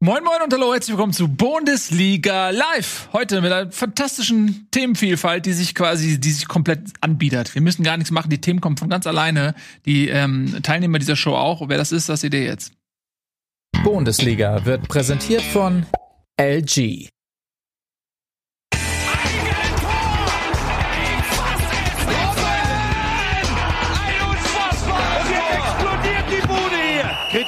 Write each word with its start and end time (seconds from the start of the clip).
Moin 0.00 0.22
Moin 0.22 0.40
und 0.44 0.52
hallo, 0.52 0.72
herzlich 0.72 0.92
willkommen 0.96 1.12
zu 1.12 1.26
Bundesliga 1.26 2.50
Live. 2.50 3.08
Heute 3.12 3.40
mit 3.40 3.50
einer 3.50 3.72
fantastischen 3.72 4.68
Themenvielfalt, 4.70 5.44
die 5.44 5.52
sich 5.52 5.74
quasi, 5.74 6.20
die 6.20 6.30
sich 6.30 6.46
komplett 6.46 6.92
anbietet. 7.00 7.52
Wir 7.52 7.62
müssen 7.62 7.82
gar 7.82 7.96
nichts 7.96 8.12
machen, 8.12 8.30
die 8.30 8.40
Themen 8.40 8.60
kommen 8.60 8.76
von 8.76 8.88
ganz 8.88 9.08
alleine. 9.08 9.56
Die 9.86 10.08
ähm, 10.08 10.60
Teilnehmer 10.62 11.00
dieser 11.00 11.16
Show 11.16 11.34
auch. 11.34 11.68
Wer 11.68 11.78
das 11.78 11.90
ist, 11.90 12.08
das 12.08 12.20
seht 12.20 12.32
ihr 12.32 12.44
jetzt. 12.44 12.74
Bundesliga 13.82 14.64
wird 14.64 14.86
präsentiert 14.86 15.42
von 15.42 15.84
LG. 16.40 17.08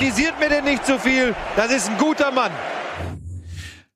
Kritisiert 0.00 0.40
mir 0.40 0.48
denn 0.48 0.64
nicht 0.64 0.86
zu 0.86 0.98
viel. 0.98 1.34
Das 1.56 1.70
ist 1.70 1.90
ein 1.90 1.98
guter 1.98 2.32
Mann. 2.32 2.50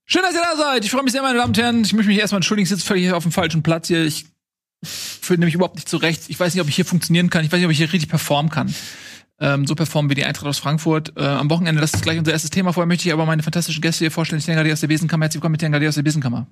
Schön, 0.04 0.20
dass 0.20 0.34
ihr 0.34 0.42
da 0.42 0.54
seid. 0.54 0.84
Ich 0.84 0.90
freue 0.90 1.02
mich 1.02 1.12
sehr, 1.12 1.22
meine 1.22 1.38
Damen 1.38 1.48
und 1.48 1.56
Herren. 1.56 1.82
Ich 1.82 1.94
möchte 1.94 2.08
mich 2.08 2.18
erstmal 2.18 2.40
entschuldigen, 2.40 2.64
ich 2.64 2.68
sitze 2.68 2.84
völlig 2.84 3.10
auf 3.10 3.22
dem 3.22 3.32
falschen 3.32 3.62
Platz 3.62 3.88
hier. 3.88 4.04
Ich 4.04 4.26
finde 4.84 5.46
mich 5.46 5.54
überhaupt 5.54 5.76
nicht 5.76 5.88
zurecht. 5.88 6.24
Ich 6.28 6.38
weiß 6.38 6.52
nicht, 6.52 6.60
ob 6.60 6.68
ich 6.68 6.76
hier 6.76 6.84
funktionieren 6.84 7.30
kann. 7.30 7.42
Ich 7.42 7.50
weiß 7.50 7.56
nicht, 7.56 7.64
ob 7.64 7.72
ich 7.72 7.78
hier 7.78 7.90
richtig 7.90 8.10
performen 8.10 8.50
kann. 8.50 8.74
Ähm, 9.40 9.66
so 9.66 9.74
performen 9.74 10.10
wie 10.10 10.14
die 10.14 10.26
Eintracht 10.26 10.46
aus 10.46 10.58
Frankfurt. 10.58 11.14
Äh, 11.16 11.24
am 11.24 11.48
Wochenende, 11.48 11.80
das 11.80 11.94
ist 11.94 12.02
gleich 12.02 12.18
unser 12.18 12.32
erstes 12.32 12.50
Thema. 12.50 12.74
Vorher 12.74 12.86
möchte 12.86 13.08
ich 13.08 13.12
aber 13.14 13.24
meine 13.24 13.42
fantastischen 13.42 13.80
Gäste 13.80 14.04
hier 14.04 14.10
vorstellen. 14.10 14.40
Ich 14.40 14.44
denke, 14.44 14.70
aus 14.70 14.80
der 14.80 14.88
Besenkammer. 14.88 15.24
Herzlich 15.24 15.40
willkommen, 15.40 15.54
Etienne 15.54 15.88
aus 15.88 15.94
der 15.94 16.02
Besenkammer. 16.02 16.46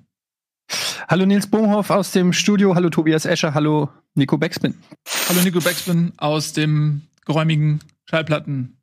Hallo 1.07 1.27
Nils 1.27 1.45
Bohmhoff 1.45 1.91
aus 1.91 2.09
dem 2.09 2.33
Studio. 2.33 2.73
Hallo 2.73 2.89
Tobias 2.89 3.25
Escher. 3.25 3.53
Hallo 3.53 3.89
Nico 4.15 4.35
Beckspin. 4.35 4.73
Hallo 5.29 5.41
Nico 5.43 5.59
Beckspin 5.59 6.11
aus 6.17 6.53
dem 6.53 7.03
geräumigen 7.23 7.81
Schallplatten 8.09 8.79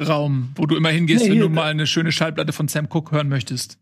Raum, 0.00 0.52
wo 0.54 0.66
du 0.66 0.76
immer 0.76 0.90
hingehst, 0.90 1.24
nee, 1.24 1.30
wenn 1.30 1.40
du 1.40 1.48
mal 1.48 1.70
eine 1.70 1.86
schöne 1.86 2.12
Schallplatte 2.12 2.52
von 2.52 2.68
Sam 2.68 2.86
Cook 2.90 3.12
hören 3.12 3.28
möchtest. 3.28 3.78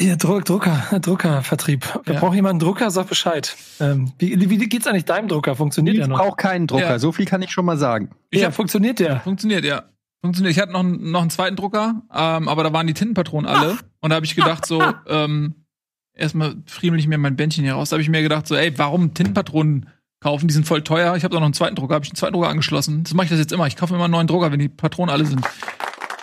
Ja, 0.00 0.14
Druck, 0.14 0.44
Drucker, 0.44 1.00
Druckervertrieb. 1.00 1.84
Wir 2.04 2.14
ja. 2.14 2.20
brauchen 2.20 2.36
jemanden 2.36 2.60
Drucker, 2.60 2.90
sag 2.90 3.08
Bescheid. 3.08 3.56
Ähm, 3.80 4.12
wie, 4.18 4.48
wie 4.48 4.68
geht's 4.68 4.86
eigentlich 4.86 5.06
deinem 5.06 5.26
Drucker? 5.26 5.56
Funktioniert 5.56 5.96
ich 5.96 6.00
der 6.00 6.08
noch? 6.08 6.20
Ich 6.20 6.24
brauche 6.24 6.36
keinen 6.36 6.68
Drucker, 6.68 6.90
ja. 6.90 6.98
so 7.00 7.10
viel 7.10 7.24
kann 7.24 7.42
ich 7.42 7.50
schon 7.50 7.64
mal 7.64 7.76
sagen. 7.76 8.10
Ich 8.30 8.40
ja, 8.40 8.46
hab, 8.46 8.54
funktioniert 8.54 9.00
der? 9.00 9.20
Funktioniert, 9.20 9.64
ja. 9.64 9.84
Funktioniert. 10.22 10.54
Ich 10.54 10.62
hatte 10.62 10.72
noch, 10.72 10.84
noch 10.84 11.20
einen 11.20 11.30
zweiten 11.30 11.56
Drucker, 11.56 12.02
ähm, 12.14 12.48
aber 12.48 12.62
da 12.62 12.72
waren 12.72 12.86
die 12.86 12.94
Tintenpatronen 12.94 13.50
alle. 13.50 13.76
Ach. 13.76 13.82
Und 14.00 14.10
da 14.10 14.16
habe 14.16 14.26
ich 14.26 14.36
gedacht, 14.36 14.66
so, 14.66 14.80
ähm, 15.08 15.66
erstmal 16.14 16.54
friemel 16.66 17.00
ich 17.00 17.08
mir 17.08 17.18
mein 17.18 17.34
Bändchen 17.34 17.64
hier 17.64 17.74
raus. 17.74 17.88
Da 17.88 17.94
habe 17.94 18.02
ich 18.02 18.08
mir 18.08 18.22
gedacht, 18.22 18.46
so, 18.46 18.54
ey, 18.54 18.78
warum 18.78 19.14
Tintenpatronen 19.14 19.88
kaufen. 20.20 20.48
Die 20.48 20.54
sind 20.54 20.66
voll 20.66 20.82
teuer. 20.82 21.16
Ich 21.16 21.24
habe 21.24 21.36
auch 21.36 21.40
noch 21.40 21.46
einen 21.46 21.54
zweiten 21.54 21.76
Drucker, 21.76 21.94
habe 21.94 22.04
ich 22.04 22.10
einen 22.10 22.16
zweiten 22.16 22.34
Drucker 22.34 22.48
angeschlossen. 22.48 23.04
Das 23.04 23.14
mache 23.14 23.24
ich 23.24 23.30
das 23.30 23.38
jetzt 23.38 23.52
immer. 23.52 23.66
Ich 23.66 23.76
kaufe 23.76 23.94
immer 23.94 24.04
einen 24.04 24.12
neuen 24.12 24.26
Drucker, 24.26 24.50
wenn 24.50 24.58
die 24.58 24.68
Patronen 24.68 25.10
alle 25.10 25.24
sind. 25.24 25.44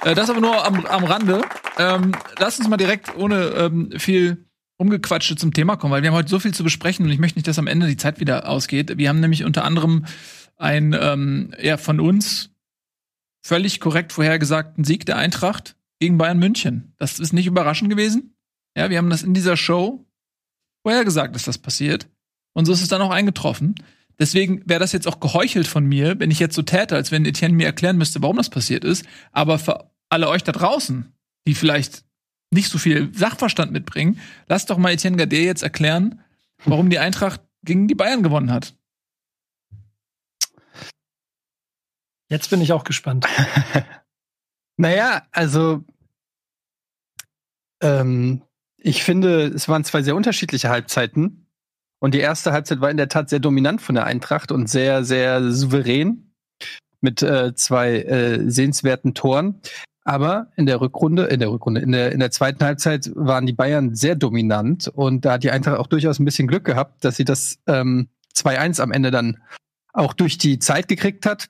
Äh, 0.03 0.15
das 0.15 0.29
aber 0.29 0.41
nur 0.41 0.65
am, 0.65 0.85
am 0.85 1.03
Rande. 1.03 1.41
Ähm, 1.77 2.13
lass 2.39 2.59
uns 2.59 2.67
mal 2.67 2.77
direkt 2.77 3.15
ohne 3.17 3.45
ähm, 3.45 3.91
viel 3.97 4.45
umgequatschte 4.77 5.35
zum 5.35 5.53
Thema 5.53 5.77
kommen, 5.77 5.93
weil 5.93 6.03
wir 6.03 6.09
haben 6.09 6.17
heute 6.17 6.29
so 6.29 6.39
viel 6.39 6.53
zu 6.53 6.63
besprechen 6.63 7.05
und 7.05 7.11
ich 7.11 7.19
möchte 7.19 7.37
nicht, 7.37 7.47
dass 7.47 7.59
am 7.59 7.67
Ende 7.67 7.87
die 7.87 7.97
Zeit 7.97 8.19
wieder 8.19 8.49
ausgeht. 8.49 8.97
Wir 8.97 9.09
haben 9.09 9.19
nämlich 9.19 9.45
unter 9.45 9.63
anderem 9.63 10.05
ein 10.57 10.95
ähm, 10.99 11.53
ja 11.61 11.77
von 11.77 11.99
uns 11.99 12.49
völlig 13.41 13.79
korrekt 13.79 14.11
vorhergesagten 14.11 14.83
Sieg 14.83 15.05
der 15.05 15.17
Eintracht 15.17 15.75
gegen 15.99 16.17
Bayern 16.17 16.39
München. 16.39 16.93
Das 16.97 17.19
ist 17.19 17.33
nicht 17.33 17.47
überraschend 17.47 17.89
gewesen. 17.89 18.35
Ja, 18.75 18.89
wir 18.89 18.97
haben 18.97 19.09
das 19.09 19.23
in 19.23 19.33
dieser 19.33 19.55
Show 19.55 20.05
vorhergesagt, 20.83 21.35
dass 21.35 21.45
das 21.45 21.57
passiert. 21.57 22.07
Und 22.55 22.65
so 22.65 22.71
ist 22.71 22.81
es 22.81 22.87
dann 22.87 23.01
auch 23.01 23.11
eingetroffen. 23.11 23.75
Deswegen 24.17 24.67
wäre 24.67 24.79
das 24.79 24.93
jetzt 24.93 25.07
auch 25.07 25.19
geheuchelt 25.19 25.67
von 25.67 25.85
mir, 25.85 26.19
wenn 26.19 26.31
ich 26.31 26.39
jetzt 26.39 26.55
so 26.55 26.61
täte, 26.61 26.95
als 26.95 27.11
wenn 27.11 27.25
Etienne 27.25 27.53
mir 27.53 27.65
erklären 27.65 27.97
müsste, 27.97 28.21
warum 28.21 28.37
das 28.37 28.49
passiert 28.49 28.85
ist. 28.85 29.05
Aber 29.33 29.59
für 29.59 29.91
alle 30.09 30.29
euch 30.29 30.43
da 30.43 30.53
draußen, 30.53 31.13
die 31.45 31.53
vielleicht 31.53 32.05
nicht 32.51 32.69
so 32.69 32.77
viel 32.77 33.13
Sachverstand 33.13 33.73
mitbringen, 33.73 34.19
lasst 34.47 34.69
doch 34.69 34.77
mal 34.77 34.91
Etienne 34.91 35.17
Gade 35.17 35.37
jetzt 35.37 35.63
erklären, 35.63 36.21
warum 36.63 36.89
die 36.89 36.99
Eintracht 36.99 37.41
gegen 37.63 37.89
die 37.89 37.95
Bayern 37.95 38.23
gewonnen 38.23 38.51
hat. 38.51 38.73
Jetzt 42.29 42.49
bin 42.49 42.61
ich 42.61 42.71
auch 42.71 42.85
gespannt. 42.85 43.27
naja, 44.77 45.27
also 45.31 45.83
ähm, 47.81 48.41
ich 48.77 49.03
finde, 49.03 49.47
es 49.47 49.67
waren 49.67 49.83
zwei 49.83 50.01
sehr 50.01 50.15
unterschiedliche 50.15 50.69
Halbzeiten. 50.69 51.44
Und 52.05 52.13
die 52.13 52.19
erste 52.19 52.51
Halbzeit 52.51 52.81
war 52.81 52.91
in 52.91 52.97
der 52.97 53.09
Tat 53.09 53.29
sehr 53.29 53.39
dominant 53.39 53.81
von 53.81 53.95
der 53.95 54.05
Eintracht 54.05 54.51
und 54.51 54.69
sehr, 54.69 55.03
sehr 55.03 55.51
souverän 55.51 56.35
mit 57.01 57.23
äh, 57.23 57.55
zwei 57.55 57.95
äh, 57.95 58.47
sehenswerten 58.47 59.15
Toren. 59.15 59.59
Aber 60.03 60.51
in 60.55 60.67
der 60.67 60.81
Rückrunde, 60.81 61.23
in 61.23 61.39
der 61.39 61.49
Rückrunde, 61.49 61.81
in 61.81 61.91
der, 61.91 62.11
in 62.11 62.19
der 62.19 62.29
zweiten 62.29 62.63
Halbzeit 62.63 63.09
waren 63.15 63.47
die 63.47 63.53
Bayern 63.53 63.95
sehr 63.95 64.13
dominant 64.13 64.87
und 64.87 65.25
da 65.25 65.31
hat 65.31 65.43
die 65.43 65.49
Eintracht 65.49 65.79
auch 65.79 65.87
durchaus 65.87 66.19
ein 66.19 66.25
bisschen 66.25 66.47
Glück 66.47 66.63
gehabt, 66.63 67.03
dass 67.03 67.15
sie 67.15 67.25
das 67.25 67.57
ähm, 67.65 68.07
2-1 68.35 68.81
am 68.81 68.91
Ende 68.91 69.09
dann 69.09 69.41
auch 69.91 70.13
durch 70.13 70.37
die 70.37 70.59
Zeit 70.59 70.87
gekriegt 70.87 71.25
hat. 71.25 71.47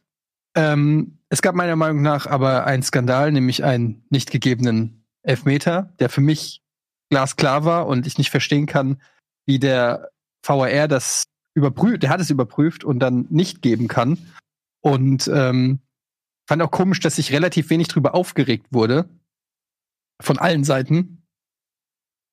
Ähm, 0.55 1.17
es 1.27 1.41
gab 1.41 1.55
meiner 1.55 1.75
Meinung 1.75 2.01
nach 2.01 2.27
aber 2.27 2.66
einen 2.66 2.83
Skandal, 2.83 3.33
nämlich 3.33 3.66
einen 3.66 4.05
nicht 4.09 4.31
gegebenen 4.31 5.03
Elfmeter, 5.22 5.93
der 5.99 6.07
für 6.07 6.22
mich 6.22 6.61
glasklar 7.09 7.66
war 7.66 7.87
und 7.87 8.07
ich 8.07 8.17
nicht 8.17 8.29
verstehen 8.29 8.67
kann, 8.67 9.01
wie 9.45 9.59
der 9.59 10.11
VAR 10.47 10.88
das 10.88 11.25
überprüft, 11.56 12.03
der 12.03 12.09
hat 12.09 12.22
es 12.22 12.29
überprüft 12.29 12.83
und 12.83 13.00
dann 13.00 13.28
nicht 13.29 13.61
geben 13.61 13.88
kann. 13.88 14.17
Und 14.81 15.28
ähm, 15.33 15.79
fand 16.47 16.61
auch 16.61 16.72
komisch, 16.72 17.00
dass 17.00 17.16
sich 17.16 17.31
relativ 17.31 17.69
wenig 17.69 17.88
drüber 17.88 18.13
aufgeregt 18.13 18.67
wurde. 18.72 19.09
Von 20.22 20.38
allen 20.38 20.63
Seiten. 20.63 21.23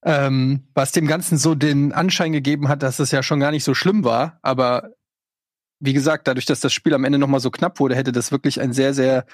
Ähm, 0.04 0.68
was 0.74 0.92
dem 0.92 1.06
Ganzen 1.06 1.38
so 1.38 1.54
den 1.54 1.92
Anschein 1.92 2.32
gegeben 2.32 2.68
hat, 2.68 2.82
dass 2.82 2.98
es 2.98 3.12
ja 3.12 3.22
schon 3.22 3.40
gar 3.40 3.52
nicht 3.52 3.64
so 3.64 3.74
schlimm 3.74 4.04
war. 4.04 4.38
Aber 4.42 4.90
wie 5.80 5.92
gesagt, 5.92 6.26
dadurch, 6.26 6.46
dass 6.46 6.60
das 6.60 6.72
Spiel 6.72 6.94
am 6.94 7.04
Ende 7.04 7.18
nochmal 7.18 7.40
so 7.40 7.50
knapp 7.50 7.78
wurde, 7.80 7.94
hätte 7.94 8.12
das 8.12 8.32
wirklich 8.32 8.60
ein 8.60 8.72
sehr, 8.72 8.94
sehr 8.94 9.26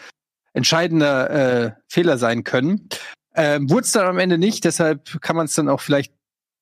entscheidender 0.53 1.31
äh, 1.31 1.72
Fehler 1.88 2.19
sein 2.19 2.44
können. 2.44 2.88
Ähm, 3.34 3.71
Wurde 3.71 3.83
es 3.83 3.93
dann 3.93 4.06
am 4.06 4.19
Ende 4.19 4.38
nicht, 4.38 4.65
deshalb 4.65 5.21
kann 5.21 5.37
man 5.37 5.47
es 5.47 5.55
dann 5.55 5.69
auch 5.69 5.81
vielleicht 5.81 6.12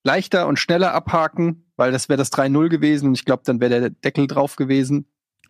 leichter 0.05 0.47
und 0.47 0.59
schneller 0.59 0.93
abhaken 0.93 1.66
weil 1.76 1.92
das 1.92 2.09
wäre 2.09 2.16
das 2.16 2.32
3-0 2.32 2.69
gewesen 2.69 3.09
und 3.09 3.14
ich 3.14 3.25
glaube, 3.25 3.42
dann 3.44 3.60
wäre 3.60 3.81
der 3.81 3.91
Deckel 3.91 4.26
drauf 4.26 4.56
gewesen. 4.56 5.06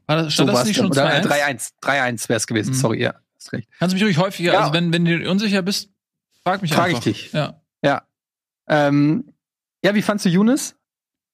War 0.07 0.23
das, 0.23 0.35
stand 0.35 0.51
so 0.51 0.57
das 0.57 0.67
nicht 0.67 0.77
schon 0.77 0.93
2-1? 0.93 1.23
3-1, 1.27 1.73
3-1 1.83 2.29
wäre 2.29 2.37
es 2.37 2.47
gewesen, 2.47 2.71
mhm. 2.71 2.75
sorry, 2.75 3.03
ja, 3.03 3.15
hast 3.35 3.53
recht. 3.53 3.69
Kannst 3.79 3.93
du 3.93 3.97
mich 3.97 4.05
ruhig 4.05 4.19
häufiger, 4.19 4.53
ja. 4.53 4.61
also 4.61 4.73
wenn, 4.73 4.93
wenn 4.93 5.05
du 5.05 5.29
unsicher 5.31 5.63
bist, 5.63 5.91
frag 6.45 6.63
mich 6.63 6.73
frag 6.73 6.87
einfach. 6.87 7.03
Frag 7.03 7.13
ich 7.13 7.23
dich. 7.23 7.33
Ja. 7.33 7.61
Ja. 7.83 8.03
Ähm, 8.69 9.33
ja, 9.85 9.95
wie 9.95 10.03
fandst 10.03 10.25
du 10.25 10.29
Younes? 10.29 10.77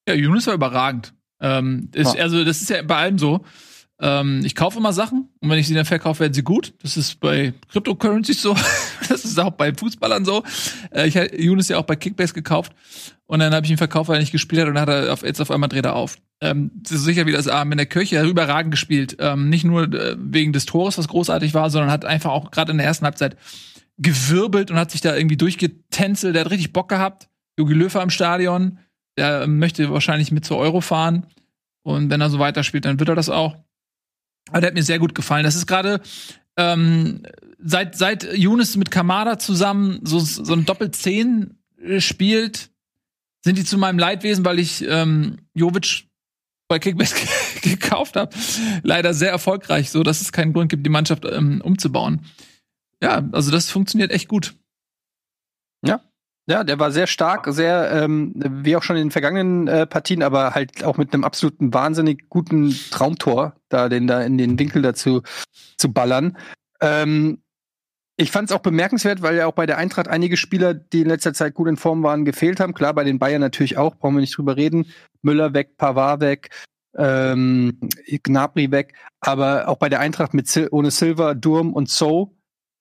Ja, 0.07 0.15
Younes 0.15 0.47
war 0.47 0.55
überragend. 0.55 1.15
Ähm, 1.41 1.91
ist, 1.95 2.15
ja. 2.15 2.23
Also, 2.23 2.45
das 2.45 2.63
ist 2.63 2.71
ja 2.71 2.83
bei 2.83 2.97
allem 2.97 3.19
so. 3.19 3.45
Ähm, 4.03 4.43
ich 4.45 4.57
kaufe 4.57 4.79
immer 4.79 4.93
Sachen 4.93 5.29
und 5.41 5.49
wenn 5.49 5.59
ich 5.59 5.69
sie 5.69 5.75
dann 5.75 5.85
verkaufe, 5.85 6.21
werden 6.21 6.35
sie 6.35 6.43
gut. 6.43 6.75
Das 6.83 6.97
ist 6.97 7.21
bei 7.21 7.55
Cryptocurrencies 7.71 8.43
so. 8.43 8.57
das 9.09 9.25
ist 9.25 9.39
auch 9.39 9.53
bei 9.53 9.73
Fußballern 9.73 10.25
so. 10.25 10.43
Äh, 10.91 11.07
ich 11.07 11.17
habe 11.17 11.41
Younes 11.41 11.69
ja 11.69 11.79
auch 11.79 11.85
bei 11.85 11.95
Kickbase 11.95 12.35
gekauft 12.35 12.73
und 13.27 13.39
dann 13.39 13.55
habe 13.55 13.65
ich 13.65 13.71
ihn 13.71 13.79
verkauft, 13.79 14.09
weil 14.09 14.17
er 14.17 14.21
nicht 14.21 14.33
gespielt 14.33 14.63
hat 14.63 14.69
und 14.69 14.75
dann 14.75 14.83
hat 14.83 14.89
er 14.89 15.13
auf, 15.13 15.23
jetzt 15.23 15.41
auf 15.41 15.53
einmal 15.53 15.69
dreht 15.69 15.85
er 15.85 15.95
auf. 15.95 16.17
Ähm, 16.41 16.73
ist 16.83 17.05
sicher 17.05 17.27
wie 17.27 17.33
das 17.33 17.47
Abend 17.47 17.75
in 17.75 17.79
der 17.79 17.87
Kirche, 17.87 18.17
er 18.17 18.23
hat 18.23 18.29
überragend 18.29 18.73
gespielt. 18.73 19.19
Ähm, 19.21 19.49
nicht 19.49 19.63
nur 19.65 19.85
äh, 19.85 20.17
wegen 20.19 20.53
des 20.53 20.67
Tores, 20.67 20.99
was 20.99 21.07
großartig 21.07 21.55
war, 21.55 21.71
sondern 21.71 21.93
hat 21.93 22.05
einfach 22.05 22.33
auch 22.33 22.51
gerade 22.51 22.73
in 22.73 22.79
der 22.79 22.87
ersten 22.89 23.05
Halbzeit 23.05 23.37
gewirbelt 23.99 24.73
und 24.73 24.79
hat 24.79 24.91
sich 24.91 25.01
da 25.01 25.15
irgendwie 25.15 25.37
durchgetänzelt. 25.37 26.35
Der 26.35 26.45
hat 26.45 26.51
richtig 26.51 26.73
Bock 26.73 26.89
gehabt. 26.89 27.29
Jogi 27.57 27.75
Löwe 27.75 28.01
am 28.01 28.11
Stadion, 28.11 28.79
der 29.17 29.47
möchte 29.47 29.93
wahrscheinlich 29.93 30.33
mit 30.33 30.45
zur 30.45 30.57
Euro 30.57 30.81
fahren. 30.81 31.29
Und 31.85 32.11
wenn 32.11 32.21
er 32.21 32.31
so 32.31 32.41
weiterspielt, 32.41 32.85
dann 32.85 32.99
wird 32.99 33.09
er 33.09 33.15
das 33.15 33.29
auch. 33.29 33.57
Aber 34.49 34.61
der 34.61 34.69
hat 34.69 34.75
mir 34.75 34.83
sehr 34.83 34.99
gut 34.99 35.15
gefallen. 35.15 35.45
Das 35.45 35.55
ist 35.55 35.67
gerade 35.67 36.01
ähm, 36.57 37.23
seit 37.59 37.97
seit 37.97 38.25
Younes 38.37 38.77
mit 38.77 38.91
Kamada 38.91 39.39
zusammen 39.39 40.01
so 40.03 40.19
so 40.19 40.53
ein 40.53 40.65
Doppelzehn 40.65 41.59
spielt, 41.99 42.71
sind 43.45 43.59
die 43.59 43.65
zu 43.65 43.79
meinem 43.79 43.99
Leidwesen, 43.99 44.45
weil 44.45 44.59
ich 44.59 44.85
ähm, 44.87 45.39
Jovic 45.55 46.07
bei 46.69 46.79
Kickbase 46.79 47.15
gekauft 47.63 48.17
habe. 48.17 48.35
Leider 48.83 49.15
sehr 49.15 49.31
erfolgreich, 49.31 49.91
so 49.91 50.03
dass 50.03 50.21
es 50.21 50.33
keinen 50.33 50.53
Grund 50.53 50.71
gibt, 50.71 50.87
die 50.87 50.91
Mannschaft 50.91 51.25
ähm, 51.25 51.61
umzubauen. 51.63 52.25
Ja, 53.03 53.29
also 53.33 53.51
das 53.51 53.71
funktioniert 53.71 54.13
echt 54.13 54.29
gut. 54.29 54.55
Ja, 55.85 56.01
ja, 56.47 56.65
der 56.65 56.79
war 56.79 56.91
sehr 56.91 57.07
stark, 57.07 57.47
sehr, 57.51 57.93
ähm, 57.93 58.33
wie 58.35 58.77
auch 58.77 58.83
schon 58.83 58.97
in 58.97 59.07
den 59.07 59.11
vergangenen 59.13 59.69
äh, 59.69 59.87
Partien, 59.87 60.23
aber 60.23 60.55
halt 60.55 60.83
auch 60.85 60.97
mit 60.97 61.15
einem 61.15 61.25
absoluten 61.25 61.73
wahnsinnig 61.73 62.29
guten 62.29 62.75
Traumtor, 62.91 63.55
da 63.69 63.89
den 63.89 64.07
da 64.07 64.23
in 64.23 64.39
den 64.39 64.59
Winkel 64.59 64.83
dazu 64.83 65.23
zu 65.79 65.93
ballern. 65.93 66.37
Ähm, 66.81 67.43
ich 68.17 68.31
fand 68.31 68.51
es 68.51 68.57
auch 68.57 68.61
bemerkenswert, 68.61 69.23
weil 69.23 69.37
ja 69.37 69.47
auch 69.47 69.55
bei 69.55 69.67
der 69.67 69.79
Eintracht 69.79 70.09
einige 70.09 70.37
Spieler, 70.37 70.75
die 70.75 71.03
in 71.03 71.09
letzter 71.09 71.33
Zeit 71.33 71.55
gut 71.55 71.69
in 71.69 71.77
Form 71.77 72.03
waren, 72.03 72.25
gefehlt 72.25 72.61
haben. 72.61 72.75
Klar, 72.75 72.93
bei 72.93 73.05
den 73.05 73.19
Bayern 73.19 73.41
natürlich 73.41 73.79
auch, 73.79 73.97
brauchen 73.97 74.17
wir 74.17 74.21
nicht 74.21 74.37
drüber 74.37 74.57
reden. 74.57 74.87
Müller 75.23 75.55
weg, 75.55 75.77
Pavard 75.77 76.21
weg, 76.21 76.51
ähm, 76.97 77.79
Gnabry 78.07 78.71
weg. 78.71 78.95
Aber 79.21 79.69
auch 79.69 79.79
bei 79.79 79.89
der 79.89 80.01
Eintracht 80.01 80.35
mit 80.35 80.47
Sil 80.47 80.69
ohne 80.71 80.91
Silver, 80.91 81.35
Durm 81.35 81.73
und 81.73 81.89
So 81.89 82.37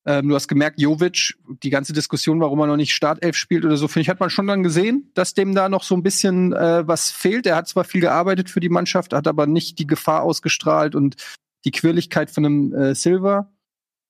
Ähm, 0.06 0.30
du 0.30 0.36
hast 0.36 0.48
gemerkt, 0.48 0.80
Jovic, 0.80 1.36
die 1.64 1.70
ganze 1.70 1.94
Diskussion, 1.94 2.40
warum 2.40 2.60
er 2.60 2.68
noch 2.68 2.76
nicht 2.76 2.94
Startelf 2.94 3.36
spielt 3.36 3.66
oder 3.66 3.78
so, 3.78 3.88
finde 3.88 4.04
ich, 4.04 4.10
hat 4.10 4.20
man 4.20 4.32
schon 4.32 4.48
dann 4.48 4.64
gesehen, 4.64 5.12
dass 5.14 5.36
dem 5.36 5.54
da 5.54 5.70
noch 5.70 5.84
so 5.84 5.96
ein 5.96 6.02
bisschen 6.02 6.54
äh, 6.54 6.88
was 6.88 7.12
fehlt. 7.12 7.46
Er 7.46 7.56
hat 7.56 7.68
zwar 7.68 7.84
viel 7.84 8.02
gearbeitet 8.02 8.50
für 8.50 8.60
die 8.60 8.70
Mannschaft, 8.70 9.14
hat 9.14 9.28
aber 9.28 9.46
nicht 9.46 9.78
die 9.78 9.86
Gefahr 9.86 10.24
ausgestrahlt 10.24 10.96
und 10.96 11.18
die 11.66 11.72
Quirligkeit 11.72 12.32
von 12.32 12.46
einem 12.46 12.74
äh, 12.74 12.96
Silver. 12.96 13.52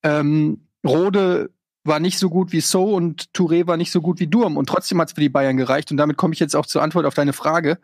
Ähm, 0.03 0.67
Rode 0.85 1.51
war 1.83 1.99
nicht 1.99 2.19
so 2.19 2.29
gut 2.29 2.53
wie 2.53 2.61
So 2.61 2.93
und 2.93 3.29
Touré 3.33 3.67
war 3.67 3.75
nicht 3.75 3.91
so 3.91 4.01
gut 4.01 4.19
wie 4.19 4.27
Durm 4.27 4.55
und 4.55 4.69
trotzdem 4.69 5.01
hat 5.01 5.09
es 5.09 5.13
für 5.15 5.21
die 5.21 5.29
Bayern 5.29 5.57
gereicht 5.57 5.91
und 5.91 5.97
damit 5.97 6.15
komme 6.15 6.33
ich 6.33 6.39
jetzt 6.39 6.55
auch 6.55 6.65
zur 6.65 6.83
Antwort 6.83 7.05
auf 7.05 7.15
deine 7.15 7.33
Frage. 7.33 7.79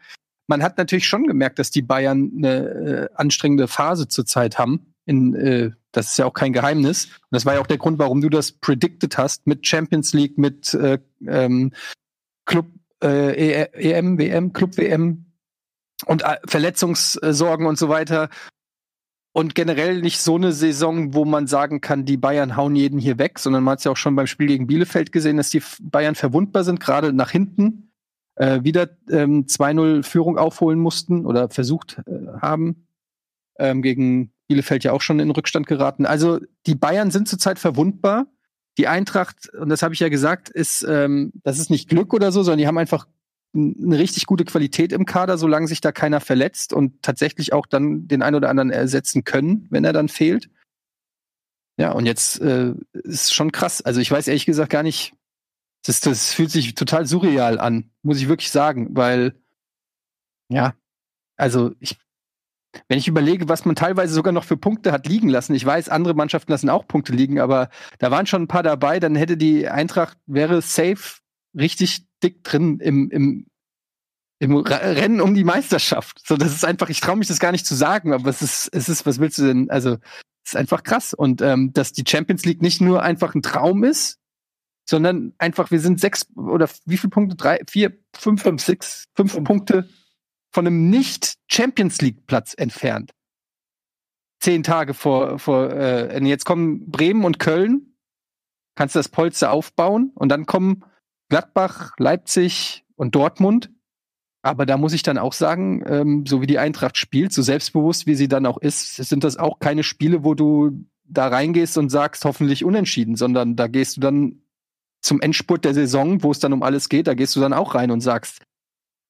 Man 0.48 0.64
hat 0.64 0.78
natürlich 0.78 1.08
schon 1.08 1.28
gemerkt, 1.28 1.60
dass 1.60 1.72
die 1.72 1.82
Bayern 1.82 2.32
eine 2.38 2.58
äh, 2.58 3.10
anstrengende 3.16 3.68
Phase 3.68 4.08
zurzeit 4.08 4.58
haben 4.58 4.87
in 5.08 5.34
äh, 5.34 5.72
das 5.92 6.10
ist 6.10 6.18
ja 6.18 6.26
auch 6.26 6.34
kein 6.34 6.54
Geheimnis. 6.54 7.06
Und 7.06 7.32
das 7.32 7.46
war 7.46 7.56
ja 7.56 7.62
auch 7.62 7.68
der 7.68 7.80
Grund, 7.80 7.98
warum 7.98 8.22
du 8.22 8.30
das 8.30 8.52
predicted 8.52 9.18
hast 9.18 9.48
mit 9.48 9.66
Champions 9.66 10.14
League, 10.14 10.38
mit 10.38 10.74
äh, 10.76 11.00
ähm, 11.26 11.74
Club 12.46 12.68
äh, 13.04 13.64
EM, 13.72 14.20
WM, 14.20 14.54
Club 14.54 14.78
WM 14.78 15.26
und 16.06 16.24
äh, 16.24 16.38
Verletzungssorgen 16.46 17.66
und 17.66 17.80
so 17.80 17.90
weiter. 17.90 18.30
Und 19.34 19.56
generell 19.56 20.02
nicht 20.02 20.20
so 20.20 20.36
eine 20.36 20.52
Saison, 20.52 21.14
wo 21.14 21.24
man 21.26 21.48
sagen 21.48 21.80
kann, 21.80 22.06
die 22.06 22.18
Bayern 22.18 22.56
hauen 22.56 22.76
jeden 22.76 23.00
hier 23.00 23.18
weg, 23.18 23.40
sondern 23.40 23.64
man 23.64 23.74
hat 23.74 23.80
es 23.80 23.86
ja 23.86 23.92
auch 23.92 23.98
schon 23.98 24.16
beim 24.16 24.28
Spiel 24.28 24.48
gegen 24.48 24.68
Bielefeld 24.68 25.12
gesehen, 25.12 25.38
dass 25.38 25.50
die 25.50 25.62
Bayern 25.82 26.16
verwundbar 26.16 26.64
sind, 26.64 26.80
gerade 26.80 27.14
nach 27.14 27.32
hinten 27.32 27.92
äh, 28.36 28.64
wieder 28.64 28.90
ähm, 29.10 29.46
2-0 29.46 30.04
Führung 30.04 30.38
aufholen 30.38 30.80
mussten 30.80 31.26
oder 31.26 31.50
versucht 31.50 32.02
äh, 32.08 32.40
haben 32.40 32.88
ähm, 33.60 33.82
gegen 33.82 34.32
Bielefeld 34.48 34.84
ja 34.84 34.92
auch 34.92 35.02
schon 35.02 35.20
in 35.20 35.32
Rückstand 35.32 35.68
geraten. 35.68 36.06
Also 36.06 36.40
die 36.66 36.76
Bayern 36.76 37.12
sind 37.12 37.28
zurzeit 37.28 37.60
verwundbar. 37.60 38.28
Die 38.78 38.88
Eintracht, 38.88 39.50
und 39.54 39.70
das 39.70 39.82
habe 39.82 39.94
ich 39.94 40.00
ja 40.00 40.10
gesagt, 40.10 40.50
ist, 40.50 40.86
ähm, 40.88 41.32
das 41.44 41.60
ist 41.60 41.70
nicht 41.70 41.90
Glück 41.90 42.14
oder 42.14 42.32
so, 42.32 42.44
sondern 42.44 42.60
die 42.60 42.68
haben 42.68 42.78
einfach 42.78 43.08
eine 43.56 43.98
richtig 43.98 44.26
gute 44.26 44.46
Qualität 44.46 44.92
im 44.92 45.06
Kader, 45.06 45.38
solange 45.38 45.68
sich 45.68 45.82
da 45.82 45.92
keiner 45.92 46.20
verletzt 46.20 46.74
und 46.74 47.02
tatsächlich 47.02 47.54
auch 47.54 47.66
dann 47.66 48.08
den 48.08 48.22
einen 48.22 48.36
oder 48.36 48.50
anderen 48.50 48.70
ersetzen 48.70 49.24
können, 49.24 49.68
wenn 49.72 49.84
er 49.84 49.94
dann 49.94 50.10
fehlt. 50.10 50.50
Ja, 51.80 51.92
und 51.92 52.06
jetzt 52.06 52.40
äh, 52.42 52.74
ist 52.94 53.34
schon 53.34 53.52
krass. 53.52 53.82
Also 53.82 54.00
ich 54.00 54.12
weiß 54.12 54.28
ehrlich 54.28 54.46
gesagt 54.46 54.72
gar 54.72 54.84
nicht, 54.84 55.14
das, 55.86 56.02
das 56.02 56.34
fühlt 56.34 56.52
sich 56.52 56.76
total 56.76 57.06
surreal 57.06 57.60
an, 57.60 57.92
muss 58.02 58.18
ich 58.18 58.28
wirklich 58.28 58.52
sagen, 58.52 58.90
weil 58.96 59.36
ja, 60.50 60.76
also 61.36 61.74
ich 61.80 61.98
wenn 62.88 62.98
ich 62.98 63.08
überlege, 63.08 63.50
was 63.50 63.66
man 63.66 63.76
teilweise 63.76 64.14
sogar 64.14 64.34
noch 64.34 64.44
für 64.44 64.58
Punkte 64.58 64.92
hat 64.92 65.08
liegen 65.08 65.30
lassen, 65.30 65.56
ich 65.56 65.66
weiß, 65.66 65.90
andere 65.90 66.14
Mannschaften 66.14 66.52
lassen 66.52 66.70
auch 66.70 66.88
Punkte 66.88 67.14
liegen, 67.14 67.40
aber 67.40 67.70
da 68.00 68.12
waren 68.12 68.26
schon 68.26 68.44
ein 68.44 68.48
paar 68.48 68.64
dabei, 68.64 69.00
dann 69.00 69.16
hätte 69.16 69.38
die 69.38 69.68
Eintracht, 69.68 70.18
wäre 70.26 70.62
safe 70.62 71.20
richtig 71.58 72.06
dick 72.24 72.44
drin 72.44 72.80
im, 72.80 73.10
im, 73.12 73.48
im 74.40 74.56
Rennen 74.56 75.22
um 75.22 75.34
die 75.34 75.44
Meisterschaft. 75.44 76.22
So, 76.26 76.38
das 76.38 76.54
ist 76.54 76.66
einfach, 76.66 76.90
ich 76.90 77.00
traue 77.00 77.18
mich 77.18 77.28
das 77.28 77.40
gar 77.40 77.52
nicht 77.52 77.66
zu 77.66 77.76
sagen, 77.76 78.14
aber 78.14 78.30
es 78.30 78.42
ist, 78.42 78.70
es 78.74 78.90
ist, 78.90 79.06
was 79.06 79.20
willst 79.20 79.38
du 79.38 79.44
denn? 79.44 79.70
Also, 79.70 79.98
es 80.44 80.54
ist 80.54 80.56
einfach 80.56 80.84
krass. 80.84 81.14
Und 81.14 81.42
ähm, 81.42 81.74
dass 81.74 81.92
die 81.92 82.06
Champions 82.08 82.46
League 82.46 82.62
nicht 82.62 82.82
nur 82.82 83.02
einfach 83.02 83.36
ein 83.36 83.42
Traum 83.42 83.84
ist, 83.84 84.20
sondern 84.90 85.34
einfach, 85.38 85.72
wir 85.72 85.80
sind 85.80 86.00
sechs 86.00 86.28
oder 86.36 86.70
wie 86.86 86.98
viele 86.98 87.10
Punkte? 87.10 87.36
Drei, 87.36 87.60
vier, 87.70 87.98
fünf, 88.16 88.44
fünf, 88.44 88.64
sechs, 88.64 89.06
fünf, 89.16 89.34
fünf. 89.34 89.46
Punkte 89.46 89.90
von 90.58 90.66
einem 90.66 90.90
nicht-Champions 90.90 92.02
League-Platz 92.02 92.56
entfernt. 92.58 93.12
Zehn 94.40 94.64
Tage 94.64 94.96
vor, 94.96 95.38
vor 95.38 95.70
äh, 95.70 96.20
jetzt 96.26 96.46
kommen 96.46 96.90
Bremen 96.90 97.26
und 97.26 97.38
Köln, 97.38 97.96
kannst 98.74 98.96
du 98.96 99.00
das 99.00 99.08
Polster 99.08 99.52
aufbauen 99.52 100.12
und 100.16 100.30
dann 100.30 100.48
kommen 100.48 100.84
Gladbach, 101.30 101.92
Leipzig 102.00 102.86
und 102.96 103.14
Dortmund. 103.14 103.70
Aber 104.42 104.66
da 104.66 104.78
muss 104.78 104.94
ich 104.94 105.04
dann 105.04 105.20
auch 105.20 105.34
sagen, 105.34 105.84
ähm, 105.86 106.26
so 106.26 106.42
wie 106.42 106.48
die 106.48 106.58
Eintracht 106.58 106.98
spielt, 106.98 107.34
so 107.34 107.44
selbstbewusst 107.44 108.08
wie 108.08 108.16
sie 108.16 108.28
dann 108.28 108.48
auch 108.48 108.58
ist, 108.58 108.96
sind 108.96 109.24
das 109.24 109.38
auch 109.38 109.60
keine 109.60 109.84
Spiele, 109.84 110.24
wo 110.24 110.34
du 110.34 110.88
da 111.04 111.28
reingehst 111.28 111.78
und 111.78 111.90
sagst, 111.90 112.26
hoffentlich 112.26 112.66
unentschieden, 112.66 113.16
sondern 113.16 113.56
da 113.56 113.68
gehst 113.68 113.98
du 113.98 114.02
dann 114.02 114.42
zum 115.02 115.22
Endspurt 115.22 115.66
der 115.66 115.76
Saison, 115.76 116.24
wo 116.24 116.32
es 116.32 116.40
dann 116.40 116.52
um 116.52 116.64
alles 116.64 116.90
geht, 116.90 117.06
da 117.06 117.14
gehst 117.14 117.36
du 117.36 117.42
dann 117.42 117.54
auch 117.54 117.76
rein 117.76 117.92
und 117.92 118.02
sagst, 118.02 118.42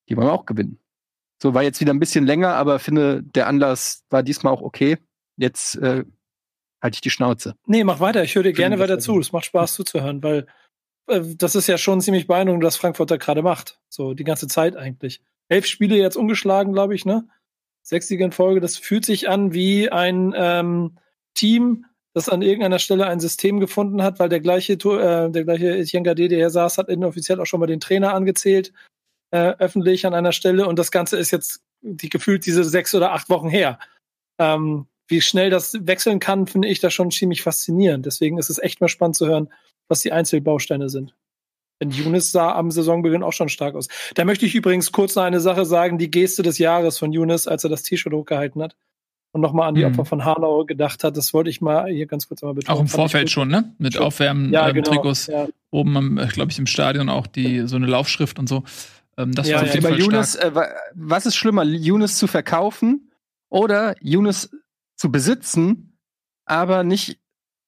die 0.09 0.17
wollen 0.17 0.27
wir 0.27 0.33
auch 0.33 0.45
gewinnen. 0.45 0.81
So 1.41 1.53
war 1.53 1.63
jetzt 1.63 1.79
wieder 1.79 1.93
ein 1.93 1.99
bisschen 1.99 2.25
länger, 2.25 2.55
aber 2.55 2.79
finde, 2.79 3.21
der 3.23 3.47
Anlass 3.47 4.03
war 4.09 4.23
diesmal 4.23 4.53
auch 4.53 4.61
okay. 4.61 4.97
Jetzt 5.37 5.75
äh, 5.75 6.03
halte 6.81 6.95
ich 6.95 7.01
die 7.01 7.11
Schnauze. 7.11 7.55
Nee, 7.65 7.83
mach 7.83 7.99
weiter. 7.99 8.23
Ich 8.23 8.35
höre 8.35 8.43
dir 8.43 8.53
gerne 8.53 8.79
weiter 8.79 8.99
zu. 8.99 9.19
Es 9.19 9.31
macht 9.31 9.45
Spaß 9.45 9.73
zuzuhören, 9.73 10.23
weil 10.23 10.47
äh, 11.07 11.21
das 11.37 11.55
ist 11.55 11.67
ja 11.67 11.77
schon 11.77 12.01
ziemlich 12.01 12.27
beeindruckend, 12.27 12.63
was 12.63 12.77
Frankfurt 12.77 13.11
da 13.11 13.17
gerade 13.17 13.43
macht. 13.43 13.79
So 13.89 14.13
die 14.13 14.23
ganze 14.23 14.47
Zeit 14.47 14.75
eigentlich. 14.75 15.21
Elf 15.47 15.67
Spiele 15.67 15.95
jetzt 15.95 16.17
ungeschlagen, 16.17 16.73
glaube 16.73 16.95
ich, 16.95 17.05
ne? 17.05 17.27
Sechs 17.83 18.07
Siege 18.07 18.25
in 18.25 18.31
Folge. 18.31 18.59
Das 18.59 18.77
fühlt 18.77 19.05
sich 19.05 19.29
an 19.29 19.53
wie 19.53 19.89
ein 19.89 20.33
ähm, 20.35 20.97
Team, 21.35 21.85
das 22.13 22.29
an 22.29 22.41
irgendeiner 22.41 22.79
Stelle 22.79 23.05
ein 23.05 23.19
System 23.19 23.59
gefunden 23.59 24.01
hat, 24.01 24.19
weil 24.19 24.27
der 24.27 24.41
gleiche, 24.41 24.73
äh, 24.73 25.29
der 25.31 25.43
gleiche 25.43 25.77
Etienne 25.77 26.03
Gade, 26.03 26.27
der 26.27 26.39
hier 26.39 26.49
saß, 26.49 26.79
hat 26.79 26.89
inoffiziell 26.89 27.39
auch 27.39 27.45
schon 27.45 27.59
mal 27.59 27.67
den 27.67 27.79
Trainer 27.79 28.13
angezählt 28.13 28.73
äh, 29.31 29.53
öffentlich 29.59 30.05
an 30.05 30.13
einer 30.13 30.31
Stelle 30.31 30.67
und 30.67 30.79
das 30.79 30.91
Ganze 30.91 31.17
ist 31.17 31.31
jetzt 31.31 31.61
die 31.81 32.09
gefühlt 32.09 32.45
diese 32.45 32.63
sechs 32.63 32.93
oder 32.95 33.13
acht 33.13 33.29
Wochen 33.29 33.49
her. 33.49 33.79
Ähm, 34.39 34.87
wie 35.07 35.21
schnell 35.21 35.49
das 35.49 35.77
wechseln 35.87 36.19
kann, 36.19 36.47
finde 36.47 36.67
ich 36.67 36.79
das 36.79 36.93
schon 36.93 37.11
ziemlich 37.11 37.41
faszinierend. 37.41 38.05
Deswegen 38.05 38.37
ist 38.37 38.49
es 38.49 38.59
echt 38.59 38.81
mal 38.81 38.89
spannend 38.89 39.15
zu 39.15 39.27
hören, 39.27 39.49
was 39.87 40.01
die 40.01 40.11
Einzelbausteine 40.11 40.89
sind. 40.89 41.15
Denn 41.81 41.91
Younes 41.91 42.31
sah 42.31 42.55
am 42.55 42.71
Saisonbeginn 42.71 43.23
auch 43.23 43.33
schon 43.33 43.49
stark 43.49 43.75
aus. 43.75 43.87
Da 44.15 44.25
möchte 44.25 44.45
ich 44.45 44.55
übrigens 44.55 44.91
kurz 44.91 45.15
noch 45.15 45.23
eine 45.23 45.39
Sache 45.39 45.65
sagen, 45.65 45.97
die 45.97 46.11
Geste 46.11 46.41
des 46.41 46.57
Jahres 46.57 46.97
von 46.97 47.13
Younes, 47.13 47.47
als 47.47 47.63
er 47.63 47.69
das 47.69 47.83
T-Shirt 47.83 48.13
hochgehalten 48.13 48.61
hat 48.61 48.75
und 49.31 49.41
nochmal 49.41 49.69
an 49.69 49.75
die 49.75 49.85
mhm. 49.85 49.91
Opfer 49.91 50.05
von 50.05 50.25
Hanau 50.25 50.65
gedacht 50.65 51.03
hat. 51.03 51.15
Das 51.15 51.33
wollte 51.33 51.49
ich 51.49 51.61
mal 51.61 51.87
hier 51.87 52.07
ganz 52.07 52.27
kurz 52.27 52.41
einmal 52.41 52.55
betonen. 52.55 52.77
Auch 52.77 52.81
im 52.81 52.87
Vorfeld 52.87 53.29
schon, 53.29 53.47
ne? 53.47 53.75
Mit. 53.77 53.97
Aufwärmen, 53.97 54.51
ja, 54.51 54.67
ähm, 54.67 54.75
genau. 54.75 54.89
Trikots. 54.89 55.27
Ja. 55.27 55.47
Oben, 55.69 56.15
glaube 56.33 56.51
ich, 56.51 56.57
im 56.57 56.65
Stadion 56.65 57.09
auch 57.09 57.27
die 57.27 57.67
so 57.67 57.75
eine 57.75 57.85
Laufschrift 57.85 58.39
und 58.39 58.49
so. 58.49 58.63
Ähm, 59.17 59.33
das 59.33 59.47
ja, 59.47 59.57
war 59.57 59.63
auf 59.63 59.73
jeden 59.73 59.85
Fall 59.85 59.99
Younes, 59.99 60.35
äh, 60.35 60.51
was 60.93 61.25
ist 61.25 61.35
schlimmer, 61.35 61.63
Younes 61.63 62.17
zu 62.17 62.27
verkaufen 62.27 63.11
oder 63.49 63.95
Younes 64.01 64.51
zu 64.95 65.11
besitzen, 65.11 65.97
aber 66.45 66.83
nicht 66.83 67.19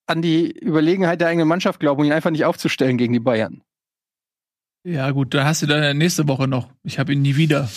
an 0.07 0.21
die 0.21 0.51
Überlegenheit 0.51 1.21
der 1.21 1.27
eigenen 1.27 1.47
Mannschaft 1.47 1.79
glauben 1.79 2.01
und 2.01 2.07
ihn 2.07 2.13
einfach 2.13 2.31
nicht 2.31 2.45
aufzustellen 2.45 2.97
gegen 2.97 3.13
die 3.13 3.19
Bayern? 3.19 3.61
Ja, 4.83 5.11
gut, 5.11 5.33
da 5.33 5.45
hast 5.45 5.61
du 5.61 5.67
dann 5.67 5.97
nächste 5.97 6.27
Woche 6.27 6.47
noch. 6.47 6.69
Ich 6.83 6.99
habe 6.99 7.13
ihn 7.13 7.21
nie 7.21 7.35
wieder. 7.35 7.69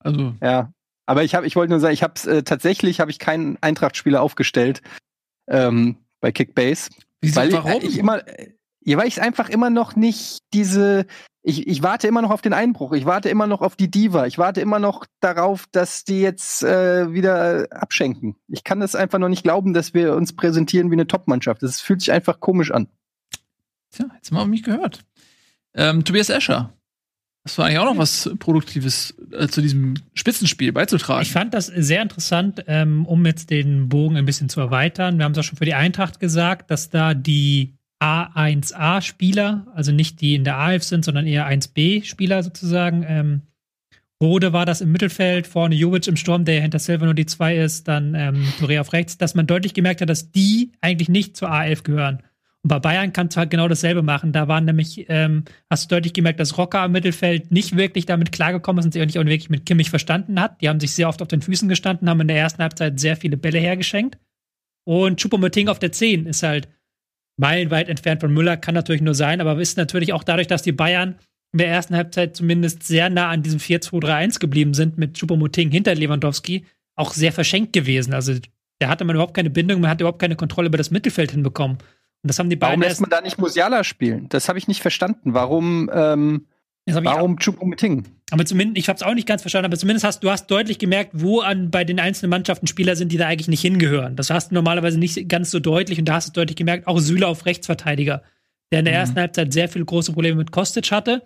Also. 0.00 0.34
Ja, 0.42 0.72
aber 1.06 1.24
ich 1.24 1.34
habe, 1.34 1.46
ich 1.46 1.56
wollte 1.56 1.70
nur 1.70 1.80
sagen, 1.80 1.94
ich 1.94 2.02
habe 2.02 2.20
äh, 2.30 2.42
tatsächlich 2.42 3.00
habe 3.00 3.10
ich 3.10 3.18
keinen 3.18 3.56
Eintracht-Spieler 3.62 4.20
aufgestellt 4.20 4.82
ähm, 5.48 5.96
bei 6.20 6.32
Kickbase. 6.32 6.90
Wieso, 7.20 7.36
weil 7.36 7.52
warum? 7.52 7.82
Ich, 7.82 7.90
ich 7.90 7.98
immer, 7.98 8.22
ja, 8.84 8.98
weil 8.98 9.08
ich 9.08 9.20
einfach 9.20 9.48
immer 9.48 9.70
noch 9.70 9.96
nicht 9.96 10.40
diese 10.52 11.06
ich, 11.48 11.66
ich 11.66 11.82
warte 11.82 12.06
immer 12.06 12.20
noch 12.20 12.30
auf 12.30 12.42
den 12.42 12.52
Einbruch. 12.52 12.92
Ich 12.92 13.06
warte 13.06 13.30
immer 13.30 13.46
noch 13.46 13.62
auf 13.62 13.74
die 13.74 13.90
Diva. 13.90 14.26
Ich 14.26 14.36
warte 14.36 14.60
immer 14.60 14.78
noch 14.78 15.06
darauf, 15.20 15.64
dass 15.72 16.04
die 16.04 16.20
jetzt 16.20 16.62
äh, 16.62 17.10
wieder 17.14 17.68
abschenken. 17.70 18.36
Ich 18.48 18.64
kann 18.64 18.80
das 18.80 18.94
einfach 18.94 19.18
noch 19.18 19.30
nicht 19.30 19.44
glauben, 19.44 19.72
dass 19.72 19.94
wir 19.94 20.14
uns 20.14 20.34
präsentieren 20.34 20.90
wie 20.90 20.96
eine 20.96 21.06
Top-Mannschaft. 21.06 21.62
Das 21.62 21.80
fühlt 21.80 22.00
sich 22.00 22.12
einfach 22.12 22.40
komisch 22.40 22.70
an. 22.70 22.88
Tja, 23.90 24.04
jetzt 24.14 24.30
mal 24.30 24.42
auf 24.42 24.46
mich 24.46 24.62
gehört. 24.62 25.00
Ähm, 25.72 26.04
Tobias 26.04 26.28
Escher. 26.28 26.74
Das 27.44 27.56
war 27.56 27.64
eigentlich 27.64 27.78
auch 27.78 27.86
noch 27.86 27.96
was 27.96 28.30
Produktives 28.38 29.14
äh, 29.32 29.48
zu 29.48 29.62
diesem 29.62 29.94
Spitzenspiel 30.12 30.72
beizutragen. 30.72 31.22
Ich 31.22 31.32
fand 31.32 31.54
das 31.54 31.66
sehr 31.68 32.02
interessant, 32.02 32.62
ähm, 32.66 33.06
um 33.06 33.24
jetzt 33.24 33.48
den 33.48 33.88
Bogen 33.88 34.18
ein 34.18 34.26
bisschen 34.26 34.50
zu 34.50 34.60
erweitern. 34.60 35.16
Wir 35.16 35.24
haben 35.24 35.32
es 35.32 35.38
auch 35.38 35.44
schon 35.44 35.56
für 35.56 35.64
die 35.64 35.72
Eintracht 35.72 36.20
gesagt, 36.20 36.70
dass 36.70 36.90
da 36.90 37.14
die 37.14 37.77
A1A-Spieler, 38.00 39.66
also 39.74 39.92
nicht 39.92 40.20
die 40.20 40.34
in 40.34 40.44
der 40.44 40.58
AF 40.58 40.82
sind, 40.82 41.04
sondern 41.04 41.26
eher 41.26 41.48
1B-Spieler 41.48 42.42
sozusagen. 42.42 43.04
Ähm, 43.06 43.42
Rode 44.22 44.52
war 44.52 44.66
das 44.66 44.80
im 44.80 44.90
Mittelfeld, 44.90 45.46
vorne 45.46 45.76
Jovic 45.76 46.08
im 46.08 46.16
Sturm, 46.16 46.44
der 46.44 46.60
hinter 46.60 46.80
Silva 46.80 47.04
nur 47.04 47.14
die 47.14 47.26
2 47.26 47.56
ist, 47.56 47.86
dann 47.86 48.14
ähm, 48.14 48.44
Touré 48.60 48.80
auf 48.80 48.92
rechts, 48.92 49.16
dass 49.16 49.34
man 49.34 49.46
deutlich 49.46 49.74
gemerkt 49.74 50.00
hat, 50.00 50.08
dass 50.08 50.32
die 50.32 50.72
eigentlich 50.80 51.08
nicht 51.08 51.36
zur 51.36 51.52
A11 51.52 51.82
gehören. 51.84 52.22
Und 52.64 52.68
bei 52.70 52.80
Bayern 52.80 53.12
kannst 53.12 53.36
du 53.36 53.38
halt 53.38 53.50
genau 53.50 53.68
dasselbe 53.68 54.02
machen. 54.02 54.32
Da 54.32 54.48
waren 54.48 54.64
nämlich, 54.64 55.06
ähm, 55.08 55.44
hast 55.70 55.84
du 55.84 55.94
deutlich 55.94 56.12
gemerkt, 56.12 56.40
dass 56.40 56.58
Rocker 56.58 56.84
im 56.84 56.92
Mittelfeld 56.92 57.52
nicht 57.52 57.76
wirklich 57.76 58.06
damit 58.06 58.32
klargekommen 58.32 58.80
ist 58.80 58.86
und 58.86 58.92
sich 58.92 59.18
auch 59.18 59.24
nicht 59.24 59.32
wirklich 59.32 59.50
mit 59.50 59.66
Kimmich 59.66 59.90
verstanden 59.90 60.40
hat. 60.40 60.60
Die 60.60 60.68
haben 60.68 60.80
sich 60.80 60.92
sehr 60.92 61.08
oft 61.08 61.22
auf 61.22 61.28
den 61.28 61.40
Füßen 61.40 61.68
gestanden, 61.68 62.08
haben 62.08 62.20
in 62.20 62.28
der 62.28 62.38
ersten 62.38 62.62
Halbzeit 62.62 62.98
sehr 62.98 63.16
viele 63.16 63.36
Bälle 63.36 63.60
hergeschenkt. 63.60 64.18
Und 64.84 65.20
Choupo-Moting 65.20 65.68
auf 65.68 65.78
der 65.78 65.92
10 65.92 66.26
ist 66.26 66.42
halt 66.42 66.68
meilenweit 67.38 67.88
entfernt 67.88 68.20
von 68.20 68.32
Müller, 68.32 68.56
kann 68.56 68.74
natürlich 68.74 69.00
nur 69.00 69.14
sein, 69.14 69.40
aber 69.40 69.58
ist 69.60 69.78
natürlich 69.78 70.12
auch 70.12 70.24
dadurch, 70.24 70.48
dass 70.48 70.62
die 70.62 70.72
Bayern 70.72 71.16
in 71.52 71.58
der 71.58 71.68
ersten 71.68 71.96
Halbzeit 71.96 72.36
zumindest 72.36 72.82
sehr 72.82 73.08
nah 73.08 73.30
an 73.30 73.42
diesem 73.42 73.58
4-2-3-1 73.58 74.38
geblieben 74.38 74.74
sind 74.74 74.98
mit 74.98 75.18
Choupo-Moting 75.18 75.70
hinter 75.70 75.94
Lewandowski, 75.94 76.66
auch 76.94 77.12
sehr 77.12 77.32
verschenkt 77.32 77.72
gewesen. 77.72 78.12
Also 78.12 78.34
da 78.80 78.88
hatte 78.88 79.04
man 79.04 79.16
überhaupt 79.16 79.34
keine 79.34 79.50
Bindung, 79.50 79.80
man 79.80 79.90
hat 79.90 80.00
überhaupt 80.00 80.18
keine 80.18 80.36
Kontrolle 80.36 80.68
über 80.68 80.78
das 80.78 80.90
Mittelfeld 80.90 81.30
hinbekommen. 81.30 81.78
Und 81.78 82.28
das 82.28 82.38
haben 82.38 82.50
die 82.50 82.56
beiden 82.56 82.80
Warum 82.80 82.88
lässt 82.88 83.00
man 83.00 83.10
da 83.10 83.20
nicht 83.20 83.38
Musiala 83.38 83.84
spielen? 83.84 84.28
Das 84.28 84.48
habe 84.48 84.58
ich 84.58 84.68
nicht 84.68 84.82
verstanden. 84.82 85.34
Warum, 85.34 85.88
ähm, 85.92 86.46
warum 86.94 87.36
Choupo-Moting? 87.38 88.04
Aber 88.30 88.44
zumindest, 88.44 88.78
ich 88.78 88.88
habe 88.88 88.96
es 88.96 89.02
auch 89.02 89.14
nicht 89.14 89.26
ganz 89.26 89.42
verstanden, 89.42 89.66
aber 89.66 89.76
zumindest 89.78 90.04
hast 90.04 90.22
du 90.22 90.30
hast 90.30 90.50
deutlich 90.50 90.78
gemerkt, 90.78 91.12
wo 91.14 91.40
an 91.40 91.70
bei 91.70 91.84
den 91.84 91.98
einzelnen 91.98 92.30
Mannschaften 92.30 92.66
Spieler 92.66 92.94
sind, 92.96 93.10
die 93.12 93.16
da 93.16 93.26
eigentlich 93.26 93.48
nicht 93.48 93.62
hingehören. 93.62 94.16
Das 94.16 94.30
hast 94.30 94.50
du 94.50 94.54
normalerweise 94.54 94.98
nicht 94.98 95.28
ganz 95.28 95.50
so 95.50 95.60
deutlich 95.60 95.98
und 95.98 96.04
da 96.06 96.14
hast 96.14 96.28
du 96.28 96.32
deutlich 96.40 96.56
gemerkt, 96.56 96.86
auch 96.86 96.98
Süle 96.98 97.26
auf 97.26 97.46
Rechtsverteidiger, 97.46 98.22
der 98.70 98.80
in 98.80 98.84
der 98.84 98.94
Mhm. 98.94 99.00
ersten 99.00 99.16
Halbzeit 99.20 99.52
sehr 99.52 99.68
viele 99.68 99.84
große 99.86 100.12
Probleme 100.12 100.36
mit 100.36 100.50
Kostic 100.50 100.90
hatte. 100.92 101.22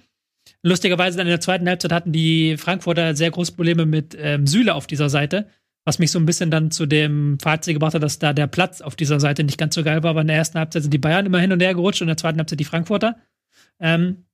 Lustigerweise 0.63 1.17
dann 1.19 1.27
in 1.27 1.33
der 1.33 1.41
zweiten 1.41 1.69
Halbzeit 1.69 1.93
hatten 1.93 2.13
die 2.13 2.57
Frankfurter 2.57 3.15
sehr 3.17 3.31
große 3.31 3.53
Probleme 3.53 3.87
mit 3.87 4.17
ähm, 4.19 4.47
Süle 4.47 4.75
auf 4.75 4.87
dieser 4.87 5.09
Seite, 5.09 5.49
was 5.85 5.99
mich 5.99 6.13
so 6.13 6.19
ein 6.21 6.27
bisschen 6.27 6.51
dann 6.53 6.71
zu 6.71 6.87
dem 6.87 7.39
Fazit 7.41 7.75
gebracht 7.75 7.95
hat, 7.95 8.03
dass 8.03 8.21
da 8.21 8.33
der 8.33 8.47
Platz 8.47 8.81
auf 8.81 8.95
dieser 8.95 9.19
Seite 9.19 9.43
nicht 9.43 9.59
ganz 9.59 9.75
so 9.75 9.83
geil 9.83 10.03
war. 10.05 10.11
Aber 10.11 10.21
in 10.21 10.29
der 10.29 10.37
ersten 10.37 10.59
Halbzeit 10.59 10.83
sind 10.83 10.95
die 10.95 10.99
Bayern 10.99 11.27
immer 11.27 11.41
hin 11.41 11.51
und 11.53 11.61
her 11.61 11.75
gerutscht 11.75 12.01
und 12.01 12.07
in 12.07 12.11
der 12.11 12.17
zweiten 12.17 12.39
Halbzeit 12.39 12.61
die 12.61 12.65
Frankfurter. 12.65 13.17
Ähm, 13.81 14.25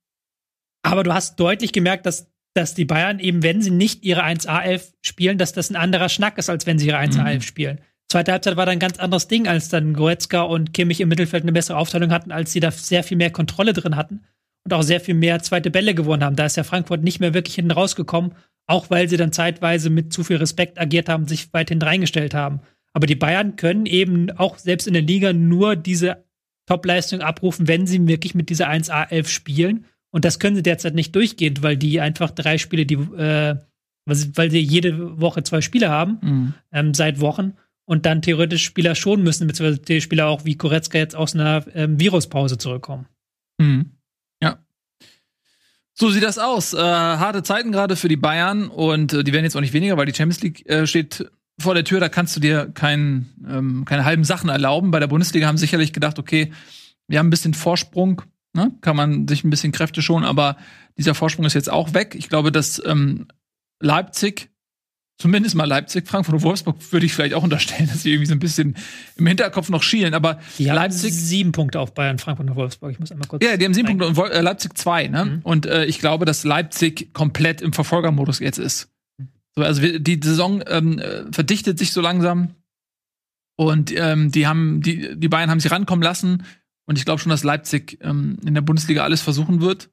aber 0.83 1.03
du 1.03 1.13
hast 1.13 1.39
deutlich 1.39 1.73
gemerkt, 1.73 2.05
dass, 2.05 2.31
dass 2.53 2.73
die 2.73 2.85
Bayern 2.85 3.19
eben, 3.19 3.43
wenn 3.43 3.61
sie 3.61 3.71
nicht 3.71 4.03
ihre 4.03 4.23
1A11 4.23 4.93
spielen, 5.01 5.37
dass 5.37 5.53
das 5.53 5.69
ein 5.69 5.75
anderer 5.75 6.09
Schnack 6.09 6.37
ist, 6.37 6.49
als 6.49 6.65
wenn 6.65 6.79
sie 6.79 6.87
ihre 6.87 6.97
1A11 6.97 7.35
Mhm. 7.35 7.41
spielen. 7.41 7.79
Zweite 8.11 8.31
Halbzeit 8.31 8.55
war 8.57 8.65
dann 8.65 8.73
ein 8.73 8.79
ganz 8.79 8.97
anderes 8.97 9.27
Ding, 9.27 9.47
als 9.47 9.69
dann 9.69 9.93
Goretzka 9.93 10.41
und 10.41 10.73
Kimmich 10.73 10.99
im 10.99 11.09
Mittelfeld 11.09 11.43
eine 11.43 11.51
bessere 11.51 11.77
Aufteilung 11.77 12.11
hatten, 12.11 12.31
als 12.31 12.51
sie 12.51 12.59
da 12.59 12.71
sehr 12.71 13.03
viel 13.03 13.17
mehr 13.17 13.29
Kontrolle 13.29 13.73
drin 13.73 13.95
hatten 13.95 14.21
und 14.65 14.73
auch 14.73 14.81
sehr 14.81 14.99
viel 14.99 15.13
mehr 15.13 15.41
zweite 15.43 15.69
Bälle 15.69 15.93
gewonnen 15.93 16.23
haben. 16.23 16.35
Da 16.35 16.45
ist 16.45 16.57
ja 16.57 16.63
Frankfurt 16.63 17.03
nicht 17.03 17.19
mehr 17.19 17.35
wirklich 17.35 17.55
hinten 17.55 17.71
rausgekommen, 17.71 18.33
auch 18.65 18.89
weil 18.89 19.07
sie 19.09 19.17
dann 19.17 19.31
zeitweise 19.31 19.91
mit 19.91 20.11
zu 20.11 20.23
viel 20.23 20.37
Respekt 20.37 20.79
agiert 20.79 21.07
haben, 21.07 21.27
sich 21.27 21.53
weit 21.53 21.69
hinten 21.69 21.85
reingestellt 21.85 22.33
haben. 22.33 22.61
Aber 22.93 23.05
die 23.05 23.15
Bayern 23.15 23.55
können 23.57 23.85
eben 23.85 24.31
auch 24.31 24.57
selbst 24.57 24.87
in 24.87 24.93
der 24.93 25.03
Liga 25.03 25.31
nur 25.31 25.75
diese 25.75 26.25
Top-Leistung 26.65 27.21
abrufen, 27.21 27.67
wenn 27.67 27.85
sie 27.85 28.07
wirklich 28.07 28.33
mit 28.33 28.49
dieser 28.49 28.69
1A11 28.69 29.27
spielen. 29.27 29.85
Und 30.11 30.25
das 30.25 30.39
können 30.39 30.55
sie 30.55 30.63
derzeit 30.63 30.95
nicht 30.95 31.15
durchgehend, 31.15 31.61
weil 31.61 31.77
die 31.77 31.99
einfach 32.01 32.31
drei 32.31 32.57
Spiele, 32.57 32.85
die, 32.85 32.95
äh, 32.95 33.55
weil 34.05 34.49
sie 34.51 34.59
jede 34.59 35.19
Woche 35.21 35.43
zwei 35.43 35.61
Spiele 35.61 35.89
haben, 35.89 36.17
Mhm. 36.21 36.53
ähm, 36.71 36.93
seit 36.93 37.19
Wochen. 37.19 37.53
Und 37.85 38.05
dann 38.05 38.21
theoretisch 38.21 38.63
Spieler 38.65 38.93
schonen 38.95 39.23
müssen, 39.23 39.47
beziehungsweise 39.47 39.81
die 39.81 40.01
Spieler 40.01 40.27
auch 40.27 40.45
wie 40.45 40.55
Koretzka 40.55 40.97
jetzt 40.99 41.15
aus 41.15 41.33
einer 41.33 41.65
ähm, 41.73 41.99
Viruspause 41.99 42.57
zurückkommen. 42.57 43.07
Mhm. 43.59 43.91
Ja. 44.41 44.59
So 45.95 46.09
sieht 46.09 46.23
das 46.23 46.37
aus. 46.37 46.73
Äh, 46.73 46.77
harte 46.77 47.43
Zeiten 47.43 47.71
gerade 47.71 47.95
für 47.95 48.07
die 48.07 48.15
Bayern 48.15 48.67
und 48.69 49.13
äh, 49.13 49.23
die 49.23 49.33
werden 49.33 49.43
jetzt 49.43 49.55
auch 49.55 49.61
nicht 49.61 49.73
weniger, 49.73 49.97
weil 49.97 50.05
die 50.05 50.13
Champions 50.13 50.41
League 50.41 50.69
äh, 50.69 50.85
steht 50.87 51.29
vor 51.59 51.73
der 51.73 51.83
Tür. 51.83 51.99
Da 51.99 52.09
kannst 52.09 52.35
du 52.35 52.39
dir 52.39 52.71
kein, 52.73 53.27
ähm, 53.47 53.85
keine 53.85 54.05
halben 54.05 54.23
Sachen 54.23 54.49
erlauben. 54.49 54.91
Bei 54.91 54.99
der 54.99 55.07
Bundesliga 55.07 55.47
haben 55.47 55.57
sicherlich 55.57 55.91
gedacht, 55.91 56.17
okay, 56.19 56.53
wir 57.07 57.19
haben 57.19 57.27
ein 57.27 57.31
bisschen 57.31 57.53
Vorsprung, 57.53 58.21
ne? 58.53 58.71
kann 58.81 58.95
man 58.95 59.27
sich 59.27 59.43
ein 59.43 59.49
bisschen 59.49 59.71
Kräfte 59.71 60.01
schonen, 60.01 60.25
aber 60.25 60.57
dieser 60.97 61.15
Vorsprung 61.15 61.45
ist 61.45 61.53
jetzt 61.53 61.69
auch 61.69 61.93
weg. 61.93 62.15
Ich 62.15 62.29
glaube, 62.29 62.51
dass 62.51 62.81
ähm, 62.85 63.27
Leipzig 63.79 64.49
zumindest 65.21 65.53
mal 65.55 65.65
Leipzig, 65.65 66.07
Frankfurt 66.07 66.35
und 66.35 66.43
Wolfsburg 66.43 66.77
würde 66.93 67.05
ich 67.05 67.13
vielleicht 67.13 67.33
auch 67.33 67.43
unterstellen, 67.43 67.87
dass 67.91 68.03
sie 68.03 68.11
irgendwie 68.11 68.27
so 68.27 68.33
ein 68.33 68.39
bisschen 68.39 68.75
im 69.17 69.27
Hinterkopf 69.27 69.69
noch 69.69 69.83
schielen. 69.83 70.13
Aber 70.13 70.39
Die 70.57 70.69
haben 70.69 70.75
Leipzig 70.77 71.13
sieben 71.13 71.51
Punkte 71.51 71.79
auf 71.81 71.93
Bayern, 71.93 72.17
Frankfurt 72.19 72.49
und 72.49 72.55
Wolfsburg. 72.55 72.91
Ich 72.93 72.99
muss 72.99 73.11
einmal 73.11 73.27
kurz. 73.27 73.43
ja, 73.43 73.57
die 73.57 73.65
haben 73.65 73.73
sieben 73.73 73.87
Punkte 73.89 74.07
und 74.07 74.15
Wol- 74.15 74.31
äh, 74.31 74.41
Leipzig 74.41 74.77
zwei, 74.77 75.07
ne? 75.07 75.25
Mhm. 75.25 75.39
Und 75.43 75.65
äh, 75.65 75.85
ich 75.85 75.99
glaube, 75.99 76.23
dass 76.25 76.45
Leipzig 76.45 77.13
komplett 77.13 77.59
im 77.61 77.73
Verfolgermodus 77.73 78.39
jetzt 78.39 78.59
ist. 78.59 78.89
So, 79.55 79.63
also 79.63 79.81
die 79.81 80.19
Saison 80.23 80.63
ähm, 80.67 80.99
äh, 80.99 81.23
verdichtet 81.33 81.79
sich 81.79 81.91
so 81.91 81.99
langsam. 82.01 82.55
Und 83.57 83.91
ähm, 83.93 84.31
die 84.31 84.47
haben, 84.47 84.81
die, 84.81 85.17
die 85.19 85.27
Bayern 85.27 85.49
haben 85.49 85.59
sie 85.59 85.67
rankommen 85.67 86.01
lassen. 86.01 86.43
Und 86.89 86.97
ich 86.97 87.05
glaube 87.05 87.21
schon, 87.21 87.29
dass 87.29 87.43
Leipzig 87.43 87.99
ähm, 88.01 88.37
in 88.43 88.55
der 88.55 88.61
Bundesliga 88.61 89.03
alles 89.03 89.21
versuchen 89.21 89.61
wird, 89.61 89.91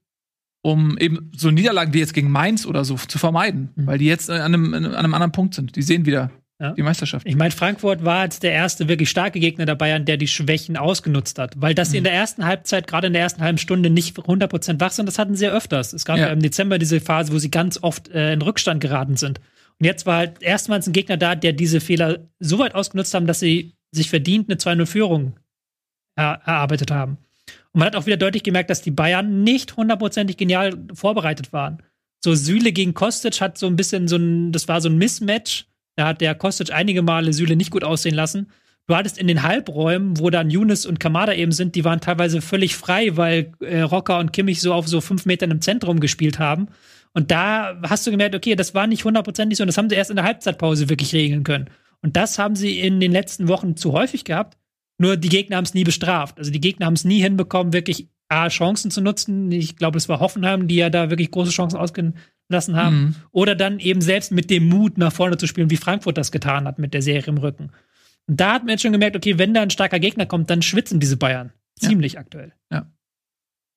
um 0.63 0.97
eben 0.97 1.31
so 1.37 1.51
Niederlagen 1.51 1.93
wie 1.93 1.99
jetzt 1.99 2.15
gegen 2.15 2.31
Mainz 2.31 2.65
oder 2.65 2.87
so 2.87 2.97
zu 2.97 3.19
vermeiden. 3.19 3.69
Mhm. 3.77 3.87
Weil 3.87 3.99
die 3.99 4.07
jetzt 4.07 4.31
an 4.31 4.41
einem, 4.41 4.73
an 4.73 4.95
einem 4.95 5.13
anderen 5.13 5.31
Punkt 5.31 5.53
sind. 5.53 5.77
Die 5.77 5.83
sehen 5.83 6.07
wieder 6.07 6.31
Ja. 6.59 6.73
die 6.73 6.81
Meisterschaft. 6.81 7.27
Ich 7.29 7.37
meine, 7.37 7.51
Frankfurt 7.51 8.03
war 8.03 8.25
jetzt 8.25 8.43
der 8.43 8.53
erste 8.53 8.89
wirklich 8.89 9.11
starke 9.11 9.41
Gegner 9.41 9.67
der 9.67 9.75
Bayern, 9.75 10.07
der 10.07 10.17
die 10.17 10.27
Schwächen 10.27 10.79
ausgenutzt 10.79 11.39
hat. 11.39 11.53
Weil 11.61 11.75
dass 11.75 11.91
sie 11.91 11.99
in 11.99 12.05
der 12.05 12.15
ersten 12.15 12.47
Halbzeit, 12.47 12.87
gerade 12.87 13.09
in 13.09 13.13
der 13.13 13.21
ersten 13.21 13.43
halben 13.43 13.59
Stunde, 13.59 13.91
nicht 13.91 14.19
100% 14.19 14.81
wach 14.81 14.93
sind, 14.93 15.05
das 15.05 15.19
hatten 15.19 15.37
sie 15.37 15.45
ja 15.45 15.51
öfters. 15.51 15.93
Es 15.93 16.07
gab 16.07 16.17
ja. 16.17 16.29
im 16.29 16.41
Dezember 16.41 16.79
diese 16.79 17.03
Phase, 17.03 17.31
wo 17.31 17.39
sie 17.39 17.51
ganz 17.51 17.79
oft 17.83 18.09
äh, 18.09 18.33
in 18.33 18.41
Rückstand 18.41 18.81
geraten 18.81 19.17
sind. 19.17 19.39
Und 19.79 19.85
jetzt 19.85 20.07
war 20.07 20.17
halt 20.17 20.43
erstmals 20.43 20.87
ein 20.87 20.95
Gegner 20.95 21.19
da, 21.19 21.35
der 21.35 21.53
diese 21.53 21.81
Fehler 21.83 22.21
so 22.41 22.59
weit 22.59 22.75
ausgenutzt 22.75 23.13
haben, 23.13 23.27
dass 23.27 23.41
sie 23.41 23.75
sich 23.93 24.09
verdient 24.09 24.49
eine 24.49 24.59
2-0-Führung 24.59 25.35
er 26.17 26.41
erarbeitet 26.45 26.91
haben. 26.91 27.19
Und 27.73 27.81
man 27.81 27.87
hat 27.87 27.97
auch 27.97 28.07
wieder 28.07 28.17
deutlich 28.17 28.43
gemerkt, 28.43 28.71
dass 28.71 28.83
die 28.83 28.91
Bayern 28.91 29.45
nicht 29.45 29.77
hundertprozentig 29.77 30.37
genial 30.37 30.73
vorbereitet 30.95 31.53
waren. 31.53 31.83
So 32.25 32.35
Süle 32.35 32.73
gegen 32.73 32.95
Kostic 32.95 33.41
hat 33.41 33.59
so 33.59 33.67
ein 33.67 33.77
bisschen 33.77 34.09
so 34.09 34.17
ein, 34.17 34.51
das 34.51 34.67
war 34.67 34.81
so 34.81 34.89
ein 34.89 34.99
Mismatch. 34.99 35.67
Da 35.95 36.09
hat 36.09 36.21
der 36.21 36.35
Kostic 36.35 36.73
einige 36.73 37.03
Male 37.03 37.33
Süle 37.33 37.57
nicht 37.57 37.71
gut 37.71 37.85
aussehen 37.85 38.15
lassen. 38.15 38.51
Du 38.87 38.95
hattest 38.95 39.19
in 39.19 39.27
den 39.27 39.43
Halbräumen, 39.43 40.19
wo 40.19 40.31
dann 40.31 40.49
Younes 40.49 40.87
und 40.87 41.01
Kamada 41.01 41.35
eben 41.35 41.53
sind, 41.53 41.75
die 41.75 41.85
waren 41.85 42.01
teilweise 42.01 42.41
völlig 42.41 42.77
frei, 42.77 43.17
weil 43.17 43.53
äh, 43.61 43.81
Rocker 43.81 44.19
und 44.19 44.33
Kimmich 44.33 44.61
so 44.61 44.73
auf 44.73 44.87
so 44.87 45.01
fünf 45.01 45.27
Metern 45.27 45.51
im 45.51 45.61
Zentrum 45.61 45.99
gespielt 45.99 46.39
haben. 46.39 46.69
Und 47.13 47.31
da 47.31 47.81
hast 47.83 48.07
du 48.07 48.11
gemerkt, 48.11 48.35
okay, 48.35 48.55
das 48.55 48.75
war 48.75 48.87
nicht 48.87 49.05
hundertprozentig 49.05 49.57
so 49.57 49.65
und 49.65 49.69
das 49.69 49.79
haben 49.79 49.89
sie 49.89 49.97
erst 49.97 50.11
in 50.11 50.17
der 50.17 50.25
Halbzeitpause 50.25 50.89
wirklich 50.89 51.15
regeln 51.15 51.43
können. 51.43 51.69
Und 52.03 52.17
das 52.17 52.39
haben 52.39 52.55
sie 52.55 52.79
in 52.79 53.01
den 53.01 53.11
letzten 53.11 53.49
Wochen 53.49 53.77
zu 53.77 53.93
häufig 53.93 54.25
gehabt. 54.25 54.57
Nur 54.99 55.17
die 55.17 55.29
Gegner 55.29 55.57
haben 55.57 55.65
es 55.65 55.75
nie 55.75 55.85
bestraft. 55.85 56.39
Also 56.39 56.51
die 56.51 56.61
Gegner 56.61 56.87
haben 56.87 56.95
es 56.95 57.05
nie 57.05 57.21
hinbekommen, 57.21 57.73
wirklich 57.73 58.09
A, 58.29 58.49
Chancen 58.49 58.91
zu 58.91 59.01
nutzen. 59.01 59.53
Ich 59.53 59.77
glaube, 59.77 59.99
es 59.99 60.09
war 60.09 60.21
Hoffenheim, 60.21 60.67
die 60.69 60.77
ja 60.77 60.91
da 60.91 61.11
wirklich 61.11 61.31
große 61.31 61.51
Chancen 61.51 61.77
ausgelassen 61.77 62.77
haben. 62.77 62.99
Mhm. 62.99 63.15
Oder 63.31 63.55
dann 63.55 63.79
eben 63.79 64.01
selbst 64.01 64.33
mit 64.33 64.51
dem 64.51 64.69
Mut 64.69 64.99
nach 64.99 65.13
vorne 65.13 65.37
zu 65.37 65.47
spielen, 65.47 65.71
wie 65.71 65.77
Frankfurt 65.77 66.19
das 66.19 66.33
getan 66.33 66.67
hat 66.67 66.79
mit 66.79 66.95
der 66.95 67.03
Serie 67.03 67.29
im 67.29 67.39
Rücken. 67.39 67.71
Und 68.27 68.41
da 68.41 68.55
hat 68.55 68.63
man 68.63 68.71
jetzt 68.71 68.83
schon 68.83 68.93
gemerkt, 68.93 69.17
okay, 69.17 69.39
wenn 69.39 69.55
da 69.55 69.63
ein 69.63 69.71
starker 69.71 70.01
Gegner 70.01 70.27
kommt, 70.27 70.51
dann 70.51 70.63
schwitzen 70.63 70.99
diese 70.99 71.17
Bayern. 71.17 71.53
Ja. 71.81 71.91
Ziemlich 71.91 72.19
aktuell. 72.19 72.53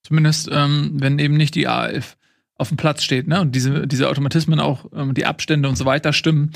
Zumindest, 0.03 0.49
ähm, 0.51 0.93
wenn 0.95 1.19
eben 1.19 1.35
nicht 1.35 1.55
die 1.55 1.67
A11 1.67 2.15
auf 2.55 2.69
dem 2.69 2.77
Platz 2.77 3.03
steht, 3.03 3.27
ne? 3.27 3.41
Und 3.41 3.53
diese, 3.53 3.87
diese 3.87 4.09
Automatismen 4.09 4.59
auch, 4.59 4.85
ähm, 4.93 5.13
die 5.13 5.25
Abstände 5.25 5.69
und 5.69 5.77
so 5.77 5.85
weiter 5.85 6.13
stimmen, 6.13 6.51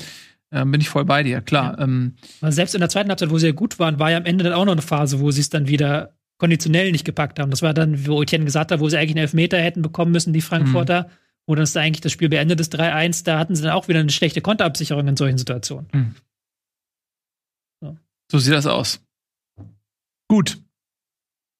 ähm, 0.54 0.70
bin 0.70 0.80
ich 0.80 0.88
voll 0.88 1.04
bei 1.04 1.24
dir, 1.24 1.40
klar. 1.40 1.78
Ähm, 1.80 2.14
Weil 2.40 2.52
selbst 2.52 2.74
in 2.74 2.80
der 2.80 2.88
zweiten 2.88 3.08
Halbzeit, 3.08 3.30
wo 3.30 3.38
sie 3.38 3.48
ja 3.48 3.52
gut 3.52 3.80
waren, 3.80 3.98
war 3.98 4.12
ja 4.12 4.18
am 4.18 4.24
Ende 4.24 4.44
dann 4.44 4.52
auch 4.52 4.64
noch 4.64 4.72
eine 4.72 4.82
Phase, 4.82 5.18
wo 5.18 5.32
sie 5.32 5.40
es 5.40 5.50
dann 5.50 5.66
wieder 5.66 6.14
konditionell 6.38 6.92
nicht 6.92 7.04
gepackt 7.04 7.40
haben. 7.40 7.50
Das 7.50 7.62
war 7.62 7.74
dann, 7.74 8.06
wo 8.06 8.22
Etienne 8.22 8.44
gesagt 8.44 8.70
hat, 8.70 8.78
wo 8.78 8.88
sie 8.88 8.96
eigentlich 8.96 9.12
einen 9.12 9.22
Elfmeter 9.22 9.58
hätten 9.58 9.82
bekommen 9.82 10.12
müssen, 10.12 10.32
die 10.32 10.40
Frankfurter, 10.40 11.10
wo 11.46 11.54
dann 11.54 11.64
ist 11.64 11.74
da 11.74 11.80
eigentlich 11.80 12.02
das 12.02 12.12
Spiel 12.12 12.28
beendet 12.28 12.60
ist, 12.60 12.74
3-1. 12.78 13.24
Da 13.24 13.38
hatten 13.38 13.56
sie 13.56 13.62
dann 13.62 13.72
auch 13.72 13.88
wieder 13.88 14.00
eine 14.00 14.10
schlechte 14.10 14.40
Konterabsicherung 14.40 15.08
in 15.08 15.16
solchen 15.16 15.38
Situationen. 15.38 15.88
so 18.30 18.38
sieht 18.38 18.54
das 18.54 18.66
aus. 18.66 19.00
Gut. 20.28 20.60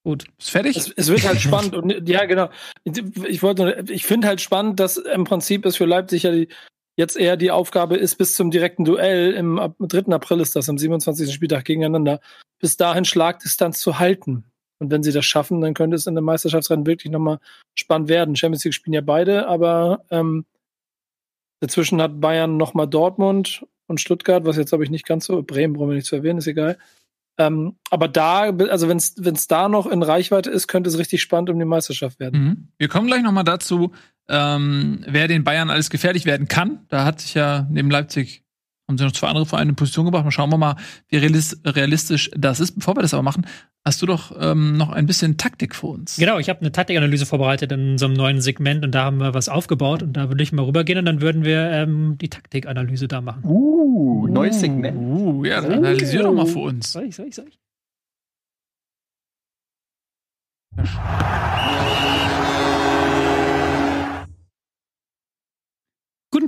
Gut. 0.05 0.25
Ist 0.37 0.51
fertig? 0.51 0.77
Es, 0.77 0.91
es 0.95 1.07
wird 1.07 1.27
halt 1.27 1.41
spannend 1.41 1.75
und 1.75 2.07
ja, 2.07 2.25
genau. 2.25 2.49
Ich 2.83 3.43
wollte, 3.43 3.83
ich 3.89 4.05
finde 4.05 4.27
halt 4.27 4.39
spannend, 4.39 4.79
dass 4.79 4.97
im 4.97 5.25
Prinzip 5.25 5.65
es 5.65 5.77
für 5.77 5.85
Leipzig 5.85 6.23
ja 6.23 6.31
die, 6.31 6.47
jetzt 6.95 7.17
eher 7.17 7.37
die 7.37 7.51
Aufgabe 7.51 7.97
ist, 7.97 8.15
bis 8.15 8.33
zum 8.33 8.51
direkten 8.51 8.85
Duell 8.85 9.33
im 9.33 9.59
ab- 9.59 9.75
3. 9.79 10.13
April 10.13 10.39
ist 10.39 10.55
das, 10.55 10.69
am 10.69 10.77
27. 10.77 11.33
Spieltag 11.33 11.65
gegeneinander, 11.65 12.19
bis 12.59 12.77
dahin 12.77 13.05
Schlagdistanz 13.05 13.79
zu 13.79 13.99
halten. 13.99 14.45
Und 14.79 14.91
wenn 14.91 15.03
sie 15.03 15.11
das 15.11 15.25
schaffen, 15.25 15.61
dann 15.61 15.73
könnte 15.73 15.95
es 15.95 16.07
in 16.07 16.15
dem 16.15 16.25
Meisterschaftsrennen 16.25 16.85
wirklich 16.85 17.11
nochmal 17.11 17.39
spannend 17.75 18.09
werden. 18.09 18.35
Champions 18.35 18.63
League 18.65 18.73
spielen 18.73 18.93
ja 18.93 19.01
beide, 19.01 19.47
aber 19.47 20.03
ähm, 20.09 20.45
dazwischen 21.61 22.01
hat 22.01 22.19
Bayern 22.19 22.57
nochmal 22.57 22.87
Dortmund 22.87 23.65
und 23.87 24.01
Stuttgart, 24.01 24.45
was 24.45 24.57
jetzt 24.57 24.69
glaube 24.69 24.83
ich 24.83 24.89
nicht 24.89 25.05
ganz 25.05 25.25
so, 25.25 25.43
Bremen 25.43 25.73
brauchen 25.73 25.89
wir 25.89 25.95
nicht 25.95 26.07
zu 26.07 26.15
erwähnen, 26.15 26.39
ist 26.39 26.47
egal. 26.47 26.77
Ähm, 27.37 27.75
aber 27.89 28.07
da, 28.07 28.49
also 28.49 28.87
wenn 28.87 28.97
es 28.97 29.47
da 29.47 29.67
noch 29.67 29.87
in 29.87 30.03
Reichweite 30.03 30.49
ist, 30.49 30.67
könnte 30.67 30.89
es 30.89 30.97
richtig 30.97 31.21
spannend 31.21 31.49
um 31.49 31.59
die 31.59 31.65
Meisterschaft 31.65 32.19
werden. 32.19 32.41
Mhm. 32.41 32.67
Wir 32.77 32.87
kommen 32.87 33.07
gleich 33.07 33.23
noch 33.23 33.33
mal 33.33 33.43
dazu, 33.43 33.91
ähm, 34.29 35.03
wer 35.07 35.27
den 35.27 35.43
Bayern 35.43 35.69
alles 35.69 35.89
gefährlich 35.89 36.25
werden 36.25 36.47
kann. 36.47 36.85
Da 36.89 37.05
hat 37.05 37.21
sich 37.21 37.33
ja 37.33 37.67
neben 37.69 37.89
Leipzig 37.89 38.43
haben 38.87 38.99
sie 38.99 39.03
noch 39.03 39.13
zwei 39.13 39.29
andere 39.29 39.47
Vereine 39.47 39.71
in 39.71 39.75
Position 39.75 40.05
gebracht. 40.05 40.25
Mal 40.25 40.31
schauen 40.31 40.51
wir 40.51 40.57
mal, 40.57 40.75
wie 41.07 41.17
realis- 41.17 41.57
realistisch 41.65 42.29
das 42.37 42.59
ist. 42.59 42.75
Bevor 42.75 42.95
wir 42.95 43.01
das 43.01 43.15
aber 43.15 43.23
machen, 43.23 43.47
hast 43.83 43.99
du 44.01 44.05
doch 44.05 44.31
ähm, 44.39 44.77
noch 44.77 44.89
ein 44.89 45.07
bisschen 45.07 45.37
Taktik 45.37 45.73
für 45.73 45.87
uns. 45.87 46.17
Genau, 46.17 46.37
ich 46.37 46.49
habe 46.49 46.59
eine 46.59 46.71
Taktikanalyse 46.71 47.25
vorbereitet 47.25 47.71
in 47.71 47.93
unserem 47.93 48.13
neuen 48.13 48.41
Segment 48.41 48.85
und 48.85 48.91
da 48.91 49.05
haben 49.05 49.17
wir 49.17 49.33
was 49.33 49.49
aufgebaut 49.49 50.03
und 50.03 50.13
da 50.13 50.29
würde 50.29 50.43
ich 50.43 50.51
mal 50.51 50.65
rübergehen 50.65 50.99
und 50.99 51.05
dann 51.05 51.19
würden 51.19 51.43
wir 51.43 51.71
ähm, 51.71 52.17
die 52.19 52.29
Taktikanalyse 52.29 53.07
da 53.07 53.21
machen. 53.21 53.43
Uh, 53.43 54.27
neues 54.27 54.59
Segment. 54.59 54.97
Uh, 54.97 55.45
ja, 55.45 55.61
dann 55.61 55.73
analysier 55.73 56.21
doch 56.21 56.33
mal 56.33 56.45
für 56.45 56.59
uns. 56.59 56.91
Soll 56.91 57.05
ich, 57.05 57.15
soll 57.15 57.27
ich, 57.27 57.35
soll 57.35 57.47
ich? 57.47 57.59
Guten 60.75 62.54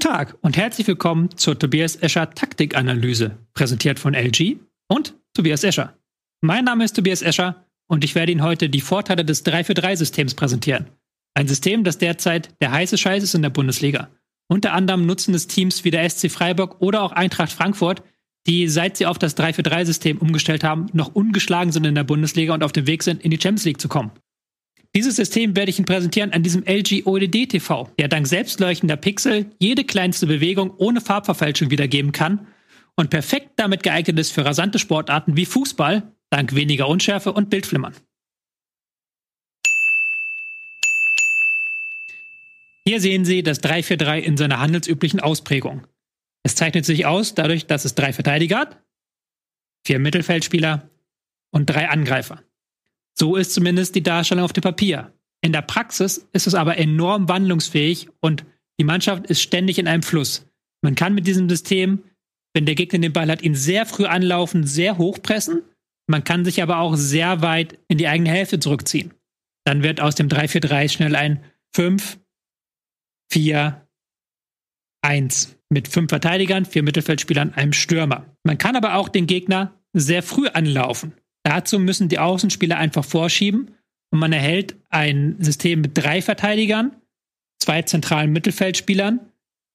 Tag 0.10 0.38
und 0.40 0.56
herzlich 0.56 0.88
willkommen 0.88 1.36
zur 1.36 1.60
Tobias 1.60 1.98
Escher 1.98 2.30
Taktikanalyse, 2.30 3.40
präsentiert 3.54 4.00
von 4.00 4.14
LG 4.14 4.56
und 4.88 5.16
Tobias 5.34 5.66
Escher. 5.66 5.98
Mein 6.40 6.64
Name 6.64 6.86
ist 6.86 6.96
Tobias 6.96 7.22
Escher 7.22 7.66
und 7.88 8.06
ich 8.06 8.16
werde 8.16 8.32
Ihnen 8.32 8.42
heute 8.42 8.70
die 8.70 8.80
Vorteile 8.80 9.26
des 9.26 9.46
3-für-3-Systems 9.46 10.36
präsentieren. 10.36 10.88
Ein 11.34 11.50
System, 11.50 11.84
das 11.84 11.98
derzeit 11.98 12.52
der 12.62 12.72
heiße 12.72 12.98
Scheiß 12.98 13.22
ist 13.22 13.36
in 13.36 13.42
der 13.42 13.50
Bundesliga. 13.50 14.08
Unter 14.48 14.72
anderem 14.72 15.06
nutzen 15.06 15.34
es 15.34 15.48
Teams 15.48 15.84
wie 15.84 15.92
der 15.92 16.10
SC 16.10 16.32
Freiburg 16.32 16.78
oder 16.80 17.04
auch 17.04 17.12
Eintracht 17.12 17.52
Frankfurt, 17.52 18.02
die 18.48 18.70
seit 18.70 18.96
sie 18.96 19.08
auf 19.08 19.20
das 19.20 19.36
3-für-3-System 19.36 20.20
umgestellt 20.20 20.64
haben, 20.64 20.86
noch 20.94 21.16
ungeschlagen 21.16 21.74
sind 21.74 21.86
in 21.86 21.96
der 21.96 22.06
Bundesliga 22.06 22.54
und 22.54 22.64
auf 22.64 22.72
dem 22.72 22.88
Weg 22.88 23.04
sind, 23.04 23.22
in 23.24 23.32
die 23.32 23.42
Champions 23.42 23.66
League 23.66 23.82
zu 23.82 23.90
kommen. 23.90 24.12
Dieses 24.96 25.16
System 25.16 25.56
werde 25.56 25.70
ich 25.70 25.78
Ihnen 25.78 25.86
präsentieren 25.86 26.32
an 26.32 26.44
diesem 26.44 26.64
LG 26.64 27.06
OLED 27.06 27.50
TV, 27.50 27.90
der 28.00 28.08
dank 28.08 28.28
selbstleuchtender 28.28 28.98
Pixel 28.98 29.52
jede 29.60 29.84
kleinste 29.84 30.28
Bewegung 30.28 30.74
ohne 30.78 31.02
Farbverfälschung 31.02 31.70
wiedergeben 31.70 32.12
kann 32.12 32.48
und 32.96 33.10
perfekt 33.10 33.52
damit 33.58 33.84
geeignet 33.84 34.18
ist 34.20 34.32
für 34.32 34.44
rasante 34.44 34.80
Sportarten 34.80 35.38
wie 35.38 35.46
Fußball, 35.46 36.12
dank 36.30 36.56
weniger 36.56 36.88
Unschärfe 36.88 37.32
und 37.32 37.50
Bildflimmern. 37.50 37.94
Hier 42.88 43.02
sehen 43.02 43.26
Sie 43.26 43.44
das 43.44 43.60
343 43.60 44.26
in 44.26 44.38
seiner 44.38 44.60
handelsüblichen 44.60 45.20
Ausprägung. 45.20 45.86
Es 46.44 46.56
zeichnet 46.56 46.86
sich 46.86 47.06
aus 47.06 47.36
dadurch, 47.36 47.68
dass 47.68 47.84
es 47.84 47.96
drei 47.96 48.14
Verteidiger 48.14 48.60
hat, 48.60 48.82
vier 49.86 50.00
Mittelfeldspieler 50.00 50.90
und 51.52 51.66
drei 51.66 51.90
Angreifer. 51.90 52.42
So 53.18 53.36
ist 53.36 53.54
zumindest 53.54 53.96
die 53.96 54.04
Darstellung 54.04 54.44
auf 54.46 54.54
dem 54.54 54.62
Papier. 54.62 55.14
In 55.42 55.52
der 55.52 55.62
Praxis 55.62 56.28
ist 56.34 56.48
es 56.48 56.56
aber 56.56 56.78
enorm 56.78 57.28
wandlungsfähig 57.30 58.10
und 58.20 58.46
die 58.80 58.86
Mannschaft 58.86 59.28
ist 59.28 59.42
ständig 59.42 59.80
in 59.80 59.88
einem 59.88 60.04
Fluss. 60.04 60.46
Man 60.84 60.96
kann 60.96 61.16
mit 61.16 61.26
diesem 61.26 61.50
System, 61.50 62.04
wenn 62.54 62.66
der 62.66 62.76
Gegner 62.76 63.00
den 63.00 63.14
Ball 63.14 63.30
hat, 63.30 63.42
ihn 63.42 63.56
sehr 63.56 63.86
früh 63.86 64.06
anlaufen, 64.06 64.66
sehr 64.66 64.98
hoch 64.98 65.22
pressen. 65.22 65.64
Man 66.08 66.24
kann 66.24 66.46
sich 66.46 66.62
aber 66.62 66.80
auch 66.80 66.96
sehr 66.96 67.42
weit 67.42 67.80
in 67.88 67.98
die 67.98 68.08
eigene 68.08 68.30
Hälfte 68.30 68.60
zurückziehen. 68.60 69.14
Dann 69.66 69.84
wird 69.84 70.00
aus 70.00 70.16
dem 70.16 70.30
3-4-3 70.30 70.90
schnell 70.90 71.16
ein 71.16 71.44
5, 71.76 72.20
4, 73.32 73.88
1 75.02 75.58
mit 75.70 75.88
fünf 75.88 76.10
Verteidigern, 76.10 76.66
vier 76.66 76.84
Mittelfeldspielern, 76.84 77.54
einem 77.54 77.74
Stürmer. 77.74 78.26
Man 78.44 78.58
kann 78.58 78.76
aber 78.76 78.96
auch 78.96 79.10
den 79.10 79.28
Gegner 79.28 79.74
sehr 79.94 80.24
früh 80.24 80.48
anlaufen. 80.48 81.14
Dazu 81.48 81.80
müssen 81.80 82.10
die 82.10 82.20
Außenspieler 82.20 82.78
einfach 82.78 83.06
vorschieben 83.06 83.72
und 84.12 84.20
man 84.20 84.34
erhält 84.34 84.76
ein 84.90 85.38
System 85.40 85.80
mit 85.80 85.98
drei 85.98 86.22
Verteidigern, 86.22 86.98
zwei 87.58 87.84
zentralen 87.84 88.34
Mittelfeldspielern, 88.34 89.22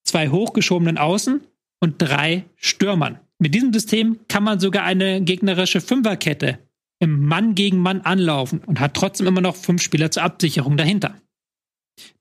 zwei 0.03 0.29
hochgeschobenen 0.29 0.99
Außen 0.99 1.41
und 1.79 1.95
drei 1.97 2.45
Stürmern. 2.57 3.19
Mit 3.39 3.55
diesem 3.55 3.73
System 3.73 4.19
kann 4.27 4.43
man 4.43 4.59
sogar 4.59 4.83
eine 4.83 5.23
gegnerische 5.23 5.81
Fünferkette 5.81 6.59
im 6.99 7.25
Mann 7.25 7.55
gegen 7.55 7.79
Mann 7.79 8.01
anlaufen 8.01 8.59
und 8.59 8.79
hat 8.79 8.93
trotzdem 8.93 9.25
immer 9.25 9.41
noch 9.41 9.55
fünf 9.55 9.81
Spieler 9.81 10.11
zur 10.11 10.21
Absicherung 10.21 10.77
dahinter. 10.77 11.19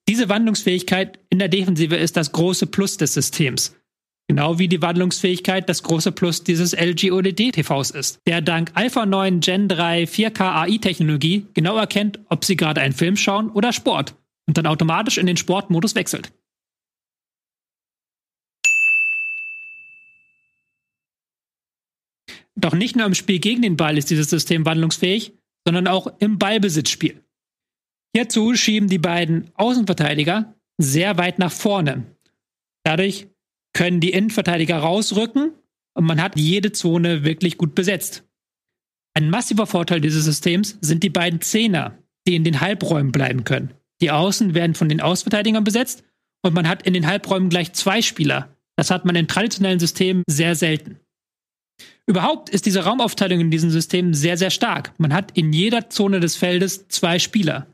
Diese 0.09 0.31
Wandlungsfähigkeit 0.31 1.19
in 1.29 1.39
der 1.39 1.49
Defensive 1.49 1.97
ist 1.97 2.17
das 2.17 2.33
große 2.33 2.69
Plus 2.69 2.97
des 2.97 3.13
Systems. 3.13 3.77
Genau 4.33 4.59
wie 4.59 4.67
die 4.67 4.81
Wandlungsfähigkeit 4.81 5.69
das 5.69 5.83
große 5.83 6.11
Plus 6.11 6.43
dieses 6.43 6.73
LG 6.73 7.13
OLED-TVs 7.13 7.91
ist, 7.91 8.19
der 8.27 8.41
dank 8.41 8.71
Alpha 8.73 9.05
9 9.05 9.41
Gen 9.41 9.69
3 9.69 10.05
4K 10.05 10.63
AI-Technologie 10.63 11.49
genau 11.53 11.77
erkennt, 11.77 12.19
ob 12.31 12.43
Sie 12.43 12.57
gerade 12.57 12.81
einen 12.81 12.95
Film 12.95 13.19
schauen 13.19 13.51
oder 13.51 13.75
Sport 13.75 14.15
und 14.49 14.57
dann 14.57 14.65
automatisch 14.67 15.19
in 15.19 15.27
den 15.27 15.37
Sportmodus 15.37 15.95
wechselt. 15.95 16.33
Doch 22.57 22.73
nicht 22.73 22.97
nur 22.97 23.05
im 23.05 23.15
Spiel 23.15 23.39
gegen 23.39 23.61
den 23.61 23.77
Ball 23.77 23.99
ist 23.99 24.09
dieses 24.09 24.31
System 24.31 24.65
wandlungsfähig, 24.65 25.35
sondern 25.67 25.87
auch 25.87 26.11
im 26.21 26.39
Ballbesitzspiel. 26.39 27.23
Hierzu 28.17 28.55
schieben 28.55 28.89
die 28.89 28.97
beiden 28.97 29.51
Außenverteidiger 29.57 30.55
sehr 30.79 31.19
weit 31.19 31.39
nach 31.39 31.53
vorne. 31.53 32.07
Dadurch 32.83 33.29
können 33.73 34.01
die 34.01 34.13
Innenverteidiger 34.13 34.79
rausrücken 34.79 35.53
und 35.95 36.05
man 36.05 36.23
hat 36.23 36.39
jede 36.39 36.73
Zone 36.73 37.25
wirklich 37.25 37.59
gut 37.59 37.75
besetzt. 37.75 38.25
Ein 39.15 39.31
massiver 39.31 39.67
Vorteil 39.67 40.01
dieses 40.01 40.25
Systems 40.25 40.79
sind 40.81 41.03
die 41.03 41.11
beiden 41.11 41.41
Zehner, 41.41 41.99
die 42.27 42.35
in 42.35 42.45
den 42.45 42.61
Halbräumen 42.61 43.13
bleiben 43.13 43.45
können. 43.45 43.73
Die 44.01 44.11
Außen 44.11 44.55
werden 44.55 44.75
von 44.75 44.89
den 44.89 45.01
Außenverteidigern 45.01 45.65
besetzt 45.65 46.05
und 46.43 46.55
man 46.55 46.69
hat 46.69 46.87
in 46.87 46.95
den 46.95 47.07
Halbräumen 47.07 47.51
gleich 47.51 47.73
zwei 47.73 48.03
Spieler. 48.03 48.57
Das 48.77 48.91
hat 48.91 49.05
man 49.05 49.17
in 49.17 49.29
traditionellen 49.29 49.79
Systemen 49.79 50.25
sehr 50.27 50.55
selten. 50.55 50.99
Überhaupt 52.07 52.51
ist 52.51 52.67
diese 52.67 52.85
Raumaufteilung 52.85 53.41
in 53.41 53.51
diesem 53.51 53.71
System 53.71 54.13
sehr, 54.13 54.37
sehr 54.37 54.51
stark. 54.51 54.93
Man 54.99 55.15
hat 55.15 55.37
in 55.37 55.53
jeder 55.53 55.89
Zone 55.89 56.21
des 56.21 56.37
Feldes 56.37 56.89
zwei 56.89 57.19
Spieler. 57.19 57.69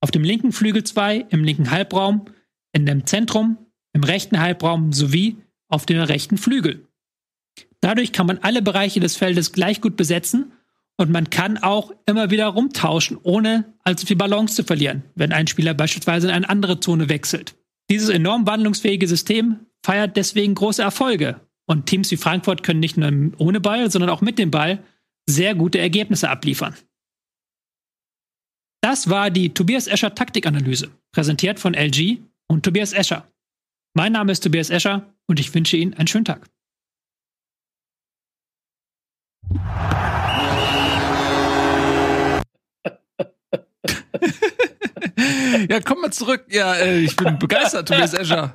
Auf 0.00 0.10
dem 0.10 0.24
linken 0.24 0.52
Flügel 0.52 0.84
zwei, 0.84 1.26
im 1.30 1.44
linken 1.44 1.70
Halbraum, 1.70 2.26
in 2.72 2.86
dem 2.86 3.06
Zentrum, 3.06 3.58
im 3.92 4.04
rechten 4.04 4.40
Halbraum 4.40 4.92
sowie 4.92 5.36
auf 5.68 5.86
dem 5.86 6.00
rechten 6.00 6.38
Flügel. 6.38 6.86
Dadurch 7.80 8.12
kann 8.12 8.26
man 8.26 8.38
alle 8.38 8.62
Bereiche 8.62 9.00
des 9.00 9.16
Feldes 9.16 9.52
gleich 9.52 9.80
gut 9.80 9.96
besetzen 9.96 10.52
und 10.96 11.10
man 11.10 11.30
kann 11.30 11.58
auch 11.58 11.92
immer 12.06 12.30
wieder 12.30 12.46
rumtauschen, 12.46 13.18
ohne 13.22 13.74
allzu 13.80 14.06
viel 14.06 14.16
Balance 14.16 14.54
zu 14.54 14.64
verlieren, 14.64 15.02
wenn 15.14 15.32
ein 15.32 15.46
Spieler 15.46 15.74
beispielsweise 15.74 16.28
in 16.28 16.34
eine 16.34 16.48
andere 16.48 16.80
Zone 16.80 17.08
wechselt. 17.08 17.56
Dieses 17.90 18.08
enorm 18.08 18.46
wandlungsfähige 18.46 19.06
System 19.06 19.66
feiert 19.84 20.16
deswegen 20.16 20.54
große 20.54 20.82
Erfolge 20.82 21.40
und 21.66 21.86
Teams 21.86 22.10
wie 22.10 22.16
Frankfurt 22.16 22.62
können 22.62 22.80
nicht 22.80 22.96
nur 22.96 23.32
ohne 23.38 23.60
Ball, 23.60 23.90
sondern 23.90 24.10
auch 24.10 24.20
mit 24.20 24.38
dem 24.38 24.50
Ball 24.50 24.82
sehr 25.26 25.54
gute 25.54 25.78
Ergebnisse 25.78 26.30
abliefern. 26.30 26.74
Das 28.82 29.08
war 29.08 29.30
die 29.30 29.54
Tobias 29.54 29.86
Escher 29.86 30.14
Taktikanalyse, 30.14 30.90
präsentiert 31.12 31.58
von 31.58 31.74
LG 31.74 32.18
und 32.48 32.64
Tobias 32.64 32.92
Escher. 32.92 33.26
Mein 33.96 34.10
Name 34.10 34.32
ist 34.32 34.42
Tobias 34.42 34.70
Escher 34.70 35.14
und 35.26 35.38
ich 35.38 35.54
wünsche 35.54 35.76
Ihnen 35.76 35.94
einen 35.94 36.08
schönen 36.08 36.24
Tag. 36.24 36.50
ja, 45.68 45.80
kommen 45.80 46.02
wir 46.02 46.10
zurück. 46.10 46.46
Ja, 46.50 46.74
äh, 46.74 46.98
ich 47.00 47.14
bin 47.14 47.38
begeistert, 47.38 47.86
Tobias 47.88 48.14
Escher. 48.14 48.52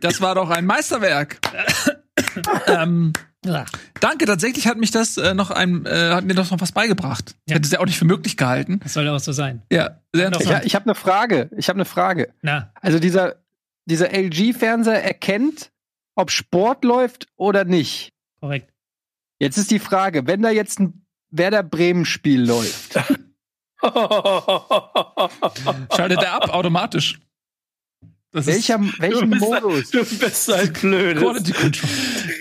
Das 0.00 0.20
war 0.20 0.34
doch 0.34 0.50
ein 0.50 0.66
Meisterwerk. 0.66 1.38
ähm, 2.66 3.12
Danke, 4.00 4.26
tatsächlich 4.26 4.66
hat 4.66 4.78
mich 4.78 4.90
das 4.90 5.16
äh, 5.16 5.32
noch 5.34 5.52
ein, 5.52 5.86
äh, 5.86 6.10
hat 6.10 6.24
mir 6.24 6.34
das 6.34 6.50
noch 6.50 6.60
was 6.60 6.72
beigebracht. 6.72 7.36
Ich 7.46 7.54
hätte 7.54 7.66
es 7.66 7.70
ja 7.70 7.78
auch 7.78 7.86
nicht 7.86 7.98
für 7.98 8.04
möglich 8.04 8.36
gehalten. 8.36 8.80
Das 8.82 8.94
soll 8.94 9.06
auch 9.08 9.20
so 9.20 9.30
sein. 9.30 9.62
Ja, 9.70 10.00
sehr 10.12 10.32
Ja, 10.40 10.62
ich 10.64 10.74
habe 10.74 10.86
eine 10.86 10.96
Frage. 10.96 11.50
Ich 11.56 11.68
habe 11.68 11.76
eine 11.76 11.84
Frage. 11.84 12.34
Na, 12.42 12.72
Also 12.80 12.98
dieser, 12.98 13.36
dieser 13.86 14.12
LG-Fernseher 14.12 15.02
erkennt, 15.02 15.70
ob 16.14 16.30
Sport 16.30 16.84
läuft 16.84 17.26
oder 17.36 17.64
nicht. 17.64 18.12
korrekt. 18.40 18.72
Jetzt 19.38 19.56
ist 19.58 19.70
die 19.70 19.78
Frage, 19.78 20.26
wenn 20.26 20.42
da 20.42 20.50
jetzt 20.50 20.80
ein 20.80 21.06
Werder 21.30 21.62
Bremen-Spiel 21.62 22.42
läuft, 22.42 22.98
Schaltet 25.94 26.22
er 26.22 26.32
ab 26.34 26.54
automatisch. 26.54 27.18
Das 28.32 28.46
welcher, 28.46 28.78
welchen 28.98 29.30
du 29.30 29.36
Modus? 29.38 29.90
Du 29.90 30.04
bist 30.04 30.52
ein 30.52 30.72
blödes 30.72 31.22
Quality 31.22 31.52
Control. 31.52 31.90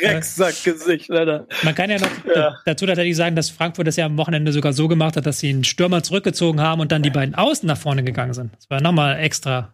Drecksackgesicht, 0.01 1.11
Alter. 1.11 1.47
Man 1.63 1.75
kann 1.75 1.89
ja 1.89 1.99
noch 1.99 2.09
Ja. 2.35 2.55
dazu 2.65 2.85
tatsächlich 2.85 3.15
sagen, 3.15 3.35
dass 3.35 3.49
Frankfurt 3.49 3.87
das 3.87 3.95
ja 3.95 4.05
am 4.05 4.17
Wochenende 4.17 4.51
sogar 4.51 4.73
so 4.73 4.87
gemacht 4.87 5.15
hat, 5.17 5.25
dass 5.25 5.39
sie 5.39 5.49
einen 5.49 5.63
Stürmer 5.63 6.03
zurückgezogen 6.03 6.61
haben 6.61 6.81
und 6.81 6.91
dann 6.91 7.01
die 7.03 7.09
beiden 7.11 7.35
Außen 7.35 7.67
nach 7.67 7.77
vorne 7.77 8.03
gegangen 8.03 8.33
sind. 8.33 8.53
Das 8.55 8.69
war 8.69 8.81
nochmal 8.81 9.19
extra 9.19 9.73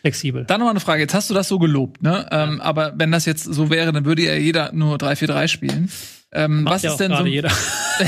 flexibel. 0.00 0.44
Dann 0.44 0.60
nochmal 0.60 0.72
eine 0.72 0.80
Frage. 0.80 1.02
Jetzt 1.02 1.14
hast 1.14 1.30
du 1.30 1.34
das 1.34 1.48
so 1.48 1.58
gelobt, 1.58 2.02
ne? 2.02 2.26
Ähm, 2.30 2.60
aber 2.60 2.94
wenn 2.96 3.10
das 3.12 3.24
jetzt 3.24 3.44
so 3.44 3.70
wäre, 3.70 3.92
dann 3.92 4.04
würde 4.04 4.22
ja 4.22 4.34
jeder 4.34 4.72
nur 4.72 4.96
3-4-3 4.96 5.48
spielen. 5.48 5.90
Ähm, 6.32 6.64
Macht 6.64 6.74
was 6.74 6.82
ja 6.82 6.90
ist 6.90 6.98
denn 6.98 7.16
so? 7.16 7.24
jeder. 7.24 7.50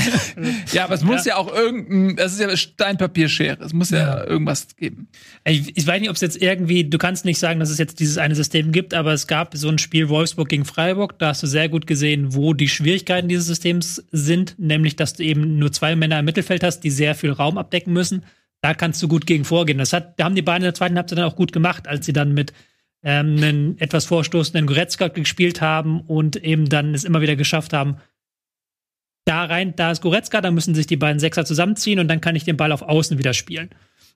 ja, 0.73 0.83
aber 0.83 0.93
es 0.93 1.03
muss 1.03 1.25
ja. 1.25 1.37
auch 1.37 1.51
irgendein, 1.51 2.15
das 2.17 2.33
ist 2.33 2.41
ja 2.41 2.55
Steinpapierschere. 2.55 3.63
Es 3.63 3.73
muss 3.73 3.89
ja, 3.91 3.99
Ja. 3.99 4.23
irgendwas 4.25 4.75
geben. 4.75 5.07
Ich, 5.45 5.75
ich 5.77 5.87
weiß 5.87 5.99
nicht, 6.01 6.09
ob 6.09 6.15
es 6.15 6.21
jetzt 6.21 6.39
irgendwie, 6.39 6.87
du 6.87 6.97
kannst 6.97 7.25
nicht 7.25 7.39
sagen, 7.39 7.59
dass 7.59 7.69
es 7.69 7.77
jetzt 7.77 7.99
dieses 7.99 8.17
eine 8.17 8.35
System 8.35 8.71
gibt, 8.71 8.93
aber 8.93 9.13
es 9.13 9.25
gab 9.25 9.55
so 9.55 9.69
ein 9.69 9.77
Spiel 9.79 10.09
Wolfsburg 10.09 10.49
gegen 10.49 10.65
Freiburg, 10.65 11.17
da 11.17 11.29
hast 11.29 11.41
du 11.41 11.47
sehr 11.47 11.69
gut 11.69 11.87
gesehen, 11.87 12.35
wo 12.35 12.53
die 12.53 12.67
Schwierigkeiten 12.67 13.29
dieses 13.29 13.47
Systems 13.47 14.03
sind, 14.11 14.55
nämlich, 14.59 14.95
dass 14.95 15.13
du 15.13 15.23
eben 15.23 15.57
nur 15.57 15.71
zwei 15.71 15.95
Männer 15.95 16.19
im 16.19 16.25
Mittelfeld 16.25 16.61
hast, 16.61 16.81
die 16.81 16.91
sehr 16.91 17.15
viel 17.15 17.31
Raum 17.31 17.57
abdecken 17.57 17.93
müssen. 17.93 18.25
Da 18.61 18.73
kannst 18.73 19.01
du 19.01 19.07
gut 19.07 19.25
gegen 19.25 19.45
vorgehen. 19.45 19.77
Das 19.77 19.93
hat, 19.93 20.19
da 20.19 20.25
haben 20.25 20.35
die 20.35 20.41
beiden 20.41 20.63
in 20.63 20.67
der 20.67 20.73
zweiten 20.73 20.97
Halbzeit 20.97 21.17
dann 21.17 21.25
auch 21.25 21.35
gut 21.35 21.53
gemacht, 21.53 21.87
als 21.87 22.05
sie 22.05 22.13
dann 22.13 22.33
mit 22.33 22.53
ähm, 23.03 23.37
einen 23.37 23.77
etwas 23.79 24.05
vorstoßenden 24.05 24.67
Goretzka 24.67 25.07
gespielt 25.07 25.61
haben 25.61 26.01
und 26.01 26.35
eben 26.35 26.67
dann 26.67 26.93
es 26.93 27.05
immer 27.05 27.21
wieder 27.21 27.35
geschafft 27.35 27.71
haben, 27.71 27.97
da 29.25 29.45
rein, 29.45 29.75
da 29.75 29.91
ist 29.91 30.01
Goretzka, 30.01 30.41
da 30.41 30.51
müssen 30.51 30.75
sich 30.75 30.87
die 30.87 30.97
beiden 30.97 31.19
Sechser 31.19 31.45
zusammenziehen 31.45 31.99
und 31.99 32.07
dann 32.07 32.19
kann 32.19 32.35
ich 32.35 32.45
den 32.45 32.57
Ball 32.57 32.71
auf 32.71 32.81
Außen 32.81 33.17
wieder 33.17 33.33
spielen. 33.33 33.69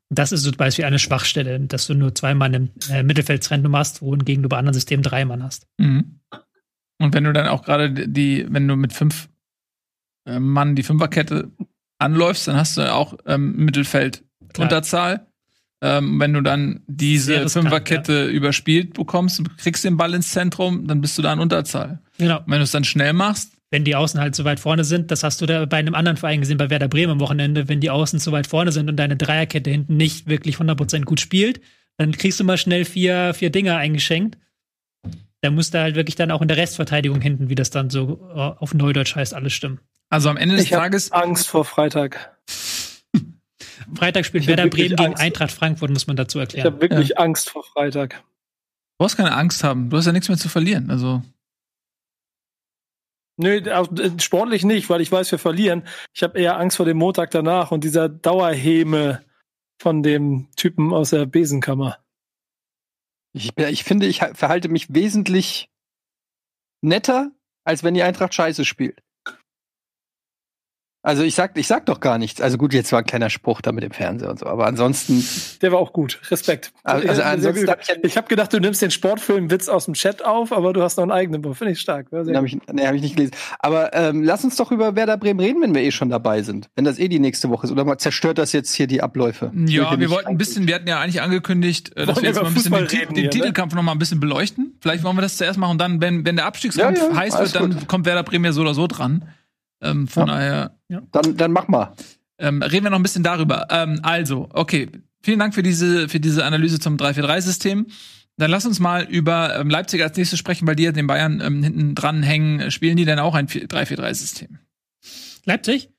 Das 0.10 0.32
ist 0.32 0.43
zum 0.43 0.53
Beispiel 0.53 0.86
eine 0.86 0.99
Schwachstelle, 0.99 1.60
dass 1.60 1.88
du 1.88 1.93
nur 1.93 2.13
zwei 2.13 2.34
Mann 2.34 2.53
im 2.53 2.69
äh, 2.89 3.03
Mittelfeldzentrum 3.03 3.75
hast, 3.75 4.01
wohingegen 4.01 4.43
du 4.43 4.49
bei 4.49 4.58
anderen 4.58 4.73
Systemen 4.73 5.03
drei 5.03 5.23
Mann 5.25 5.43
hast. 5.43 5.67
Mhm. 5.77 6.19
Und 6.99 7.13
wenn 7.13 7.23
du 7.23 7.34
dann 7.34 7.47
auch 7.47 7.63
gerade 7.63 7.91
die, 8.08 8.45
wenn 8.49 8.67
du 8.67 8.75
mit 8.75 8.93
fünf 8.93 9.29
äh, 10.25 10.39
Mann 10.39 10.75
die 10.75 10.84
Fünferkette 10.84 11.51
anläufst, 11.99 12.47
dann 12.47 12.58
hast 12.58 12.77
du 12.77 12.93
auch 12.93 13.17
ähm, 13.25 13.56
Mittelfeld 13.56 14.23
Klar. 14.54 14.68
Unterzahl. 14.68 15.28
Ähm, 15.82 16.18
wenn 16.20 16.32
du 16.32 16.42
dann 16.42 16.82
diese 16.88 17.50
Fünferkette 17.50 18.28
überspielt 18.28 18.94
bekommst, 18.94 19.39
und 19.39 19.58
kriegst 19.58 19.84
den 19.84 19.98
Ball 19.98 20.13
ins 20.13 20.32
Zentrum, 20.32 20.88
dann 20.88 21.02
bist 21.02 21.18
du 21.18 21.22
da 21.22 21.34
in 21.34 21.39
Unterzahl. 21.39 22.00
Genau. 22.18 22.38
Und 22.38 22.48
wenn 22.48 22.60
du 22.60 22.63
es 22.63 22.72
dann 22.72 22.86
schnell 22.86 23.12
machst, 23.12 23.52
Wenn 23.70 23.84
die 23.84 23.96
Außen 23.96 24.20
halt 24.20 24.34
so 24.36 24.46
weit 24.46 24.60
vorne 24.62 24.84
sind, 24.84 25.10
das 25.12 25.24
hast 25.24 25.42
du 25.42 25.46
da 25.46 25.66
bei 25.66 25.78
einem 25.78 25.96
anderen 25.96 26.16
Verein 26.16 26.39
gesehen, 26.39 26.58
bei 26.58 26.70
Werder 26.70 26.88
Bremen 26.88 27.13
am 27.13 27.20
Wochenende, 27.20 27.68
wenn 27.68 27.82
die 27.82 27.89
Außen 27.89 28.20
so 28.20 28.32
weit 28.32 28.48
vorne 28.48 28.72
sind 28.72 28.88
und 28.88 28.96
deine 28.98 29.18
Dreierkette 29.18 29.72
hinten 29.72 29.98
nicht 29.98 30.28
wirklich 30.28 30.56
100% 30.58 31.04
gut 31.06 31.20
spielt, 31.20 31.60
dann 31.98 32.12
kriegst 32.12 32.39
du 32.39 32.44
mal 32.44 32.58
schnell 32.58 32.86
vier, 32.86 33.34
vier 33.34 33.50
Dinger 33.50 33.76
eingeschenkt. 33.78 34.38
Da 35.42 35.50
muss 35.52 35.72
da 35.72 35.82
halt 35.82 35.96
wirklich 35.96 36.16
dann 36.16 36.32
auch 36.32 36.42
in 36.42 36.48
der 36.48 36.56
Restverteidigung 36.58 37.20
hinten, 37.20 37.50
wie 37.50 37.56
das 37.56 37.72
dann 37.72 37.89
so 37.89 38.30
äh, 38.34 38.39
auf 38.39 38.74
Neudeutsch 38.74 39.16
heißt, 39.16 39.34
alles 39.34 39.52
stimmen. 39.54 39.80
also 40.10 40.30
am 40.30 40.38
Ende 40.38 40.56
des 40.56 40.66
Ich 40.66 40.70
Tages, 40.72 41.12
Angst 41.12 41.48
vor 41.50 41.66
Freitag. 41.66 42.38
Freitag 43.95 44.25
spielt 44.25 44.43
Ich 44.43 44.47
Werder 44.49 44.67
Bremen 44.67 44.89
gegen 44.95 45.03
Angst. 45.06 45.21
Eintracht 45.21 45.51
Frankfurt, 45.51 45.89
muss 45.91 46.08
man 46.08 46.15
dazu 46.15 46.39
Ich 46.39 46.43
erklären. 46.43 46.65
habe 46.67 46.82
wirklich 46.82 47.17
Angst 47.17 47.49
vor 47.49 47.63
Freitag. 47.63 48.12
du 48.15 48.23
brauchst 48.99 49.17
keine 49.17 49.34
Angst 49.36 49.63
haben. 49.63 49.89
Du 49.89 49.97
hast 49.97 50.06
ja 50.06 50.12
nichts 50.12 50.29
mehr 50.29 50.38
zu 50.38 50.49
verlieren. 50.49 50.89
Also, 50.91 51.21
Nö, 53.38 53.62
auch, 53.73 53.91
äh, 53.97 54.12
sportlich 54.19 54.63
nicht, 54.63 54.89
weil 54.89 55.01
ich 55.01 55.12
weiß, 55.12 55.32
wir 55.32 55.39
verlieren. 55.39 55.88
Ich 56.13 56.21
habe 56.21 56.39
eher 56.39 56.60
Angst 56.60 56.77
vor 56.77 56.86
dem 56.86 56.97
Montag 56.97 57.32
danach 57.32 57.71
und 57.71 57.84
dieser 57.84 58.08
Dauerhäme 58.08 59.23
von 59.82 60.03
dem 60.03 60.49
Typen 60.56 60.93
aus 60.93 61.10
der 61.10 61.25
Besenkammer. 61.25 61.97
Ich, 63.36 63.58
ich 63.58 63.84
finde, 63.84 64.06
ich 64.06 64.21
ha- 64.21 64.36
verhalte 64.36 64.69
mich 64.69 64.93
wesentlich 64.93 65.71
netter, 66.82 67.32
als 67.65 67.84
wenn 67.84 67.95
die 67.95 68.03
Eintracht 68.03 68.36
scheiße 68.36 68.65
spielt. 68.65 69.01
Also 71.06 71.24
ich 71.24 71.36
sag, 71.36 71.58
ich 71.58 71.68
sag 71.68 71.86
doch 71.86 72.00
gar 72.00 72.18
nichts. 72.18 72.39
Also 72.39 72.58
gut, 72.58 72.74
jetzt 72.74 72.94
war 72.94 73.00
ein 73.00 73.06
kleiner 73.06 73.30
Spruch 73.30 73.60
da 73.62 73.74
mit 73.74 73.84
dem 73.84 73.92
Fernseher 73.92 74.30
und 74.30 74.39
so, 74.39 74.46
aber 74.46 74.66
ansonsten, 74.68 75.24
Der 75.62 75.74
war 75.74 75.80
auch 75.80 75.92
gut. 75.92 76.22
Respekt. 76.32 76.72
Also- 76.86 77.10
also 77.10 77.22
ansonsten 77.24 77.70
hab 77.70 77.82
ich 77.82 77.88
ja- 77.89 77.96
ich 78.02 78.16
habe 78.16 78.28
gedacht, 78.30 78.54
du 78.54 78.60
nimmst 78.60 78.82
den 78.82 78.89
Sportfilm-Witz 78.89 79.68
aus 79.68 79.84
dem 79.86 79.96
Chat 79.96 80.24
auf, 80.24 80.54
aber 80.54 80.72
du 80.72 80.82
hast 80.82 80.96
noch 80.96 81.04
einen 81.04 81.12
eigenen. 81.12 81.44
Finde 81.56 81.74
ich 81.74 81.82
stark. 81.82 82.08
Sehr 82.10 82.36
habe 82.38 82.48
ich, 82.48 82.58
nee, 82.72 82.88
hab 82.88 82.96
ich 82.96 83.02
nicht 83.02 83.18
gelesen. 83.18 83.34
Aber 83.60 83.94
ähm, 83.94 84.24
lass 84.24 84.46
uns 84.46 84.56
doch 84.56 84.72
über 84.72 84.96
Werder 84.96 85.18
Bremen 85.18 85.42
reden, 85.42 85.62
wenn 85.62 85.76
wir 85.76 85.82
eh 85.82 85.92
schon 85.92 86.10
dabei 86.10 86.42
sind. 86.42 86.70
Wenn 86.76 86.86
das 86.86 86.98
eh 87.00 87.10
die 87.10 87.20
nächste 87.20 87.50
Woche 87.50 87.66
ist. 87.68 87.72
Oder 87.74 87.84
mal 87.84 87.98
zerstört 87.98 88.38
das 88.38 88.54
jetzt 88.54 88.74
hier 88.74 88.88
die 88.88 89.02
Abläufe? 89.02 89.52
Ja, 89.68 90.00
wir 90.00 90.10
wollten 90.10 90.30
ein 90.30 90.38
bisschen, 90.38 90.68
wir 90.68 90.76
hatten 90.76 90.88
ja 90.88 91.02
eigentlich 91.02 91.22
angekündigt, 91.22 91.98
äh, 91.98 92.06
dass 92.06 92.22
wir 92.22 92.30
jetzt 92.30 92.42
mal 92.42 92.48
ein 92.48 92.54
bisschen 92.54 92.72
den, 92.72 92.80
Fußball 92.88 93.06
den 93.08 93.16
hier, 93.16 93.24
ne? 93.26 93.30
Titelkampf 93.30 93.76
noch 93.76 93.84
mal 93.84 93.92
ein 93.92 94.00
bisschen 94.00 94.22
beleuchten. 94.22 94.78
Vielleicht 94.80 95.04
wollen 95.04 95.18
wir 95.18 95.22
das 95.22 95.36
zuerst 95.36 95.60
machen 95.60 95.72
und 95.72 95.82
dann, 95.82 96.00
wenn, 96.00 96.26
wenn 96.26 96.38
der 96.38 96.46
Abstiegskampf 96.46 96.98
Ja, 96.98 97.10
ja, 97.10 97.16
heiß 97.18 97.38
wird, 97.39 97.56
dann 97.56 97.72
gut. 97.72 97.88
kommt 97.89 98.06
Werder 98.06 98.24
Bremen 98.24 98.46
ja 98.46 98.54
so 98.54 98.62
oder 98.62 98.74
so 98.74 98.88
dran. 98.88 99.26
Ähm, 99.84 100.08
von 100.08 100.28
daher 100.28 100.76
Dann, 101.12 101.38
dann 101.38 101.52
mach 101.52 101.67
mal. 101.67 101.93
ähm, 102.39 102.62
reden 102.62 102.86
wir 102.86 102.89
noch 102.89 103.00
ein 103.00 103.04
bisschen 103.04 103.24
darüber. 103.24 103.67
Ähm, 103.69 104.00
also, 104.04 104.50
okay, 104.54 104.89
vielen 105.22 105.39
Dank 105.39 105.54
für 105.54 105.63
diese, 105.63 106.10
für 106.10 106.19
diese 106.19 106.46
Analyse 106.46 106.80
zum 106.80 106.98
3-4-3-System. 106.98 107.88
Dann 108.38 108.50
lass 108.50 108.65
uns 108.65 108.80
mal 108.80 109.04
über 109.04 109.56
ähm, 109.60 109.69
Leipzig 109.69 110.02
als 110.02 110.17
nächstes 110.17 110.39
sprechen, 110.39 110.67
weil 110.67 110.76
die 110.76 110.84
ja 110.84 110.91
den 110.91 111.06
Bayern 111.06 111.39
ähm, 111.41 111.62
hinten 111.62 111.93
dran 111.93 112.24
hängen. 112.24 112.72
Spielen 112.72 112.98
die 112.98 113.06
denn 113.06 113.19
auch 113.19 113.36
ein 113.36 113.48
3-4-3-System? 113.48 114.58
Leipzig? 115.46 115.89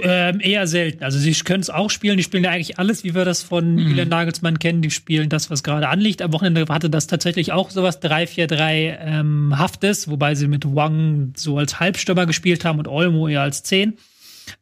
Ähm, 0.00 0.40
eher 0.40 0.66
selten. 0.66 1.04
Also 1.04 1.18
sie 1.18 1.32
können 1.44 1.60
es 1.60 1.70
auch 1.70 1.90
spielen. 1.90 2.16
Die 2.16 2.22
spielen 2.22 2.44
ja 2.44 2.50
eigentlich 2.50 2.78
alles, 2.78 3.04
wie 3.04 3.14
wir 3.14 3.24
das 3.24 3.42
von 3.42 3.74
Mhm. 3.74 3.88
Julian 3.88 4.08
Nagelsmann 4.08 4.58
kennen. 4.58 4.82
Die 4.82 4.90
spielen 4.90 5.28
das, 5.28 5.50
was 5.50 5.62
gerade 5.62 5.88
anliegt. 5.88 6.22
Am 6.22 6.32
Wochenende 6.32 6.64
hatte 6.68 6.88
das 6.90 7.06
tatsächlich 7.06 7.52
auch 7.52 7.70
sowas 7.70 8.00
3-4-3 8.02 8.96
ähm, 9.00 9.58
Haftes, 9.58 10.08
wobei 10.08 10.34
sie 10.34 10.48
mit 10.48 10.64
Wang 10.74 11.32
so 11.36 11.58
als 11.58 11.80
Halbstürmer 11.80 12.26
gespielt 12.26 12.64
haben 12.64 12.78
und 12.78 12.88
Olmo 12.88 13.28
eher 13.28 13.42
als 13.42 13.62
10. 13.62 13.94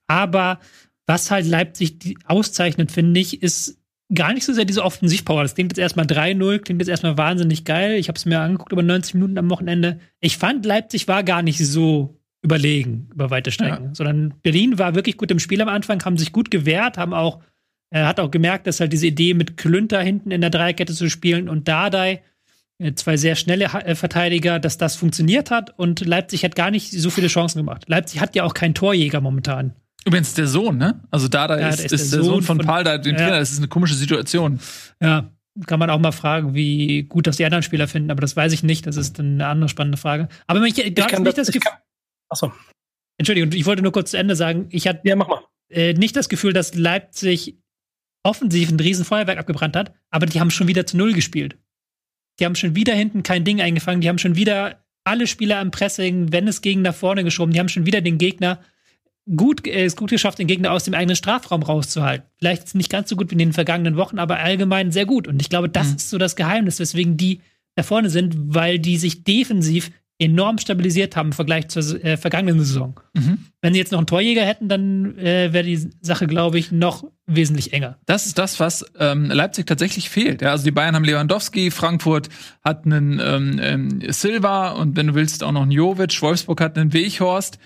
Aber 0.06 0.58
was 1.06 1.30
halt 1.30 1.46
Leipzig 1.46 2.16
auszeichnet, 2.26 2.92
finde 2.92 3.20
ich, 3.20 3.42
ist 3.42 3.78
gar 4.12 4.32
nicht 4.32 4.44
so 4.44 4.52
sehr 4.52 4.64
diese 4.64 4.84
Offensivpower. 4.84 5.42
Das 5.42 5.54
klingt 5.54 5.70
jetzt 5.72 5.78
erstmal 5.78 6.06
3-0, 6.06 6.58
klingt 6.58 6.80
jetzt 6.80 6.88
erstmal 6.88 7.16
wahnsinnig 7.16 7.64
geil. 7.64 7.94
Ich 7.94 8.08
habe 8.08 8.16
es 8.16 8.26
mir 8.26 8.40
angeguckt 8.40 8.72
über 8.72 8.82
90 8.82 9.14
Minuten 9.14 9.38
am 9.38 9.50
Wochenende. 9.50 10.00
Ich 10.20 10.36
fand, 10.36 10.64
Leipzig 10.66 11.06
war 11.08 11.22
gar 11.22 11.42
nicht 11.42 11.58
so 11.64 12.19
überlegen 12.42 13.08
über 13.12 13.30
weite 13.30 13.50
Strecken, 13.50 13.94
sondern 13.94 14.34
Berlin 14.42 14.78
war 14.78 14.94
wirklich 14.94 15.16
gut 15.16 15.30
im 15.30 15.38
Spiel 15.38 15.60
am 15.60 15.68
Anfang, 15.68 16.02
haben 16.04 16.16
sich 16.16 16.32
gut 16.32 16.50
gewehrt, 16.50 16.96
haben 16.96 17.12
auch, 17.12 17.40
er 17.90 18.06
hat 18.06 18.18
auch 18.20 18.30
gemerkt, 18.30 18.66
dass 18.66 18.80
halt 18.80 18.92
diese 18.92 19.06
Idee 19.06 19.34
mit 19.34 19.56
Klünter 19.56 20.00
hinten 20.00 20.30
in 20.30 20.40
der 20.40 20.50
Dreierkette 20.50 20.94
zu 20.94 21.10
spielen 21.10 21.48
und 21.48 21.68
Dardai, 21.68 22.22
äh, 22.78 22.94
zwei 22.94 23.16
sehr 23.18 23.36
schnelle 23.36 23.72
Ha- 23.74 23.80
äh, 23.80 23.94
Verteidiger, 23.94 24.58
dass 24.58 24.78
das 24.78 24.96
funktioniert 24.96 25.50
hat 25.50 25.78
und 25.78 26.04
Leipzig 26.06 26.44
hat 26.44 26.54
gar 26.56 26.70
nicht 26.70 26.90
so 26.92 27.10
viele 27.10 27.26
Chancen 27.28 27.58
gemacht. 27.58 27.84
Leipzig 27.88 28.20
hat 28.20 28.34
ja 28.34 28.44
auch 28.44 28.54
keinen 28.54 28.74
Torjäger 28.74 29.20
momentan. 29.20 29.74
Übrigens 30.06 30.32
der 30.32 30.46
Sohn, 30.46 30.78
ne? 30.78 31.02
Also 31.10 31.28
da, 31.28 31.46
da 31.46 31.60
Ja, 31.60 31.68
ist, 31.68 31.78
der 31.80 31.86
ist, 31.86 31.92
ist 31.92 32.12
der, 32.12 32.20
der 32.20 32.24
Sohn 32.24 32.34
Sohn 32.36 32.42
von, 32.42 32.56
von- 32.56 32.66
Paul 32.66 32.84
da, 32.84 32.96
dem 32.96 33.12
Ja. 33.16 33.18
Trainer. 33.18 33.38
Das 33.38 33.52
ist 33.52 33.58
eine 33.58 33.68
komische 33.68 33.94
Situation. 33.94 34.58
Ja, 35.02 35.28
kann 35.66 35.78
man 35.78 35.90
auch 35.90 35.98
mal 35.98 36.12
fragen, 36.12 36.54
wie 36.54 37.02
gut 37.02 37.26
das 37.26 37.36
die 37.36 37.44
anderen 37.44 37.62
Spieler 37.62 37.86
finden, 37.86 38.10
aber 38.10 38.22
das 38.22 38.34
weiß 38.34 38.52
ich 38.54 38.62
nicht. 38.62 38.86
Das 38.86 38.96
ist 38.96 39.18
dann 39.18 39.34
eine 39.34 39.46
andere 39.48 39.68
spannende 39.68 39.98
Frage. 39.98 40.28
Aber 40.46 40.62
ich, 40.64 40.78
ich, 40.78 40.94
kann 40.94 41.22
nicht 41.22 41.26
das- 41.26 41.34
das 41.34 41.48
ich 41.50 41.54
Gefühl. 41.56 41.70
kann- 41.72 41.80
Achso. 42.30 42.52
Entschuldigung, 43.18 43.52
ich 43.52 43.66
wollte 43.66 43.82
nur 43.82 43.92
kurz 43.92 44.12
zu 44.12 44.16
Ende 44.18 44.34
sagen, 44.36 44.66
ich 44.70 44.86
hatte 44.88 45.00
Ja, 45.04 45.16
mach 45.16 45.28
mal. 45.28 45.42
äh, 45.70 45.92
nicht 45.94 46.16
das 46.16 46.28
Gefühl, 46.28 46.52
dass 46.52 46.74
Leipzig 46.74 47.58
offensiv 48.22 48.70
ein 48.70 48.80
riesen 48.80 49.04
Feuerwerk 49.04 49.38
abgebrannt 49.38 49.76
hat, 49.76 49.94
aber 50.10 50.26
die 50.26 50.40
haben 50.40 50.50
schon 50.50 50.68
wieder 50.68 50.86
zu 50.86 50.96
Null 50.96 51.12
gespielt. 51.12 51.58
Die 52.38 52.44
haben 52.46 52.54
schon 52.54 52.74
wieder 52.76 52.94
hinten 52.94 53.22
kein 53.22 53.44
Ding 53.44 53.60
eingefangen, 53.60 54.00
die 54.00 54.08
haben 54.08 54.18
schon 54.18 54.36
wieder 54.36 54.84
alle 55.04 55.26
Spieler 55.26 55.60
im 55.60 55.70
Pressing, 55.70 56.32
wenn 56.32 56.46
es 56.48 56.60
gegen 56.62 56.82
nach 56.82 56.94
vorne 56.94 57.24
geschoben, 57.24 57.52
die 57.52 57.60
haben 57.60 57.68
schon 57.68 57.86
wieder 57.86 58.00
den 58.00 58.18
Gegner 58.18 58.60
gut, 59.36 59.66
äh, 59.66 59.84
es 59.84 59.96
gut 59.96 60.10
geschafft, 60.10 60.38
den 60.38 60.46
Gegner 60.46 60.72
aus 60.72 60.84
dem 60.84 60.94
eigenen 60.94 61.16
Strafraum 61.16 61.62
rauszuhalten. 61.62 62.26
Vielleicht 62.38 62.64
ist 62.64 62.74
nicht 62.74 62.90
ganz 62.90 63.08
so 63.08 63.16
gut 63.16 63.30
wie 63.30 63.34
in 63.34 63.38
den 63.38 63.52
vergangenen 63.52 63.96
Wochen, 63.96 64.18
aber 64.18 64.38
allgemein 64.38 64.92
sehr 64.92 65.06
gut. 65.06 65.28
Und 65.28 65.40
ich 65.40 65.48
glaube, 65.50 65.68
das 65.68 65.90
Mhm. 65.90 65.96
ist 65.96 66.10
so 66.10 66.18
das 66.18 66.36
Geheimnis, 66.36 66.78
weswegen 66.78 67.16
die 67.16 67.40
da 67.76 67.82
vorne 67.82 68.10
sind, 68.10 68.34
weil 68.54 68.78
die 68.78 68.96
sich 68.98 69.24
defensiv 69.24 69.90
enorm 70.20 70.58
stabilisiert 70.58 71.16
haben 71.16 71.28
im 71.28 71.32
Vergleich 71.32 71.68
zur 71.68 71.82
äh, 72.04 72.16
vergangenen 72.16 72.60
Saison. 72.60 73.00
Mhm. 73.14 73.46
Wenn 73.62 73.72
sie 73.72 73.78
jetzt 73.78 73.90
noch 73.90 73.98
einen 73.98 74.06
Torjäger 74.06 74.44
hätten, 74.44 74.68
dann 74.68 75.18
äh, 75.18 75.52
wäre 75.52 75.64
die 75.64 75.90
Sache, 76.02 76.26
glaube 76.26 76.58
ich, 76.58 76.70
noch 76.70 77.04
wesentlich 77.26 77.72
enger. 77.72 77.98
Das 78.06 78.26
ist 78.26 78.38
das, 78.38 78.60
was 78.60 78.84
ähm, 78.98 79.26
Leipzig 79.26 79.66
tatsächlich 79.66 80.10
fehlt. 80.10 80.42
Ja, 80.42 80.50
also 80.50 80.64
die 80.64 80.70
Bayern 80.70 80.94
haben 80.94 81.04
Lewandowski, 81.04 81.70
Frankfurt 81.70 82.28
hat 82.62 82.84
einen 82.84 83.18
ähm, 83.22 83.58
ähm, 83.62 84.12
Silva 84.12 84.72
und 84.72 84.96
wenn 84.96 85.08
du 85.08 85.14
willst 85.14 85.42
auch 85.42 85.52
noch 85.52 85.62
einen 85.62 85.70
Jovic, 85.70 86.20
Wolfsburg 86.20 86.60
hat 86.60 86.76
einen 86.76 86.92
Weghorst. 86.92 87.58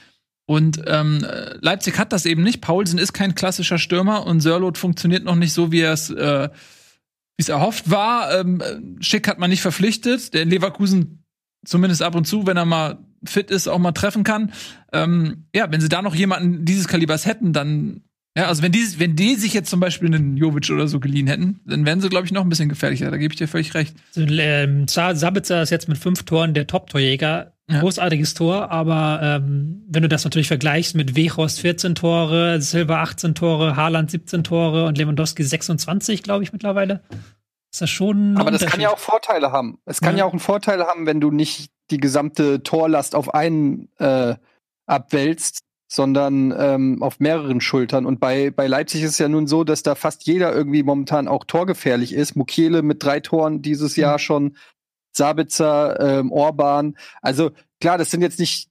Und 0.46 0.82
ähm, 0.86 1.24
äh, 1.24 1.56
Leipzig 1.60 1.98
hat 1.98 2.12
das 2.12 2.26
eben 2.26 2.42
nicht. 2.42 2.60
Paulsen 2.60 2.98
ist 2.98 3.14
kein 3.14 3.34
klassischer 3.34 3.78
Stürmer 3.78 4.26
und 4.26 4.40
Sörloth 4.40 4.78
funktioniert 4.78 5.24
noch 5.24 5.36
nicht 5.36 5.54
so, 5.54 5.72
wie 5.72 5.80
er 5.80 5.94
es 5.94 6.10
äh, 6.10 6.50
wie 7.36 7.42
es 7.42 7.48
erhofft 7.48 7.90
war. 7.90 8.38
Ähm, 8.38 8.60
äh, 8.60 9.02
Schick 9.02 9.26
hat 9.26 9.38
man 9.38 9.50
nicht 9.50 9.62
verpflichtet. 9.62 10.34
Der 10.34 10.44
Leverkusen 10.44 11.23
zumindest 11.64 12.02
ab 12.02 12.14
und 12.14 12.26
zu, 12.26 12.46
wenn 12.46 12.56
er 12.56 12.64
mal 12.64 12.98
fit 13.24 13.50
ist, 13.50 13.68
auch 13.68 13.78
mal 13.78 13.92
treffen 13.92 14.22
kann. 14.24 14.52
Ähm, 14.92 15.44
ja, 15.54 15.70
wenn 15.70 15.80
sie 15.80 15.88
da 15.88 16.02
noch 16.02 16.14
jemanden 16.14 16.64
dieses 16.64 16.88
Kalibers 16.88 17.26
hätten, 17.26 17.52
dann 17.52 18.02
ja, 18.36 18.46
also 18.48 18.62
wenn 18.64 18.72
die, 18.72 18.84
wenn 18.98 19.14
die 19.14 19.36
sich 19.36 19.54
jetzt 19.54 19.70
zum 19.70 19.78
Beispiel 19.78 20.12
einen 20.12 20.36
Jovic 20.36 20.68
oder 20.70 20.88
so 20.88 20.98
geliehen 20.98 21.28
hätten, 21.28 21.60
dann 21.66 21.86
wären 21.86 22.00
sie, 22.00 22.08
glaube 22.08 22.26
ich, 22.26 22.32
noch 22.32 22.42
ein 22.42 22.48
bisschen 22.48 22.68
gefährlicher. 22.68 23.08
Da 23.12 23.16
gebe 23.16 23.32
ich 23.32 23.38
dir 23.38 23.46
völlig 23.46 23.74
recht. 23.74 23.94
Ähm, 24.16 24.88
Sa- 24.88 25.14
Sabitzer 25.14 25.62
ist 25.62 25.70
jetzt 25.70 25.88
mit 25.88 25.98
fünf 25.98 26.24
Toren 26.24 26.52
der 26.52 26.66
Top-Torjäger. 26.66 27.52
Ja. 27.70 27.80
Großartiges 27.80 28.34
Tor, 28.34 28.70
aber 28.70 29.20
ähm, 29.22 29.84
wenn 29.88 30.02
du 30.02 30.08
das 30.10 30.22
natürlich 30.24 30.48
vergleichst 30.48 30.94
mit 30.96 31.16
Wechhorst 31.16 31.60
14 31.60 31.94
Tore, 31.94 32.60
Silva 32.60 33.00
18 33.02 33.34
Tore, 33.34 33.74
Haaland 33.76 34.10
17 34.10 34.44
Tore 34.44 34.84
und 34.84 34.98
Lewandowski 34.98 35.42
26, 35.44 36.22
glaube 36.22 36.44
ich, 36.44 36.52
mittlerweile, 36.52 37.00
ist 37.74 37.80
das 37.80 37.90
schon. 37.90 38.36
Aber 38.36 38.52
das 38.52 38.64
kann 38.66 38.80
ja 38.80 38.90
auch 38.90 38.98
Vorteile 38.98 39.50
haben. 39.50 39.78
Es 39.84 40.00
kann 40.00 40.14
Ja. 40.14 40.20
ja, 40.20 40.24
auch 40.26 40.32
einen 40.32 40.38
Vorteil 40.38 40.86
haben, 40.86 41.06
wenn 41.06 41.20
du 41.20 41.32
nicht 41.32 41.72
die 41.90 41.98
gesamte 41.98 42.62
Torlast 42.62 43.16
auf 43.16 43.34
einen 43.34 43.88
äh, 43.98 44.36
abwälzt, 44.86 45.64
sondern 45.88 46.54
ähm, 46.56 47.02
auf 47.02 47.18
mehreren 47.18 47.60
Schultern. 47.60 48.06
Und 48.06 48.20
bei, 48.20 48.52
bei 48.52 48.68
Leipzig 48.68 49.02
ist 49.02 49.10
es 49.10 49.18
ja 49.18 49.28
nun 49.28 49.48
so, 49.48 49.64
dass 49.64 49.82
da 49.82 49.96
fast 49.96 50.24
jeder 50.24 50.54
irgendwie 50.54 50.84
momentan 50.84 51.26
auch 51.26 51.42
torgefährlich 51.42 52.12
ist. 52.12 52.36
Mukiele 52.36 52.82
mit 52.82 53.02
drei 53.02 53.18
Toren 53.18 53.60
dieses 53.60 53.96
Jahr 53.96 54.20
schon, 54.20 54.56
Sabitzer, 55.10 55.98
ähm, 55.98 56.30
Orban. 56.30 56.96
Also 57.22 57.50
klar, 57.80 57.98
das 57.98 58.12
sind 58.12 58.22
jetzt 58.22 58.38
nicht, 58.38 58.68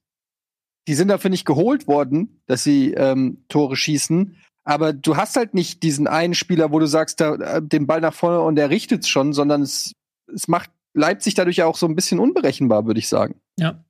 die 0.88 0.94
sind 0.94 1.08
dafür 1.08 1.28
nicht 1.28 1.44
geholt 1.44 1.86
worden, 1.86 2.40
dass 2.46 2.64
sie 2.64 2.94
ähm, 2.94 3.44
Tore 3.48 3.76
schießen. 3.76 4.38
Aber 4.64 4.92
du 4.92 5.16
hast 5.16 5.36
halt 5.36 5.54
nicht 5.54 5.82
diesen 5.82 6.06
einen 6.06 6.34
Spieler, 6.34 6.72
wo 6.72 6.78
du 6.78 6.86
sagst, 6.86 7.20
da, 7.20 7.34
äh, 7.34 7.62
den 7.62 7.86
Ball 7.86 8.00
nach 8.00 8.14
vorne 8.14 8.40
und 8.40 8.56
der 8.56 8.70
richtet's 8.70 9.08
schon, 9.08 9.32
sondern 9.32 9.62
es, 9.62 9.92
es 10.32 10.48
macht 10.48 10.70
Leipzig 10.94 11.34
dadurch 11.34 11.56
ja 11.56 11.66
auch 11.66 11.76
so 11.76 11.86
ein 11.86 11.94
bisschen 11.94 12.18
unberechenbar, 12.18 12.86
würde 12.86 13.00
ich 13.00 13.08
sagen. 13.08 13.36
Ja. 13.58 13.84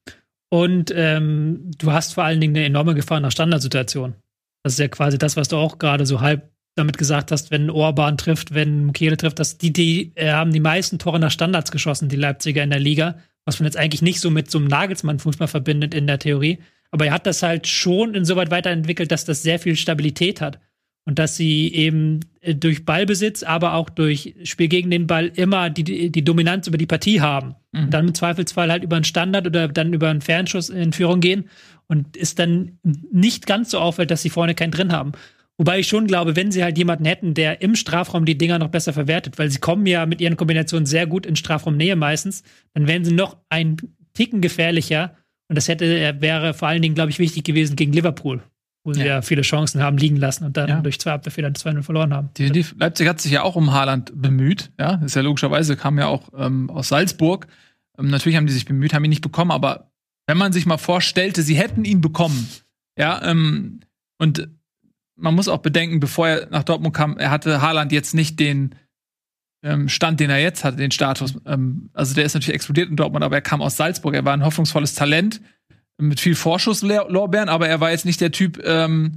Und 0.51 0.93
ähm, 0.95 1.71
du 1.79 1.93
hast 1.93 2.15
vor 2.15 2.25
allen 2.25 2.41
Dingen 2.41 2.57
eine 2.57 2.67
enorme 2.67 2.95
Gefahr 2.95 3.21
nach 3.21 3.31
Standardsituation. 3.31 4.15
Das 4.63 4.75
ist 4.75 4.79
ja 4.79 4.89
quasi 4.89 5.19
das, 5.19 5.37
was 5.37 5.49
du 5.49 5.57
auch 5.57 5.79
gerade 5.79 6.07
so 6.07 6.21
halb 6.21 6.51
damit 6.75 6.99
gesagt 6.99 7.31
hast, 7.31 7.51
wenn 7.51 7.71
Orban 7.71 8.17
trifft, 8.17 8.53
wenn 8.55 8.87
Mukele 8.87 9.17
trifft, 9.17 9.39
dass 9.39 9.59
die, 9.59 9.73
die 9.73 10.13
äh, 10.17 10.33
haben 10.33 10.53
die 10.53 10.61
meisten 10.61 10.99
Tore 10.99 11.21
nach 11.21 11.31
Standards 11.31 11.71
geschossen, 11.71 12.09
die 12.09 12.17
Leipziger 12.17 12.63
in 12.65 12.71
der 12.71 12.81
Liga, 12.81 13.19
was 13.45 13.61
man 13.61 13.67
jetzt 13.67 13.77
eigentlich 13.77 14.03
nicht 14.03 14.21
so 14.21 14.31
mit 14.31 14.51
so 14.51 14.59
einem 14.59 14.67
Nagelsmann-Fußball 14.69 15.49
verbindet 15.49 15.95
in 15.95 16.07
der 16.07 16.19
Theorie. 16.19 16.59
Aber 16.95 17.07
er 17.07 17.13
hat 17.13 17.27
das 17.27 17.43
halt 17.43 17.67
schon 17.67 18.15
insoweit 18.15 18.53
weiterentwickelt, 18.53 19.11
dass 19.11 19.25
das 19.25 19.43
sehr 19.43 19.59
viel 19.59 19.75
Stabilität 19.75 20.41
hat. 20.41 20.61
Und 21.05 21.19
dass 21.19 21.37
sie 21.37 21.75
eben 21.75 22.21
äh, 22.41 22.55
durch 22.55 22.85
Ballbesitz, 22.85 23.43
aber 23.43 23.75
auch 23.75 23.91
durch 23.91 24.37
Spiel 24.45 24.69
gegen 24.69 24.93
den 24.93 25.09
Ball 25.09 25.33
immer 25.35 25.71
die, 25.71 26.13
die 26.13 26.25
Dominanz 26.25 26.69
über 26.69 26.79
die 26.79 26.87
Partie 26.87 27.21
haben. 27.21 27.57
Mhm. 27.73 27.81
Und 27.81 27.91
dann 27.95 28.07
im 28.07 28.15
Zweifelsfall 28.15 28.71
halt 28.71 28.85
über 28.85 28.95
einen 28.95 29.05
Standard 29.05 29.45
oder 29.45 29.67
dann 29.67 29.93
über 29.93 30.09
einen 30.09 30.21
Fernschuss 30.21 30.69
in 30.69 30.93
Führung 30.93 31.19
gehen 31.19 31.51
und 31.89 32.17
ist 32.17 32.39
dann 32.39 32.79
nicht 33.11 33.49
ganz 33.49 33.73
so 33.73 33.81
auffällt, 33.81 34.13
dass 34.13 34.23
sie 34.23 34.31
vorne 34.31 34.55
keinen 34.55 34.71
drin 34.71 34.93
haben. 34.93 35.13
Wobei 35.59 35.81
ich 35.81 35.89
schon 35.89 36.07
glaube, 36.07 36.37
wenn 36.37 36.53
sie 36.53 36.63
halt 36.63 36.79
jemanden 36.79 37.07
hätten, 37.07 37.35
der 37.35 37.61
im 37.61 37.75
Strafraum 37.75 38.25
die 38.25 38.39
Dinger 38.39 38.61
noch 38.61 38.69
besser 38.69 38.93
verwertet, 38.93 39.37
weil 39.37 39.51
sie 39.51 39.59
kommen 39.59 39.87
ja 39.87 40.07
mit 40.07 40.21
ihren 40.21 40.37
Kombinationen 40.37 40.87
sehr 40.87 41.09
gut 41.09 41.27
in 41.27 41.35
Strafraumnähe 41.35 41.97
meistens, 41.97 42.45
dann 42.73 42.87
wären 42.87 43.05
sie 43.05 43.13
noch 43.13 43.37
ein 43.49 43.79
Ticken 44.13 44.41
gefährlicher. 44.41 45.17
Und 45.49 45.57
das 45.57 45.69
hätte, 45.69 46.17
wäre 46.21 46.55
vor 46.55 46.69
allen 46.69 46.83
Dingen, 46.83 46.95
glaube 46.95 47.11
ich, 47.11 47.19
wichtig 47.19 47.45
gewesen 47.45 47.77
gegen 47.77 47.93
Liverpool, 47.93 48.43
wo 48.85 48.93
sie 48.93 49.05
ja, 49.05 49.23
viele 49.23 49.43
Chancen 49.43 49.83
haben 49.83 49.99
liegen 49.99 50.17
lassen 50.17 50.45
und 50.45 50.57
dann 50.57 50.69
ja. 50.69 50.81
durch 50.81 50.99
zwei 50.99 51.13
Abwehrfehler 51.13 51.49
2-0 51.49 51.83
verloren 51.83 52.15
haben. 52.15 52.31
Die, 52.37 52.51
die, 52.51 52.65
Leipzig 52.79 53.09
hat 53.09 53.21
sich 53.21 53.33
ja 53.33 53.43
auch 53.43 53.57
um 53.57 53.73
Haaland 53.73 54.13
bemüht. 54.15 54.73
Ja, 54.79 54.95
ist 55.05 55.17
ja 55.17 55.23
logischerweise, 55.23 55.77
kam 55.77 55.99
ja 55.99 56.07
auch 56.07 56.29
ähm, 56.37 56.71
aus 56.71 56.89
Salzburg. 56.89 57.47
Ähm, 57.99 58.09
natürlich 58.09 58.37
haben 58.37 58.47
die 58.47 58.53
sich 58.53 58.65
bemüht, 58.65 58.95
haben 58.95 59.05
ihn 59.05 59.11
nicht 59.11 59.23
bekommen, 59.23 59.51
aber 59.51 59.91
wenn 60.27 60.39
man 60.39 60.53
sich 60.53 60.65
mal 60.65 60.79
vorstellte, 60.79 61.43
sie 61.43 61.57
hätten 61.57 61.85
ihn 61.85 62.01
bekommen, 62.01 62.49
ja, 62.99 63.23
ähm, 63.23 63.81
und 64.19 64.49
man 65.17 65.35
muss 65.35 65.49
auch 65.49 65.59
bedenken, 65.59 66.01
bevor 66.01 66.29
er 66.29 66.49
nach 66.51 66.65
Dortmund 66.65 66.95
kam, 66.95 67.19
er 67.19 67.31
hatte 67.31 67.61
Haaland 67.61 67.93
jetzt 67.93 68.15
nicht 68.15 68.41
den 68.41 68.75
ähm, 69.65 69.89
Stand, 69.89 70.21
den 70.21 70.31
er 70.31 70.39
jetzt 70.39 70.63
hat, 70.63 70.79
den 70.79 70.91
Status. 70.91 71.35
Ähm, 71.47 71.91
also 71.95 72.15
der 72.15 72.25
ist 72.25 72.35
natürlich 72.35 72.55
explodiert 72.55 72.91
in 72.91 72.97
Dortmund, 72.97 73.25
aber 73.25 73.37
er 73.37 73.43
kam 73.43 73.63
aus 73.63 73.77
Salzburg. 73.77 74.15
Er 74.15 74.25
war 74.25 74.35
ein 74.35 74.45
hoffnungsvolles 74.45 74.95
Talent 74.95 75.41
mit 75.99 76.21
viel 76.21 76.35
Vorschusslorbeeren, 76.35 77.49
aber 77.49 77.69
er 77.69 77.81
war 77.81 77.91
jetzt 77.91 78.05
nicht 78.05 78.21
der 78.21 78.31
Typ, 78.31 78.63
ähm, 78.65 79.13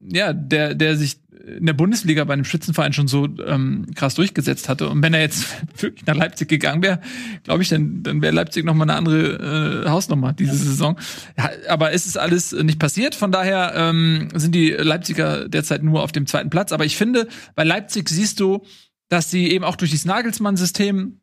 ja, 0.00 0.32
der, 0.32 0.74
der 0.74 0.96
sich 0.96 1.18
in 1.56 1.64
der 1.64 1.72
Bundesliga 1.72 2.24
bei 2.24 2.34
einem 2.34 2.44
Schützenverein 2.44 2.92
schon 2.92 3.08
so 3.08 3.26
ähm, 3.46 3.86
krass 3.94 4.14
durchgesetzt 4.14 4.68
hatte. 4.68 4.88
Und 4.88 5.02
wenn 5.02 5.14
er 5.14 5.20
jetzt 5.20 5.46
wirklich 5.82 6.04
nach 6.04 6.14
Leipzig 6.14 6.48
gegangen 6.48 6.82
wäre, 6.82 7.00
glaube 7.44 7.62
ich, 7.62 7.70
dann, 7.70 8.02
dann 8.02 8.20
wäre 8.20 8.34
Leipzig 8.34 8.64
noch 8.64 8.74
mal 8.74 8.84
eine 8.84 8.94
andere 8.94 9.84
äh, 9.84 9.88
Hausnummer 9.88 10.34
diese 10.34 10.52
ja. 10.52 10.58
Saison. 10.58 10.98
Ja, 11.38 11.50
aber 11.68 11.92
es 11.92 12.06
ist 12.06 12.18
alles 12.18 12.52
nicht 12.52 12.78
passiert. 12.78 13.14
Von 13.14 13.32
daher 13.32 13.72
ähm, 13.74 14.28
sind 14.34 14.54
die 14.54 14.70
Leipziger 14.70 15.48
derzeit 15.48 15.82
nur 15.82 16.02
auf 16.02 16.12
dem 16.12 16.26
zweiten 16.26 16.50
Platz. 16.50 16.72
Aber 16.72 16.84
ich 16.84 16.96
finde, 16.96 17.28
bei 17.54 17.64
Leipzig 17.64 18.08
siehst 18.10 18.40
du, 18.40 18.62
dass 19.10 19.30
sie 19.30 19.50
eben 19.50 19.64
auch 19.64 19.76
durch 19.76 19.90
dieses 19.90 20.06
Nagelsmann-System 20.06 21.20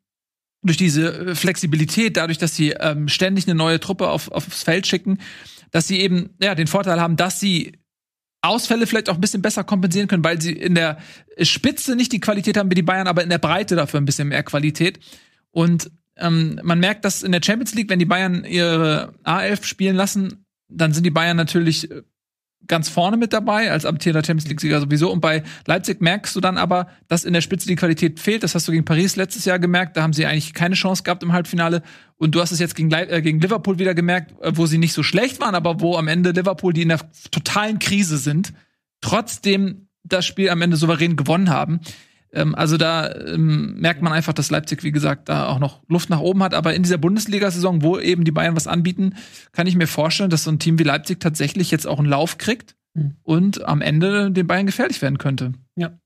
durch 0.63 0.78
diese 0.78 1.30
äh, 1.30 1.36
Flexibilität, 1.36 2.17
dadurch, 2.17 2.38
dass 2.38 2.56
sie 2.56 2.71
ähm, 2.71 3.08
ständig 3.08 3.47
eine 3.47 3.56
neue 3.56 3.80
Truppe 3.80 4.10
auf, 4.10 4.32
aufs 4.32 4.63
Feld 4.63 4.86
schicken, 4.86 5.19
dass 5.71 5.88
sie 5.88 6.00
eben 6.00 6.32
ja 6.41 6.56
den 6.56 6.67
Vorteil 6.67 7.02
haben, 7.02 7.15
dass 7.15 7.39
sie 7.39 7.73
Ausfälle 8.41 8.88
vielleicht 8.88 9.10
auch 9.10 9.15
ein 9.15 9.21
bisschen 9.21 9.41
besser 9.41 9.63
kompensieren 9.63 10.08
können, 10.08 10.23
weil 10.23 10.41
sie 10.41 10.54
in 10.54 10.76
der 10.76 10.97
Spitze 11.41 11.95
nicht 11.95 12.12
die 12.12 12.19
Qualität 12.19 12.58
haben 12.58 12.69
wie 12.69 12.76
die 12.76 12.84
Bayern, 12.84 13.08
aber 13.08 13.23
in 13.23 13.30
der 13.30 13.39
Breite 13.39 13.76
dafür 13.76 14.00
ein 14.00 14.06
bisschen 14.06 14.28
mehr 14.28 14.43
Qualität. 14.43 15.00
Und 15.52 15.89
ähm, 16.17 16.60
man 16.63 16.80
merkt, 16.80 17.04
dass 17.04 17.23
in 17.23 17.32
der 17.32 17.41
Champions 17.43 17.73
League, 17.73 17.89
wenn 17.89 18.00
die 18.00 18.06
Bayern 18.06 18.45
ihre 18.45 19.13
A11 19.23 19.63
spielen 19.63 19.95
lassen, 19.95 20.45
dann 20.69 20.93
sind 20.93 21.06
die 21.06 21.12
Bayern 21.12 21.38
natürlich 21.38 21.89
äh, 21.89 22.04
ganz 22.67 22.89
vorne 22.89 23.17
mit 23.17 23.34
dabei, 23.34 23.71
als 23.71 23.86
amtierender 23.86 24.25
Champions 24.25 24.47
League-Sieger 24.49 24.80
sowieso. 24.80 25.12
Und 25.12 25.21
bei 25.21 25.43
Leipzig 25.65 26.01
merkst 26.01 26.36
du 26.36 26.41
dann 26.41 26.58
aber, 26.58 26.88
dass 27.08 27.25
in 27.25 27.34
der 27.34 27.41
Spitze 27.41 27.67
die 27.67 27.75
Qualität 27.75 28.19
fehlt. 28.19 28.43
Das 28.43 28.56
hast 28.56 28.67
du 28.67 28.71
gegen 28.71 28.86
Paris 28.86 29.15
letztes 29.15 29.45
Jahr 29.45 29.60
gemerkt. 29.60 29.97
Da 29.97 30.03
haben 30.03 30.13
sie 30.13 30.25
eigentlich 30.25 30.53
keine 30.53 30.75
Chance 30.75 31.03
gehabt 31.03 31.23
im 31.23 31.34
Halbfinale. 31.34 31.82
Und 32.17 32.36
du 32.36 32.41
hast 32.41 32.51
es 32.51 32.60
jetzt 32.60 32.75
gegen, 32.75 32.91
äh, 32.91 33.21
gegen 33.21 33.39
Liverpool 33.39 33.80
wieder 33.80 33.93
gemerkt, 33.93 34.34
äh, 34.41 34.51
wo 34.56 34.65
sie 34.65 34.77
nicht 34.77 34.93
so 34.93 35.03
schlecht 35.03 35.39
waren, 35.39 35.56
aber 35.56 35.82
wo 35.82 35.95
am 35.95 36.08
Ende 36.08 36.32
Liverpool, 36.32 36.73
die 36.73 36.82
in 36.82 36.89
der 36.89 36.99
totalen 37.32 37.80
Krise 37.80 38.17
sind, 38.17 38.53
trotzdem 39.01 39.88
das 40.03 40.25
Spiel 40.25 40.49
am 40.49 40.62
Ende 40.62 40.77
souverän 40.77 41.15
gewonnen 41.15 41.49
haben. 41.49 41.82
Ähm, 42.34 42.56
also 42.56 42.78
da 42.78 43.13
ähm, 43.13 43.80
merkt 43.80 44.02
man 44.02 44.13
einfach, 44.13 44.34
dass 44.34 44.52
Leipzig, 44.52 44.84
wie 44.84 44.92
gesagt, 44.92 45.30
da 45.30 45.48
auch 45.48 45.60
noch 45.60 45.82
Luft 45.88 46.10
nach 46.10 46.20
oben 46.20 46.44
hat. 46.44 46.54
Aber 46.54 46.74
in 46.74 46.84
dieser 46.84 46.98
Bundesliga-Saison, 46.98 47.82
wo 47.82 47.98
eben 47.98 48.24
die 48.24 48.32
Bayern 48.32 48.56
was 48.56 48.68
anbieten, 48.68 49.16
kann 49.52 49.68
ich 49.68 49.76
mir 49.76 49.88
vorstellen, 49.88 50.30
dass 50.30 50.44
so 50.44 50.52
ein 50.52 50.60
Team 50.60 50.80
wie 50.80 50.84
Leipzig 50.84 51.20
tatsächlich 51.20 51.72
jetzt 51.72 51.88
auch 51.88 52.00
einen 52.00 52.10
Lauf 52.10 52.38
kriegt 52.38 52.76
mhm. 52.94 53.16
und 53.24 53.66
am 53.66 53.82
Ende 53.82 54.32
den 54.32 54.48
Bayern 54.48 54.66
gefährlich 54.66 55.02
werden 55.02 55.18
könnte. 55.18 55.54
Ja. 55.76 56.00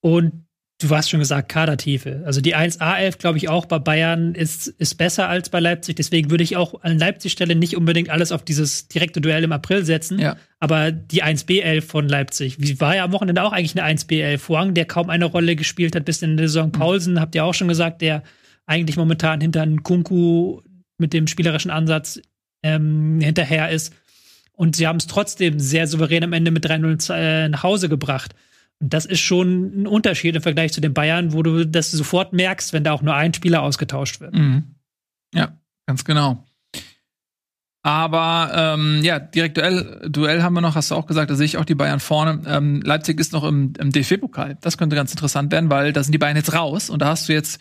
Und 0.00 0.43
Du 0.80 0.90
hast 0.90 1.08
schon 1.08 1.20
gesagt, 1.20 1.48
Kadertiefe. 1.48 2.22
Also 2.26 2.40
die 2.40 2.56
1A11, 2.56 3.18
glaube 3.18 3.38
ich, 3.38 3.48
auch 3.48 3.66
bei 3.66 3.78
Bayern 3.78 4.34
ist, 4.34 4.66
ist 4.66 4.96
besser 4.96 5.28
als 5.28 5.48
bei 5.48 5.60
Leipzig. 5.60 5.94
Deswegen 5.94 6.30
würde 6.30 6.42
ich 6.42 6.56
auch 6.56 6.82
an 6.82 6.98
Leipzig-Stelle 6.98 7.54
nicht 7.54 7.76
unbedingt 7.76 8.10
alles 8.10 8.32
auf 8.32 8.44
dieses 8.44 8.88
direkte 8.88 9.20
Duell 9.20 9.44
im 9.44 9.52
April 9.52 9.84
setzen. 9.84 10.18
Ja. 10.18 10.36
Aber 10.58 10.90
die 10.90 11.22
1B11 11.22 11.82
von 11.82 12.08
Leipzig, 12.08 12.56
wie 12.58 12.80
war 12.80 12.96
ja 12.96 13.04
am 13.04 13.12
Wochenende 13.12 13.42
auch 13.44 13.52
eigentlich 13.52 13.80
eine 13.80 13.96
1B11. 13.96 14.48
Huang, 14.48 14.74
der 14.74 14.84
kaum 14.84 15.10
eine 15.10 15.26
Rolle 15.26 15.54
gespielt 15.54 15.94
hat 15.94 16.06
bis 16.06 16.22
in 16.22 16.36
der 16.36 16.48
Saison. 16.48 16.66
Mhm. 16.66 16.72
Paulsen, 16.72 17.20
habt 17.20 17.36
ihr 17.36 17.44
auch 17.44 17.54
schon 17.54 17.68
gesagt, 17.68 18.02
der 18.02 18.24
eigentlich 18.66 18.96
momentan 18.96 19.40
hinter 19.40 19.64
Kunku 19.82 20.60
mit 20.98 21.12
dem 21.12 21.28
spielerischen 21.28 21.70
Ansatz 21.70 22.20
ähm, 22.64 23.20
hinterher 23.20 23.70
ist. 23.70 23.94
Und 24.52 24.74
sie 24.74 24.86
haben 24.86 24.96
es 24.96 25.06
trotzdem 25.06 25.60
sehr 25.60 25.86
souverän 25.86 26.24
am 26.24 26.32
Ende 26.32 26.50
mit 26.50 26.66
3-0 26.66 27.14
äh, 27.14 27.48
nach 27.48 27.62
Hause 27.62 27.88
gebracht. 27.88 28.34
Das 28.80 29.06
ist 29.06 29.20
schon 29.20 29.82
ein 29.82 29.86
Unterschied 29.86 30.36
im 30.36 30.42
Vergleich 30.42 30.72
zu 30.72 30.80
den 30.80 30.94
Bayern, 30.94 31.32
wo 31.32 31.42
du 31.42 31.66
das 31.66 31.90
sofort 31.90 32.32
merkst, 32.32 32.72
wenn 32.72 32.84
da 32.84 32.92
auch 32.92 33.02
nur 33.02 33.14
ein 33.14 33.32
Spieler 33.32 33.62
ausgetauscht 33.62 34.20
wird. 34.20 34.34
Mhm. 34.34 34.74
Ja, 35.34 35.58
ganz 35.86 36.04
genau. 36.04 36.44
Aber 37.82 38.50
ähm, 38.54 39.02
ja, 39.02 39.18
direkt 39.18 39.58
Duell, 39.58 40.00
Duell 40.08 40.42
haben 40.42 40.54
wir 40.54 40.62
noch, 40.62 40.74
hast 40.74 40.90
du 40.90 40.94
auch 40.94 41.06
gesagt, 41.06 41.30
da 41.30 41.34
sehe 41.34 41.44
ich 41.44 41.58
auch 41.58 41.66
die 41.66 41.74
Bayern 41.74 42.00
vorne. 42.00 42.40
Ähm, 42.46 42.80
Leipzig 42.80 43.20
ist 43.20 43.34
noch 43.34 43.44
im, 43.44 43.74
im 43.78 43.90
DFB-Pokal. 43.90 44.56
Das 44.62 44.78
könnte 44.78 44.96
ganz 44.96 45.10
interessant 45.12 45.52
werden, 45.52 45.68
weil 45.68 45.92
da 45.92 46.02
sind 46.02 46.12
die 46.12 46.18
Bayern 46.18 46.36
jetzt 46.36 46.54
raus 46.54 46.88
und 46.88 47.02
da 47.02 47.08
hast 47.08 47.28
du 47.28 47.34
jetzt 47.34 47.60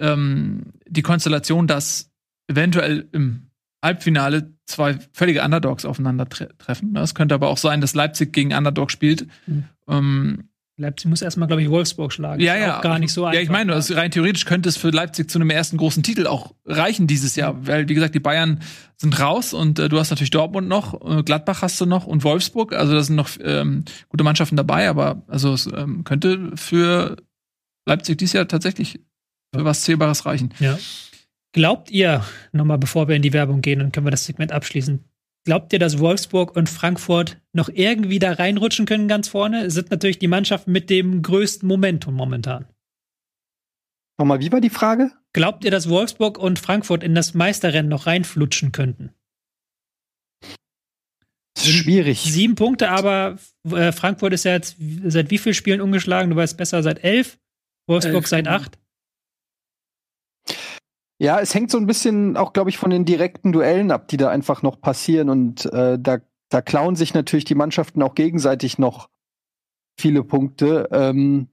ähm, 0.00 0.72
die 0.88 1.02
Konstellation, 1.02 1.68
dass 1.68 2.10
eventuell 2.48 3.08
im 3.12 3.50
Halbfinale 3.80 4.53
zwei 4.66 4.98
völlige 5.12 5.42
Underdogs 5.42 5.84
aufeinandertreffen. 5.84 6.96
Es 6.96 7.14
könnte 7.14 7.34
aber 7.34 7.48
auch 7.48 7.58
sein, 7.58 7.80
dass 7.80 7.94
Leipzig 7.94 8.32
gegen 8.32 8.52
Underdog 8.52 8.90
spielt. 8.90 9.26
Mhm. 9.46 9.64
Ähm, 9.88 10.48
Leipzig 10.76 11.08
muss 11.08 11.22
erstmal, 11.22 11.46
glaube 11.46 11.62
ich, 11.62 11.70
Wolfsburg 11.70 12.12
schlagen. 12.12 12.40
Ja, 12.42 12.56
ja. 12.56 12.80
Gar 12.80 12.98
nicht 12.98 13.12
so 13.12 13.24
einfach. 13.24 13.36
Ja, 13.36 13.42
ich 13.42 13.48
meine, 13.48 13.74
also 13.74 13.94
rein 13.94 14.10
theoretisch 14.10 14.44
könnte 14.44 14.68
es 14.68 14.76
für 14.76 14.90
Leipzig 14.90 15.30
zu 15.30 15.38
einem 15.38 15.50
ersten 15.50 15.76
großen 15.76 16.02
Titel 16.02 16.26
auch 16.26 16.52
reichen 16.64 17.06
dieses 17.06 17.36
Jahr, 17.36 17.52
mhm. 17.52 17.66
weil, 17.68 17.88
wie 17.88 17.94
gesagt, 17.94 18.14
die 18.14 18.20
Bayern 18.20 18.60
sind 18.96 19.20
raus 19.20 19.54
und 19.54 19.78
äh, 19.78 19.88
du 19.88 19.98
hast 19.98 20.10
natürlich 20.10 20.30
Dortmund 20.30 20.66
noch, 20.66 21.00
äh, 21.18 21.22
Gladbach 21.22 21.62
hast 21.62 21.80
du 21.80 21.86
noch 21.86 22.06
und 22.06 22.24
Wolfsburg. 22.24 22.72
Also 22.72 22.92
da 22.94 23.02
sind 23.02 23.14
noch 23.14 23.30
ähm, 23.40 23.84
gute 24.08 24.24
Mannschaften 24.24 24.56
dabei, 24.56 24.88
aber 24.88 25.22
also 25.28 25.52
es 25.52 25.66
ähm, 25.66 26.02
könnte 26.02 26.50
für 26.56 27.16
Leipzig 27.86 28.18
dieses 28.18 28.32
Jahr 28.32 28.48
tatsächlich 28.48 29.00
für 29.54 29.64
was 29.64 29.82
Zählbares 29.82 30.26
reichen. 30.26 30.52
Ja. 30.58 30.76
Glaubt 31.54 31.88
ihr, 31.92 32.24
nochmal 32.50 32.78
bevor 32.78 33.06
wir 33.06 33.14
in 33.14 33.22
die 33.22 33.32
Werbung 33.32 33.60
gehen, 33.60 33.78
dann 33.78 33.92
können 33.92 34.06
wir 34.06 34.10
das 34.10 34.24
Segment 34.24 34.50
abschließen, 34.50 35.04
glaubt 35.44 35.72
ihr, 35.72 35.78
dass 35.78 36.00
Wolfsburg 36.00 36.56
und 36.56 36.68
Frankfurt 36.68 37.40
noch 37.52 37.68
irgendwie 37.68 38.18
da 38.18 38.32
reinrutschen 38.32 38.86
können 38.86 39.06
ganz 39.06 39.28
vorne? 39.28 39.70
Sind 39.70 39.92
natürlich 39.92 40.18
die 40.18 40.26
Mannschaften 40.26 40.72
mit 40.72 40.90
dem 40.90 41.22
größten 41.22 41.68
Momentum 41.68 42.14
momentan. 42.14 42.66
Nochmal, 44.18 44.40
wie 44.40 44.50
war 44.50 44.60
die 44.60 44.70
Frage? 44.70 45.12
Glaubt 45.32 45.64
ihr, 45.64 45.70
dass 45.70 45.88
Wolfsburg 45.88 46.38
und 46.38 46.58
Frankfurt 46.58 47.04
in 47.04 47.14
das 47.14 47.34
Meisterrennen 47.34 47.88
noch 47.88 48.06
reinflutschen 48.06 48.72
könnten? 48.72 49.14
Das 51.54 51.66
ist 51.66 51.72
schwierig. 51.72 52.20
Sieben 52.20 52.56
Punkte, 52.56 52.90
aber 52.90 53.38
äh, 53.70 53.92
Frankfurt 53.92 54.32
ist 54.32 54.44
ja 54.44 54.54
jetzt 54.54 54.76
seit 55.04 55.30
wie 55.30 55.38
vielen 55.38 55.54
Spielen 55.54 55.80
ungeschlagen? 55.80 56.30
Du 56.30 56.36
weißt 56.36 56.56
besser, 56.56 56.82
seit 56.82 57.04
elf. 57.04 57.38
Wolfsburg 57.86 58.22
elf, 58.22 58.26
seit 58.26 58.44
genau. 58.46 58.56
acht. 58.56 58.78
Ja, 61.18 61.40
es 61.40 61.54
hängt 61.54 61.70
so 61.70 61.78
ein 61.78 61.86
bisschen 61.86 62.36
auch, 62.36 62.52
glaube 62.52 62.70
ich, 62.70 62.78
von 62.78 62.90
den 62.90 63.04
direkten 63.04 63.52
Duellen 63.52 63.90
ab, 63.90 64.08
die 64.08 64.16
da 64.16 64.30
einfach 64.30 64.62
noch 64.62 64.80
passieren. 64.80 65.28
Und 65.28 65.66
äh, 65.66 65.98
da, 65.98 66.18
da 66.48 66.60
klauen 66.60 66.96
sich 66.96 67.14
natürlich 67.14 67.44
die 67.44 67.54
Mannschaften 67.54 68.02
auch 68.02 68.14
gegenseitig 68.14 68.78
noch 68.78 69.08
viele 69.98 70.24
Punkte. 70.24 70.88
Ähm, 70.90 71.48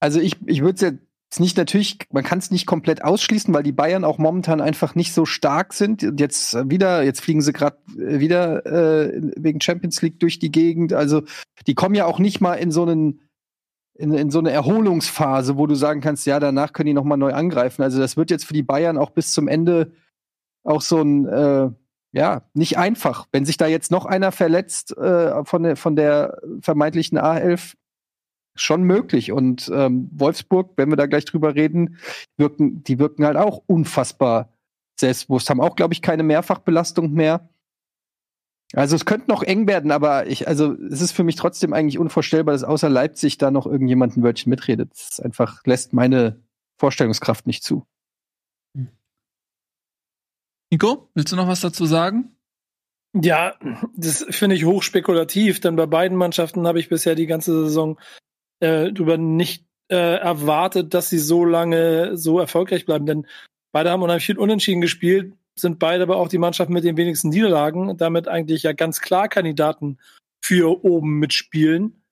also 0.00 0.20
ich, 0.20 0.36
ich 0.46 0.60
würde 0.60 0.74
es 0.74 0.80
jetzt 0.82 1.40
nicht 1.40 1.56
natürlich, 1.56 1.98
man 2.12 2.24
kann 2.24 2.38
es 2.38 2.50
nicht 2.50 2.66
komplett 2.66 3.02
ausschließen, 3.02 3.52
weil 3.52 3.62
die 3.62 3.72
Bayern 3.72 4.04
auch 4.04 4.18
momentan 4.18 4.60
einfach 4.60 4.94
nicht 4.94 5.14
so 5.14 5.24
stark 5.24 5.72
sind. 5.72 6.04
Und 6.04 6.20
jetzt 6.20 6.54
wieder, 6.70 7.02
jetzt 7.02 7.22
fliegen 7.22 7.40
sie 7.40 7.54
gerade 7.54 7.78
wieder 7.86 8.66
äh, 8.66 9.32
wegen 9.36 9.62
Champions 9.62 10.02
League 10.02 10.20
durch 10.20 10.38
die 10.38 10.52
Gegend. 10.52 10.92
Also 10.92 11.22
die 11.66 11.74
kommen 11.74 11.94
ja 11.94 12.04
auch 12.04 12.18
nicht 12.18 12.42
mal 12.42 12.54
in 12.54 12.70
so 12.70 12.82
einen 12.82 13.27
in, 13.98 14.14
in 14.14 14.30
so 14.30 14.38
eine 14.38 14.52
Erholungsphase, 14.52 15.58
wo 15.58 15.66
du 15.66 15.74
sagen 15.74 16.00
kannst, 16.00 16.24
ja, 16.26 16.38
danach 16.38 16.72
können 16.72 16.86
die 16.86 16.94
nochmal 16.94 17.18
neu 17.18 17.32
angreifen. 17.32 17.82
Also 17.82 17.98
das 17.98 18.16
wird 18.16 18.30
jetzt 18.30 18.44
für 18.44 18.54
die 18.54 18.62
Bayern 18.62 18.96
auch 18.96 19.10
bis 19.10 19.32
zum 19.32 19.48
Ende 19.48 19.92
auch 20.64 20.82
so 20.82 21.02
ein, 21.02 21.26
äh, 21.26 21.70
ja, 22.12 22.42
nicht 22.54 22.78
einfach. 22.78 23.26
Wenn 23.32 23.44
sich 23.44 23.56
da 23.56 23.66
jetzt 23.66 23.90
noch 23.90 24.06
einer 24.06 24.32
verletzt 24.32 24.96
äh, 24.96 25.44
von, 25.44 25.64
der, 25.64 25.76
von 25.76 25.96
der 25.96 26.38
vermeintlichen 26.60 27.18
A11, 27.18 27.74
schon 28.54 28.82
möglich. 28.82 29.32
Und 29.32 29.70
ähm, 29.72 30.10
Wolfsburg, 30.12 30.72
wenn 30.76 30.90
wir 30.90 30.96
da 30.96 31.06
gleich 31.06 31.24
drüber 31.24 31.54
reden, 31.54 31.96
wirken, 32.36 32.82
die 32.82 32.98
wirken 32.98 33.24
halt 33.24 33.36
auch 33.36 33.62
unfassbar 33.66 34.52
selbstbewusst, 34.98 35.48
haben 35.48 35.60
auch, 35.60 35.76
glaube 35.76 35.94
ich, 35.94 36.02
keine 36.02 36.22
Mehrfachbelastung 36.22 37.12
mehr. 37.12 37.48
Also 38.74 38.96
es 38.96 39.06
könnte 39.06 39.30
noch 39.30 39.42
eng 39.42 39.66
werden, 39.66 39.90
aber 39.90 40.26
ich, 40.26 40.46
also 40.46 40.74
es 40.74 41.00
ist 41.00 41.12
für 41.12 41.24
mich 41.24 41.36
trotzdem 41.36 41.72
eigentlich 41.72 41.98
unvorstellbar, 41.98 42.52
dass 42.52 42.64
außer 42.64 42.90
Leipzig 42.90 43.38
da 43.38 43.50
noch 43.50 43.66
irgendjemand 43.66 44.16
ein 44.16 44.22
Wörtchen 44.22 44.50
mitredet. 44.50 44.90
Das 44.92 45.10
ist 45.10 45.24
einfach 45.24 45.64
lässt 45.64 45.94
meine 45.94 46.42
Vorstellungskraft 46.78 47.46
nicht 47.46 47.64
zu. 47.64 47.86
Nico, 50.70 51.08
willst 51.14 51.32
du 51.32 51.36
noch 51.36 51.48
was 51.48 51.62
dazu 51.62 51.86
sagen? 51.86 52.36
Ja, 53.14 53.54
das 53.96 54.26
finde 54.30 54.54
ich 54.54 54.66
hochspekulativ, 54.66 55.60
denn 55.60 55.76
bei 55.76 55.86
beiden 55.86 56.18
Mannschaften 56.18 56.66
habe 56.66 56.78
ich 56.78 56.90
bisher 56.90 57.14
die 57.14 57.26
ganze 57.26 57.64
Saison 57.64 57.98
äh, 58.60 58.92
darüber 58.92 59.16
nicht 59.16 59.64
äh, 59.90 60.16
erwartet, 60.18 60.92
dass 60.92 61.08
sie 61.08 61.18
so 61.18 61.46
lange 61.46 62.18
so 62.18 62.38
erfolgreich 62.38 62.84
bleiben. 62.84 63.06
Denn 63.06 63.26
beide 63.72 63.90
haben 63.90 64.02
unheimlich 64.02 64.26
viel 64.26 64.38
unentschieden 64.38 64.82
gespielt, 64.82 65.32
sind 65.60 65.78
beide 65.78 66.02
aber 66.02 66.16
auch 66.16 66.28
die 66.28 66.38
Mannschaften 66.38 66.72
mit 66.72 66.84
den 66.84 66.96
wenigsten 66.96 67.28
Niederlagen, 67.28 67.96
damit 67.96 68.28
eigentlich 68.28 68.62
ja 68.62 68.72
ganz 68.72 69.00
klar 69.00 69.28
Kandidaten 69.28 69.98
für 70.40 70.84
oben 70.84 71.18
mitspielen. 71.18 72.02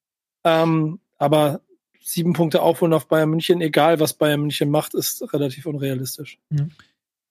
Ähm, 0.45 1.01
aber 1.19 1.61
sieben 2.01 2.35
Punkte 2.35 2.63
aufholen 2.63 2.93
auf 2.93 3.09
Bayern 3.09 3.31
München, 3.31 3.61
egal 3.61 3.99
was 3.99 4.15
Bayern 4.15 4.41
München 4.41 4.71
macht, 4.71 4.95
ist 4.95 5.33
relativ 5.33 5.67
unrealistisch. 5.67 6.39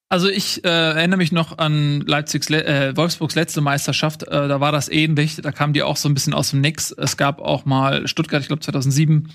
Also 0.09 0.29
ich 0.29 0.63
äh, 0.63 0.67
erinnere 0.67 1.17
mich 1.17 1.31
noch 1.31 1.57
an 1.57 2.01
Leipzigs, 2.01 2.49
äh, 2.49 2.95
Wolfsburgs 2.95 3.35
letzte 3.35 3.61
Meisterschaft. 3.61 4.23
Äh, 4.23 4.47
da 4.47 4.59
war 4.59 4.71
das 4.71 4.89
ähnlich. 4.89 5.37
Da 5.37 5.51
kamen 5.51 5.73
die 5.73 5.81
auch 5.81 5.97
so 5.97 6.07
ein 6.07 6.13
bisschen 6.13 6.33
aus 6.33 6.51
dem 6.51 6.61
Nix. 6.61 6.91
Es 6.91 7.17
gab 7.17 7.41
auch 7.41 7.65
mal 7.65 8.07
Stuttgart, 8.07 8.41
ich 8.41 8.47
glaube 8.47 8.61
2007, 8.61 9.31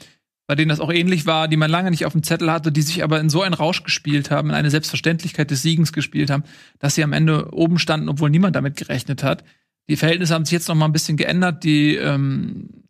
bei 0.50 0.56
denen 0.56 0.68
das 0.68 0.80
auch 0.80 0.92
ähnlich 0.92 1.26
war, 1.26 1.46
die 1.46 1.56
man 1.56 1.70
lange 1.70 1.92
nicht 1.92 2.06
auf 2.06 2.10
dem 2.10 2.24
Zettel 2.24 2.50
hatte, 2.50 2.72
die 2.72 2.82
sich 2.82 3.04
aber 3.04 3.20
in 3.20 3.30
so 3.30 3.42
einen 3.42 3.54
Rausch 3.54 3.84
gespielt 3.84 4.32
haben, 4.32 4.48
in 4.48 4.56
eine 4.56 4.68
Selbstverständlichkeit 4.68 5.48
des 5.48 5.62
Siegens 5.62 5.92
gespielt 5.92 6.28
haben, 6.28 6.42
dass 6.80 6.96
sie 6.96 7.04
am 7.04 7.12
Ende 7.12 7.54
oben 7.54 7.78
standen, 7.78 8.08
obwohl 8.08 8.30
niemand 8.30 8.56
damit 8.56 8.74
gerechnet 8.74 9.22
hat. 9.22 9.44
Die 9.88 9.94
Verhältnisse 9.94 10.34
haben 10.34 10.44
sich 10.44 10.50
jetzt 10.50 10.66
noch 10.66 10.74
mal 10.74 10.86
ein 10.86 10.92
bisschen 10.92 11.16
geändert. 11.16 11.62
Die, 11.62 11.94
ähm, 11.94 12.82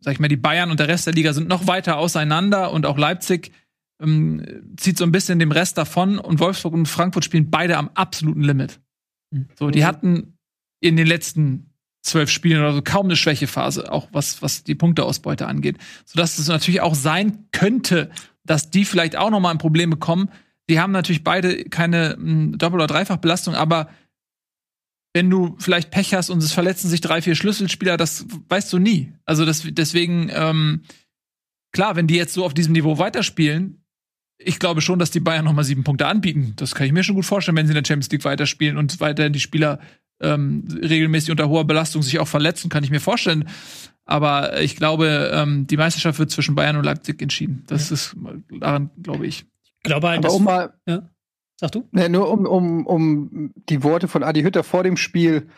sag 0.00 0.14
ich 0.14 0.18
mal, 0.18 0.26
die 0.26 0.36
Bayern 0.36 0.72
und 0.72 0.80
der 0.80 0.88
Rest 0.88 1.06
der 1.06 1.14
Liga 1.14 1.32
sind 1.32 1.46
noch 1.46 1.68
weiter 1.68 1.98
auseinander 1.98 2.72
und 2.72 2.84
auch 2.84 2.98
Leipzig 2.98 3.52
ähm, 4.02 4.74
zieht 4.76 4.98
so 4.98 5.04
ein 5.04 5.12
bisschen 5.12 5.38
dem 5.38 5.52
Rest 5.52 5.78
davon 5.78 6.18
und 6.18 6.40
Wolfsburg 6.40 6.74
und 6.74 6.86
Frankfurt 6.86 7.24
spielen 7.24 7.48
beide 7.48 7.76
am 7.76 7.90
absoluten 7.94 8.42
Limit. 8.42 8.80
So, 9.56 9.70
die 9.70 9.84
hatten 9.84 10.36
in 10.80 10.96
den 10.96 11.06
letzten 11.06 11.67
zwölf 12.02 12.30
Spielen 12.30 12.60
oder 12.60 12.74
so 12.74 12.82
kaum 12.82 13.06
eine 13.06 13.16
Schwächephase, 13.16 13.92
auch 13.92 14.08
was, 14.12 14.42
was 14.42 14.64
die 14.64 14.74
Punkteausbeute 14.74 15.46
angeht. 15.46 15.76
Sodass 16.04 16.38
es 16.38 16.48
natürlich 16.48 16.80
auch 16.80 16.94
sein 16.94 17.46
könnte, 17.52 18.10
dass 18.44 18.70
die 18.70 18.84
vielleicht 18.84 19.16
auch 19.16 19.30
noch 19.30 19.40
mal 19.40 19.50
ein 19.50 19.58
Problem 19.58 19.90
bekommen. 19.90 20.30
Die 20.70 20.80
haben 20.80 20.92
natürlich 20.92 21.24
beide 21.24 21.64
keine 21.64 22.14
hm, 22.14 22.58
Doppel- 22.58 22.76
oder 22.76 22.86
Dreifachbelastung, 22.86 23.54
aber 23.54 23.88
wenn 25.14 25.30
du 25.30 25.56
vielleicht 25.58 25.90
Pech 25.90 26.14
hast 26.14 26.30
und 26.30 26.42
es 26.42 26.52
verletzen 26.52 26.88
sich 26.88 27.00
drei, 27.00 27.22
vier 27.22 27.34
Schlüsselspieler, 27.34 27.96
das 27.96 28.26
weißt 28.48 28.72
du 28.72 28.78
nie. 28.78 29.12
Also 29.24 29.44
das, 29.44 29.62
deswegen, 29.66 30.30
ähm, 30.32 30.82
klar, 31.72 31.96
wenn 31.96 32.06
die 32.06 32.14
jetzt 32.14 32.34
so 32.34 32.44
auf 32.44 32.54
diesem 32.54 32.72
Niveau 32.72 32.98
weiterspielen, 32.98 33.82
ich 34.38 34.58
glaube 34.58 34.80
schon, 34.80 34.98
dass 34.98 35.10
die 35.10 35.20
Bayern 35.20 35.44
noch 35.44 35.52
mal 35.52 35.64
sieben 35.64 35.82
Punkte 35.82 36.06
anbieten. 36.06 36.52
Das 36.56 36.74
kann 36.74 36.86
ich 36.86 36.92
mir 36.92 37.02
schon 37.02 37.16
gut 37.16 37.26
vorstellen, 37.26 37.56
wenn 37.56 37.66
sie 37.66 37.72
in 37.72 37.82
der 37.82 37.88
Champions 37.88 38.10
League 38.10 38.24
weiterspielen 38.24 38.76
und 38.76 39.00
weiterhin 39.00 39.32
die 39.32 39.40
Spieler 39.40 39.80
ähm, 40.20 40.64
regelmäßig 40.82 41.30
unter 41.30 41.48
hoher 41.48 41.64
Belastung 41.64 42.02
sich 42.02 42.18
auch 42.18 42.28
verletzen, 42.28 42.68
kann 42.68 42.84
ich 42.84 42.90
mir 42.90 43.00
vorstellen. 43.00 43.48
Aber 44.04 44.60
ich 44.60 44.76
glaube, 44.76 45.30
ähm, 45.34 45.66
die 45.66 45.76
Meisterschaft 45.76 46.18
wird 46.18 46.30
zwischen 46.30 46.54
Bayern 46.54 46.76
und 46.76 46.84
Leipzig 46.84 47.20
entschieden. 47.20 47.64
Das 47.66 47.90
ja. 47.90 47.94
ist 47.94 48.16
daran, 48.58 48.90
glaube 49.02 49.26
ich. 49.26 49.44
Ich 49.62 49.82
glaube 49.82 50.08
halt, 50.08 50.24
Aber 50.24 50.34
um 50.34 50.44
mal, 50.44 50.72
ja. 50.86 51.08
Sag 51.60 51.72
du? 51.72 51.88
Ne, 51.90 52.08
nur 52.08 52.30
um, 52.30 52.46
um, 52.46 52.86
um 52.86 53.52
die 53.68 53.82
Worte 53.82 54.08
von 54.08 54.22
Adi 54.22 54.42
Hütter 54.42 54.64
vor 54.64 54.84
dem 54.84 54.96
Spiel 54.96 55.48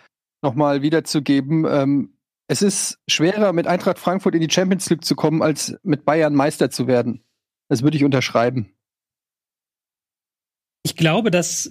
nochmal 0.42 0.83
wiederzugeben. 0.83 1.66
Ähm, 1.68 2.14
es 2.49 2.62
ist 2.62 2.99
schwerer, 3.07 3.53
mit 3.53 3.66
Eintracht 3.66 3.99
Frankfurt 3.99 4.35
in 4.35 4.40
die 4.40 4.51
Champions 4.51 4.88
League 4.90 5.05
zu 5.05 5.14
kommen, 5.14 5.42
als 5.42 5.79
mit 5.83 6.05
Bayern 6.05 6.35
Meister 6.35 6.70
zu 6.70 6.87
werden. 6.87 7.23
Das 7.68 7.83
würde 7.83 7.96
ich 7.96 8.05
unterschreiben. 8.05 8.75
Ich 10.83 10.96
glaube, 10.96 11.31
dass 11.31 11.70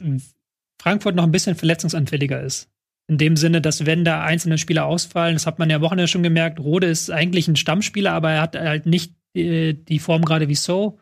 Frankfurt 0.81 1.15
noch 1.15 1.23
ein 1.23 1.31
bisschen 1.31 1.55
verletzungsanfälliger 1.55 2.41
ist. 2.41 2.69
In 3.09 3.17
dem 3.17 3.35
Sinne, 3.35 3.59
dass 3.59 3.87
wenn 3.87 4.05
da 4.05 4.23
einzelne 4.23 4.59
Spieler 4.59 4.85
ausfallen, 4.85 5.33
das 5.33 5.47
hat 5.47 5.57
man 5.57 5.69
ja 5.69 5.77
am 5.77 5.81
Wochenende 5.81 6.07
schon 6.07 6.21
gemerkt, 6.21 6.59
Rode 6.59 6.87
ist 6.87 7.09
eigentlich 7.09 7.47
ein 7.47 7.55
Stammspieler, 7.55 8.13
aber 8.13 8.31
er 8.31 8.41
hat 8.41 8.55
halt 8.55 8.85
nicht 8.85 9.15
die, 9.35 9.73
die 9.73 9.99
Form 9.99 10.23
gerade 10.23 10.47
wie 10.47 10.55
So. 10.55 10.99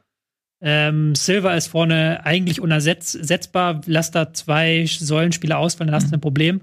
Ähm, 0.61 1.15
Silva 1.15 1.53
ist 1.53 1.67
vorne 1.67 2.25
eigentlich 2.25 2.61
unersetzbar. 2.61 3.81
Lass 3.85 4.11
da 4.11 4.33
zwei 4.33 4.85
Säulenspieler 4.87 5.57
ausfallen, 5.57 5.91
dann 5.91 6.01
hast 6.01 6.09
du 6.09 6.15
ein 6.15 6.21
Problem. 6.21 6.61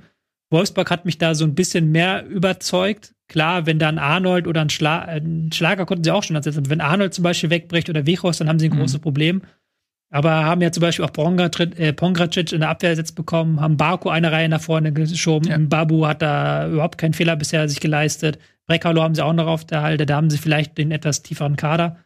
Wolfsburg 0.50 0.90
hat 0.90 1.04
mich 1.04 1.18
da 1.18 1.34
so 1.34 1.44
ein 1.44 1.54
bisschen 1.54 1.92
mehr 1.92 2.26
überzeugt. 2.26 3.14
Klar, 3.28 3.66
wenn 3.66 3.78
da 3.78 3.88
ein 3.88 3.98
Arnold 3.98 4.46
oder 4.46 4.62
ein, 4.62 4.70
Schla 4.70 5.00
ein 5.00 5.50
Schlager 5.52 5.86
konnten 5.86 6.04
sie 6.04 6.10
auch 6.10 6.22
schon 6.22 6.36
ersetzen. 6.36 6.70
Wenn 6.70 6.80
Arnold 6.80 7.12
zum 7.12 7.22
Beispiel 7.22 7.50
wegbricht 7.50 7.90
oder 7.90 8.06
Wechos, 8.06 8.38
dann 8.38 8.48
haben 8.48 8.58
sie 8.58 8.68
ein 8.68 8.74
mhm. 8.74 8.80
großes 8.80 9.00
Problem. 9.00 9.42
Aber 10.14 10.44
haben 10.44 10.60
ja 10.60 10.70
zum 10.70 10.80
Beispiel 10.80 11.04
auch 11.04 11.10
äh, 11.10 11.92
Pongracic 11.92 12.52
in 12.52 12.60
der 12.60 12.68
Abwehr 12.68 12.90
ersetzt 12.90 13.16
bekommen, 13.16 13.60
haben 13.60 13.76
Baku 13.76 14.10
eine 14.10 14.30
Reihe 14.30 14.48
nach 14.48 14.60
vorne 14.60 14.92
geschoben. 14.92 15.48
Ja. 15.48 15.58
Babu 15.58 16.06
hat 16.06 16.22
da 16.22 16.68
überhaupt 16.68 16.98
keinen 16.98 17.14
Fehler 17.14 17.34
bisher 17.34 17.68
sich 17.68 17.80
geleistet. 17.80 18.38
Brekalo 18.68 19.02
haben 19.02 19.16
sie 19.16 19.24
auch 19.24 19.32
noch 19.32 19.48
auf 19.48 19.64
der 19.64 19.82
Halde, 19.82 20.06
da 20.06 20.14
haben 20.14 20.30
sie 20.30 20.38
vielleicht 20.38 20.78
den 20.78 20.92
etwas 20.92 21.24
tieferen 21.24 21.56
Kader. 21.56 21.96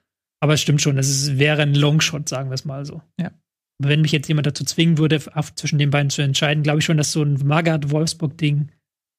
Aber 0.41 0.55
es 0.55 0.63
stimmt 0.63 0.81
schon, 0.81 0.97
es 0.97 1.37
wäre 1.37 1.61
ein 1.61 1.75
Longshot, 1.75 2.31
sagen 2.31 2.49
wir 2.49 2.55
es 2.55 2.65
mal 2.65 2.87
so. 2.87 3.03
Ja. 3.21 3.31
Wenn 3.79 4.01
mich 4.01 4.13
jetzt 4.13 4.29
jemand 4.29 4.47
dazu 4.47 4.65
zwingen 4.65 4.97
würde, 4.97 5.21
zwischen 5.55 5.79
den 5.79 5.91
beiden 5.91 6.09
zu 6.09 6.23
entscheiden, 6.23 6.63
glaube 6.63 6.79
ich 6.79 6.87
schon, 6.87 6.97
dass 6.97 7.13
so 7.13 7.23
ein 7.23 7.35
Magath-Wolfsburg-Ding 7.47 8.71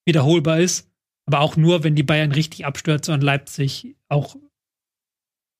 wiederholbar 0.07 0.61
ist. 0.61 0.89
Aber 1.27 1.41
auch 1.41 1.57
nur, 1.57 1.83
wenn 1.83 1.93
die 1.93 2.01
Bayern 2.01 2.31
richtig 2.31 2.65
abstürzen 2.65 3.13
und 3.13 3.21
Leipzig 3.21 3.95
auch 4.07 4.35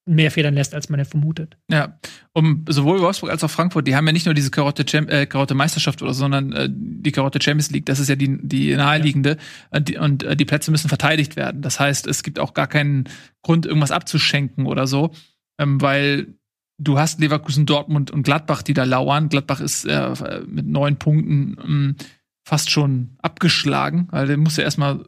mehr 0.09 0.31
federn 0.31 0.55
lässt, 0.55 0.73
als 0.73 0.89
man 0.89 0.99
ja 0.99 1.05
vermutet. 1.05 1.57
Ja, 1.69 1.99
um 2.33 2.65
sowohl 2.67 2.99
Wolfsburg 2.99 3.31
als 3.31 3.43
auch 3.43 3.49
Frankfurt, 3.49 3.87
die 3.87 3.95
haben 3.95 4.07
ja 4.07 4.13
nicht 4.13 4.25
nur 4.25 4.33
diese 4.33 4.51
Karotte, 4.51 4.83
äh, 5.07 5.25
Karotte 5.25 5.53
Meisterschaft 5.53 6.01
oder 6.01 6.13
so, 6.13 6.21
sondern 6.21 6.51
äh, 6.51 6.67
die 6.71 7.11
Karotte 7.11 7.39
Champions 7.41 7.71
League, 7.71 7.85
das 7.85 7.99
ist 7.99 8.09
ja 8.09 8.15
die, 8.15 8.39
die 8.41 8.75
naheliegende 8.75 9.37
ja. 9.71 9.77
und, 9.77 9.87
die, 9.87 9.97
und 9.97 10.23
äh, 10.23 10.35
die 10.35 10.45
Plätze 10.45 10.71
müssen 10.71 10.89
verteidigt 10.89 11.35
werden. 11.35 11.61
Das 11.61 11.79
heißt, 11.79 12.07
es 12.07 12.23
gibt 12.23 12.39
auch 12.39 12.53
gar 12.53 12.67
keinen 12.67 13.05
Grund, 13.43 13.65
irgendwas 13.65 13.91
abzuschenken 13.91 14.65
oder 14.65 14.87
so, 14.87 15.11
ähm, 15.59 15.79
weil 15.79 16.33
du 16.79 16.97
hast 16.97 17.19
Leverkusen, 17.19 17.65
Dortmund 17.65 18.09
und 18.09 18.23
Gladbach, 18.23 18.63
die 18.63 18.73
da 18.73 18.85
lauern. 18.85 19.29
Gladbach 19.29 19.59
ist 19.59 19.85
äh, 19.85 20.41
mit 20.47 20.65
neun 20.65 20.97
Punkten 20.97 21.57
ähm, 21.63 21.95
fast 22.43 22.71
schon 22.71 23.11
abgeschlagen, 23.19 24.07
weil 24.11 24.27
der 24.27 24.37
muss 24.37 24.57
ja 24.57 24.63
erstmal 24.63 25.05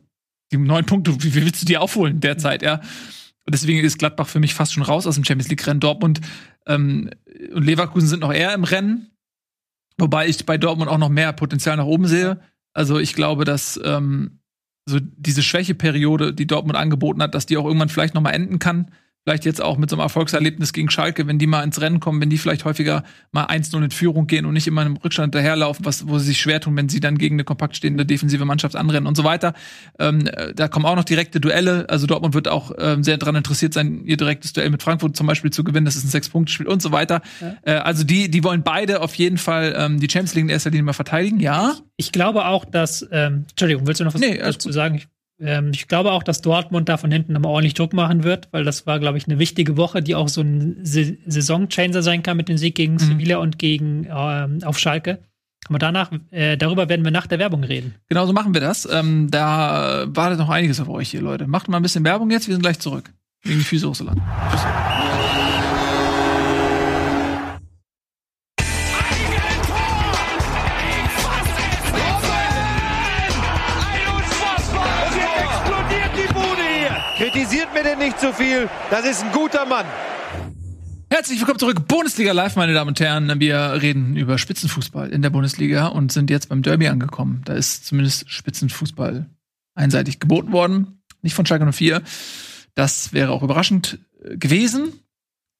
die 0.52 0.58
neun 0.58 0.86
Punkte, 0.86 1.24
wie, 1.24 1.34
wie 1.34 1.44
willst 1.44 1.64
du 1.64 1.66
die 1.66 1.78
aufholen 1.78 2.20
derzeit, 2.20 2.62
ja? 2.62 2.82
Und 3.46 3.54
deswegen 3.54 3.84
ist 3.84 3.98
Gladbach 3.98 4.28
für 4.28 4.40
mich 4.40 4.54
fast 4.54 4.74
schon 4.74 4.84
raus 4.84 5.08
aus 5.08 5.16
dem 5.16 5.24
Champions 5.24 5.50
League-Rennen. 5.50 5.80
Dortmund 5.80 6.22
ähm, 6.68 7.10
und 7.54 7.64
Leverkusen 7.64 8.08
sind 8.08 8.20
noch 8.20 8.34
eher 8.34 8.54
im 8.54 8.64
Rennen. 8.64 9.12
Wobei 9.98 10.28
ich 10.28 10.46
bei 10.46 10.58
Dortmund 10.58 10.90
auch 10.90 10.98
noch 10.98 11.10
mehr 11.10 11.34
Potenzial 11.34 11.78
nach 11.78 11.86
oben 11.86 12.08
sehe. 12.08 12.40
Also 12.74 13.00
ich 13.00 13.14
glaube, 13.14 13.46
dass 13.46 13.80
ähm, 13.84 14.40
so 14.86 15.00
diese 15.02 15.44
Schwächeperiode, 15.44 16.34
die 16.34 16.48
Dortmund 16.48 16.78
angeboten 16.78 17.22
hat, 17.22 17.36
dass 17.36 17.46
die 17.46 17.58
auch 17.58 17.66
irgendwann 17.66 17.90
vielleicht 17.90 18.14
noch 18.14 18.22
mal 18.22 18.32
enden 18.32 18.60
kann 18.60 18.92
vielleicht 19.24 19.46
jetzt 19.46 19.62
auch 19.62 19.78
mit 19.78 19.90
so 19.90 19.96
einem 19.96 20.02
Erfolgserlebnis 20.02 20.74
gegen 20.74 20.90
Schalke, 20.90 21.28
wenn 21.28 21.38
die 21.38 21.46
mal 21.46 21.64
ins 21.64 21.80
Rennen 21.80 22.00
kommen, 22.00 22.20
wenn 22.22 22.32
die 22.32 22.40
vielleicht 22.40 22.66
häufiger 22.66 23.04
mal 23.32 23.46
1-0 23.46 23.84
in 23.84 23.92
Führung 23.92 24.26
gehen 24.26 24.46
und 24.46 24.54
nicht 24.54 24.68
immer 24.68 24.84
im 24.84 24.98
Rückstand 24.98 25.36
daherlaufen, 25.36 25.86
was, 25.86 26.08
wo 26.08 26.18
sie 26.18 26.26
sich 26.26 26.42
schwer 26.42 26.60
tun, 26.60 26.76
wenn 26.76 26.90
sie 26.90 27.00
dann 27.00 27.18
gegen 27.18 27.36
eine 27.36 27.44
kompakt 27.44 27.76
stehende 27.76 28.06
defensive 28.06 28.46
Mannschaft 28.46 28.76
anrennen 28.76 29.06
und 29.06 29.16
so 29.16 29.24
weiter. 29.24 29.54
Ähm, 30.00 30.28
da 30.56 30.68
kommen 30.68 30.86
auch 30.86 30.96
noch 30.96 31.04
direkte 31.04 31.40
Duelle. 31.40 31.88
Also 31.88 32.08
Dortmund 32.08 32.34
wird 32.34 32.48
auch 32.48 32.72
ähm, 32.80 33.04
sehr 33.04 33.18
daran 33.18 33.36
interessiert 33.36 33.74
sein, 33.74 34.04
ihr 34.06 34.18
direktes 34.18 34.54
Duell 34.54 34.72
mit 34.72 34.82
Frankfurt 34.82 35.16
zum 35.16 35.28
Beispiel 35.28 35.52
zu 35.52 35.64
gewinnen. 35.64 35.86
Das 35.86 35.96
ist 35.96 36.06
ein 36.06 36.10
Sechs-Punkte-Spiel 36.10 36.68
und 36.68 36.82
so 36.82 36.92
weiter. 36.92 37.22
Ja. 37.42 37.56
Äh, 37.62 37.72
also 37.82 38.04
die, 38.04 38.32
die 38.32 38.44
wollen 38.44 38.64
beide 38.64 39.02
auf 39.02 39.14
jeden 39.16 39.38
Fall 39.38 39.76
ähm, 39.78 40.00
die 40.00 40.10
Champions 40.10 40.34
League 40.34 40.46
in 40.46 40.50
erster 40.50 40.72
Linie 40.72 40.84
mal 40.84 40.94
verteidigen, 40.94 41.40
ja. 41.40 41.74
Ich, 41.96 42.08
ich 42.08 42.12
glaube 42.12 42.46
auch, 42.46 42.66
dass, 42.66 43.08
ähm, 43.12 43.46
Entschuldigung, 43.52 43.86
willst 43.86 44.02
du 44.02 44.06
noch 44.06 44.16
was 44.16 44.22
nee, 44.22 44.38
dazu 44.38 44.72
sagen? 44.72 44.96
Ich 44.96 45.08
ähm, 45.42 45.72
ich 45.74 45.88
glaube 45.88 46.12
auch, 46.12 46.24
dass 46.24 46.42
Dortmund 46.42 46.88
da 46.90 46.98
von 46.98 47.12
hinten 47.12 47.34
nochmal 47.34 47.52
ordentlich 47.52 47.74
Druck 47.74 47.94
machen 47.94 48.24
wird, 48.24 48.50
weil 48.52 48.64
das 48.64 48.86
war, 48.86 49.00
glaube 49.00 49.18
ich, 49.18 49.28
eine 49.28 49.40
wichtige 49.40 49.78
Woche, 49.78 50.02
die 50.02 50.16
auch 50.16 50.30
so 50.30 50.42
ein 50.42 50.78
Saisonchanger 50.84 52.02
sein 52.02 52.24
kann 52.24 52.38
mit 52.38 52.50
dem 52.50 52.58
Sieg 52.58 52.76
gegen 52.76 52.94
mhm. 52.94 53.00
Sevilla 53.00 53.38
und 53.38 53.60
gegen 53.60 54.08
ähm, 54.10 54.60
auf 54.64 54.78
Schalke. 54.80 55.20
Aber 55.68 55.80
danach, 55.80 56.12
äh, 56.32 56.58
darüber 56.58 56.90
werden 56.90 57.06
wir 57.06 57.12
nach 57.12 57.28
der 57.28 57.40
Werbung 57.40 57.64
reden. 57.64 57.96
Genau 58.10 58.26
so 58.26 58.34
machen 58.34 58.54
wir 58.54 58.62
das. 58.62 58.88
Ähm, 58.92 59.30
da 59.30 60.06
wartet 60.08 60.40
noch 60.40 60.50
einiges 60.50 60.80
auf 60.80 60.90
euch 60.90 61.10
hier, 61.10 61.22
Leute. 61.22 61.48
Macht 61.48 61.70
mal 61.70 61.78
ein 61.78 61.84
bisschen 61.84 62.04
Werbung 62.04 62.32
jetzt, 62.32 62.48
wir 62.48 62.56
sind 62.56 62.62
gleich 62.62 62.80
zurück. 62.80 63.12
Gegen 63.44 63.60
die 63.60 63.66
Füße 63.66 63.88
hoch 63.88 63.96
so 63.96 64.04
lang. 64.04 64.22
Tschüss. 64.52 65.31
Denn 77.84 77.98
nicht 77.98 78.20
zu 78.20 78.32
viel. 78.32 78.70
Das 78.92 79.06
ist 79.06 79.24
ein 79.24 79.32
guter 79.32 79.66
Mann. 79.66 79.88
Herzlich 81.10 81.40
willkommen 81.40 81.58
zurück, 81.58 81.88
Bundesliga 81.88 82.32
Live, 82.32 82.56
meine 82.56 82.76
Damen 82.76 82.90
und 82.90 83.00
Herren. 83.00 83.40
Wir 83.40 83.82
reden 83.82 84.16
über 84.16 84.38
Spitzenfußball 84.38 85.10
in 85.10 85.24
der 85.24 85.32
Bundesliga 85.32 85.88
und 85.88 86.12
sind 86.12 86.30
jetzt 86.30 86.50
beim 86.50 86.62
Derby 86.62 86.90
angekommen. 86.90 87.42
Da 87.44 87.54
ist 87.54 87.88
zumindest 87.88 88.30
Spitzenfußball 88.30 89.26
einseitig 89.74 90.20
geboten 90.20 90.52
worden. 90.52 91.02
Nicht 91.24 91.34
von 91.34 91.48
Schalke 91.48 91.72
04. 91.72 92.04
Das 92.76 93.14
wäre 93.14 93.32
auch 93.32 93.42
überraschend 93.42 93.98
äh, 94.24 94.38
gewesen. 94.38 94.94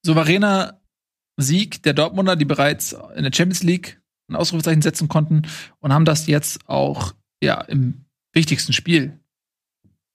Souveräner 0.06 0.80
Sieg 1.38 1.82
der 1.82 1.94
Dortmunder, 1.94 2.36
die 2.36 2.46
bereits 2.46 2.96
in 3.16 3.24
der 3.24 3.34
Champions 3.34 3.64
League 3.64 4.00
ein 4.30 4.36
Ausrufezeichen 4.36 4.84
setzen 4.84 5.08
konnten 5.08 5.42
und 5.80 5.92
haben 5.92 6.06
das 6.06 6.28
jetzt 6.28 6.70
auch 6.70 7.16
ja 7.42 7.62
im 7.62 8.06
wichtigsten 8.32 8.74
Spiel 8.74 9.21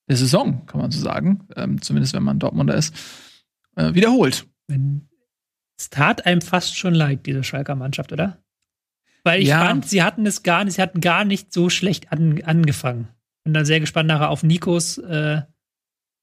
der 0.08 0.16
Saison, 0.16 0.66
kann 0.66 0.80
man 0.80 0.90
so 0.90 1.00
sagen, 1.00 1.46
ähm, 1.56 1.82
zumindest 1.82 2.14
wenn 2.14 2.22
man 2.22 2.38
Dortmunder 2.38 2.74
ist, 2.74 2.94
äh, 3.76 3.94
wiederholt. 3.94 4.46
Es 5.78 5.90
tat 5.90 6.26
einem 6.26 6.40
fast 6.40 6.76
schon 6.76 6.94
leid, 6.94 7.26
diese 7.26 7.44
Schalker 7.44 7.74
Mannschaft, 7.74 8.12
oder? 8.12 8.38
Weil 9.24 9.42
ich 9.42 9.48
Ja. 9.48 9.64
fand, 9.64 9.88
sie 9.88 10.02
hatten 10.02 10.24
es 10.26 10.42
gar 10.42 10.64
nicht, 10.64 10.74
sie 10.74 10.82
hatten 10.82 11.00
gar 11.00 11.24
nicht 11.24 11.52
so 11.52 11.68
schlecht 11.68 12.12
an, 12.12 12.40
angefangen. 12.44 13.08
Bin 13.44 13.52
da 13.54 13.64
sehr 13.64 13.80
gespannt 13.80 14.08
nachher 14.08 14.30
auf 14.30 14.42
Nikos 14.42 14.98
äh, 14.98 15.42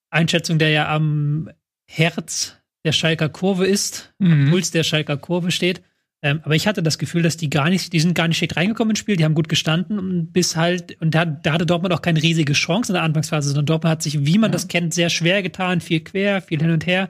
Einschätzung, 0.10 0.60
der 0.60 0.70
ja 0.70 0.94
am 0.94 1.50
Herz 1.90 2.58
der 2.86 2.92
Schalker 2.92 3.30
Kurve 3.30 3.66
ist, 3.66 4.14
Mhm. 4.20 4.50
Puls 4.50 4.72
der 4.72 4.84
Schalker 4.84 5.18
Kurve 5.18 5.52
steht. 5.52 5.82
Ähm, 6.26 6.40
aber 6.44 6.56
ich 6.56 6.68
hatte 6.68 6.82
das 6.82 6.98
Gefühl, 6.98 7.22
dass 7.22 7.36
die 7.36 7.50
gar 7.50 7.70
nicht, 7.70 7.92
die 7.92 8.00
sind 8.00 8.16
gar 8.16 8.30
nicht 8.30 8.38
schlecht 8.38 8.56
reingekommen 8.56 8.92
ins 8.92 9.00
Spiel, 9.00 9.18
die 9.18 9.26
haben 9.26 9.36
gut 9.36 9.50
gestanden 9.50 10.00
und 10.00 10.32
bis 10.32 10.56
halt, 10.56 11.00
und 11.02 11.14
da, 11.14 11.26
da 11.26 11.52
hatte 11.52 11.66
Dortmund 11.66 11.94
auch 11.94 12.02
keine 12.02 12.24
riesige 12.24 12.54
Chance 12.54 12.92
in 12.92 12.94
der 12.94 13.04
Anfangsphase, 13.04 13.50
sondern 13.50 13.66
Dortmund 13.66 13.92
hat 13.92 14.02
sich, 14.04 14.26
wie 14.26 14.38
man 14.38 14.52
das 14.54 14.70
kennt, 14.70 14.94
sehr 14.94 15.10
schwer 15.10 15.44
getan, 15.44 15.82
viel 15.82 16.00
quer, 16.00 16.42
viel 16.42 16.62
hin 16.62 16.72
und 16.72 16.86
her. 16.88 17.10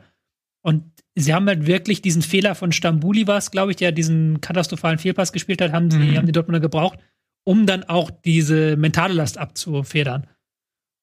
Und 0.64 0.84
sie 1.14 1.32
haben 1.34 1.48
halt 1.48 1.68
wirklich 1.68 2.02
diesen 2.02 2.24
Fehler 2.24 2.56
von 2.56 2.72
Stambuli 2.72 3.28
war 3.28 3.38
es, 3.38 3.52
glaube 3.52 3.72
ich, 3.72 3.78
der 3.78 3.92
diesen 3.92 4.42
katastrophalen 4.42 4.98
Fehlpass 4.98 5.32
gespielt 5.32 5.62
hat, 5.62 5.72
haben, 5.74 5.92
sie, 5.92 6.00
Mhm. 6.00 6.18
haben 6.18 6.26
die 6.26 6.32
Dortmunder 6.32 6.60
gebraucht, 6.60 6.98
um 7.46 7.68
dann 7.68 7.84
auch 7.84 8.10
diese 8.10 8.78
mentale 8.78 9.14
Last 9.14 9.38
abzufedern. 9.38 10.26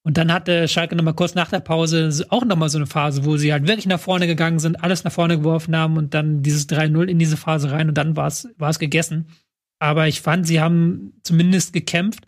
Und 0.03 0.17
dann 0.17 0.33
hatte 0.33 0.67
Schalke 0.67 0.95
noch 0.95 1.03
mal 1.03 1.13
kurz 1.13 1.35
nach 1.35 1.49
der 1.49 1.59
Pause 1.59 2.25
auch 2.29 2.43
noch 2.43 2.55
mal 2.55 2.69
so 2.69 2.79
eine 2.79 2.87
Phase, 2.87 3.23
wo 3.23 3.37
sie 3.37 3.53
halt 3.53 3.67
wirklich 3.67 3.85
nach 3.85 3.99
vorne 3.99 4.25
gegangen 4.25 4.59
sind, 4.59 4.83
alles 4.83 5.03
nach 5.03 5.11
vorne 5.11 5.37
geworfen 5.37 5.75
haben 5.75 5.97
und 5.97 6.13
dann 6.13 6.41
dieses 6.41 6.67
3-0 6.69 7.05
in 7.05 7.19
diese 7.19 7.37
Phase 7.37 7.71
rein 7.71 7.87
und 7.87 7.95
dann 7.95 8.15
war 8.15 8.27
es 8.27 8.49
war 8.57 8.69
es 8.69 8.79
gegessen. 8.79 9.27
Aber 9.79 10.07
ich 10.07 10.21
fand, 10.21 10.47
sie 10.47 10.59
haben 10.59 11.13
zumindest 11.23 11.73
gekämpft, 11.73 12.25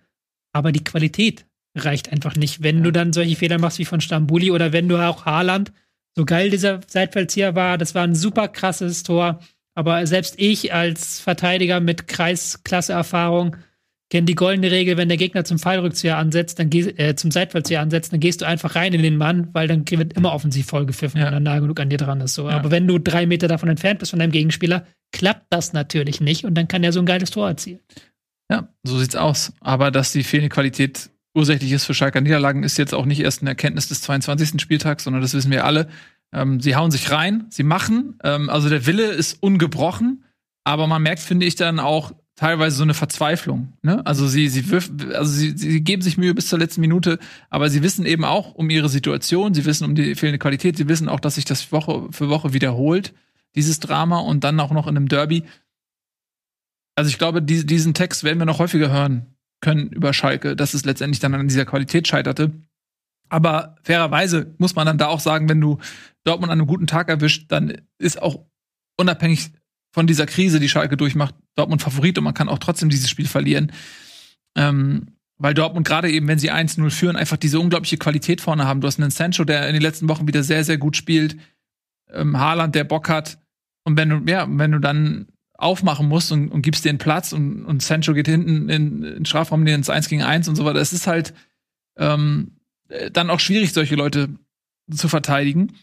aber 0.54 0.72
die 0.72 0.84
Qualität 0.84 1.46
reicht 1.76 2.12
einfach 2.12 2.36
nicht. 2.36 2.62
Wenn 2.62 2.84
du 2.84 2.92
dann 2.92 3.14
solche 3.14 3.36
Fehler 3.36 3.60
machst 3.60 3.80
wie 3.80 3.86
von 3.86 4.02
Stambuli 4.02 4.52
oder 4.52 4.72
wenn 4.72 4.88
du 4.88 4.98
auch 4.98 5.26
Haaland, 5.26 5.72
so 6.16 6.26
geil 6.26 6.52
dieser 6.52 6.82
Seitfeldzieher 6.86 7.56
war, 7.56 7.80
das 7.80 7.96
war 7.96 8.04
ein 8.04 8.16
super 8.16 8.48
krasses 8.48 9.02
Tor. 9.02 9.40
Aber 9.76 10.06
selbst 10.06 10.36
ich 10.38 10.74
als 10.74 11.20
Verteidiger 11.20 11.80
mit 11.80 12.08
Kreisklasse-Erfahrung 12.08 13.58
kenne 14.14 14.26
die 14.26 14.36
goldene 14.36 14.70
Regel, 14.70 14.96
wenn 14.96 15.08
der 15.08 15.18
Gegner 15.18 15.44
zum 15.44 15.58
Fallrückzieher 15.58 16.18
ansetzt, 16.18 16.60
dann 16.60 16.70
geh, 16.70 16.82
äh, 16.82 17.16
zum 17.16 17.32
Seitfallzieher 17.32 17.82
ansetzt, 17.82 18.14
dann 18.14 18.20
gehst 18.20 18.42
du 18.42 18.46
einfach 18.46 18.76
rein 18.76 18.94
in 18.94 19.02
den 19.02 19.18
Mann, 19.18 19.50
weil 19.54 19.68
dann 19.68 19.90
wird 19.90 20.14
immer 20.14 20.34
offensiv 20.34 20.68
voll 20.68 20.86
gepfiffen, 20.86 21.20
Ja. 21.20 21.26
wenn 21.26 21.34
er 21.34 21.40
nah 21.40 21.58
genug 21.58 21.80
an 21.80 21.90
dir 21.90 21.98
dran 21.98 22.22
ist. 22.22 22.36
So. 22.36 22.48
Ja. 22.48 22.56
Aber 22.58 22.70
wenn 22.70 22.88
du 22.88 23.00
drei 23.00 23.26
Meter 23.26 23.48
davon 23.48 23.70
entfernt 23.70 23.98
bist 23.98 24.12
von 24.12 24.20
deinem 24.20 24.32
Gegenspieler, 24.32 24.86
klappt 25.12 25.48
das 25.50 25.74
natürlich 25.74 26.22
nicht 26.22 26.46
und 26.46 26.54
dann 26.54 26.68
kann 26.68 26.84
er 26.84 26.94
so 26.94 27.00
ein 27.00 27.08
geiles 27.08 27.32
Tor 27.32 27.48
erzielen. 27.48 27.80
Ja, 28.52 28.70
so 28.84 29.00
sieht's 29.00 29.16
aus. 29.16 29.52
Aber 29.62 29.90
dass 29.90 30.12
die 30.12 30.22
fehlende 30.24 30.50
Qualität 30.50 31.10
ursächlich 31.34 31.72
ist 31.72 31.86
für 31.86 31.96
Schalker 31.96 32.22
Niederlagen, 32.22 32.62
ist 32.62 32.78
jetzt 32.78 32.94
auch 32.94 33.08
nicht 33.08 33.20
erst 33.20 33.42
eine 33.42 33.50
Erkenntnis 33.50 33.88
des 33.88 34.02
22. 34.02 34.62
Spieltags, 34.62 35.06
sondern 35.06 35.24
das 35.24 35.34
wissen 35.34 35.50
wir 35.50 35.66
alle. 35.66 35.88
Ähm, 36.36 36.60
sie 36.60 36.76
hauen 36.76 36.92
sich 36.92 37.10
rein, 37.10 37.48
sie 37.50 37.64
machen. 37.64 38.20
Ähm, 38.24 38.52
also 38.52 38.70
der 38.70 38.86
Wille 38.86 39.06
ist 39.08 39.42
ungebrochen, 39.42 40.24
aber 40.64 40.86
man 40.86 41.02
merkt, 41.02 41.22
finde 41.22 41.48
ich, 41.48 41.56
dann 41.56 41.80
auch 41.80 42.14
teilweise 42.36 42.76
so 42.76 42.84
eine 42.84 42.94
Verzweiflung. 42.94 43.74
Ne? 43.82 44.06
Also 44.06 44.28
sie, 44.28 44.48
sie, 44.48 44.70
wirf, 44.70 44.90
also 45.14 45.32
sie, 45.32 45.58
sie 45.58 45.82
geben 45.82 46.02
sich 46.02 46.18
Mühe 46.18 46.34
bis 46.34 46.48
zur 46.48 46.60
letzten 46.60 46.82
Minute, 46.82 47.20
aber 47.50 47.70
sie 47.70 47.84
wissen 47.84 48.06
eben 48.06 48.26
auch 48.26 48.56
um 48.56 48.70
ihre 48.70 48.90
Situation, 48.90 49.54
sie 49.54 49.66
wissen 49.66 49.86
um 49.86 49.96
die 49.96 50.16
fehlende 50.16 50.40
Qualität, 50.40 50.78
sie 50.78 50.88
wissen 50.88 51.10
auch, 51.10 51.20
dass 51.20 51.36
sich 51.36 51.46
das 51.46 51.72
Woche 51.72 52.08
für 52.12 52.30
Woche 52.30 52.54
wiederholt, 52.54 53.14
dieses 53.56 53.80
Drama 53.80 54.20
und 54.20 54.44
dann 54.44 54.60
auch 54.60 54.72
noch 54.72 54.88
in 54.88 54.98
einem 54.98 55.08
Derby. 55.08 55.44
Also 56.96 57.10
ich 57.10 57.18
glaube, 57.18 57.42
die, 57.42 57.66
diesen 57.66 57.94
Text 57.94 58.24
werden 58.24 58.40
wir 58.40 58.46
noch 58.46 58.60
häufiger 58.60 58.92
hören 58.92 59.28
können 59.62 59.90
über 59.90 60.14
Schalke, 60.14 60.56
dass 60.56 60.74
es 60.74 60.86
letztendlich 60.86 61.20
dann 61.20 61.34
an 61.34 61.48
dieser 61.48 61.66
Qualität 61.66 62.08
scheiterte. 62.08 62.52
Aber 63.30 63.78
fairerweise 63.84 64.54
muss 64.58 64.76
man 64.76 64.86
dann 64.86 64.98
da 64.98 65.08
auch 65.08 65.20
sagen, 65.20 65.50
wenn 65.50 65.62
du 65.62 65.80
Dortmund 66.24 66.52
an 66.52 66.60
einem 66.60 66.68
guten 66.68 66.88
Tag 66.88 67.10
erwischt, 67.10 67.52
dann 67.52 67.82
ist 67.98 68.22
auch 68.22 68.46
unabhängig 68.98 69.52
von 69.94 70.08
dieser 70.08 70.26
Krise, 70.26 70.60
die 70.60 70.70
Schalke 70.70 70.98
durchmacht, 70.98 71.36
Dortmund 71.56 71.84
Favorit 71.84 72.18
und 72.18 72.24
man 72.24 72.34
kann 72.34 72.50
auch 72.50 72.58
trotzdem 72.58 72.90
dieses 72.90 73.10
Spiel 73.10 73.28
verlieren. 73.28 73.72
Ähm, 74.56 75.14
weil 75.38 75.54
Dortmund 75.54 75.88
gerade 75.88 76.10
eben, 76.10 76.28
wenn 76.28 76.40
sie 76.40 76.52
1-0 76.52 76.90
führen, 76.90 77.16
einfach 77.16 77.38
diese 77.38 77.60
unglaubliche 77.60 77.98
Qualität 77.98 78.42
vorne 78.42 78.66
haben. 78.66 78.82
Du 78.82 78.88
hast 78.88 79.00
einen 79.00 79.12
Sancho, 79.12 79.44
der 79.44 79.68
in 79.68 79.74
den 79.74 79.82
letzten 79.82 80.10
Wochen 80.10 80.28
wieder 80.28 80.44
sehr, 80.44 80.64
sehr 80.64 80.78
gut 80.78 80.98
spielt. 80.98 81.38
Ähm, 82.12 82.38
Haaland, 82.38 82.74
der 82.76 82.86
Bock 82.86 83.08
hat. 83.08 83.38
Und 83.84 83.96
wenn 83.96 84.10
du, 84.10 84.22
ja, 84.26 84.48
wenn 84.50 84.72
du 84.72 84.80
dann 84.80 85.28
aufmachen 85.54 86.08
musst 86.08 86.32
und, 86.32 86.50
und 86.50 86.64
gibst 86.64 86.86
den 86.86 86.98
Platz 86.98 87.32
und, 87.32 87.64
und 87.66 87.84
Sancho 87.84 88.14
geht 88.14 88.28
hinten 88.28 88.70
in, 88.70 89.04
in 89.04 89.26
Strafraum 89.26 89.66
ins 89.68 89.90
1 89.90 90.10
gegen 90.10 90.24
1 90.24 90.48
und 90.48 90.56
so 90.56 90.66
weiter, 90.66 90.80
es 90.80 90.94
ist 90.94 91.06
halt 91.06 91.34
ähm, 91.98 92.58
äh, 92.90 93.12
dann 93.12 93.30
auch 93.30 93.40
schwierig, 93.40 93.74
solche 93.74 93.96
Leute 93.96 94.30
zu 94.92 95.08
verteidigen. 95.08 95.74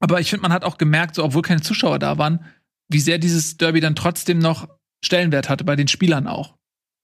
Aber 0.00 0.20
ich 0.20 0.30
finde, 0.30 0.42
man 0.42 0.52
hat 0.52 0.64
auch 0.64 0.78
gemerkt, 0.78 1.14
so, 1.14 1.24
obwohl 1.24 1.42
keine 1.42 1.60
Zuschauer 1.60 1.98
da 1.98 2.18
waren, 2.18 2.44
wie 2.90 3.00
sehr 3.00 3.18
dieses 3.18 3.56
Derby 3.56 3.80
dann 3.80 3.94
trotzdem 3.94 4.38
noch 4.38 4.68
Stellenwert 5.04 5.48
hatte, 5.48 5.64
bei 5.64 5.76
den 5.76 5.88
Spielern 5.88 6.26
auch. 6.26 6.56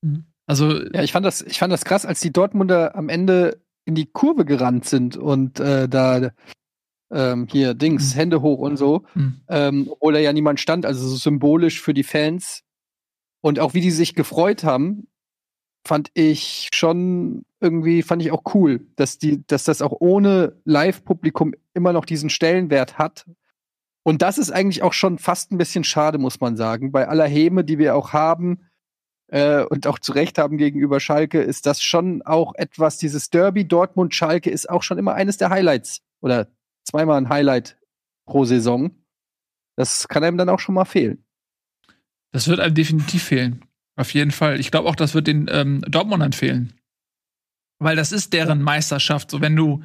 Mhm. 0.02 0.26
Also, 0.46 0.82
Ja, 0.92 1.02
ich 1.02 1.12
fand 1.12 1.26
das, 1.26 1.42
ich 1.42 1.58
fand 1.58 1.72
das 1.72 1.84
krass, 1.84 2.06
als 2.06 2.20
die 2.20 2.32
Dortmunder 2.32 2.94
am 2.94 3.08
Ende 3.08 3.60
in 3.84 3.94
die 3.94 4.06
Kurve 4.06 4.44
gerannt 4.44 4.84
sind 4.84 5.16
und 5.16 5.60
äh, 5.60 5.88
da 5.88 6.30
ähm, 7.12 7.46
hier 7.50 7.74
Dings, 7.74 8.14
Mhm. 8.14 8.18
Hände 8.18 8.42
hoch 8.42 8.58
und 8.58 8.76
so, 8.76 9.04
hm, 9.12 9.40
ähm, 9.48 9.88
obwohl 9.90 10.12
da 10.12 10.18
ja 10.18 10.32
niemand 10.32 10.60
stand, 10.60 10.84
also 10.84 11.06
so 11.08 11.16
symbolisch 11.16 11.80
für 11.80 11.94
die 11.94 12.02
Fans. 12.02 12.62
Und 13.42 13.60
auch 13.60 13.74
wie 13.74 13.80
die 13.80 13.92
sich 13.92 14.14
gefreut 14.14 14.64
haben, 14.64 15.06
fand 15.86 16.10
ich 16.14 16.68
schon 16.74 17.44
irgendwie, 17.60 18.02
fand 18.02 18.22
ich 18.22 18.32
auch 18.32 18.42
cool, 18.54 18.86
dass 18.96 19.18
die, 19.18 19.46
dass 19.46 19.62
das 19.64 19.82
auch 19.82 19.94
ohne 20.00 20.60
Live-Publikum 20.64 21.54
immer 21.74 21.92
noch 21.92 22.04
diesen 22.04 22.28
Stellenwert 22.28 22.98
hat. 22.98 23.24
Und 24.06 24.22
das 24.22 24.38
ist 24.38 24.52
eigentlich 24.52 24.84
auch 24.84 24.92
schon 24.92 25.18
fast 25.18 25.50
ein 25.50 25.58
bisschen 25.58 25.82
schade, 25.82 26.18
muss 26.18 26.38
man 26.38 26.56
sagen. 26.56 26.92
Bei 26.92 27.08
aller 27.08 27.26
Häme, 27.26 27.64
die 27.64 27.76
wir 27.76 27.96
auch 27.96 28.12
haben, 28.12 28.60
äh, 29.26 29.64
und 29.64 29.88
auch 29.88 29.98
zu 29.98 30.12
Recht 30.12 30.38
haben 30.38 30.58
gegenüber 30.58 31.00
Schalke, 31.00 31.42
ist 31.42 31.66
das 31.66 31.82
schon 31.82 32.22
auch 32.22 32.54
etwas, 32.54 32.98
dieses 32.98 33.30
Derby 33.30 33.66
Dortmund-Schalke 33.66 34.48
ist 34.48 34.70
auch 34.70 34.84
schon 34.84 34.98
immer 34.98 35.14
eines 35.14 35.38
der 35.38 35.50
Highlights 35.50 36.02
oder 36.20 36.46
zweimal 36.84 37.18
ein 37.18 37.28
Highlight 37.28 37.80
pro 38.26 38.44
Saison. 38.44 38.92
Das 39.76 40.06
kann 40.06 40.22
einem 40.22 40.38
dann 40.38 40.50
auch 40.50 40.60
schon 40.60 40.76
mal 40.76 40.84
fehlen. 40.84 41.24
das 42.30 42.46
wird 42.46 42.60
einem 42.60 42.76
definitiv 42.76 43.24
fehlen. 43.24 43.64
Auf 43.96 44.14
jeden 44.14 44.30
Fall. 44.30 44.60
Ich 44.60 44.70
glaube 44.70 44.88
auch, 44.88 44.94
das 44.94 45.14
wird 45.14 45.26
den 45.26 45.48
ähm, 45.50 45.80
Dortmundern 45.80 46.32
fehlen. 46.32 46.74
Weil 47.80 47.96
das 47.96 48.12
ist 48.12 48.32
deren 48.32 48.62
Meisterschaft. 48.62 49.32
So, 49.32 49.40
wenn 49.40 49.56
du 49.56 49.82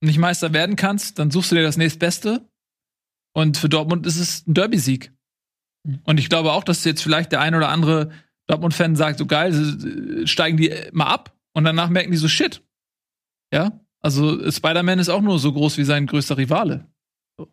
nicht 0.00 0.18
Meister 0.18 0.52
werden 0.52 0.76
kannst, 0.76 1.18
dann 1.18 1.32
suchst 1.32 1.50
du 1.50 1.56
dir 1.56 1.62
das 1.62 1.76
nächstbeste. 1.76 2.48
Und 3.32 3.56
für 3.56 3.68
Dortmund 3.68 4.06
ist 4.06 4.16
es 4.16 4.46
ein 4.46 4.54
Derby-Sieg. 4.54 5.12
Mhm. 5.84 6.00
Und 6.04 6.18
ich 6.18 6.28
glaube 6.28 6.52
auch, 6.52 6.64
dass 6.64 6.84
jetzt 6.84 7.02
vielleicht 7.02 7.32
der 7.32 7.40
ein 7.40 7.54
oder 7.54 7.68
andere 7.68 8.10
Dortmund-Fan 8.46 8.96
sagt, 8.96 9.18
so 9.18 9.26
geil, 9.26 10.26
steigen 10.26 10.56
die 10.56 10.74
mal 10.92 11.06
ab 11.06 11.36
und 11.52 11.64
danach 11.64 11.88
merken 11.88 12.10
die 12.10 12.16
so, 12.16 12.28
shit. 12.28 12.62
Ja, 13.52 13.80
also 14.00 14.50
Spider-Man 14.50 14.98
ist 14.98 15.08
auch 15.08 15.22
nur 15.22 15.38
so 15.38 15.52
groß 15.52 15.78
wie 15.78 15.84
sein 15.84 16.06
größter 16.06 16.36
Rivale. 16.36 16.86
So. 17.36 17.48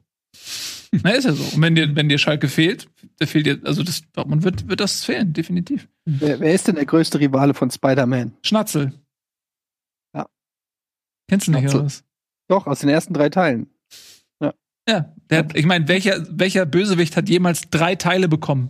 Na, 1.04 1.12
ist 1.12 1.26
ja 1.26 1.34
so. 1.34 1.56
Und 1.56 1.62
wenn 1.62 1.76
dir, 1.76 1.96
wenn 1.96 2.10
dir 2.10 2.18
Schalke 2.18 2.48
fehlt, 2.48 2.90
der 3.20 3.28
fehlt 3.28 3.46
dir, 3.46 3.60
also 3.64 3.84
das 3.84 4.10
Dortmund 4.12 4.44
wird, 4.44 4.68
wird 4.68 4.80
das 4.80 5.04
fehlen, 5.04 5.34
definitiv. 5.34 5.88
Wer, 6.06 6.40
wer 6.40 6.54
ist 6.54 6.68
denn 6.68 6.76
der 6.76 6.86
größte 6.86 7.20
Rivale 7.20 7.54
von 7.54 7.70
Spider-Man? 7.70 8.38
Schnatzel. 8.44 8.94
Ja. 10.16 10.30
Kennst 11.28 11.48
du 11.48 11.52
nicht, 11.52 11.62
Schnatzel. 11.62 11.78
oder 11.78 11.86
was? 11.86 12.04
Doch, 12.48 12.68
aus 12.68 12.80
den 12.80 12.90
ersten 12.90 13.14
drei 13.14 13.30
Teilen. 13.30 13.70
Ja, 14.88 15.14
der 15.30 15.40
hat, 15.40 15.56
ich 15.58 15.66
meine, 15.66 15.88
welcher, 15.88 16.26
welcher 16.30 16.66
Bösewicht 16.66 17.18
hat 17.18 17.28
jemals 17.30 17.70
drei 17.70 17.96
Teile 17.96 18.28
bekommen? 18.28 18.70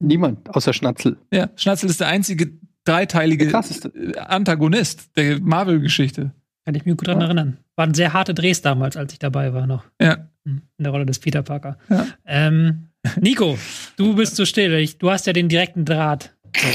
Niemand, 0.00 0.48
außer 0.54 0.72
Schnatzel. 0.72 1.16
Ja, 1.32 1.50
Schnatzel 1.56 1.90
ist 1.90 2.00
der 2.00 2.08
einzige 2.08 2.52
dreiteilige 2.84 3.44
Der 3.44 3.52
krasseste. 3.52 3.88
äh, 3.88 4.16
Antagonist 4.18 5.16
der 5.16 5.40
Marvel-Geschichte. 5.40 6.32
Kann 6.64 6.74
ich 6.74 6.84
mich 6.84 6.96
gut 6.96 7.06
dran 7.08 7.20
Ja. 7.20 7.26
erinnern. 7.26 7.58
Waren 7.76 7.94
sehr 7.94 8.12
harte 8.12 8.34
Drehs 8.34 8.62
damals, 8.62 8.96
als 8.96 9.12
ich 9.12 9.18
dabei 9.18 9.52
war 9.52 9.66
noch. 9.66 9.84
Ja. 10.00 10.28
Hm, 10.44 10.62
In 10.78 10.84
der 10.84 10.92
Rolle 10.92 11.06
des 11.06 11.18
Peter 11.18 11.42
Parker. 11.42 11.78
Ja. 11.88 12.06
Ähm, 12.26 12.88
Nico, 13.20 13.58
du 13.96 14.14
bist 14.14 14.36
so 14.36 14.44
still. 14.44 14.72
Ich, 14.74 14.98
du 14.98 15.10
hast 15.10 15.26
ja 15.26 15.32
den 15.32 15.48
direkten 15.48 15.84
Draht. 15.84 16.34
So. 16.56 16.66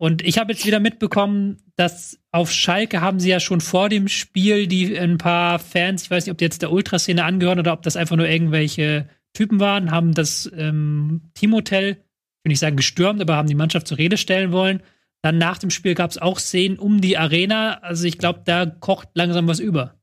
Und 0.00 0.22
ich 0.22 0.38
habe 0.38 0.52
jetzt 0.52 0.64
wieder 0.64 0.78
mitbekommen, 0.78 1.58
dass 1.74 2.20
auf 2.30 2.52
Schalke 2.52 3.00
haben 3.00 3.18
sie 3.18 3.30
ja 3.30 3.40
schon 3.40 3.60
vor 3.60 3.88
dem 3.88 4.06
Spiel 4.06 4.68
die 4.68 4.96
ein 4.96 5.18
paar 5.18 5.58
Fans, 5.58 6.04
ich 6.04 6.10
weiß 6.10 6.24
nicht, 6.24 6.32
ob 6.32 6.38
die 6.38 6.44
jetzt 6.44 6.62
der 6.62 6.70
Ultraszene 6.70 7.24
angehören 7.24 7.58
oder 7.58 7.72
ob 7.72 7.82
das 7.82 7.96
einfach 7.96 8.16
nur 8.16 8.28
irgendwelche 8.28 9.08
Typen 9.34 9.58
waren, 9.58 9.90
haben 9.90 10.14
das 10.14 10.50
ähm, 10.54 11.30
Teamhotel, 11.34 11.90
ich 11.90 12.44
will 12.44 12.50
nicht 12.50 12.60
sagen 12.60 12.76
gestürmt, 12.76 13.20
aber 13.20 13.34
haben 13.34 13.48
die 13.48 13.56
Mannschaft 13.56 13.88
zur 13.88 13.98
Rede 13.98 14.16
stellen 14.16 14.52
wollen. 14.52 14.82
Dann 15.20 15.36
nach 15.36 15.58
dem 15.58 15.70
Spiel 15.70 15.96
gab 15.96 16.10
es 16.10 16.18
auch 16.18 16.38
Szenen 16.38 16.78
um 16.78 17.00
die 17.00 17.18
Arena. 17.18 17.78
Also 17.80 18.04
ich 18.06 18.18
glaube, 18.18 18.42
da 18.44 18.66
kocht 18.66 19.08
langsam 19.14 19.48
was 19.48 19.58
über. 19.58 19.96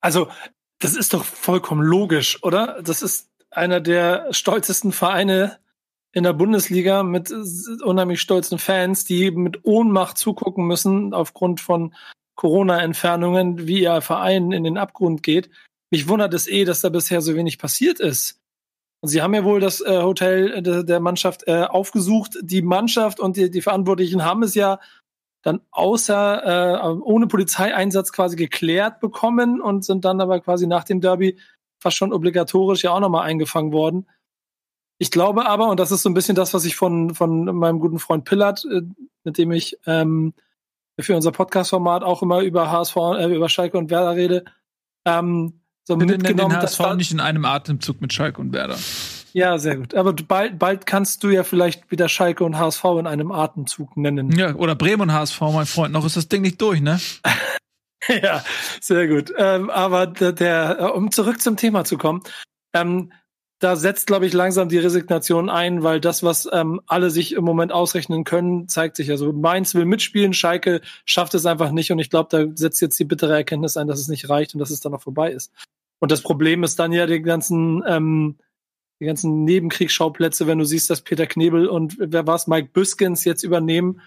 Also, 0.00 0.30
das 0.78 0.96
ist 0.96 1.12
doch 1.12 1.24
vollkommen 1.24 1.82
logisch, 1.82 2.42
oder? 2.42 2.80
Das 2.82 3.02
ist 3.02 3.30
einer 3.50 3.80
der 3.80 4.32
stolzesten 4.32 4.92
Vereine 4.92 5.58
in 6.12 6.24
der 6.24 6.32
Bundesliga 6.32 7.02
mit 7.02 7.32
unheimlich 7.82 8.20
stolzen 8.20 8.58
Fans, 8.58 9.04
die 9.04 9.30
mit 9.30 9.64
Ohnmacht 9.64 10.18
zugucken 10.18 10.66
müssen 10.66 11.14
aufgrund 11.14 11.60
von 11.60 11.94
Corona-Entfernungen, 12.34 13.66
wie 13.66 13.82
ihr 13.82 14.00
Verein 14.00 14.50
in 14.52 14.64
den 14.64 14.78
Abgrund 14.78 15.22
geht. 15.22 15.50
Mich 15.90 16.08
wundert 16.08 16.34
es 16.34 16.48
eh, 16.48 16.64
dass 16.64 16.80
da 16.80 16.88
bisher 16.88 17.20
so 17.20 17.34
wenig 17.34 17.58
passiert 17.58 18.00
ist. 18.00 18.40
Und 19.02 19.08
sie 19.08 19.22
haben 19.22 19.34
ja 19.34 19.44
wohl 19.44 19.60
das 19.60 19.80
äh, 19.80 20.02
Hotel 20.02 20.62
de, 20.62 20.84
der 20.84 21.00
Mannschaft 21.00 21.46
äh, 21.46 21.62
aufgesucht. 21.62 22.38
Die 22.42 22.62
Mannschaft 22.62 23.18
und 23.18 23.36
die, 23.36 23.50
die 23.50 23.62
Verantwortlichen 23.62 24.24
haben 24.24 24.42
es 24.42 24.54
ja 24.54 24.78
dann 25.42 25.60
außer 25.70 26.82
äh, 26.82 26.86
ohne 27.02 27.26
Polizeieinsatz 27.26 28.12
quasi 28.12 28.36
geklärt 28.36 29.00
bekommen 29.00 29.60
und 29.60 29.84
sind 29.84 30.04
dann 30.04 30.20
aber 30.20 30.40
quasi 30.40 30.66
nach 30.66 30.84
dem 30.84 31.00
Derby 31.00 31.38
fast 31.82 31.96
schon 31.96 32.12
obligatorisch 32.12 32.84
ja 32.84 32.90
auch 32.90 33.00
nochmal 33.00 33.26
eingefangen 33.26 33.72
worden. 33.72 34.06
Ich 35.02 35.10
glaube 35.10 35.46
aber, 35.46 35.70
und 35.70 35.80
das 35.80 35.92
ist 35.92 36.02
so 36.02 36.10
ein 36.10 36.14
bisschen 36.14 36.34
das, 36.34 36.52
was 36.52 36.66
ich 36.66 36.76
von, 36.76 37.14
von 37.14 37.44
meinem 37.56 37.80
guten 37.80 37.98
Freund 37.98 38.26
Pillard, 38.26 38.66
äh, 38.66 38.82
mit 39.24 39.38
dem 39.38 39.50
ich 39.50 39.78
ähm, 39.86 40.34
für 41.00 41.16
unser 41.16 41.32
Podcast-Format 41.32 42.02
auch 42.02 42.20
immer 42.20 42.42
über 42.42 42.70
HSV, 42.70 42.96
äh, 43.18 43.34
über 43.34 43.48
Schalke 43.48 43.78
und 43.78 43.88
Werder 43.88 44.14
rede, 44.14 44.44
ähm, 45.06 45.62
so 45.84 45.96
Bitte 45.96 46.18
mitgenommen. 46.18 46.50
Den 46.50 46.60
HSV 46.60 46.78
dass 46.78 46.96
nicht 46.98 47.12
in 47.12 47.20
einem 47.20 47.46
Atemzug 47.46 48.02
mit 48.02 48.12
Schalke 48.12 48.42
und 48.42 48.52
Werder. 48.52 48.76
Ja, 49.32 49.56
sehr 49.56 49.76
gut. 49.76 49.94
Aber 49.94 50.12
bald, 50.12 50.58
bald 50.58 50.84
kannst 50.84 51.24
du 51.24 51.30
ja 51.30 51.44
vielleicht 51.44 51.90
wieder 51.90 52.10
Schalke 52.10 52.44
und 52.44 52.58
HSV 52.58 52.84
in 52.98 53.06
einem 53.06 53.32
Atemzug 53.32 53.96
nennen. 53.96 54.30
Ja, 54.32 54.54
oder 54.54 54.74
Bremen 54.74 55.00
und 55.00 55.12
HSV, 55.14 55.40
mein 55.40 55.64
Freund. 55.64 55.94
Noch 55.94 56.04
ist 56.04 56.18
das 56.18 56.28
Ding 56.28 56.42
nicht 56.42 56.60
durch, 56.60 56.82
ne? 56.82 57.00
ja, 58.22 58.44
sehr 58.82 59.08
gut. 59.08 59.32
Ähm, 59.38 59.70
aber 59.70 60.06
der, 60.06 60.32
der, 60.32 60.94
um 60.94 61.10
zurück 61.10 61.40
zum 61.40 61.56
Thema 61.56 61.86
zu 61.86 61.96
kommen, 61.96 62.20
ähm, 62.74 63.12
da 63.60 63.76
setzt, 63.76 64.06
glaube 64.06 64.26
ich, 64.26 64.32
langsam 64.32 64.70
die 64.70 64.78
Resignation 64.78 65.50
ein, 65.50 65.82
weil 65.82 66.00
das, 66.00 66.22
was 66.22 66.48
ähm, 66.50 66.80
alle 66.86 67.10
sich 67.10 67.34
im 67.34 67.44
Moment 67.44 67.72
ausrechnen 67.72 68.24
können, 68.24 68.68
zeigt 68.68 68.96
sich. 68.96 69.10
Also 69.10 69.34
Mainz 69.34 69.74
will 69.74 69.84
mitspielen, 69.84 70.32
Schalke 70.32 70.80
schafft 71.04 71.34
es 71.34 71.44
einfach 71.44 71.70
nicht 71.70 71.92
und 71.92 71.98
ich 71.98 72.08
glaube, 72.08 72.28
da 72.30 72.50
setzt 72.54 72.80
jetzt 72.80 72.98
die 72.98 73.04
bittere 73.04 73.34
Erkenntnis 73.34 73.76
ein, 73.76 73.86
dass 73.86 74.00
es 74.00 74.08
nicht 74.08 74.30
reicht 74.30 74.54
und 74.54 74.60
dass 74.60 74.70
es 74.70 74.80
dann 74.80 74.92
noch 74.92 75.02
vorbei 75.02 75.30
ist. 75.30 75.52
Und 75.98 76.10
das 76.10 76.22
Problem 76.22 76.64
ist 76.64 76.78
dann 76.78 76.92
ja 76.92 77.06
die 77.06 77.20
ganzen, 77.20 77.84
ähm, 77.86 78.38
die 78.98 79.04
ganzen 79.04 79.44
Nebenkriegsschauplätze, 79.44 80.46
wenn 80.46 80.58
du 80.58 80.64
siehst, 80.64 80.88
dass 80.88 81.02
Peter 81.02 81.26
Knebel 81.26 81.68
und 81.68 81.96
wer 81.98 82.26
war 82.26 82.36
es, 82.36 82.46
Mike 82.46 82.70
Büskens 82.72 83.24
jetzt 83.24 83.42
übernehmen 83.42 84.00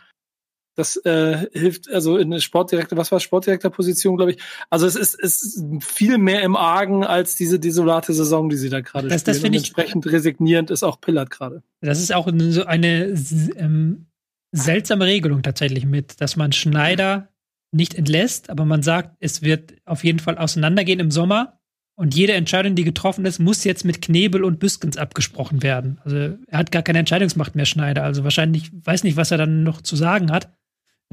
das 0.75 0.97
äh, 1.05 1.47
hilft, 1.53 1.89
also 1.91 2.17
in 2.17 2.39
Sportdirektor, 2.41 2.97
was 2.97 3.11
war 3.11 3.19
Sportdirektorposition, 3.19 4.17
glaube 4.17 4.31
ich. 4.31 4.37
Also 4.69 4.87
es 4.87 4.95
ist, 4.95 5.19
es 5.19 5.43
ist 5.43 5.63
viel 5.81 6.17
mehr 6.17 6.41
im 6.41 6.55
Argen 6.55 7.03
als 7.03 7.35
diese 7.35 7.59
desolate 7.59 8.13
Saison, 8.13 8.49
die 8.49 8.57
sie 8.57 8.69
da 8.69 8.81
gerade 8.81 9.07
spielen. 9.07 9.09
Das 9.09 9.23
Und 9.43 9.53
entsprechend 9.53 10.05
resignierend 10.07 10.71
ist 10.71 10.83
auch 10.83 10.99
Pillard 10.99 11.29
gerade. 11.29 11.61
Das 11.81 12.01
ist 12.01 12.13
auch 12.13 12.27
so 12.35 12.65
eine 12.65 13.13
ähm, 13.55 14.07
seltsame 14.51 15.05
Regelung 15.05 15.43
tatsächlich 15.43 15.85
mit, 15.85 16.19
dass 16.21 16.35
man 16.35 16.51
Schneider 16.51 17.29
nicht 17.71 17.95
entlässt, 17.95 18.49
aber 18.49 18.65
man 18.65 18.83
sagt, 18.83 19.15
es 19.19 19.41
wird 19.41 19.73
auf 19.85 20.03
jeden 20.03 20.19
Fall 20.19 20.37
auseinandergehen 20.37 20.99
im 20.99 21.11
Sommer. 21.11 21.59
Und 21.95 22.15
jede 22.15 22.33
Entscheidung, 22.33 22.73
die 22.73 22.83
getroffen 22.83 23.25
ist, 23.25 23.37
muss 23.37 23.63
jetzt 23.63 23.85
mit 23.85 24.01
Knebel 24.01 24.43
und 24.43 24.59
Büskens 24.59 24.97
abgesprochen 24.97 25.61
werden. 25.61 25.99
Also 26.03 26.17
er 26.47 26.57
hat 26.57 26.71
gar 26.71 26.81
keine 26.81 26.97
Entscheidungsmacht 26.97 27.53
mehr, 27.55 27.65
Schneider. 27.65 28.03
Also 28.03 28.23
wahrscheinlich 28.23 28.71
weiß 28.73 29.03
nicht, 29.03 29.15
was 29.15 29.29
er 29.29 29.37
dann 29.37 29.61
noch 29.61 29.79
zu 29.79 29.95
sagen 29.95 30.31
hat 30.31 30.51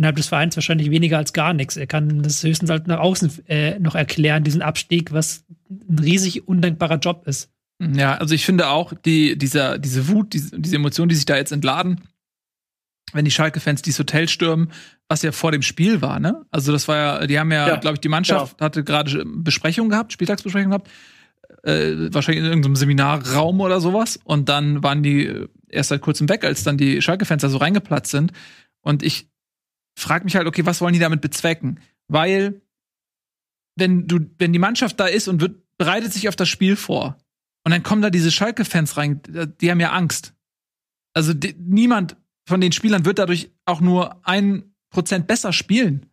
innerhalb 0.01 0.17
des 0.17 0.29
Vereins 0.29 0.57
wahrscheinlich 0.57 0.91
weniger 0.91 1.19
als 1.19 1.35
gar 1.35 1.53
nichts. 1.53 1.77
Er 1.77 1.87
kann 1.87 2.23
das 2.23 2.43
höchstens 2.43 2.71
halt 2.71 2.87
nach 2.87 3.01
außen 3.01 3.47
äh, 3.49 3.79
noch 3.79 3.95
erklären, 3.95 4.45
diesen 4.45 4.63
Abstieg, 4.63 5.13
was 5.13 5.45
ein 5.69 5.99
riesig 5.99 6.49
undankbarer 6.49 6.99
Job 6.99 7.27
ist. 7.27 7.51
Ja, 7.79 8.15
also 8.15 8.35
ich 8.35 8.47
finde 8.47 8.69
auch, 8.69 8.95
die, 9.05 9.37
dieser, 9.37 9.79
diese 9.79 10.09
Wut, 10.09 10.33
diese, 10.33 10.59
diese 10.59 10.77
Emotionen, 10.77 11.11
die 11.11 11.17
sich 11.17 11.27
da 11.27 11.37
jetzt 11.37 11.53
entladen, 11.53 12.01
wenn 13.13 13.27
die 13.27 13.31
Schalke-Fans 13.31 13.83
dieses 13.83 13.99
Hotel 13.99 14.27
stürmen, 14.27 14.73
was 15.07 15.21
ja 15.21 15.33
vor 15.33 15.53
dem 15.53 15.63
Spiel 15.63 16.01
war, 16.01 16.19
ne? 16.19 16.47
Also 16.51 16.73
das 16.73 16.89
war 16.89 16.97
ja, 16.97 17.27
die 17.27 17.39
haben 17.39 17.53
ja, 17.53 17.69
ja 17.69 17.77
glaube 17.77 17.97
ich, 17.97 18.01
die 18.01 18.09
Mannschaft 18.09 18.57
genau. 18.57 18.67
hatte 18.67 18.85
gerade 18.85 19.25
Besprechung 19.27 19.91
gehabt, 19.91 20.15
Spieltagsbesprechung 20.15 20.71
gehabt, 20.71 20.89
äh, 21.63 22.13
wahrscheinlich 22.13 22.43
in 22.43 22.49
irgendeinem 22.49 22.77
Seminarraum 22.77 23.61
oder 23.61 23.81
sowas. 23.81 24.19
Und 24.25 24.49
dann 24.49 24.83
waren 24.83 25.03
die 25.03 25.47
erst 25.69 25.91
seit 25.91 26.01
kurzem 26.01 26.29
weg, 26.31 26.45
als 26.45 26.65
dann 26.65 26.79
die 26.79 27.03
Schalke-Fans 27.03 27.43
da 27.43 27.51
so 27.51 27.59
reingeplatzt 27.59 28.11
sind. 28.11 28.33
Und 28.81 29.03
ich 29.03 29.29
frag 29.99 30.25
mich 30.25 30.37
halt, 30.37 30.47
okay, 30.47 30.67
was 30.67 30.81
wollen 30.81 30.95
die 30.95 31.01
damit 31.01 31.21
bezwecken? 31.21 31.81
Weil, 32.09 32.61
wenn 33.77 34.07
du, 34.07 34.21
wenn 34.39 34.53
die 34.53 34.59
Mannschaft 34.59 34.99
da 34.99 35.07
ist 35.07 35.29
und 35.29 35.41
wird, 35.41 35.63
bereitet 35.79 36.13
sich 36.13 36.29
auf 36.29 36.37
das 36.37 36.49
Spiel 36.49 36.77
vor, 36.77 37.19
und 37.65 37.73
dann 37.73 37.83
kommen 37.83 38.03
da 38.03 38.11
diese 38.11 38.31
Schalke-Fans 38.31 38.97
rein, 38.97 39.21
die 39.61 39.71
haben 39.71 39.81
ja 39.81 39.93
Angst. 39.93 40.35
Also 41.15 41.35
die, 41.35 41.55
niemand 41.59 42.17
von 42.47 42.61
den 42.61 42.73
Spielern 42.73 43.05
wird 43.05 43.19
dadurch 43.19 43.51
auch 43.67 43.81
nur 43.81 44.27
ein 44.27 44.75
Prozent 44.91 45.27
besser 45.27 45.53
spielen. 45.53 46.07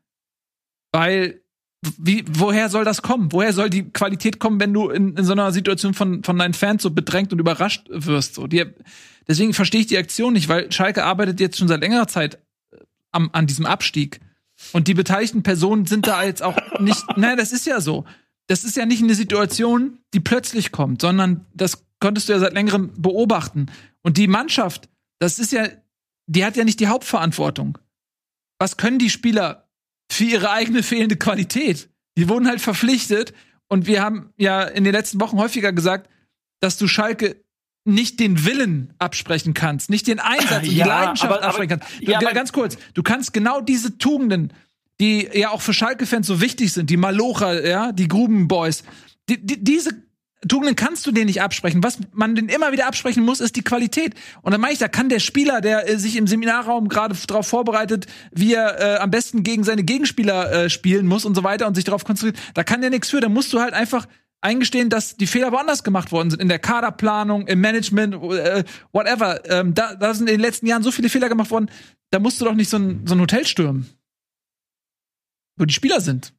Weil, 0.92 1.42
wie, 1.98 2.26
woher 2.28 2.70
soll 2.70 2.84
das 2.86 3.02
kommen? 3.02 3.32
Woher 3.32 3.54
soll 3.54 3.70
die 3.70 3.90
Qualität 3.90 4.40
kommen, 4.40 4.60
wenn 4.60 4.74
du 4.74 4.90
in, 4.90 5.16
in 5.16 5.26
so 5.26 5.34
einer 5.34 5.52
Situation 5.52 5.94
von, 5.94 6.24
von 6.24 6.38
deinen 6.38 6.54
Fans 6.54 6.84
so 6.84 6.92
bedrängt 6.92 7.32
und 7.32 7.40
überrascht 7.40 7.88
wirst? 7.90 8.36
So, 8.36 8.48
die, 8.48 8.66
deswegen 9.28 9.54
verstehe 9.54 9.82
ich 9.82 9.88
die 9.88 9.98
Aktion 9.98 10.34
nicht, 10.34 10.50
weil 10.50 10.72
Schalke 10.72 11.04
arbeitet 11.04 11.40
jetzt 11.40 11.58
schon 11.58 11.68
seit 11.68 11.82
längerer 11.82 12.08
Zeit 12.08 12.40
am, 13.18 13.30
an 13.34 13.47
diesem 13.47 13.65
Abstieg. 13.65 14.22
Und 14.72 14.88
die 14.88 14.93
beteiligten 14.93 15.43
Personen 15.43 15.86
sind 15.86 16.07
da 16.07 16.24
jetzt 16.24 16.41
auch 16.41 16.57
nicht, 16.80 17.03
nein, 17.18 17.38
das 17.38 17.51
ist 17.51 17.65
ja 17.65 17.82
so. 17.82 18.05
Das 18.47 18.63
ist 18.63 18.78
ja 18.78 18.86
nicht 18.86 19.03
eine 19.03 19.15
Situation, 19.15 19.99
die 20.13 20.22
plötzlich 20.22 20.72
kommt, 20.72 21.01
sondern 21.01 21.45
das 21.53 21.84
konntest 21.99 22.30
du 22.30 22.34
ja 22.34 22.39
seit 22.39 22.53
längerem 22.53 22.93
beobachten. 22.95 23.68
Und 24.03 24.18
die 24.18 24.28
Mannschaft, 24.28 24.88
das 25.20 25.39
ist 25.39 25.51
ja, 25.51 25.68
die 26.28 26.45
hat 26.45 26.55
ja 26.55 26.63
nicht 26.63 26.80
die 26.80 26.88
Hauptverantwortung. 26.88 27.78
Was 28.59 28.78
können 28.78 28.99
die 28.99 29.09
Spieler 29.09 29.68
für 30.09 30.24
ihre 30.24 30.51
eigene 30.51 30.84
fehlende 30.84 31.18
Qualität? 31.18 31.89
Die 32.18 32.30
wurden 32.30 32.47
halt 32.47 32.61
verpflichtet 32.61 33.34
und 33.68 33.86
wir 33.86 34.01
haben 34.01 34.32
ja 34.38 34.63
in 34.63 34.84
den 34.84 34.93
letzten 34.93 35.20
Wochen 35.20 35.38
häufiger 35.38 35.74
gesagt, 35.74 36.09
dass 36.61 36.78
du 36.78 36.88
Schalke 36.88 37.43
nicht 37.88 38.20
den 38.20 38.46
Willen 38.46 38.94
absprechen 39.00 39.54
kannst, 39.54 39.90
nicht 39.90 40.08
den 40.08 40.20
Einsatz 40.20 40.64
und 40.64 40.72
die 40.72 40.80
Leidenschaft 40.80 41.34
aber, 41.34 41.44
absprechen 41.44 41.80
kannst. 41.80 42.02
Du, 42.02 42.12
ja, 42.12 42.20
ganz 42.20 42.52
kurz, 42.52 42.78
du 42.94 43.04
kannst 43.04 43.34
genau 43.34 43.62
diese 43.62 43.98
Tugenden, 43.98 44.54
die 45.00 45.28
ja 45.34 45.50
auch 45.52 45.62
für 45.62 45.74
Schalke-Fans 45.74 46.28
so 46.28 46.42
wichtig 46.42 46.74
sind, 46.74 46.90
die 46.90 46.98
Malocher, 46.98 47.66
ja, 47.68 47.92
die 47.92 48.08
Grubenboys, 48.08 48.84
die, 49.30 49.46
die, 49.46 49.64
diese 49.64 49.92
Tugenden 50.48 50.76
kannst 50.76 51.06
du 51.08 51.12
denen 51.12 51.26
nicht 51.26 51.42
absprechen. 51.42 51.84
Was 51.84 51.98
man 52.14 52.36
denen 52.36 52.50
immer 52.50 52.72
wieder 52.72 52.88
absprechen 52.88 53.26
muss, 53.26 53.40
ist 53.40 53.56
die 53.56 53.64
Qualität. 53.64 54.14
Und 54.44 54.52
dann 54.52 54.62
meine 54.62 54.74
ich, 54.74 54.80
da 54.80 54.88
kann 54.88 55.10
der 55.10 55.20
Spieler, 55.20 55.62
der 55.62 55.90
äh, 55.90 55.98
sich 55.98 56.16
im 56.16 56.28
Seminarraum 56.28 56.90
gerade 56.90 57.16
darauf 57.28 57.48
vorbereitet, 57.48 58.06
wie 58.32 58.54
er 58.54 58.80
äh, 58.80 58.98
am 59.00 59.10
besten 59.10 59.42
gegen 59.42 59.64
seine 59.64 59.84
Gegenspieler 59.84 60.52
äh, 60.52 60.70
spielen 60.70 61.08
muss 61.08 61.26
und 61.26 61.34
so 61.34 61.44
weiter 61.44 61.68
und 61.68 61.76
sich 61.76 61.86
darauf 61.86 62.06
konzentriert, 62.06 62.44
da 62.54 62.64
kann 62.64 62.82
der 62.82 62.92
nichts 62.92 63.10
für. 63.10 63.20
Da 63.20 63.30
musst 63.30 63.52
du 63.52 63.60
halt 63.60 63.74
einfach 63.74 64.08
eingestehen, 64.42 64.90
dass 64.90 65.18
die 65.18 65.28
Fehler 65.28 65.52
woanders 65.52 65.84
gemacht 65.84 66.12
worden 66.12 66.30
sind. 66.30 66.42
In 66.42 66.50
der 66.50 66.60
Kaderplanung, 66.60 67.48
im 67.48 67.60
Management, 67.62 68.16
äh, 68.16 68.64
whatever. 68.92 69.44
Ähm, 69.50 69.74
da, 69.74 69.96
da 69.96 70.14
sind 70.14 70.30
in 70.30 70.36
den 70.36 70.42
letzten 70.42 70.68
Jahren 70.68 70.84
so 70.84 70.92
viele 70.92 71.10
Fehler 71.10 71.30
gemacht 71.30 71.52
worden. 71.52 71.70
Da 72.12 72.20
musst 72.20 72.40
du 72.40 72.46
doch 72.46 72.54
nicht 72.54 72.70
so 72.70 72.78
ein, 72.78 73.06
so 73.06 73.16
ein 73.16 73.22
Hotel 73.22 73.46
stürmen. 73.46 73.90
Wo 75.58 75.66
die 75.66 75.74
Spieler 75.74 76.02
sind. 76.02 76.34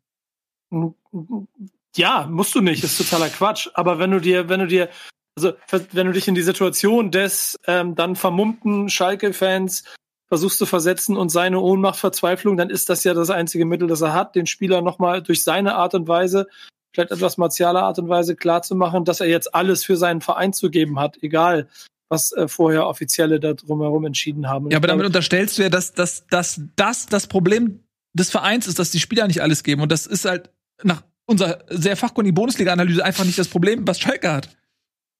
Ja, 1.96 2.26
musst 2.30 2.54
du 2.54 2.60
nicht. 2.60 2.84
Ist 2.84 2.98
totaler 2.98 3.28
Quatsch. 3.28 3.68
Aber 3.74 3.98
wenn 3.98 4.10
du 4.10 4.20
dir, 4.20 4.48
wenn 4.48 4.60
du 4.60 4.66
dir, 4.66 4.88
also 5.36 5.52
wenn 5.70 6.06
du 6.06 6.12
dich 6.12 6.28
in 6.28 6.34
die 6.34 6.42
Situation 6.42 7.10
des 7.10 7.56
ähm, 7.66 7.94
dann 7.94 8.16
vermummten 8.16 8.88
Schalke-Fans 8.88 9.84
versuchst 10.28 10.58
zu 10.58 10.66
versetzen 10.66 11.16
und 11.16 11.30
seine 11.30 11.58
Ohnmacht, 11.60 11.98
Verzweiflung, 11.98 12.56
dann 12.56 12.70
ist 12.70 12.90
das 12.90 13.02
ja 13.02 13.14
das 13.14 13.30
einzige 13.30 13.64
Mittel, 13.64 13.88
das 13.88 14.02
er 14.02 14.12
hat, 14.12 14.34
den 14.34 14.46
Spieler 14.46 14.82
nochmal 14.82 15.22
durch 15.22 15.42
seine 15.42 15.74
Art 15.74 15.94
und 15.94 16.06
Weise 16.06 16.48
vielleicht 16.92 17.10
etwas 17.10 17.36
martialer 17.36 17.82
Art 17.82 17.98
und 17.98 18.08
Weise 18.08 18.36
klarzumachen, 18.36 19.04
dass 19.04 19.20
er 19.20 19.28
jetzt 19.28 19.54
alles 19.54 19.84
für 19.84 19.96
seinen 19.96 20.20
Verein 20.20 20.52
zu 20.52 20.70
geben 20.70 20.98
hat, 20.98 21.22
egal 21.22 21.68
was 22.08 22.32
äh, 22.32 22.48
vorher 22.48 22.86
Offizielle 22.86 23.38
da 23.38 23.52
drumherum 23.52 24.06
entschieden 24.06 24.48
haben. 24.48 24.66
Und 24.66 24.72
ja, 24.72 24.78
aber 24.78 24.88
damit 24.88 25.06
unterstellst 25.06 25.58
du 25.58 25.62
ja, 25.62 25.68
dass, 25.68 25.92
dass, 25.92 26.26
dass 26.28 26.60
das 26.76 27.06
das 27.06 27.26
Problem 27.26 27.80
des 28.14 28.30
Vereins 28.30 28.66
ist, 28.66 28.78
dass 28.78 28.90
die 28.90 29.00
Spieler 29.00 29.26
nicht 29.26 29.42
alles 29.42 29.62
geben. 29.62 29.82
Und 29.82 29.92
das 29.92 30.06
ist 30.06 30.24
halt 30.24 30.50
nach 30.82 31.02
unserer 31.26 31.58
sehr 31.68 31.96
fachkundigen 31.96 32.34
Bundesliga-Analyse 32.34 33.04
einfach 33.04 33.24
nicht 33.24 33.38
das 33.38 33.48
Problem, 33.48 33.86
was 33.86 34.00
Schalke 34.00 34.32
hat. 34.32 34.56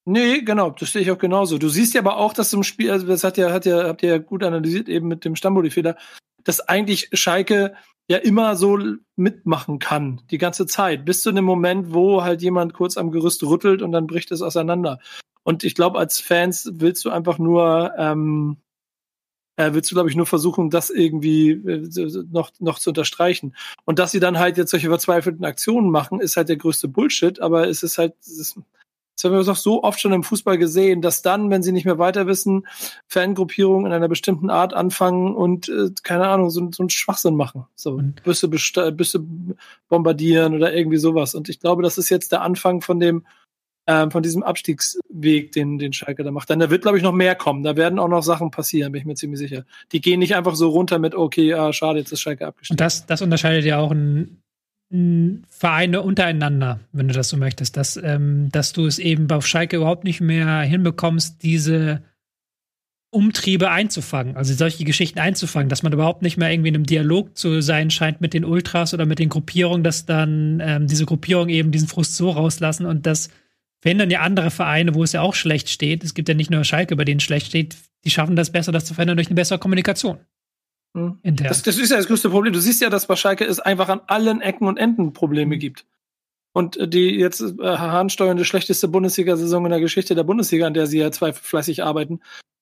Nee, 0.07 0.41
genau, 0.41 0.71
das 0.71 0.93
sehe 0.93 1.03
ich 1.03 1.11
auch 1.11 1.19
genauso. 1.19 1.59
Du 1.59 1.69
siehst 1.69 1.93
ja 1.93 2.01
aber 2.01 2.17
auch, 2.17 2.33
dass 2.33 2.53
im 2.55 2.63
Spiel, 2.63 2.91
also 2.91 3.07
das 3.07 3.25
hat 3.25 3.37
ja, 3.37 3.53
hat 3.53 3.67
ja, 3.67 3.85
habt 3.85 4.03
ihr 4.03 4.09
ja 4.09 4.19
gut 4.19 4.43
analysiert 4.43 4.89
eben 4.89 5.07
mit 5.07 5.27
dem 5.27 5.37
Stamboli-Fehler, 5.37 5.99
dass 6.45 6.61
eigentlich 6.61 7.11
Schalke 7.13 7.75
ja 8.09 8.17
immer 8.17 8.57
so 8.57 8.79
mitmachen 9.17 9.79
kann, 9.79 10.23
die 10.31 10.39
ganze 10.39 10.67
Zeit, 10.67 11.05
bis 11.05 11.21
zu 11.21 11.31
dem 11.31 11.45
Moment, 11.45 11.93
wo 11.93 12.23
halt 12.23 12.41
jemand 12.43 12.73
kurz 12.73 12.97
am 12.97 13.11
Gerüst 13.11 13.43
rüttelt 13.43 13.83
und 13.83 13.93
dann 13.93 14.07
bricht 14.07 14.33
es 14.33 14.43
auseinander. 14.43 14.99
Und 15.45 15.63
ich 15.63 15.75
glaube, 15.75 15.99
als 15.99 16.19
Fans 16.19 16.71
willst 16.75 17.05
du 17.05 17.11
einfach 17.11 17.39
nur, 17.39 17.93
ähm, 17.99 18.57
äh, 19.57 19.73
willst 19.73 19.91
du, 19.91 19.95
glaube 19.95 20.09
ich, 20.09 20.17
nur 20.17 20.27
versuchen, 20.27 20.71
das 20.71 20.89
irgendwie 20.89 21.51
äh, 21.51 22.25
noch, 22.31 22.51
noch 22.61 22.79
zu 22.79 22.91
unterstreichen. 22.91 23.55
Und 23.85 23.99
dass 23.99 24.11
sie 24.11 24.21
dann 24.21 24.39
halt 24.39 24.57
jetzt 24.57 24.71
solche 24.71 24.89
verzweifelten 24.89 25.45
Aktionen 25.45 25.91
machen, 25.91 26.21
ist 26.21 26.37
halt 26.37 26.49
der 26.49 26.57
größte 26.57 26.89
Bullshit, 26.89 27.41
aber 27.41 27.69
es 27.69 27.83
ist 27.83 27.99
halt, 27.99 28.15
es 28.21 28.39
ist, 28.39 28.59
das 29.19 29.25
haben 29.25 29.37
wir 29.37 29.43
doch 29.43 29.57
so 29.57 29.83
oft 29.83 29.99
schon 29.99 30.13
im 30.13 30.23
Fußball 30.23 30.59
gesehen, 30.59 31.03
dass 31.03 31.23
dann, 31.23 31.51
wenn 31.51 31.65
sie 31.65 31.73
nicht 31.73 31.85
mehr 31.85 31.99
weiter 31.99 32.29
wissen, 32.29 32.69
Fangruppierungen 33.09 33.87
in 33.87 33.93
einer 33.93 34.07
bestimmten 34.07 34.49
Art 34.49 34.75
anfangen 34.75 35.35
und, 35.35 35.69
äh, 35.69 35.91
keine 36.05 36.29
Ahnung, 36.29 36.51
so, 36.51 36.71
so 36.71 36.85
einen 36.85 36.91
Schwachsinn 36.91 37.35
machen. 37.35 37.65
So 37.75 38.01
Büsse, 38.23 38.49
Büsse 38.49 39.25
bombardieren 39.89 40.55
oder 40.55 40.73
irgendwie 40.73 40.99
sowas. 40.99 41.35
Und 41.35 41.49
ich 41.49 41.59
glaube, 41.59 41.83
das 41.83 41.99
ist 41.99 42.11
jetzt 42.11 42.31
der 42.31 42.43
Anfang 42.43 42.81
von 42.81 43.01
dem, 43.01 43.27
ähm, 43.89 44.13
von 44.13 44.23
diesem 44.23 44.45
Abstiegsweg, 44.45 45.51
den, 45.51 45.79
den 45.79 45.93
Schalke 45.93 46.23
da 46.23 46.31
macht. 46.31 46.49
Dann 46.51 46.61
da 46.61 46.71
wird, 46.71 46.83
glaube 46.83 46.99
ich, 46.99 47.03
noch 47.03 47.13
mehr 47.13 47.35
kommen. 47.35 47.65
Da 47.65 47.75
werden 47.75 47.99
auch 47.99 48.07
noch 48.07 48.23
Sachen 48.23 48.53
passieren, 48.53 48.93
bin 48.93 49.01
ich 49.01 49.07
mir 49.07 49.15
ziemlich 49.17 49.41
sicher. 49.41 49.65
Die 49.91 50.01
gehen 50.01 50.21
nicht 50.21 50.37
einfach 50.37 50.55
so 50.55 50.69
runter 50.69 51.01
mit, 51.01 51.17
okay, 51.17 51.55
ah, 51.55 51.73
schade, 51.73 51.99
jetzt 51.99 52.13
ist 52.13 52.21
Schalke 52.21 52.47
abgestiegen. 52.47 52.75
Und 52.75 52.81
das, 52.81 53.05
das 53.07 53.21
unterscheidet 53.21 53.65
ja 53.65 53.81
auch 53.81 53.91
ein 53.91 54.43
Vereine 54.91 56.01
untereinander, 56.01 56.81
wenn 56.93 57.09
du 57.09 57.15
das 57.15 57.29
so 57.29 57.37
möchtest, 57.37 57.77
dass, 57.77 57.97
ähm, 57.97 58.49
dass 58.51 58.73
du 58.73 58.87
es 58.87 58.99
eben 58.99 59.31
auf 59.31 59.47
Schalke 59.47 59.77
überhaupt 59.77 60.05
nicht 60.05 60.23
mehr 60.23 60.63
hinbekommst, 60.63 61.43
diese 61.43 62.03
Umtriebe 63.11 63.71
einzufangen, 63.71 64.37
also 64.37 64.55
solche 64.55 64.85
Geschichten 64.85 65.19
einzufangen, 65.19 65.69
dass 65.69 65.83
man 65.83 65.93
überhaupt 65.93 66.23
nicht 66.23 66.39
mehr 66.39 66.51
irgendwie 66.51 66.69
in 66.69 66.75
einem 66.75 66.87
Dialog 66.87 67.37
zu 67.37 67.61
sein 67.61 67.91
scheint 67.91 68.21
mit 68.23 68.33
den 68.33 68.47
Ultras 68.47 68.95
oder 68.95 69.05
mit 69.05 69.19
den 69.19 69.29
Gruppierungen, 69.29 69.85
dass 69.85 70.07
dann 70.07 70.61
ähm, 70.63 70.87
diese 70.87 71.05
Gruppierungen 71.05 71.51
eben 71.51 71.71
diesen 71.71 71.89
Frust 71.89 72.17
so 72.17 72.31
rauslassen 72.31 72.87
und 72.87 73.05
das 73.05 73.29
verhindern 73.81 74.11
ja 74.11 74.21
andere 74.21 74.51
Vereine, 74.51 74.95
wo 74.95 75.05
es 75.05 75.13
ja 75.13 75.21
auch 75.21 75.35
schlecht 75.35 75.69
steht. 75.69 76.03
Es 76.03 76.15
gibt 76.15 76.29
ja 76.29 76.35
nicht 76.35 76.51
nur 76.51 76.65
Schalke, 76.65 76.97
bei 76.97 77.05
denen 77.05 77.19
es 77.19 77.25
schlecht 77.25 77.47
steht, 77.47 77.77
die 78.05 78.11
schaffen 78.11 78.37
das 78.37 78.53
besser, 78.53 78.73
das 78.73 78.85
zu 78.87 78.95
verhindern 78.95 79.17
durch 79.17 79.29
eine 79.29 79.37
bessere 79.37 79.59
Kommunikation. 79.59 80.19
Hm. 80.97 81.19
Das, 81.23 81.63
das, 81.63 81.79
ist 81.79 81.91
ja 81.91 81.97
das 81.97 82.07
größte 82.07 82.31
Problem. 82.31 82.53
Du 82.53 82.61
siehst 82.61 82.81
ja, 82.81 82.91
dass 82.91 83.07
bei 83.07 83.17
Schalke 83.17 83.45
es 83.45 83.61
einfach 83.61 83.89
an 83.89 84.01
allen 84.07 84.41
Ecken 84.41 84.67
und 84.67 84.77
Enden 84.77 85.13
Probleme 85.13 85.57
mhm. 85.57 85.61
gibt. 85.61 85.87
Und 86.53 86.77
äh, 86.77 86.89
die 86.89 87.11
jetzt 87.11 87.41
äh, 87.41 87.55
heransteuernde 87.59 88.45
schlechteste 88.45 88.89
Bundesliga-Saison 88.89 89.65
in 89.67 89.71
der 89.71 89.81
Geschichte 89.81 90.15
der 90.15 90.25
Bundesliga, 90.25 90.67
an 90.67 90.75
der 90.75 90.87
sie 90.87 90.99
ja 90.99 91.13
zwei 91.13 91.33
fleißig 91.33 91.85
arbeiten, 91.85 92.21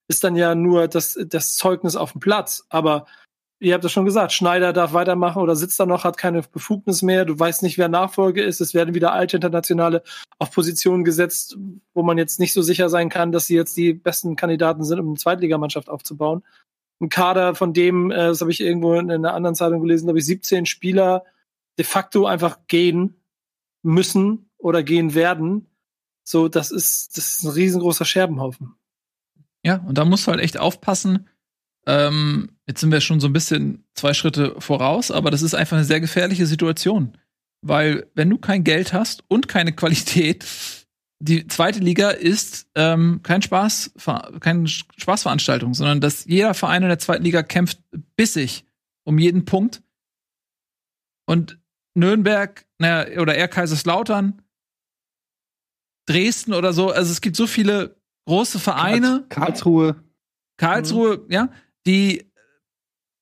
ist 0.09 0.25
dann 0.25 0.37
ja 0.37 0.55
nur 0.55 0.89
das, 0.89 1.19
das 1.27 1.55
Zeugnis 1.55 1.97
auf 1.97 2.13
dem 2.13 2.21
Platz. 2.21 2.67
Aber 2.69 3.07
ihr 3.59 3.75
habt 3.75 3.85
das 3.85 3.93
schon 3.93 4.05
gesagt, 4.05 4.33
Schneider 4.33 4.73
darf 4.73 4.93
weitermachen 4.93 5.43
oder 5.43 5.57
sitzt 5.57 5.81
da 5.81 5.87
noch, 5.87 6.05
hat 6.05 6.19
keine 6.19 6.43
Befugnis 6.43 7.03
mehr, 7.03 7.25
du 7.25 7.39
weißt 7.39 7.63
nicht, 7.63 7.79
wer 7.79 7.89
Nachfolge 7.89 8.43
ist, 8.43 8.61
es 8.61 8.75
werden 8.75 8.95
wieder 8.95 9.13
alte 9.13 9.37
Internationale 9.37 10.03
auf 10.39 10.51
Positionen 10.53 11.05
gesetzt, 11.05 11.57
wo 11.95 12.03
man 12.03 12.19
jetzt 12.19 12.39
nicht 12.39 12.53
so 12.53 12.63
sicher 12.63 12.89
sein 12.89 13.09
kann, 13.09 13.33
dass 13.33 13.47
sie 13.47 13.57
jetzt 13.57 13.77
die 13.77 13.95
besten 13.95 14.37
Kandidaten 14.37 14.85
sind, 14.85 15.01
um 15.01 15.09
eine 15.09 15.17
Zweitligamannschaft 15.17 15.89
aufzubauen 15.89 16.43
ein 17.01 17.09
Kader, 17.09 17.55
von 17.55 17.73
dem, 17.73 18.11
äh, 18.11 18.17
das 18.17 18.41
habe 18.41 18.51
ich 18.51 18.61
irgendwo 18.61 18.95
in 18.95 19.11
einer 19.11 19.35
anderen 19.35 19.55
Zeitung 19.55 19.81
gelesen, 19.83 20.07
glaube 20.07 20.19
ich, 20.19 20.27
17 20.27 20.67
Spieler 20.67 21.25
de 21.79 21.85
facto 21.85 22.27
einfach 22.27 22.59
gehen 22.69 23.21
müssen 23.83 24.51
oder 24.59 24.83
gehen 24.83 25.15
werden. 25.15 25.67
So, 26.25 26.49
das 26.49 26.71
ist, 26.71 27.17
das 27.17 27.37
ist 27.37 27.45
ein 27.45 27.51
riesengroßer 27.51 28.05
Scherbenhaufen. 28.05 28.75
Ja, 29.63 29.77
und 29.87 29.99
da 29.99 30.05
musst 30.05 30.27
du 30.27 30.31
halt 30.31 30.41
echt 30.41 30.59
aufpassen. 30.59 31.29
Ähm, 31.87 32.51
jetzt 32.67 32.81
sind 32.81 32.91
wir 32.91 33.01
schon 33.01 33.21
so 33.21 33.29
ein 33.29 33.33
bisschen 33.33 33.85
zwei 33.95 34.15
Schritte 34.15 34.57
voraus, 34.59 35.11
aber 35.11 35.31
das 35.31 35.43
ist 35.43 35.55
einfach 35.55 35.77
eine 35.77 35.85
sehr 35.85 36.01
gefährliche 36.01 36.47
Situation. 36.47 37.17
Weil, 37.63 38.11
wenn 38.15 38.31
du 38.31 38.39
kein 38.39 38.65
Geld 38.65 38.93
hast 38.93 39.25
und 39.29 39.49
keine 39.49 39.73
Qualität, 39.73 40.45
die 41.19 41.47
zweite 41.49 41.79
Liga 41.79 42.11
ist 42.11 42.69
ähm, 42.75 43.21
kein 43.23 43.43
Spaß, 43.43 43.93
keine 44.41 44.69
Spaßveranstaltung, 44.69 45.75
sondern 45.75 46.01
dass 46.01 46.25
jeder 46.27 46.55
Verein 46.55 46.83
in 46.83 46.89
der 46.89 46.99
zweiten 46.99 47.25
Liga 47.25 47.43
kämpft 47.43 47.81
bissig 48.17 48.65
um 49.05 49.19
jeden 49.19 49.45
Punkt. 49.45 49.83
Und 51.27 51.59
Nürnberg, 51.95 52.67
naja, 52.79 53.21
oder 53.21 53.35
eher 53.35 53.49
Kaiserslautern, 53.49 54.43
Dresden 56.07 56.53
oder 56.53 56.73
so, 56.73 56.91
also 56.91 57.11
es 57.11 57.21
gibt 57.21 57.37
so 57.37 57.47
viele 57.47 57.97
große 58.27 58.59
Vereine. 58.59 59.25
Karlsruhe. 59.29 60.05
Karlsruhe, 60.59 61.19
mhm. 61.19 61.33
ja, 61.33 61.49
die 61.87 62.31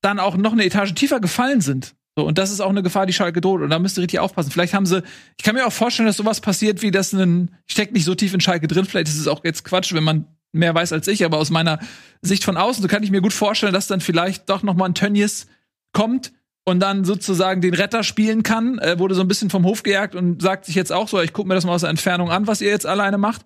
dann 0.02 0.18
auch 0.18 0.36
noch 0.36 0.52
eine 0.52 0.64
Etage 0.64 0.94
tiefer 0.94 1.20
gefallen 1.20 1.60
sind. 1.60 1.94
So, 2.16 2.24
und 2.24 2.38
das 2.38 2.50
ist 2.52 2.60
auch 2.60 2.70
eine 2.70 2.82
Gefahr, 2.82 3.06
die 3.06 3.12
Schalke 3.12 3.40
droht. 3.40 3.60
Und 3.60 3.70
da 3.70 3.78
müsst 3.78 3.98
ihr 3.98 4.02
richtig 4.02 4.20
aufpassen. 4.20 4.50
Vielleicht 4.50 4.74
haben 4.74 4.86
sie, 4.86 5.02
ich 5.36 5.44
kann 5.44 5.54
mir 5.54 5.66
auch 5.66 5.72
vorstellen, 5.72 6.06
dass 6.06 6.16
sowas 6.16 6.40
passiert, 6.40 6.82
wie 6.82 6.90
das 6.90 7.12
ein, 7.12 7.50
steckt 7.66 7.92
nicht 7.92 8.04
so 8.04 8.14
tief 8.14 8.34
in 8.34 8.40
Schalke 8.40 8.68
drin. 8.68 8.84
Vielleicht 8.84 9.08
ist 9.08 9.18
es 9.18 9.26
auch 9.26 9.44
jetzt 9.44 9.64
Quatsch, 9.64 9.92
wenn 9.92 10.04
man 10.04 10.26
mehr 10.52 10.74
weiß 10.74 10.92
als 10.92 11.08
ich, 11.08 11.24
aber 11.24 11.38
aus 11.38 11.50
meiner 11.50 11.80
Sicht 12.22 12.44
von 12.44 12.56
außen, 12.56 12.80
so 12.80 12.88
kann 12.88 13.02
ich 13.02 13.10
mir 13.10 13.20
gut 13.20 13.32
vorstellen, 13.32 13.72
dass 13.72 13.88
dann 13.88 14.00
vielleicht 14.00 14.48
doch 14.48 14.62
noch 14.62 14.74
mal 14.74 14.86
ein 14.86 14.94
Tönnies 14.94 15.48
kommt 15.92 16.32
und 16.64 16.80
dann 16.80 17.04
sozusagen 17.04 17.60
den 17.60 17.74
Retter 17.74 18.04
spielen 18.04 18.44
kann, 18.44 18.78
äh, 18.78 18.98
wurde 18.98 19.16
so 19.16 19.20
ein 19.20 19.28
bisschen 19.28 19.50
vom 19.50 19.64
Hof 19.64 19.82
gejagt 19.82 20.14
und 20.14 20.40
sagt 20.40 20.64
sich 20.64 20.76
jetzt 20.76 20.92
auch 20.92 21.08
so, 21.08 21.20
ich 21.20 21.32
gucke 21.32 21.48
mir 21.48 21.56
das 21.56 21.66
mal 21.66 21.74
aus 21.74 21.80
der 21.80 21.90
Entfernung 21.90 22.30
an, 22.30 22.46
was 22.46 22.60
ihr 22.60 22.70
jetzt 22.70 22.86
alleine 22.86 23.18
macht. 23.18 23.42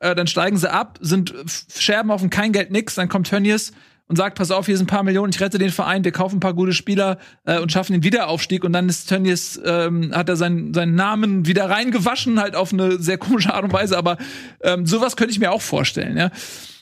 Äh, 0.00 0.14
dann 0.14 0.26
steigen 0.26 0.56
sie 0.56 0.70
ab, 0.70 0.98
sind 1.00 1.34
Scherben 1.74 2.10
auf 2.10 2.22
dem 2.22 2.30
kein 2.30 2.52
Geld 2.52 2.70
nix, 2.70 2.94
dann 2.94 3.10
kommt 3.10 3.28
Tönnies 3.28 3.72
und 4.08 4.16
sagt, 4.16 4.38
pass 4.38 4.50
auf, 4.50 4.66
hier 4.66 4.76
sind 4.76 4.86
ein 4.86 4.94
paar 4.94 5.02
Millionen, 5.02 5.32
ich 5.32 5.40
rette 5.40 5.58
den 5.58 5.70
Verein, 5.70 6.04
wir 6.04 6.12
kaufen 6.12 6.36
ein 6.36 6.40
paar 6.40 6.54
gute 6.54 6.72
Spieler 6.72 7.18
äh, 7.44 7.58
und 7.58 7.72
schaffen 7.72 7.92
den 7.92 8.04
Wiederaufstieg 8.04 8.64
und 8.64 8.72
dann 8.72 8.88
ist 8.88 9.08
Tönnies, 9.08 9.60
ähm, 9.64 10.14
hat 10.14 10.28
er 10.28 10.36
seinen, 10.36 10.72
seinen 10.74 10.94
Namen 10.94 11.46
wieder 11.46 11.68
reingewaschen, 11.68 12.40
halt 12.40 12.54
auf 12.54 12.72
eine 12.72 12.98
sehr 12.98 13.18
komische 13.18 13.52
Art 13.52 13.64
und 13.64 13.72
Weise, 13.72 13.98
aber 13.98 14.16
ähm, 14.62 14.86
sowas 14.86 15.16
könnte 15.16 15.32
ich 15.32 15.40
mir 15.40 15.52
auch 15.52 15.62
vorstellen, 15.62 16.16
ja. 16.16 16.30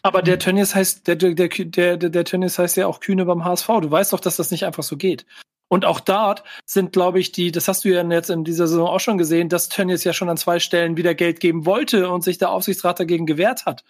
Aber 0.03 0.21
der 0.21 0.39
Tönnies 0.39 0.75
heißt, 0.75 1.07
der, 1.07 1.17
der, 1.17 1.33
der, 1.35 1.97
der, 1.97 2.25
Tönnies 2.25 2.59
heißt 2.59 2.77
ja 2.77 2.87
auch 2.87 3.01
Kühne 3.01 3.25
beim 3.25 3.43
HSV. 3.43 3.67
Du 3.81 3.91
weißt 3.91 4.13
doch, 4.13 4.21
dass 4.21 4.37
das 4.37 4.51
nicht 4.51 4.67
einfach 4.67 4.83
so 4.83 4.99
geht. 4.99 5.25
Und 5.69 5.87
auch 5.87 5.99
dort 5.99 6.45
sind, 6.67 6.93
glaube 6.93 7.21
ich, 7.21 7.33
die, 7.33 7.51
das 7.51 7.69
hast 7.69 7.87
du 7.87 7.89
ja 7.89 8.03
jetzt 8.03 8.29
in 8.29 8.45
dieser 8.45 8.67
Saison 8.67 8.87
auch 8.87 9.01
schon 9.01 9.17
gesehen, 9.17 9.49
dass 9.49 9.71
Tönnies 9.71 10.05
ja 10.05 10.13
schon 10.13 10.29
an 10.29 10.37
zwei 10.37 10.59
Stellen 10.59 10.99
wieder 10.99 11.15
Geld 11.15 11.41
geben 11.41 11.65
wollte 11.65 12.11
und 12.11 12.23
sich 12.23 12.37
der 12.37 12.51
Aufsichtsrat 12.51 13.01
dagegen 13.01 13.25
gewehrt 13.25 13.65
hat. 13.65 13.83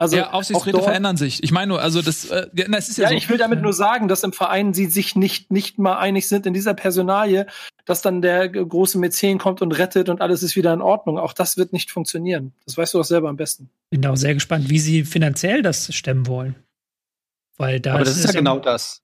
Also 0.00 0.16
ja, 0.16 0.30
Aufsichtsräte 0.30 0.80
verändern 0.80 1.18
sich. 1.18 1.42
Ich 1.42 1.52
meine 1.52 1.66
nur, 1.66 1.82
also 1.82 2.00
das, 2.00 2.24
äh, 2.24 2.46
das 2.54 2.88
ist 2.88 2.96
ja, 2.96 3.04
ja 3.04 3.10
so. 3.10 3.16
ich 3.16 3.28
will 3.28 3.36
damit 3.36 3.60
nur 3.60 3.74
sagen, 3.74 4.08
dass 4.08 4.22
im 4.22 4.32
Verein 4.32 4.72
sie 4.72 4.86
sich 4.86 5.14
nicht 5.14 5.50
nicht 5.50 5.78
mal 5.78 5.98
einig 5.98 6.26
sind 6.26 6.46
in 6.46 6.54
dieser 6.54 6.72
Personalie, 6.72 7.46
dass 7.84 8.00
dann 8.00 8.22
der 8.22 8.48
große 8.48 8.98
Mäzen 8.98 9.36
kommt 9.36 9.60
und 9.60 9.72
rettet 9.72 10.08
und 10.08 10.22
alles 10.22 10.42
ist 10.42 10.56
wieder 10.56 10.72
in 10.72 10.80
Ordnung. 10.80 11.18
Auch 11.18 11.34
das 11.34 11.58
wird 11.58 11.74
nicht 11.74 11.90
funktionieren. 11.90 12.54
Das 12.64 12.78
weißt 12.78 12.94
du 12.94 12.98
doch 12.98 13.04
selber 13.04 13.28
am 13.28 13.36
besten. 13.36 13.68
Bin 13.90 14.06
auch 14.06 14.16
sehr 14.16 14.32
gespannt, 14.32 14.70
wie 14.70 14.78
sie 14.78 15.04
finanziell 15.04 15.60
das 15.60 15.94
stemmen 15.94 16.26
wollen. 16.26 16.54
Weil 17.58 17.78
da 17.78 17.96
aber 17.96 18.04
das 18.04 18.16
ist, 18.16 18.24
ja 18.24 18.32
genau 18.32 18.58
das. 18.58 19.02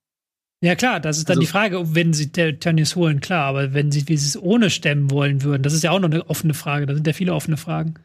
Ja 0.63 0.77
klar, 0.77 0.99
das 0.99 1.19
ist 1.19 1.29
dann 1.29 1.35
also, 1.35 1.41
die 1.43 1.47
Frage, 1.47 1.95
wenn 1.95 2.15
sie 2.15 2.33
Tönnies 2.33 2.97
holen, 2.97 3.21
klar, 3.21 3.45
aber 3.45 3.75
wenn 3.75 3.93
sie, 3.93 4.09
wie 4.09 4.17
sie 4.17 4.29
es 4.29 4.43
ohne 4.43 4.71
stemmen 4.71 5.11
wollen 5.11 5.43
würden, 5.43 5.63
das 5.63 5.75
ist 5.75 5.85
ja 5.85 5.91
auch 5.91 6.01
noch 6.01 6.11
eine 6.11 6.31
offene 6.31 6.55
Frage, 6.55 6.87
da 6.87 6.95
sind 6.95 7.07
ja 7.07 7.13
viele 7.13 7.35
offene 7.35 7.59
Fragen. 7.59 7.97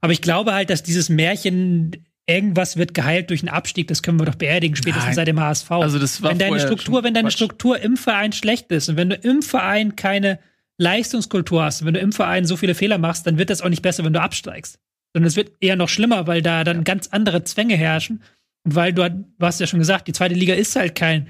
Aber 0.00 0.12
ich 0.12 0.20
glaube 0.20 0.52
halt, 0.52 0.70
dass 0.70 0.82
dieses 0.82 1.08
Märchen 1.08 2.04
irgendwas 2.26 2.76
wird 2.76 2.94
geheilt 2.94 3.30
durch 3.30 3.42
einen 3.42 3.50
Abstieg, 3.50 3.88
das 3.88 4.02
können 4.02 4.18
wir 4.18 4.26
doch 4.26 4.34
beerdigen, 4.34 4.76
spätestens 4.76 5.06
Nein. 5.06 5.14
seit 5.14 5.28
dem 5.28 5.40
HSV. 5.40 5.70
Also 5.70 5.98
das 5.98 6.22
war 6.22 6.30
wenn 6.30 6.38
deine 6.38 6.60
Struktur, 6.60 7.02
wenn 7.04 7.14
deine 7.14 7.28
Quatsch. 7.28 7.34
Struktur 7.34 7.80
im 7.80 7.96
Verein 7.96 8.32
schlecht 8.32 8.70
ist 8.70 8.88
und 8.88 8.96
wenn 8.96 9.10
du 9.10 9.16
im 9.16 9.42
Verein 9.42 9.96
keine 9.96 10.38
Leistungskultur 10.78 11.62
hast, 11.62 11.84
wenn 11.84 11.94
du 11.94 12.00
im 12.00 12.12
Verein 12.12 12.44
so 12.44 12.56
viele 12.56 12.74
Fehler 12.74 12.98
machst, 12.98 13.26
dann 13.26 13.38
wird 13.38 13.50
das 13.50 13.62
auch 13.62 13.68
nicht 13.68 13.82
besser, 13.82 14.04
wenn 14.04 14.12
du 14.12 14.20
absteigst. 14.20 14.78
Sondern 15.12 15.28
es 15.28 15.36
wird 15.36 15.52
eher 15.60 15.76
noch 15.76 15.88
schlimmer, 15.88 16.26
weil 16.26 16.42
da 16.42 16.64
dann 16.64 16.82
ganz 16.82 17.08
andere 17.08 17.44
Zwänge 17.44 17.76
herrschen. 17.76 18.22
Und 18.64 18.74
weil 18.74 18.92
du, 18.92 19.08
du 19.08 19.46
hast 19.46 19.60
ja 19.60 19.66
schon 19.66 19.78
gesagt, 19.78 20.08
die 20.08 20.12
zweite 20.12 20.34
Liga 20.34 20.54
ist 20.54 20.74
halt 20.74 20.96
kein 20.96 21.28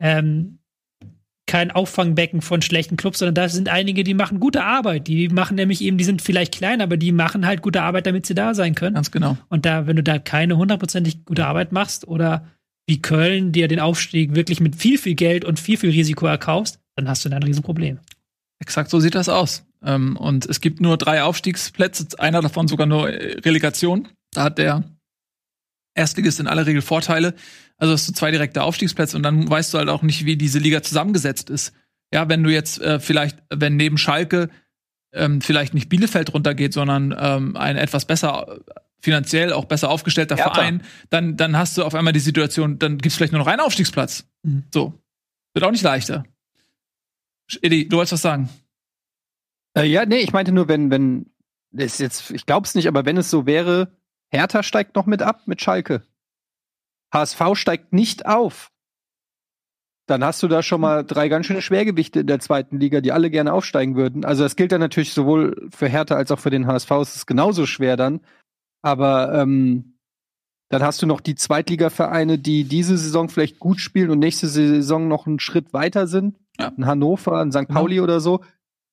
ähm, 0.00 0.58
kein 1.46 1.70
Auffangbecken 1.70 2.42
von 2.42 2.60
schlechten 2.60 2.96
Clubs, 2.96 3.20
sondern 3.20 3.34
da 3.34 3.48
sind 3.48 3.68
einige, 3.68 4.02
die 4.02 4.14
machen 4.14 4.40
gute 4.40 4.64
Arbeit. 4.64 5.06
Die 5.06 5.28
machen 5.28 5.54
nämlich 5.54 5.80
eben, 5.80 5.96
die 5.96 6.04
sind 6.04 6.20
vielleicht 6.20 6.54
klein, 6.54 6.80
aber 6.80 6.96
die 6.96 7.12
machen 7.12 7.46
halt 7.46 7.62
gute 7.62 7.82
Arbeit, 7.82 8.06
damit 8.06 8.26
sie 8.26 8.34
da 8.34 8.54
sein 8.54 8.74
können. 8.74 8.94
Ganz 8.94 9.10
genau. 9.10 9.38
Und 9.48 9.64
da, 9.64 9.86
wenn 9.86 9.96
du 9.96 10.02
da 10.02 10.18
keine 10.18 10.56
hundertprozentig 10.56 11.24
gute 11.24 11.46
Arbeit 11.46 11.72
machst 11.72 12.08
oder 12.08 12.46
wie 12.88 13.00
Köln 13.00 13.52
dir 13.52 13.68
den 13.68 13.80
Aufstieg 13.80 14.34
wirklich 14.34 14.60
mit 14.60 14.76
viel, 14.76 14.98
viel 14.98 15.14
Geld 15.14 15.44
und 15.44 15.60
viel, 15.60 15.76
viel 15.76 15.90
Risiko 15.90 16.26
erkaufst, 16.26 16.80
dann 16.96 17.08
hast 17.08 17.24
du 17.24 17.28
da 17.28 17.36
ein 17.36 17.42
Riesenproblem. 17.42 17.98
Exakt 18.58 18.90
so 18.90 19.00
sieht 19.00 19.14
das 19.14 19.28
aus. 19.28 19.64
Ähm, 19.84 20.16
und 20.16 20.46
es 20.46 20.60
gibt 20.60 20.80
nur 20.80 20.96
drei 20.96 21.22
Aufstiegsplätze, 21.22 22.18
einer 22.18 22.40
davon 22.40 22.68
sogar 22.68 22.86
nur 22.86 23.06
Relegation. 23.06 24.08
Da 24.32 24.44
hat 24.44 24.58
der 24.58 24.84
Erstligist 25.94 26.40
in 26.40 26.46
aller 26.46 26.66
Regel 26.66 26.82
Vorteile. 26.82 27.34
Also 27.78 27.92
hast 27.92 28.08
du 28.08 28.12
zwei 28.12 28.30
direkte 28.30 28.62
Aufstiegsplätze 28.62 29.16
und 29.16 29.22
dann 29.22 29.48
weißt 29.48 29.74
du 29.74 29.78
halt 29.78 29.88
auch 29.88 30.02
nicht, 30.02 30.24
wie 30.24 30.36
diese 30.36 30.58
Liga 30.58 30.82
zusammengesetzt 30.82 31.50
ist. 31.50 31.74
Ja, 32.12 32.28
wenn 32.28 32.42
du 32.42 32.50
jetzt 32.50 32.80
äh, 32.80 33.00
vielleicht, 33.00 33.42
wenn 33.50 33.76
neben 33.76 33.98
Schalke 33.98 34.48
ähm, 35.12 35.40
vielleicht 35.40 35.74
nicht 35.74 35.88
Bielefeld 35.88 36.32
runtergeht, 36.32 36.72
sondern 36.72 37.14
ähm, 37.18 37.56
ein 37.56 37.76
etwas 37.76 38.04
besser 38.04 38.60
finanziell 39.00 39.52
auch 39.52 39.66
besser 39.66 39.90
aufgestellter 39.90 40.36
Hertha. 40.36 40.54
Verein, 40.54 40.82
dann, 41.10 41.36
dann 41.36 41.56
hast 41.56 41.76
du 41.78 41.84
auf 41.84 41.94
einmal 41.94 42.12
die 42.12 42.20
Situation, 42.20 42.78
dann 42.78 42.98
gibt's 42.98 43.16
vielleicht 43.16 43.32
nur 43.32 43.38
noch 43.38 43.46
einen 43.46 43.60
Aufstiegsplatz. 43.60 44.26
Mhm. 44.42 44.64
So. 44.72 45.00
Wird 45.54 45.64
auch 45.64 45.70
nicht 45.70 45.84
leichter. 45.84 46.24
Edi, 47.62 47.88
du 47.88 47.96
wolltest 47.96 48.14
was 48.14 48.22
sagen? 48.22 48.48
Äh, 49.76 49.84
ja, 49.84 50.04
nee, 50.06 50.18
ich 50.18 50.32
meinte 50.32 50.52
nur, 50.52 50.68
wenn, 50.68 50.90
wenn, 50.90 51.26
ist 51.72 52.00
jetzt, 52.00 52.30
ich 52.30 52.46
glaub's 52.46 52.74
nicht, 52.74 52.88
aber 52.88 53.04
wenn 53.04 53.16
es 53.16 53.30
so 53.30 53.46
wäre, 53.46 53.92
Hertha 54.28 54.62
steigt 54.62 54.96
noch 54.96 55.06
mit 55.06 55.22
ab 55.22 55.42
mit 55.46 55.62
Schalke. 55.62 56.02
HSV 57.16 57.40
steigt 57.54 57.92
nicht 57.92 58.26
auf. 58.26 58.70
dann 60.06 60.22
hast 60.22 60.42
du 60.42 60.48
da 60.48 60.62
schon 60.62 60.80
mal 60.80 61.04
drei 61.04 61.28
ganz 61.28 61.46
schöne 61.46 61.62
Schwergewichte 61.62 62.20
in 62.20 62.28
der 62.28 62.38
zweiten 62.38 62.78
Liga, 62.78 63.00
die 63.00 63.10
alle 63.10 63.28
gerne 63.28 63.52
aufsteigen 63.52 63.96
würden. 63.96 64.24
Also 64.24 64.44
das 64.44 64.54
gilt 64.54 64.70
dann 64.70 64.80
natürlich 64.80 65.12
sowohl 65.12 65.68
für 65.70 65.88
Hertha 65.88 66.14
als 66.14 66.30
auch 66.30 66.38
für 66.38 66.50
den 66.50 66.68
HSV. 66.68 66.90
Es 66.92 67.16
ist 67.16 67.26
genauso 67.26 67.66
schwer 67.66 67.96
dann. 67.96 68.20
Aber 68.82 69.34
ähm, 69.34 69.98
dann 70.68 70.82
hast 70.82 71.02
du 71.02 71.06
noch 71.06 71.20
die 71.20 71.34
Zweitligavereine, 71.34 72.38
die 72.38 72.64
diese 72.64 72.96
Saison 72.96 73.28
vielleicht 73.28 73.58
gut 73.58 73.80
spielen 73.80 74.10
und 74.10 74.20
nächste 74.20 74.46
Saison 74.46 75.08
noch 75.08 75.26
einen 75.26 75.40
Schritt 75.40 75.72
weiter 75.72 76.06
sind. 76.06 76.38
Ja. 76.58 76.68
In 76.68 76.86
Hannover, 76.86 77.42
in 77.42 77.50
St. 77.50 77.68
Pauli 77.68 78.00
oder 78.00 78.20
so. 78.20 78.42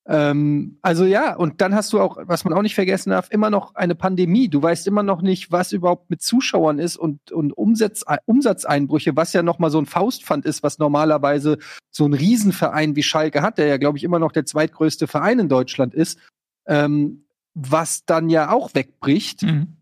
Ähm, 0.06 0.80
also 0.82 1.06
ja, 1.06 1.36
und 1.36 1.62
dann 1.62 1.74
hast 1.74 1.93
du 1.93 2.01
auch, 2.01 2.18
was 2.22 2.43
man 2.43 2.54
auch 2.54 2.62
nicht 2.62 2.76
vergessen 2.76 3.12
darf, 3.12 3.32
immer 3.32 3.49
noch 3.49 3.76
eine 3.76 3.95
Pandemie. 3.95 4.49
Du 4.49 4.62
weißt 4.62 4.86
immer 4.88 5.04
noch 5.04 5.22
nicht, 5.22 5.51
was 5.51 5.72
überhaupt 5.72 6.10
mit 6.10 6.22
Zuschauern 6.22 6.78
ist 6.80 6.97
und, 6.97 7.32
und 7.32 7.54
Umsatz, 7.54 8.04
Umsatzeinbrüche, 8.26 9.16
was 9.16 9.32
ja 9.32 9.43
noch 9.43 9.60
mal 9.60 9.70
so 9.70 9.80
ein 9.80 9.86
Faustpfand 9.86 10.45
ist, 10.45 10.62
was 10.62 10.78
normalerweise 10.78 11.58
so 11.89 12.06
ein 12.06 12.14
Riesenverein 12.14 12.95
wie 12.95 13.04
Schalke 13.04 13.41
hat, 13.41 13.58
der 13.58 13.68
ja, 13.68 13.78
glaube 13.78 13.97
ich, 13.97 14.04
immer 14.04 14.20
noch 14.20 14.34
der 14.34 14.45
zweitgrößte 14.45 15.08
Verein 15.08 15.39
in 15.39 15.49
Deutschland 15.49 15.93
ist, 15.93 16.20
ähm, 16.68 17.26
was 17.54 18.06
dann 18.06 18.30
ja 18.30 18.51
auch 18.51 18.74
wegbricht. 18.74 19.43
Mhm. 19.43 19.78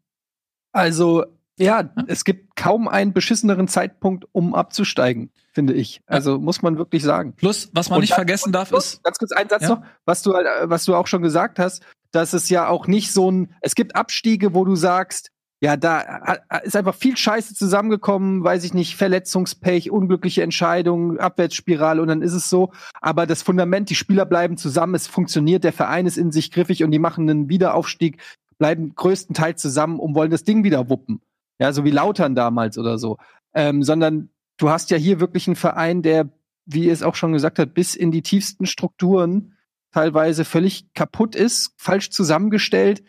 Also 0.71 1.25
ja, 1.59 1.89
es 2.07 2.23
gibt 2.25 2.55
kaum 2.55 2.87
einen 2.87 3.13
beschisseneren 3.13 3.67
Zeitpunkt, 3.67 4.25
um 4.31 4.55
abzusteigen, 4.55 5.31
finde 5.53 5.73
ich. 5.73 6.01
Also 6.07 6.39
muss 6.39 6.61
man 6.61 6.77
wirklich 6.77 7.03
sagen. 7.03 7.33
Plus, 7.35 7.69
was 7.73 7.89
man 7.89 7.97
Und 7.97 8.01
nicht 8.01 8.11
dann- 8.11 8.17
vergessen 8.17 8.51
darf, 8.51 8.69
Plus, 8.69 8.93
ist, 8.95 9.03
ganz 9.03 9.17
kurz 9.19 9.31
ein 9.31 9.49
Satz 9.49 9.63
Ja. 9.63 9.69
noch, 9.69 9.81
was 10.05 10.21
du, 10.23 10.33
halt, 10.33 10.47
äh, 10.47 10.69
was 10.69 10.85
du 10.85 10.95
auch 10.95 11.07
schon 11.07 11.21
gesagt 11.21 11.59
hast, 11.59 11.83
dass 12.11 12.33
es 12.33 12.49
ja 12.49 12.67
auch 12.67 12.87
nicht 12.87 13.11
so 13.11 13.29
ein, 13.31 13.53
es 13.61 13.75
gibt 13.75 13.95
Abstiege, 13.95 14.53
wo 14.53 14.65
du 14.65 14.75
sagst, 14.75 15.31
ja, 15.63 15.77
da 15.77 16.37
ist 16.63 16.75
einfach 16.75 16.95
viel 16.95 17.15
Scheiße 17.15 17.53
zusammengekommen, 17.53 18.43
weiß 18.43 18.63
ich 18.63 18.73
nicht, 18.73 18.95
Verletzungspech, 18.95 19.91
unglückliche 19.91 20.41
Entscheidungen, 20.41 21.19
Abwärtsspirale 21.19 22.01
und 22.01 22.07
dann 22.07 22.23
ist 22.23 22.33
es 22.33 22.49
so. 22.49 22.71
Aber 22.99 23.27
das 23.27 23.43
Fundament, 23.43 23.91
die 23.91 23.95
Spieler 23.95 24.25
bleiben 24.25 24.57
zusammen, 24.57 24.95
es 24.95 25.05
funktioniert, 25.05 25.63
der 25.63 25.71
Verein 25.73 26.07
ist 26.07 26.17
in 26.17 26.31
sich 26.31 26.49
griffig 26.49 26.83
und 26.83 26.89
die 26.89 26.97
machen 26.97 27.29
einen 27.29 27.47
Wiederaufstieg, 27.47 28.17
bleiben 28.57 28.95
größtenteils 28.95 29.61
zusammen 29.61 29.99
und 29.99 30.15
wollen 30.15 30.31
das 30.31 30.43
Ding 30.43 30.63
wieder 30.63 30.89
wuppen. 30.89 31.21
Ja, 31.61 31.73
so 31.73 31.85
wie 31.85 31.91
Lautern 31.91 32.33
damals 32.33 32.79
oder 32.79 32.97
so. 32.97 33.19
Ähm, 33.53 33.83
sondern 33.83 34.29
du 34.57 34.69
hast 34.69 34.89
ja 34.89 34.97
hier 34.97 35.19
wirklich 35.19 35.45
einen 35.45 35.55
Verein, 35.55 36.01
der, 36.01 36.27
wie 36.65 36.85
ihr 36.85 36.93
es 36.93 37.03
auch 37.03 37.13
schon 37.13 37.33
gesagt 37.33 37.59
habt, 37.59 37.75
bis 37.75 37.93
in 37.93 38.11
die 38.11 38.23
tiefsten 38.23 38.65
Strukturen 38.65 39.53
teilweise 39.91 40.43
völlig 40.43 40.91
kaputt 40.95 41.35
ist, 41.35 41.73
falsch 41.77 42.09
zusammengestellt. 42.09 43.03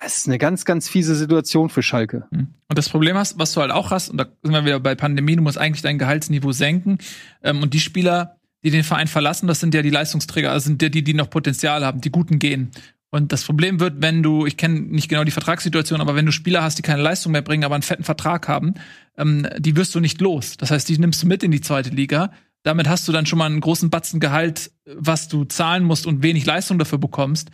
Es 0.00 0.18
ist 0.18 0.26
eine 0.26 0.38
ganz, 0.38 0.64
ganz 0.64 0.88
fiese 0.88 1.14
Situation 1.14 1.68
für 1.68 1.84
Schalke. 1.84 2.26
Mhm. 2.32 2.48
Und 2.68 2.76
das 2.76 2.88
Problem 2.88 3.16
hast, 3.16 3.38
was 3.38 3.52
du 3.52 3.60
halt 3.60 3.70
auch 3.70 3.92
hast, 3.92 4.10
und 4.10 4.16
da 4.16 4.26
sind 4.42 4.52
wir 4.52 4.64
wieder 4.64 4.80
bei 4.80 4.96
Pandemie, 4.96 5.36
du 5.36 5.42
musst 5.42 5.58
eigentlich 5.58 5.82
dein 5.82 5.98
Gehaltsniveau 5.98 6.50
senken. 6.50 6.98
Ähm, 7.40 7.62
und 7.62 7.72
die 7.72 7.78
Spieler, 7.78 8.40
die 8.64 8.70
den 8.70 8.82
Verein 8.82 9.06
verlassen, 9.06 9.46
das 9.46 9.60
sind 9.60 9.74
ja 9.74 9.82
die 9.82 9.90
Leistungsträger, 9.90 10.50
also 10.50 10.66
sind 10.66 10.82
ja 10.82 10.88
die, 10.88 11.04
die 11.04 11.14
noch 11.14 11.30
Potenzial 11.30 11.86
haben, 11.86 12.00
die 12.00 12.10
guten 12.10 12.40
gehen. 12.40 12.72
Und 13.14 13.30
das 13.30 13.44
Problem 13.44 13.78
wird, 13.78 14.00
wenn 14.00 14.22
du, 14.22 14.46
ich 14.46 14.56
kenne 14.56 14.80
nicht 14.80 15.10
genau 15.10 15.22
die 15.22 15.30
Vertragssituation, 15.30 16.00
aber 16.00 16.16
wenn 16.16 16.24
du 16.24 16.32
Spieler 16.32 16.62
hast, 16.62 16.78
die 16.78 16.82
keine 16.82 17.02
Leistung 17.02 17.32
mehr 17.32 17.42
bringen, 17.42 17.62
aber 17.62 17.74
einen 17.74 17.82
fetten 17.82 18.04
Vertrag 18.04 18.48
haben, 18.48 18.74
ähm, 19.18 19.46
die 19.58 19.76
wirst 19.76 19.94
du 19.94 20.00
nicht 20.00 20.22
los. 20.22 20.56
Das 20.56 20.70
heißt, 20.70 20.88
die 20.88 20.96
nimmst 20.96 21.22
du 21.22 21.26
mit 21.26 21.42
in 21.42 21.50
die 21.50 21.60
zweite 21.60 21.90
Liga. 21.90 22.32
Damit 22.62 22.88
hast 22.88 23.06
du 23.06 23.12
dann 23.12 23.26
schon 23.26 23.38
mal 23.38 23.46
einen 23.46 23.60
großen 23.60 23.90
Batzen 23.90 24.18
Gehalt, 24.18 24.70
was 24.86 25.28
du 25.28 25.44
zahlen 25.44 25.84
musst 25.84 26.06
und 26.06 26.22
wenig 26.22 26.46
Leistung 26.46 26.78
dafür 26.78 26.96
bekommst. 26.96 27.50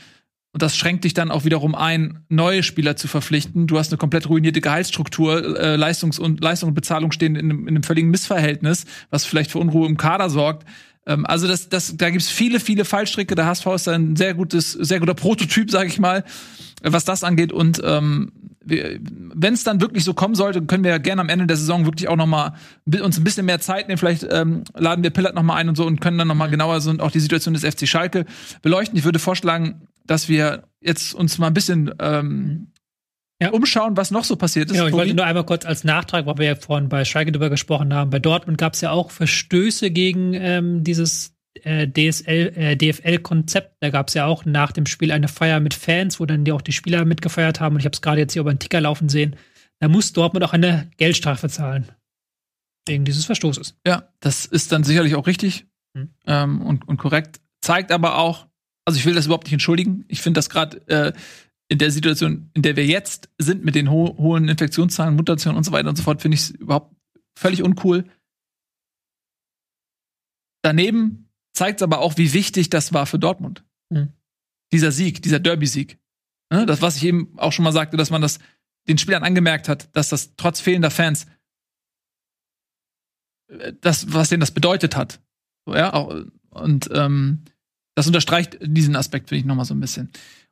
Und 0.52 0.62
das 0.62 0.76
schränkt 0.76 1.02
dich 1.02 1.12
dann 1.12 1.32
auch 1.32 1.44
wiederum 1.44 1.74
ein, 1.74 2.24
neue 2.28 2.62
Spieler 2.62 2.94
zu 2.94 3.08
verpflichten. 3.08 3.66
Du 3.66 3.78
hast 3.78 3.90
eine 3.90 3.98
komplett 3.98 4.28
ruinierte 4.28 4.60
Gehaltsstruktur, 4.60 5.58
äh, 5.58 5.76
Leistungs- 5.76 6.20
und 6.20 6.40
Leistung 6.40 6.68
und 6.68 6.74
Bezahlung 6.74 7.10
stehen 7.10 7.34
in 7.34 7.50
einem, 7.50 7.62
in 7.62 7.68
einem 7.68 7.82
völligen 7.82 8.10
Missverhältnis, 8.10 8.84
was 9.10 9.24
vielleicht 9.24 9.50
für 9.50 9.58
Unruhe 9.58 9.88
im 9.88 9.96
Kader 9.96 10.30
sorgt. 10.30 10.66
Ähm, 11.08 11.26
also 11.26 11.48
das, 11.48 11.68
das, 11.68 11.96
da 11.96 12.10
gibt's 12.10 12.28
viele, 12.28 12.60
viele 12.60 12.84
Fallstricke. 12.84 13.34
Der 13.34 13.46
HSV 13.46 13.66
ist 13.74 13.88
ein 13.88 14.14
sehr 14.14 14.34
gutes, 14.34 14.72
sehr 14.72 15.00
guter 15.00 15.14
Prototyp, 15.14 15.70
sage 15.70 15.88
ich 15.88 15.98
mal, 15.98 16.24
was 16.82 17.04
das 17.04 17.24
angeht. 17.24 17.52
Und 17.52 17.80
ähm, 17.84 18.30
wenn 18.64 19.54
es 19.54 19.64
dann 19.64 19.80
wirklich 19.80 20.04
so 20.04 20.12
kommen 20.12 20.34
sollte, 20.34 20.60
können 20.62 20.84
wir 20.84 20.90
ja 20.90 20.98
gerne 20.98 21.22
am 21.22 21.30
Ende 21.30 21.46
der 21.46 21.56
Saison 21.56 21.86
wirklich 21.86 22.08
auch 22.08 22.16
noch 22.16 22.26
mal 22.26 22.54
uns 23.00 23.18
ein 23.18 23.24
bisschen 23.24 23.46
mehr 23.46 23.60
Zeit 23.60 23.88
nehmen. 23.88 23.96
Vielleicht 23.96 24.26
ähm, 24.30 24.64
laden 24.74 25.02
wir 25.02 25.10
Pillard 25.10 25.34
noch 25.34 25.42
mal 25.42 25.56
ein 25.56 25.70
und 25.70 25.76
so 25.76 25.86
und 25.86 26.00
können 26.00 26.18
dann 26.18 26.28
noch 26.28 26.34
mal 26.34 26.50
genauer 26.50 26.82
so 26.82 26.92
auch 26.98 27.10
die 27.10 27.20
Situation 27.20 27.54
des 27.54 27.64
FC 27.64 27.88
Schalke 27.88 28.26
beleuchten. 28.60 28.98
Ich 28.98 29.04
würde 29.04 29.18
vorschlagen, 29.18 29.88
dass 30.06 30.28
wir 30.28 30.64
jetzt 30.80 31.14
uns 31.14 31.38
mal 31.38 31.46
ein 31.46 31.54
bisschen 31.54 31.94
ähm, 31.98 32.68
Ja. 33.40 33.50
umschauen, 33.50 33.96
was 33.96 34.10
noch 34.10 34.24
so 34.24 34.36
passiert 34.36 34.66
ist. 34.66 34.72
Genau, 34.72 34.86
ich 34.86 34.90
Tobi. 34.90 35.02
wollte 35.02 35.14
nur 35.14 35.24
einmal 35.24 35.44
kurz 35.44 35.64
als 35.64 35.84
Nachtrag, 35.84 36.26
weil 36.26 36.38
wir 36.38 36.46
ja 36.46 36.54
vorhin 36.56 36.88
bei 36.88 37.04
Schalke 37.04 37.30
drüber 37.30 37.50
gesprochen 37.50 37.94
haben. 37.94 38.10
Bei 38.10 38.18
Dortmund 38.18 38.58
gab 38.58 38.74
es 38.74 38.80
ja 38.80 38.90
auch 38.90 39.10
Verstöße 39.12 39.90
gegen 39.92 40.34
ähm, 40.34 40.82
dieses 40.82 41.36
äh, 41.62 41.86
DSL, 41.86 42.52
äh, 42.56 42.76
DFL-Konzept. 42.76 43.76
Da 43.80 43.90
gab 43.90 44.08
es 44.08 44.14
ja 44.14 44.26
auch 44.26 44.44
nach 44.44 44.72
dem 44.72 44.86
Spiel 44.86 45.12
eine 45.12 45.28
Feier 45.28 45.60
mit 45.60 45.74
Fans, 45.74 46.18
wo 46.18 46.26
dann 46.26 46.44
die 46.44 46.52
auch 46.52 46.62
die 46.62 46.72
Spieler 46.72 47.04
mitgefeiert 47.04 47.60
haben. 47.60 47.74
Und 47.76 47.80
ich 47.80 47.84
habe 47.86 47.94
es 47.94 48.02
gerade 48.02 48.20
jetzt 48.20 48.32
hier 48.32 48.40
über 48.40 48.52
den 48.52 48.58
Ticker 48.58 48.80
laufen 48.80 49.08
sehen. 49.08 49.36
Da 49.80 49.88
muss 49.88 50.12
Dortmund 50.12 50.44
auch 50.44 50.52
eine 50.52 50.90
Geldstrafe 50.96 51.48
zahlen. 51.48 51.86
Wegen 52.88 53.04
dieses 53.04 53.26
Verstoßes. 53.26 53.76
Ja, 53.86 54.08
das 54.20 54.46
ist 54.46 54.72
dann 54.72 54.82
sicherlich 54.84 55.14
auch 55.14 55.26
richtig 55.26 55.66
Hm. 55.96 56.10
ähm, 56.26 56.62
und, 56.62 56.86
und 56.86 56.96
korrekt. 56.98 57.40
Zeigt 57.60 57.92
aber 57.92 58.18
auch, 58.18 58.46
also 58.84 58.98
ich 58.98 59.06
will 59.06 59.14
das 59.14 59.26
überhaupt 59.26 59.44
nicht 59.44 59.52
entschuldigen. 59.52 60.04
Ich 60.08 60.20
finde 60.20 60.38
das 60.38 60.50
gerade 60.50 60.86
äh, 60.88 61.12
in 61.68 61.78
der 61.78 61.90
Situation, 61.90 62.50
in 62.54 62.62
der 62.62 62.76
wir 62.76 62.86
jetzt 62.86 63.30
sind, 63.38 63.64
mit 63.64 63.74
den 63.74 63.90
ho 63.90 64.16
hohen 64.16 64.48
Infektionszahlen, 64.48 65.16
Mutationen 65.16 65.56
und 65.56 65.64
so 65.64 65.72
weiter 65.72 65.88
und 65.88 65.96
so 65.96 66.02
fort, 66.02 66.22
finde 66.22 66.36
ich 66.36 66.42
es 66.42 66.50
überhaupt 66.50 66.96
völlig 67.38 67.62
uncool. 67.62 68.04
Daneben 70.62 71.30
zeigt 71.52 71.80
es 71.80 71.82
aber 71.82 71.98
auch, 71.98 72.16
wie 72.16 72.32
wichtig 72.32 72.70
das 72.70 72.92
war 72.92 73.06
für 73.06 73.18
Dortmund. 73.18 73.64
Hm. 73.92 74.12
Dieser 74.72 74.92
Sieg, 74.92 75.22
dieser 75.22 75.40
Derby-Sieg. 75.40 75.98
Ne? 76.50 76.66
Das, 76.66 76.82
was 76.82 76.96
ich 76.96 77.04
eben 77.04 77.38
auch 77.38 77.52
schon 77.52 77.64
mal 77.64 77.72
sagte, 77.72 77.96
dass 77.96 78.10
man 78.10 78.22
das 78.22 78.38
den 78.88 78.98
Spielern 78.98 79.22
angemerkt 79.22 79.68
hat, 79.68 79.94
dass 79.94 80.08
das 80.08 80.34
trotz 80.36 80.60
fehlender 80.60 80.90
Fans 80.90 81.26
äh, 83.48 83.74
das, 83.80 84.12
was 84.12 84.30
denen 84.30 84.40
das 84.40 84.52
bedeutet 84.52 84.96
hat. 84.96 85.20
So, 85.66 85.74
ja, 85.74 85.92
auch, 85.92 86.24
und 86.50 86.88
ähm, 86.92 87.44
das 87.94 88.06
unterstreicht 88.06 88.58
diesen 88.62 88.96
Aspekt, 88.96 89.28
finde 89.28 89.40
ich, 89.40 89.46
nochmal 89.46 89.64
so 89.64 89.74
ein 89.74 89.80
bisschen. 89.80 90.10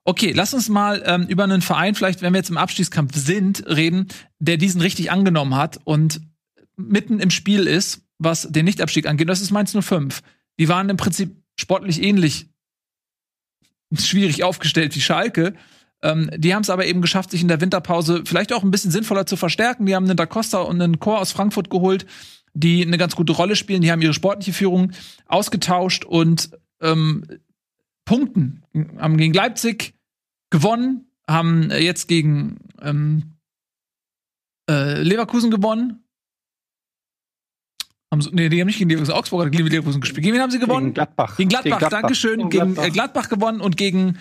Okay, 0.09 0.31
lass 0.31 0.55
uns 0.55 0.69
mal 0.69 1.03
ähm, 1.05 1.27
über 1.27 1.43
einen 1.43 1.63
Verein, 1.63 1.97
vielleicht, 1.97 2.23
wenn 2.23 2.33
wir 2.33 2.39
jetzt 2.39 2.49
im 2.49 2.59
Abstiegskampf 2.59 3.17
sind, 3.17 3.67
reden, 3.67 4.07
der 4.39 4.57
diesen 4.57 4.81
richtig 4.81 5.11
angenommen 5.11 5.57
hat 5.57 5.81
und 5.83 6.21
mitten 6.77 7.19
im 7.19 7.31
Spiel 7.31 7.67
ist, 7.67 8.03
was 8.17 8.43
den 8.43 8.67
Nichtabstieg 8.67 9.09
angeht. 9.09 9.29
Das 9.29 9.41
ist 9.41 9.51
Mainz 9.51 9.77
05. 9.77 10.23
Die 10.61 10.69
waren 10.69 10.89
im 10.91 10.97
Prinzip 10.97 11.35
sportlich 11.57 12.01
ähnlich 12.01 12.47
schwierig 13.93 14.45
aufgestellt 14.45 14.95
wie 14.95 15.01
Schalke. 15.01 15.55
Ähm, 16.03 16.31
die 16.37 16.55
haben 16.55 16.63
es 16.63 16.71
aber 16.71 16.87
eben 16.87 17.01
geschafft, 17.01 17.33
sich 17.33 17.43
in 17.43 17.49
der 17.49 17.61
Winterpause 17.61 18.23
vielleicht 18.27 18.53
auch 18.53 18.63
ein 18.63 18.71
bisschen 18.71 18.93
sinnvoller 18.93 19.27
zu 19.27 19.37
verstärken. 19.37 19.87
Die 19.87 19.97
haben 19.97 20.05
einen 20.05 20.17
Da 20.17 20.27
Costa 20.27 20.59
und 20.59 20.81
einen 20.81 21.01
Chor 21.01 21.21
aus 21.21 21.33
Frankfurt 21.33 21.69
geholt, 21.69 22.07
die 22.55 22.87
eine 22.87 22.99
ganz 22.99 23.17
gute 23.17 23.33
Rolle 23.33 23.57
spielen. 23.57 23.83
Die 23.83 23.91
haben 23.91 24.03
ihre 24.03 24.15
sportliche 24.15 24.53
Führung 24.53 24.93
ausgetauscht 25.27 26.05
und 26.05 26.51
ähm, 26.81 27.25
punkten. 28.05 28.63
Haben 28.99 29.17
gegen 29.17 29.35
Leipzig 29.35 29.96
gewonnen, 30.51 31.11
haben 31.29 31.71
jetzt 31.71 32.09
gegen 32.09 32.59
ähm, 32.83 33.37
äh, 34.69 35.03
Leverkusen 35.03 35.51
gewonnen. 35.51 36.03
Haben 38.13 38.21
so, 38.21 38.31
nee, 38.33 38.49
die 38.49 38.61
haben 38.61 38.67
nicht 38.67 38.79
gegen 38.79 38.91
Leverkusen, 38.91 39.15
Augsburg 39.15 39.47
hat 39.47 39.53
gegen 39.53 39.67
Leverkusen 39.67 40.01
gespielt. 40.01 40.23
Gegen 40.23 40.35
wen 40.35 40.43
haben 40.43 40.53
sie 40.53 40.61
gewonnen? 40.61 40.87
Gegen 40.87 40.95
Gladbach. 40.95 41.37
Gegen 41.37 41.49
Gladbach, 41.49 41.89
Dankeschön. 41.89 42.39
Gegen 42.39 42.51
Gegen 42.51 42.75
Gladbach. 42.75 42.75
Gladbach. 42.75 42.87
Äh, 42.87 42.91
Gladbach 42.91 43.29
gewonnen 43.29 43.61
und 43.61 43.77
gegen 43.77 44.19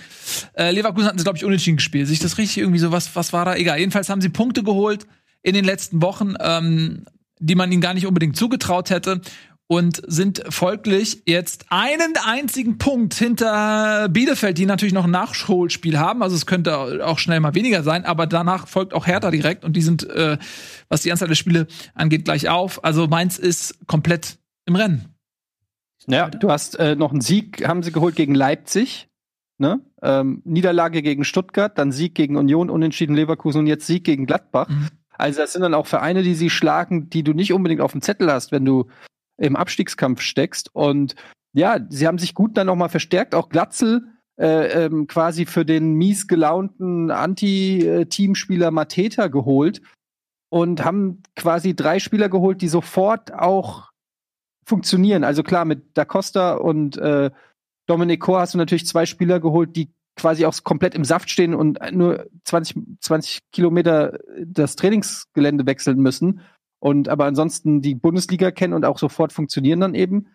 äh, 0.58 0.72
Leverkusen 0.72 1.08
hatten 1.08 1.20
sie, 1.20 1.24
glaube 1.24 1.38
ich, 1.38 1.46
unentschieden 1.46 1.78
gespielt. 1.78 2.08
Sich 2.08 2.20
das 2.20 2.38
richtig 2.38 2.58
irgendwie 2.58 2.80
so, 2.80 2.92
was, 2.92 3.16
was 3.16 3.32
war 3.32 3.46
da? 3.46 3.56
Egal. 3.56 3.80
Jedenfalls 3.80 4.10
haben 4.10 4.22
sie 4.22 4.30
Punkte 4.30 4.64
geholt 4.64 5.06
in 5.44 5.54
den 5.54 5.66
letzten 5.66 6.02
Wochen, 6.02 6.34
ähm, 6.40 7.06
die 7.40 7.54
man 7.54 7.72
ihnen 7.72 7.82
gar 7.82 7.94
nicht 7.94 8.08
unbedingt 8.08 8.36
zugetraut 8.36 8.90
hätte. 8.90 9.22
Und 9.68 10.02
sind 10.06 10.44
folglich 10.50 11.24
jetzt 11.26 11.66
einen 11.70 12.14
einzigen 12.24 12.78
Punkt 12.78 13.16
hinter 13.16 14.08
Bielefeld, 14.10 14.60
die 14.60 14.68
natürlich 14.68 14.94
noch 14.94 15.06
ein 15.06 15.12
Nachholspiel 15.12 15.98
haben. 15.98 16.22
Also 16.22 16.36
es 16.36 16.46
könnte 16.46 17.04
auch 17.04 17.18
schnell 17.18 17.40
mal 17.40 17.56
weniger 17.56 17.82
sein, 17.82 18.06
aber 18.06 18.28
danach 18.28 18.68
folgt 18.68 18.94
auch 18.94 19.08
Hertha 19.08 19.32
direkt 19.32 19.66
und 19.66 19.74
die 19.74 19.82
sind, 19.82 20.08
äh, 20.08 20.38
was 20.88 21.02
die 21.02 21.12
Anzahl 21.12 21.30
der 21.30 21.36
Spiele 21.36 21.66
angeht, 21.96 22.26
gleich 22.26 22.48
auf. 22.48 22.84
Also 22.84 23.08
Mainz 23.08 23.40
ist 23.40 23.88
komplett 23.88 24.38
im 24.68 24.76
Rennen. 24.76 25.16
Ja, 26.08 26.30
du 26.30 26.52
hast 26.52 26.78
äh, 26.78 26.96
noch 26.96 27.12
einen 27.12 27.22
Sieg, 27.22 27.68
haben 27.68 27.82
sie 27.82 27.92
geholt 27.92 28.16
gegen 28.16 28.36
Leipzig. 28.36 29.10
Ne? 29.58 29.80
Ähm, 30.02 30.42
Niederlage 30.46 31.02
gegen 31.02 31.24
Stuttgart, 31.24 31.78
dann 31.78 31.92
Sieg 31.92 32.14
gegen 32.14 32.36
Union, 32.36 32.70
Unentschieden 32.70 33.16
Leverkusen 33.16 33.60
und 33.60 33.68
jetzt 33.68 33.88
Sieg 33.88 34.04
gegen 34.04 34.26
Gladbach. 34.26 34.70
Mhm. 34.70 34.90
Also 35.18 35.40
das 35.42 35.54
sind 35.54 35.62
dann 35.62 35.74
auch 35.74 35.88
Vereine, 35.88 36.24
die 36.24 36.36
sie 36.36 36.50
schlagen, 36.50 37.10
die 37.10 37.24
du 37.24 37.34
nicht 37.34 37.54
unbedingt 37.54 37.82
auf 37.82 37.94
dem 37.94 38.02
Zettel 38.02 38.32
hast, 38.32 38.52
wenn 38.52 38.66
du 38.66 38.88
im 39.38 39.56
Abstiegskampf 39.56 40.22
steckst. 40.22 40.74
Und 40.74 41.16
ja, 41.54 41.80
sie 41.90 42.08
haben 42.08 42.18
sich 42.18 42.34
gut 42.34 42.58
dann 42.58 42.68
nochmal 42.68 42.90
verstärkt. 42.90 43.36
Auch 43.36 43.50
Glatzel 43.50 44.08
äh, 44.38 44.86
ähm, 44.86 45.08
quasi 45.08 45.46
für 45.46 45.66
den 45.66 45.94
mies 45.94 46.28
gelaunten 46.28 47.12
Anti-Teamspieler 47.12 48.72
Mateta 48.72 49.28
geholt 49.28 49.82
und 50.50 50.84
haben 50.84 51.24
quasi 51.36 51.76
drei 51.76 52.00
Spieler 52.00 52.30
geholt, 52.30 52.62
die 52.62 52.68
sofort 52.68 53.34
auch 53.34 53.92
funktionieren. 54.66 55.24
Also 55.24 55.44
klar, 55.44 55.66
mit 55.66 55.84
Da 55.94 56.06
Costa 56.06 56.56
und 56.56 56.98
äh, 56.98 57.32
Dominic 57.88 58.20
Kor 58.20 58.40
hast 58.40 58.54
du 58.54 58.58
natürlich 58.58 58.88
zwei 58.88 59.06
Spieler 59.06 59.40
geholt, 59.40 59.76
die 59.76 59.90
quasi 60.18 60.46
auch 60.46 60.56
komplett 60.64 60.96
im 60.96 61.04
Saft 61.04 61.30
stehen 61.30 61.54
und 61.54 61.80
nur 61.92 62.28
20, 62.46 62.78
20 63.02 63.40
Kilometer 63.52 64.20
das 64.44 64.76
Trainingsgelände 64.76 65.66
wechseln 65.66 66.00
müssen. 66.00 66.42
Und 66.86 67.10
aber 67.10 67.26
ansonsten 67.26 67.82
die 67.82 67.96
Bundesliga 67.96 68.52
kennen 68.52 68.74
und 68.74 68.86
auch 68.86 69.00
sofort 69.00 69.34
funktionieren 69.34 69.80
dann 69.80 69.96
eben. 69.96 70.28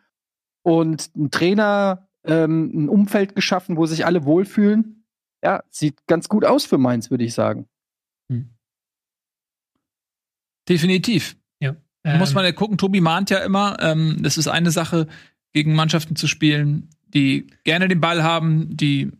Und 0.62 1.14
ein 1.14 1.30
Trainer, 1.30 2.08
ähm, 2.24 2.72
ein 2.74 2.88
Umfeld 2.88 3.36
geschaffen, 3.36 3.76
wo 3.76 3.86
sich 3.86 4.04
alle 4.04 4.24
wohlfühlen. 4.24 5.04
Ja, 5.44 5.62
sieht 5.70 6.04
ganz 6.08 6.28
gut 6.28 6.44
aus 6.44 6.64
für 6.66 6.76
Mainz, 6.76 7.08
würde 7.08 7.22
ich 7.22 7.34
sagen. 7.34 7.68
Hm. 8.32 8.50
Definitiv. 10.68 11.36
Ja. 11.60 11.76
Ähm, 12.02 12.18
muss 12.18 12.34
man 12.34 12.44
ja 12.44 12.50
gucken, 12.50 12.78
Tobi 12.78 13.00
mahnt 13.00 13.30
ja 13.30 13.38
immer, 13.44 13.76
ähm, 13.78 14.16
das 14.20 14.36
ist 14.36 14.48
eine 14.48 14.72
Sache, 14.72 15.06
gegen 15.52 15.76
Mannschaften 15.76 16.16
zu 16.16 16.26
spielen, 16.26 16.90
die 17.14 17.46
gerne 17.62 17.86
den 17.86 18.00
Ball 18.00 18.24
haben, 18.24 18.76
die 18.76 19.12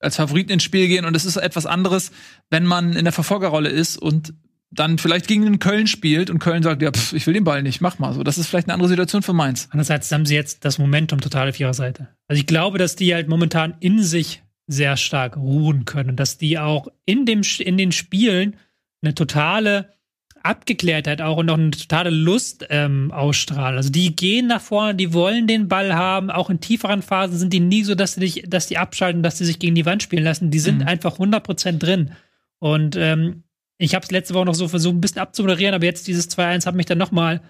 als 0.00 0.16
Favoriten 0.16 0.52
ins 0.52 0.64
Spiel 0.64 0.86
gehen. 0.88 1.06
Und 1.06 1.16
es 1.16 1.24
ist 1.24 1.38
etwas 1.38 1.64
anderes, 1.64 2.12
wenn 2.50 2.66
man 2.66 2.92
in 2.92 3.04
der 3.04 3.12
Verfolgerrolle 3.14 3.70
ist 3.70 3.96
und 3.96 4.34
dann 4.74 4.98
vielleicht 4.98 5.26
gegen 5.28 5.44
den 5.44 5.58
Köln 5.58 5.86
spielt 5.86 6.30
und 6.30 6.38
Köln 6.38 6.62
sagt, 6.62 6.82
ja, 6.82 6.90
pff, 6.90 7.12
ich 7.12 7.26
will 7.26 7.34
den 7.34 7.44
Ball 7.44 7.62
nicht, 7.62 7.80
mach 7.80 7.98
mal 7.98 8.12
so. 8.12 8.22
Das 8.22 8.38
ist 8.38 8.48
vielleicht 8.48 8.68
eine 8.68 8.74
andere 8.74 8.88
Situation 8.88 9.22
für 9.22 9.32
Mainz. 9.32 9.68
Andererseits 9.70 10.10
haben 10.12 10.26
sie 10.26 10.34
jetzt 10.34 10.64
das 10.64 10.78
Momentum 10.78 11.20
total 11.20 11.48
auf 11.48 11.58
ihrer 11.58 11.74
Seite. 11.74 12.08
Also 12.28 12.40
ich 12.40 12.46
glaube, 12.46 12.78
dass 12.78 12.96
die 12.96 13.14
halt 13.14 13.28
momentan 13.28 13.74
in 13.80 14.02
sich 14.02 14.42
sehr 14.66 14.96
stark 14.96 15.36
ruhen 15.36 15.84
können, 15.84 16.16
dass 16.16 16.38
die 16.38 16.58
auch 16.58 16.88
in 17.04 17.26
dem 17.26 17.42
in 17.58 17.76
den 17.76 17.92
Spielen 17.92 18.56
eine 19.02 19.14
totale 19.14 19.94
Abgeklärtheit 20.42 21.22
auch 21.22 21.38
und 21.38 21.48
auch 21.48 21.56
eine 21.56 21.70
totale 21.70 22.10
Lust 22.10 22.66
ähm, 22.68 23.10
ausstrahlen. 23.12 23.76
Also 23.76 23.90
die 23.90 24.14
gehen 24.14 24.46
nach 24.46 24.60
vorne, 24.60 24.94
die 24.94 25.14
wollen 25.14 25.46
den 25.46 25.68
Ball 25.68 25.94
haben. 25.94 26.30
Auch 26.30 26.50
in 26.50 26.60
tieferen 26.60 27.00
Phasen 27.00 27.38
sind 27.38 27.52
die 27.52 27.60
nie 27.60 27.82
so, 27.82 27.94
dass 27.94 28.14
sie 28.14 28.20
dich, 28.20 28.44
dass 28.46 28.66
die 28.66 28.76
abschalten, 28.76 29.22
dass 29.22 29.38
sie 29.38 29.46
sich 29.46 29.58
gegen 29.58 29.74
die 29.74 29.86
Wand 29.86 30.02
spielen 30.02 30.24
lassen. 30.24 30.50
Die 30.50 30.58
sind 30.58 30.80
mhm. 30.80 30.88
einfach 30.88 31.18
100% 31.18 31.78
drin. 31.78 32.12
Und 32.58 32.94
ähm, 32.96 33.44
ich 33.78 33.94
habe 33.94 34.04
es 34.04 34.10
letzte 34.10 34.34
Woche 34.34 34.46
noch 34.46 34.54
so 34.54 34.68
versucht, 34.68 34.94
ein 34.94 35.00
bisschen 35.00 35.20
abzumoderieren, 35.20 35.74
aber 35.74 35.84
jetzt 35.84 36.06
dieses 36.06 36.30
2-1 36.30 36.66
hat 36.66 36.74
mich 36.74 36.86
dann 36.86 36.98
nochmal 36.98 37.40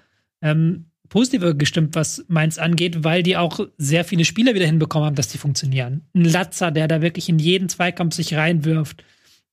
ähm, 0.42 0.86
positiver 1.08 1.54
gestimmt, 1.54 1.94
was 1.94 2.24
Mainz 2.28 2.58
angeht, 2.58 3.04
weil 3.04 3.22
die 3.22 3.36
auch 3.36 3.60
sehr 3.76 4.04
viele 4.04 4.24
Spieler 4.24 4.54
wieder 4.54 4.66
hinbekommen 4.66 5.06
haben, 5.06 5.16
dass 5.16 5.28
die 5.28 5.38
funktionieren. 5.38 6.06
Ein 6.14 6.24
Latzer, 6.24 6.70
der 6.70 6.88
da 6.88 7.02
wirklich 7.02 7.28
in 7.28 7.38
jeden 7.38 7.68
Zweikampf 7.68 8.14
sich 8.14 8.34
reinwirft 8.34 9.04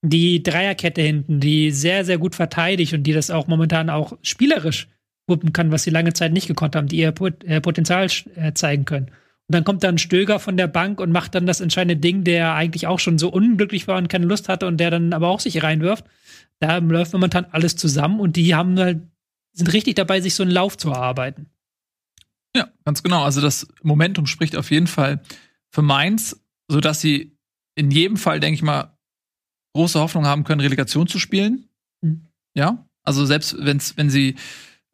die 0.01 0.41
Dreierkette 0.41 1.01
hinten, 1.01 1.39
die 1.39 1.72
sehr, 1.72 2.05
sehr 2.05 2.17
gut 2.17 2.36
verteidigt 2.36 2.93
und 2.93 3.03
die 3.03 3.13
das 3.13 3.30
auch 3.30 3.47
momentan 3.47 3.89
auch 3.89 4.17
spielerisch 4.22 4.88
wuppen 5.28 5.53
kann, 5.53 5.72
was 5.72 5.84
sie 5.84 5.91
lange 5.91 6.13
Zeit 6.13 6.34
nicht 6.34 6.47
gekonnt 6.47 6.76
haben, 6.76 6.88
die 6.88 6.97
ihr 6.97 7.13
äh, 7.45 7.61
Potenzial 7.61 8.07
äh, 8.36 8.53
zeigen 8.53 8.86
können. 8.86 9.07
Und 9.07 9.55
dann 9.55 9.63
kommt 9.63 9.84
dann 9.84 9.97
Stöger 9.97 10.39
von 10.39 10.57
der 10.57 10.67
Bank 10.67 10.99
und 10.99 11.11
macht 11.11 11.36
dann 11.36 11.45
das 11.45 11.61
entscheidende 11.61 11.97
Ding, 11.97 12.24
der 12.24 12.55
eigentlich 12.55 12.88
auch 12.88 12.99
schon 12.99 13.17
so 13.17 13.30
unglücklich 13.30 13.88
war 13.88 13.97
und 13.97 14.07
keine 14.07 14.26
Lust 14.26 14.49
hatte 14.49 14.65
und 14.65 14.78
der 14.78 14.89
dann 14.89 15.13
aber 15.13 15.28
auch 15.28 15.39
sich 15.39 15.61
reinwirft. 15.61 16.05
Da 16.62 16.78
läuft 16.78 17.12
momentan 17.12 17.45
alles 17.45 17.76
zusammen 17.76 18.20
und 18.20 18.36
die 18.36 18.53
haben 18.53 18.78
halt, 18.80 19.01
sind 19.51 19.74
richtig 19.74 19.95
dabei, 19.95 20.22
sich 20.22 20.36
so 20.36 20.43
einen 20.43 20.51
Lauf 20.51 20.78
zu 20.78 20.91
erarbeiten. 20.91 21.49
Ja, 22.55 22.70
ganz 22.86 23.01
genau. 23.01 23.24
Also 23.24 23.41
das 23.41 23.68
Momentum 23.82 24.28
spricht 24.28 24.55
auf 24.55 24.70
jeden 24.70 24.88
Fall 24.88 25.22
für 25.72 25.82
Mainz, 25.82 26.39
sodass 26.68 27.01
sie 27.01 27.36
in 27.76 27.89
jedem 27.89 28.16
Fall, 28.16 28.39
denke 28.39 28.55
ich 28.55 28.62
mal, 28.62 28.95
große 29.74 29.99
Hoffnung 29.99 30.28
haben 30.28 30.43
können, 30.43 30.62
Relegation 30.62 31.07
zu 31.07 31.18
spielen. 31.18 31.68
Mhm. 32.01 32.28
Ja, 32.53 32.86
also 33.03 33.26
selbst 33.26 33.55
wenn's, 33.57 33.97
wenn 33.97 34.12
sie 34.12 34.36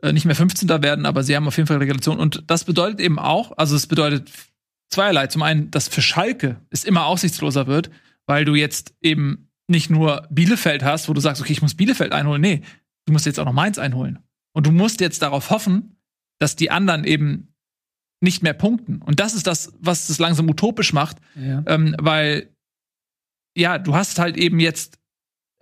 äh, 0.02 0.14
nicht 0.14 0.26
mehr 0.26 0.36
15. 0.36 0.70
werden, 0.70 1.06
aber 1.06 1.24
sie 1.24 1.36
haben 1.36 1.48
auf 1.48 1.58
jeden 1.58 1.68
Fall 1.68 1.78
Relegation. 1.78 2.18
Und 2.18 2.44
das 2.48 2.64
bedeutet 2.64 3.02
eben 3.02 3.20
auch, 3.20 3.58
also 3.58 3.76
es 3.76 3.88
bedeutet 3.88 4.32
zweierlei. 4.90 5.28
Zum 5.28 5.42
einen, 5.42 5.70
dass 5.70 5.90
für 5.90 6.02
Schalke 6.02 6.62
es 6.70 6.86
immer 6.86 7.08
aussichtsloser 7.08 7.68
wird, 7.68 7.90
weil 8.26 8.46
du 8.46 8.56
jetzt 8.56 8.96
eben 9.02 9.47
nicht 9.68 9.90
nur 9.90 10.28
Bielefeld 10.30 10.84
hast, 10.84 11.10
wo 11.10 11.14
du 11.14 11.22
sagst, 11.22 11.42
okay, 11.42 11.52
ich 11.52 11.62
muss 11.62 11.76
Bielefeld 11.76 12.14
einholen. 12.14 12.42
Nee, 12.42 12.62
du 13.06 13.14
musst 13.14 13.26
jetzt 13.26 13.40
auch 13.40 13.46
noch 13.46 13.54
Mainz 13.54 13.78
einholen. 13.78 14.20
Und 14.54 14.66
du 14.66 14.72
musst 14.72 15.02
jetzt 15.02 15.22
darauf 15.22 15.50
hoffen, 15.50 15.98
dass 16.40 16.56
die 16.56 16.72
anderen 16.72 17.04
eben 17.04 17.54
nicht 18.22 18.44
mehr 18.44 18.54
punkten. 18.54 19.02
Und 19.02 19.20
das 19.20 19.34
ist 19.34 19.46
das, 19.46 19.74
was 19.80 20.10
es 20.10 20.20
langsam 20.20 20.50
utopisch 20.50 20.94
macht, 20.94 21.18
ja. 21.36 21.64
ähm, 21.68 21.96
weil 22.00 22.50
ja, 23.56 23.78
du 23.78 23.96
hast 23.96 24.20
halt 24.20 24.38
eben 24.38 24.60
jetzt 24.60 25.00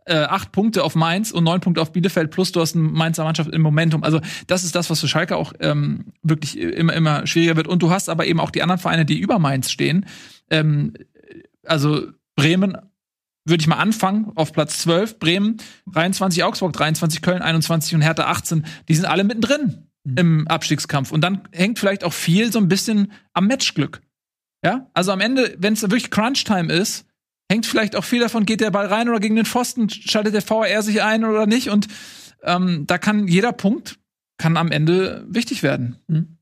äh, 0.06 0.16
acht 0.16 0.52
Punkte 0.52 0.84
auf 0.84 0.96
Mainz 0.96 1.32
und 1.32 1.44
neun 1.44 1.62
Punkte 1.62 1.82
auf 1.82 1.92
Bielefeld, 1.92 2.30
plus 2.30 2.52
du 2.52 2.62
hast 2.62 2.76
eine 2.76 2.84
Mainzer 2.84 3.24
Mannschaft 3.24 3.52
im 3.52 3.62
Momentum. 3.62 4.04
Also 4.04 4.22
das 4.48 4.64
ist 4.64 4.76
das, 4.76 4.90
was 4.90 5.00
für 5.00 5.08
Schalke 5.08 5.36
auch 5.36 5.54
ähm, 5.60 6.14
wirklich 6.22 6.58
immer, 6.58 6.94
immer 6.94 7.26
schwieriger 7.26 7.56
wird. 7.56 7.68
Und 7.68 7.82
du 7.82 7.90
hast 7.90 8.10
aber 8.10 8.28
eben 8.28 8.40
auch 8.40 8.52
die 8.52 8.62
anderen 8.62 8.80
Vereine, 8.80 9.06
die 9.06 9.20
über 9.20 9.40
Mainz 9.40 9.72
stehen. 9.72 10.06
Ähm, 10.50 10.94
also 11.66 12.08
Bremen 12.36 12.78
würde 13.46 13.62
ich 13.62 13.68
mal 13.68 13.78
anfangen 13.78 14.32
auf 14.36 14.52
Platz 14.52 14.80
12, 14.80 15.20
Bremen 15.20 15.58
23, 15.92 16.44
Augsburg 16.44 16.74
23, 16.74 17.22
Köln 17.22 17.42
21 17.42 17.96
und 17.96 18.02
Hertha 18.02 18.26
18. 18.26 18.66
Die 18.88 18.96
sind 18.96 19.06
alle 19.06 19.24
mittendrin 19.24 19.88
mhm. 20.04 20.18
im 20.18 20.48
Abstiegskampf. 20.48 21.12
Und 21.12 21.22
dann 21.22 21.48
hängt 21.52 21.80
vielleicht 21.80 22.04
auch 22.04 22.14
viel 22.14 22.52
so 22.52 22.60
ein 22.60 22.68
bisschen 22.68 23.12
am 23.34 23.48
Matchglück. 23.48 24.02
Ja, 24.64 24.90
also 24.94 25.12
am 25.12 25.22
Ende, 25.22 25.56
wenn 25.60 25.74
es 25.74 25.84
wirklich 25.84 26.10
Crunch-Time 26.10 26.74
ist, 26.74 27.06
hängt 27.52 27.68
vielleicht 27.68 27.96
auch 27.96 28.04
viel 28.04 28.22
davon, 28.22 28.48
geht 28.48 28.62
der 28.62 28.72
Ball 28.72 28.88
rein 28.88 29.10
oder 29.10 29.20
gegen 29.20 29.36
den 29.36 29.46
Pfosten, 29.46 29.90
schaltet 29.90 30.34
der 30.34 30.42
VR 30.42 30.82
sich 30.82 31.04
ein 31.04 31.24
oder 31.24 31.46
nicht. 31.46 31.70
Und 31.70 31.88
ähm, 32.42 32.86
da 32.88 32.98
kann 32.98 33.28
jeder 33.28 33.52
Punkt 33.52 34.00
kann 34.38 34.58
am 34.58 34.72
Ende 34.72 35.26
wichtig 35.30 35.64
werden. 35.64 36.00
Hm? 36.10 36.38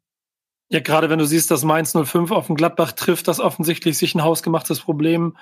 Ja, 0.71 0.79
gerade 0.79 1.09
wenn 1.09 1.19
du 1.19 1.25
siehst, 1.25 1.51
dass 1.51 1.63
Mainz 1.63 1.93
05 1.93 2.31
auf 2.31 2.47
den 2.47 2.55
Gladbach 2.55 2.93
trifft, 2.93 3.27
das 3.27 3.39
offensichtlich 3.39 3.97
sich 3.97 4.15
ein 4.15 4.23
hausgemachtes 4.23 4.79
Problem 4.79 5.37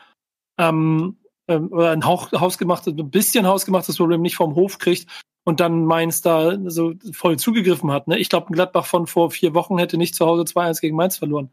ähm, 0.58 1.18
ähm, 1.52 1.72
oder 1.72 1.92
ein 1.92 2.06
Hauch, 2.06 2.32
hausgemachtes, 2.32 2.94
ein 2.98 3.12
bisschen 3.12 3.46
hausgemachtes 3.46 3.98
Problem 3.98 4.22
nicht 4.22 4.36
vom 4.36 4.56
Hof 4.56 4.80
kriegt 4.80 5.08
und 5.44 5.60
dann 5.60 5.86
Mainz 5.86 6.22
da 6.22 6.58
so 6.70 6.94
voll 7.14 7.38
zugegriffen 7.38 7.92
hat. 7.92 8.08
Ne? 8.08 8.18
Ich 8.18 8.30
glaube, 8.30 8.48
ein 8.50 8.54
Gladbach 8.54 8.86
von 8.86 9.08
vor 9.08 9.32
vier 9.32 9.54
Wochen 9.54 9.78
hätte 9.78 9.98
nicht 9.98 10.16
zu 10.16 10.26
Hause 10.26 10.44
2-1 10.44 10.82
gegen 10.82 10.96
Mainz 10.96 11.18
verloren. 11.18 11.52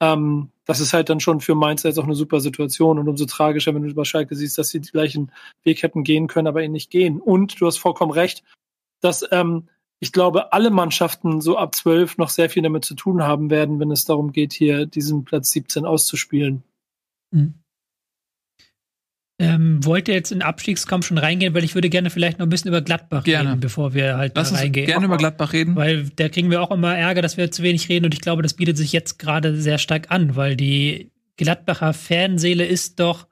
Ähm, 0.00 0.50
das 0.64 0.80
ist 0.80 0.92
halt 0.92 1.08
dann 1.08 1.20
schon 1.20 1.40
für 1.40 1.54
Mainz 1.54 1.82
jetzt 1.82 1.98
auch 1.98 2.04
eine 2.04 2.14
super 2.14 2.40
Situation 2.40 2.98
und 2.98 3.08
umso 3.08 3.24
tragischer, 3.24 3.74
wenn 3.74 3.82
du 3.82 3.88
über 3.88 4.04
Schalke 4.04 4.34
siehst, 4.34 4.58
dass 4.58 4.68
sie 4.68 4.80
die 4.80 4.90
gleichen 4.90 5.32
Weg 5.62 5.82
hätten 5.82 6.04
gehen 6.04 6.26
können, 6.26 6.48
aber 6.48 6.62
ihn 6.62 6.72
nicht 6.72 6.90
gehen. 6.90 7.20
Und 7.20 7.60
du 7.60 7.66
hast 7.66 7.78
vollkommen 7.78 8.12
recht, 8.12 8.42
dass 9.00 9.24
ähm, 9.30 9.68
ich 9.98 10.12
glaube, 10.12 10.52
alle 10.52 10.70
Mannschaften 10.70 11.40
so 11.40 11.56
ab 11.56 11.74
zwölf 11.74 12.18
noch 12.18 12.28
sehr 12.28 12.50
viel 12.50 12.62
damit 12.62 12.84
zu 12.84 12.94
tun 12.94 13.22
haben 13.22 13.50
werden, 13.50 13.80
wenn 13.80 13.90
es 13.90 14.04
darum 14.04 14.32
geht, 14.32 14.52
hier 14.52 14.86
diesen 14.86 15.24
Platz 15.24 15.50
17 15.50 15.86
auszuspielen. 15.86 16.62
Mhm. 17.30 17.54
Ähm, 19.38 19.84
wollt 19.84 20.08
ihr 20.08 20.14
jetzt 20.14 20.32
in 20.32 20.38
den 20.38 20.46
Abstiegskampf 20.46 21.06
schon 21.06 21.18
reingehen, 21.18 21.52
weil 21.52 21.62
ich 21.62 21.74
würde 21.74 21.90
gerne 21.90 22.08
vielleicht 22.08 22.38
noch 22.38 22.46
ein 22.46 22.48
bisschen 22.48 22.68
über 22.68 22.80
Gladbach 22.80 23.24
gerne. 23.24 23.50
reden, 23.50 23.60
bevor 23.60 23.92
wir 23.92 24.16
halt 24.16 24.32
Lass 24.34 24.50
da 24.50 24.56
reingehen. 24.56 24.86
Gerne 24.86 25.04
über 25.04 25.18
Gladbach 25.18 25.52
reden. 25.52 25.76
Weil 25.76 26.08
da 26.16 26.30
kriegen 26.30 26.50
wir 26.50 26.62
auch 26.62 26.70
immer 26.70 26.96
Ärger, 26.96 27.20
dass 27.20 27.36
wir 27.36 27.50
zu 27.50 27.62
wenig 27.62 27.90
reden 27.90 28.06
und 28.06 28.14
ich 28.14 28.22
glaube, 28.22 28.42
das 28.42 28.54
bietet 28.54 28.78
sich 28.78 28.92
jetzt 28.92 29.18
gerade 29.18 29.60
sehr 29.60 29.76
stark 29.76 30.10
an, 30.10 30.36
weil 30.36 30.56
die 30.56 31.10
Gladbacher 31.36 31.92
Fanseele 31.92 32.64
ist 32.64 32.98
doch 32.98 33.26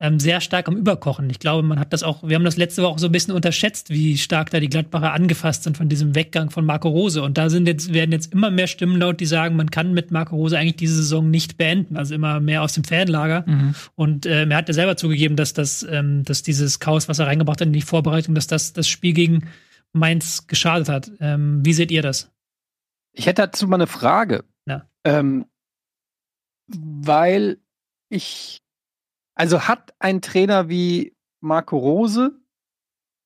ähm, 0.00 0.18
sehr 0.18 0.40
stark 0.40 0.66
am 0.66 0.76
Überkochen. 0.76 1.28
Ich 1.28 1.38
glaube, 1.38 1.62
man 1.62 1.78
hat 1.78 1.92
das 1.92 2.02
auch, 2.02 2.22
wir 2.22 2.34
haben 2.34 2.44
das 2.44 2.56
letzte 2.56 2.82
Woche 2.82 2.98
so 2.98 3.06
ein 3.06 3.12
bisschen 3.12 3.34
unterschätzt, 3.34 3.90
wie 3.90 4.16
stark 4.16 4.48
da 4.48 4.58
die 4.58 4.70
Gladbacher 4.70 5.12
angefasst 5.12 5.64
sind 5.64 5.76
von 5.76 5.90
diesem 5.90 6.14
Weggang 6.14 6.48
von 6.48 6.64
Marco 6.64 6.88
Rose. 6.88 7.22
Und 7.22 7.36
da 7.36 7.50
sind 7.50 7.68
jetzt, 7.68 7.92
werden 7.92 8.10
jetzt 8.12 8.32
immer 8.32 8.50
mehr 8.50 8.66
Stimmen 8.66 8.98
laut, 8.98 9.20
die 9.20 9.26
sagen, 9.26 9.56
man 9.56 9.70
kann 9.70 9.92
mit 9.92 10.10
Marco 10.10 10.36
Rose 10.36 10.58
eigentlich 10.58 10.76
diese 10.76 10.94
Saison 10.94 11.28
nicht 11.30 11.58
beenden. 11.58 11.98
Also 11.98 12.14
immer 12.14 12.40
mehr 12.40 12.62
aus 12.62 12.72
dem 12.72 12.84
Fanlager. 12.84 13.44
Mhm. 13.46 13.74
Und 13.94 14.24
ähm, 14.24 14.50
er 14.50 14.56
hat 14.56 14.68
ja 14.68 14.74
selber 14.74 14.96
zugegeben, 14.96 15.36
dass 15.36 15.52
das, 15.52 15.86
ähm, 15.88 16.24
dass 16.24 16.42
dieses 16.42 16.80
Chaos, 16.80 17.08
was 17.08 17.18
er 17.18 17.26
reingebracht 17.26 17.60
hat 17.60 17.66
in 17.66 17.74
die 17.74 17.82
Vorbereitung, 17.82 18.34
dass 18.34 18.46
das 18.46 18.72
das 18.72 18.88
Spiel 18.88 19.12
gegen 19.12 19.48
Mainz 19.92 20.46
geschadet 20.46 20.88
hat. 20.88 21.12
Ähm, 21.20 21.60
wie 21.62 21.74
seht 21.74 21.90
ihr 21.90 22.00
das? 22.00 22.30
Ich 23.12 23.26
hätte 23.26 23.42
dazu 23.42 23.68
mal 23.68 23.76
eine 23.76 23.86
Frage. 23.86 24.44
Ja. 24.66 24.88
Ähm, 25.04 25.44
weil 26.68 27.58
ich 28.08 28.59
also 29.40 29.62
hat 29.62 29.94
ein 29.98 30.20
Trainer 30.20 30.68
wie 30.68 31.16
Marco 31.40 31.78
Rose, 31.78 32.38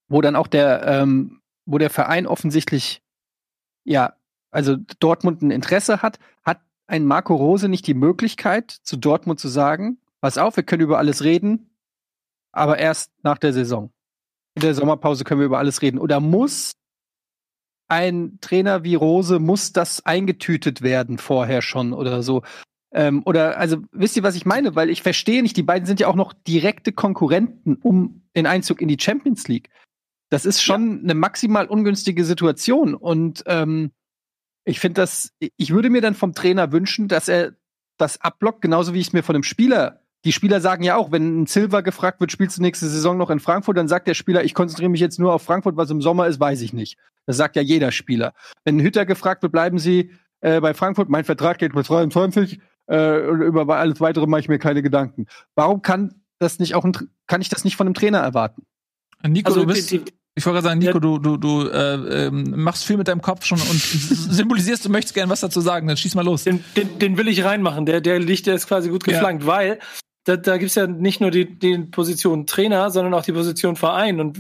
wo 0.07 0.21
dann 0.21 0.37
auch 0.37 0.47
der, 0.47 0.87
ähm, 0.87 1.43
wo 1.67 1.77
der 1.77 1.91
Verein 1.91 2.29
offensichtlich, 2.29 3.03
ja, 3.83 4.15
also 4.53 4.77
Dortmund 5.01 5.43
ein 5.43 5.51
Interesse 5.51 6.03
hat, 6.03 6.21
hat 6.45 6.61
ein 6.87 7.05
Marco 7.05 7.35
Rose 7.35 7.69
nicht 7.69 7.89
die 7.89 7.95
Möglichkeit, 7.95 8.71
zu 8.71 8.97
Dortmund 8.97 9.41
zu 9.41 9.49
sagen, 9.49 9.99
pass 10.21 10.39
auf, 10.39 10.55
wir 10.55 10.63
können 10.63 10.83
über 10.83 10.99
alles 10.99 11.25
reden, 11.25 11.75
aber 12.53 12.79
erst 12.79 13.11
nach 13.25 13.39
der 13.39 13.53
Saison. 13.53 13.93
In 14.55 14.63
der 14.63 14.77
Sommerpause 14.77 15.25
können 15.25 15.41
wir 15.41 15.47
über 15.47 15.59
alles 15.59 15.83
reden. 15.83 15.99
Oder 15.99 16.21
muss 16.21 16.77
ein 17.89 18.39
Trainer 18.41 18.85
wie 18.85 18.95
Rose, 18.95 19.41
muss 19.41 19.73
das 19.73 20.07
eingetütet 20.07 20.81
werden 20.81 21.19
vorher 21.19 21.61
schon 21.61 21.93
oder 21.93 22.23
so? 22.23 22.45
Ähm, 22.95 23.23
oder, 23.25 23.59
also, 23.59 23.79
wisst 23.93 24.17
ihr, 24.17 24.23
was 24.23 24.37
ich 24.37 24.47
meine? 24.47 24.75
Weil 24.77 24.89
ich 24.89 25.03
verstehe 25.03 25.43
nicht, 25.43 25.57
die 25.57 25.63
beiden 25.63 25.85
sind 25.87 26.01
ja 26.01 26.07
auch 26.07 26.15
noch 26.15 26.33
direkte 26.33 26.93
Konkurrenten 26.93 27.77
um 27.77 28.23
den 28.37 28.47
Einzug 28.47 28.81
in 28.81 28.89
die 28.89 28.99
Champions 29.01 29.49
League. 29.49 29.69
Das 30.31 30.47
ist 30.47 30.63
schon 30.63 30.97
ja. 30.97 31.03
eine 31.03 31.15
maximal 31.15 31.67
ungünstige 31.67 32.25
Situation. 32.25 32.95
Und 32.95 33.43
ähm, 33.47 33.91
Ich 34.65 34.81
finde 34.81 35.01
das, 35.03 35.33
ich 35.39 35.71
würde 35.73 35.91
mir 35.91 36.01
dann 36.01 36.15
vom 36.15 36.35
Trainer 36.35 36.73
wünschen, 36.73 37.09
dass 37.09 37.29
er 37.29 37.53
das 37.99 38.21
abblockt, 38.21 38.63
genauso 38.63 38.95
wie 38.95 39.01
ich 39.01 39.09
es 39.09 39.13
mir 39.13 39.23
von 39.23 39.35
einem 39.35 39.43
Spieler. 39.43 40.01
Die 40.25 40.33
Spieler 40.33 40.61
sagen 40.61 40.83
ja 40.83 40.97
auch, 40.97 41.13
wenn 41.13 41.43
ein 41.43 41.47
Silver 41.47 41.83
gefragt 41.83 42.21
wird, 42.21 42.33
spielst 42.33 42.57
du 42.57 42.63
nächste 42.63 42.89
Saison 42.89 43.19
noch 43.19 43.29
in 43.29 43.41
Frankfurt, 43.41 43.77
dann 43.77 43.89
sagt 43.89 44.09
der 44.09 44.15
Spieler, 44.15 44.43
ich 44.43 44.55
konzentriere 44.55 44.89
mich 44.89 45.01
jetzt 45.01 45.19
nur 45.19 45.35
auf 45.35 45.43
Frankfurt, 45.43 45.77
was 45.77 45.91
im 45.91 46.01
Sommer 46.01 46.27
ist, 46.27 46.41
weiß 46.41 46.63
ich 46.63 46.73
nicht. 46.73 46.97
Das 47.27 47.37
sagt 47.37 47.57
ja 47.57 47.63
jeder 47.63 47.93
Spieler. 47.93 48.33
Wenn 48.65 48.79
ein 48.79 48.83
Hütter 48.83 49.05
gefragt 49.05 49.43
wird, 49.43 49.53
bleiben 49.53 49.79
Sie 49.79 50.13
äh, 50.41 50.61
bei 50.61 50.73
Frankfurt, 50.73 51.11
mein 51.11 51.25
Vertrag 51.25 51.59
geht 51.59 51.75
bis 51.75 51.89
23, 51.89 52.59
äh, 52.91 53.19
über 53.27 53.77
alles 53.77 54.01
weitere 54.01 54.27
mache 54.27 54.41
ich 54.41 54.49
mir 54.49 54.59
keine 54.59 54.83
Gedanken. 54.83 55.27
Warum 55.55 55.83
kann 55.83 56.23
das 56.39 56.59
nicht 56.59 56.75
auch 56.75 56.85
ein, 56.85 56.93
kann 57.27 57.41
ich 57.41 57.49
das 57.49 57.65
nicht 57.65 57.77
von 57.77 57.87
einem 57.87 57.95
Trainer 57.95 58.19
erwarten? 58.19 58.63
Nico, 59.27 59.49
also, 59.49 59.61
du 59.61 59.67
bist, 59.67 59.91
die, 59.91 60.01
die, 60.01 60.13
ich 60.35 60.45
wollte 60.45 60.57
gerade 60.57 60.69
sagen, 60.69 60.81
Nico, 60.81 60.95
ja. 60.95 61.01
du, 61.01 61.19
du, 61.19 61.37
du 61.37 61.69
äh, 61.69 62.27
ähm, 62.27 62.53
machst 62.57 62.85
viel 62.85 62.97
mit 62.97 63.09
deinem 63.09 63.23
Kopf 63.23 63.45
schon 63.45 63.61
und 63.61 63.81
symbolisierst, 63.81 64.85
du 64.85 64.91
möchtest 64.91 65.15
gerne 65.15 65.31
was 65.31 65.41
dazu 65.41 65.61
sagen, 65.61 65.87
dann 65.87 65.97
schieß 65.97 66.15
mal 66.15 66.25
los. 66.25 66.45
Den, 66.45 66.65
den, 66.77 66.99
den 66.99 67.17
will 67.17 67.29
ich 67.29 67.45
reinmachen, 67.45 67.87
der, 67.87 68.01
der 68.01 68.19
liegt, 68.19 68.47
der 68.47 68.55
ist 68.55 68.67
quasi 68.67 68.91
gut 68.91 69.05
geflankt, 69.05 69.45
ja. 69.45 69.49
weil 69.49 69.79
da, 70.25 70.37
da 70.37 70.57
gibt 70.57 70.71
es 70.71 70.75
ja 70.75 70.87
nicht 70.87 71.21
nur 71.21 71.31
die, 71.31 71.59
die 71.59 71.79
Position 71.79 72.47
Trainer, 72.47 72.91
sondern 72.91 73.15
auch 73.15 73.23
die 73.23 73.33
Position 73.33 73.77
Verein. 73.77 74.21
Und 74.21 74.39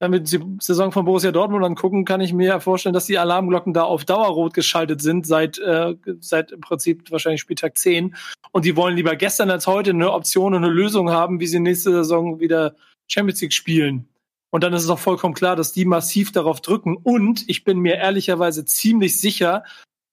wenn 0.00 0.12
wir 0.12 0.20
die 0.20 0.40
Saison 0.60 0.92
von 0.92 1.04
Borussia 1.04 1.32
Dortmund 1.32 1.64
angucken, 1.64 2.04
kann 2.04 2.20
ich 2.20 2.32
mir 2.32 2.60
vorstellen, 2.60 2.92
dass 2.92 3.06
die 3.06 3.18
Alarmglocken 3.18 3.72
da 3.72 3.82
auf 3.82 4.04
Dauerrot 4.04 4.54
geschaltet 4.54 5.02
sind, 5.02 5.26
seit, 5.26 5.58
äh, 5.58 5.96
seit 6.20 6.52
im 6.52 6.60
Prinzip 6.60 7.10
wahrscheinlich 7.10 7.40
Spieltag 7.40 7.76
10. 7.76 8.14
Und 8.52 8.64
die 8.64 8.76
wollen 8.76 8.96
lieber 8.96 9.16
gestern 9.16 9.50
als 9.50 9.66
heute 9.66 9.90
eine 9.90 10.12
Option 10.12 10.54
und 10.54 10.64
eine 10.64 10.72
Lösung 10.72 11.10
haben, 11.10 11.40
wie 11.40 11.48
sie 11.48 11.58
nächste 11.58 11.90
Saison 11.90 12.38
wieder 12.38 12.76
Champions 13.08 13.40
League 13.40 13.52
spielen. 13.52 14.08
Und 14.50 14.62
dann 14.62 14.72
ist 14.72 14.84
es 14.84 14.90
auch 14.90 14.98
vollkommen 14.98 15.34
klar, 15.34 15.56
dass 15.56 15.72
die 15.72 15.84
massiv 15.84 16.32
darauf 16.32 16.60
drücken. 16.60 16.96
Und 16.96 17.48
ich 17.48 17.64
bin 17.64 17.78
mir 17.78 17.96
ehrlicherweise 17.96 18.64
ziemlich 18.64 19.20
sicher, 19.20 19.64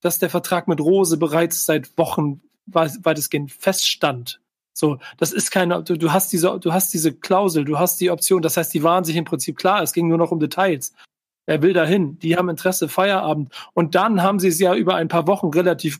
dass 0.01 0.19
der 0.19 0.29
Vertrag 0.29 0.67
mit 0.67 0.81
Rose 0.81 1.17
bereits 1.17 1.65
seit 1.65 1.97
Wochen 1.97 2.41
weitestgehend 2.65 3.51
feststand. 3.51 4.41
So, 4.78 4.99
das 5.17 5.32
ist 5.32 5.51
keine, 5.51 5.82
du, 5.84 5.97
du 5.97 6.11
hast 6.11 6.34
diese, 6.34 6.59
du 6.59 6.73
hast 6.73 6.93
diese 6.93 7.13
Klausel, 7.13 7.63
du 7.63 7.80
hast 7.80 8.01
die 8.01 8.11
Option. 8.11 8.41
Das 8.41 8.57
heißt, 8.57 8.73
die 8.73 8.84
waren 8.84 9.05
sich 9.05 9.15
im 9.15 9.23
Prinzip 9.23 9.57
klar. 9.57 9.82
Es 9.82 9.93
ging 9.93 10.07
nur 10.09 10.17
noch 10.17 10.32
um 10.32 10.39
Details. 10.39 10.93
Er 11.45 11.61
will 11.61 11.73
dahin. 11.73 12.19
Die 12.19 12.36
haben 12.36 12.49
Interesse, 12.49 12.89
Feierabend. 12.89 13.53
Und 13.73 13.95
dann 13.95 14.21
haben 14.21 14.39
sie 14.39 14.49
es 14.49 14.59
ja 14.59 14.76
über 14.76 14.95
ein 14.95 15.07
paar 15.07 15.28
Wochen 15.28 15.47
relativ 15.47 15.99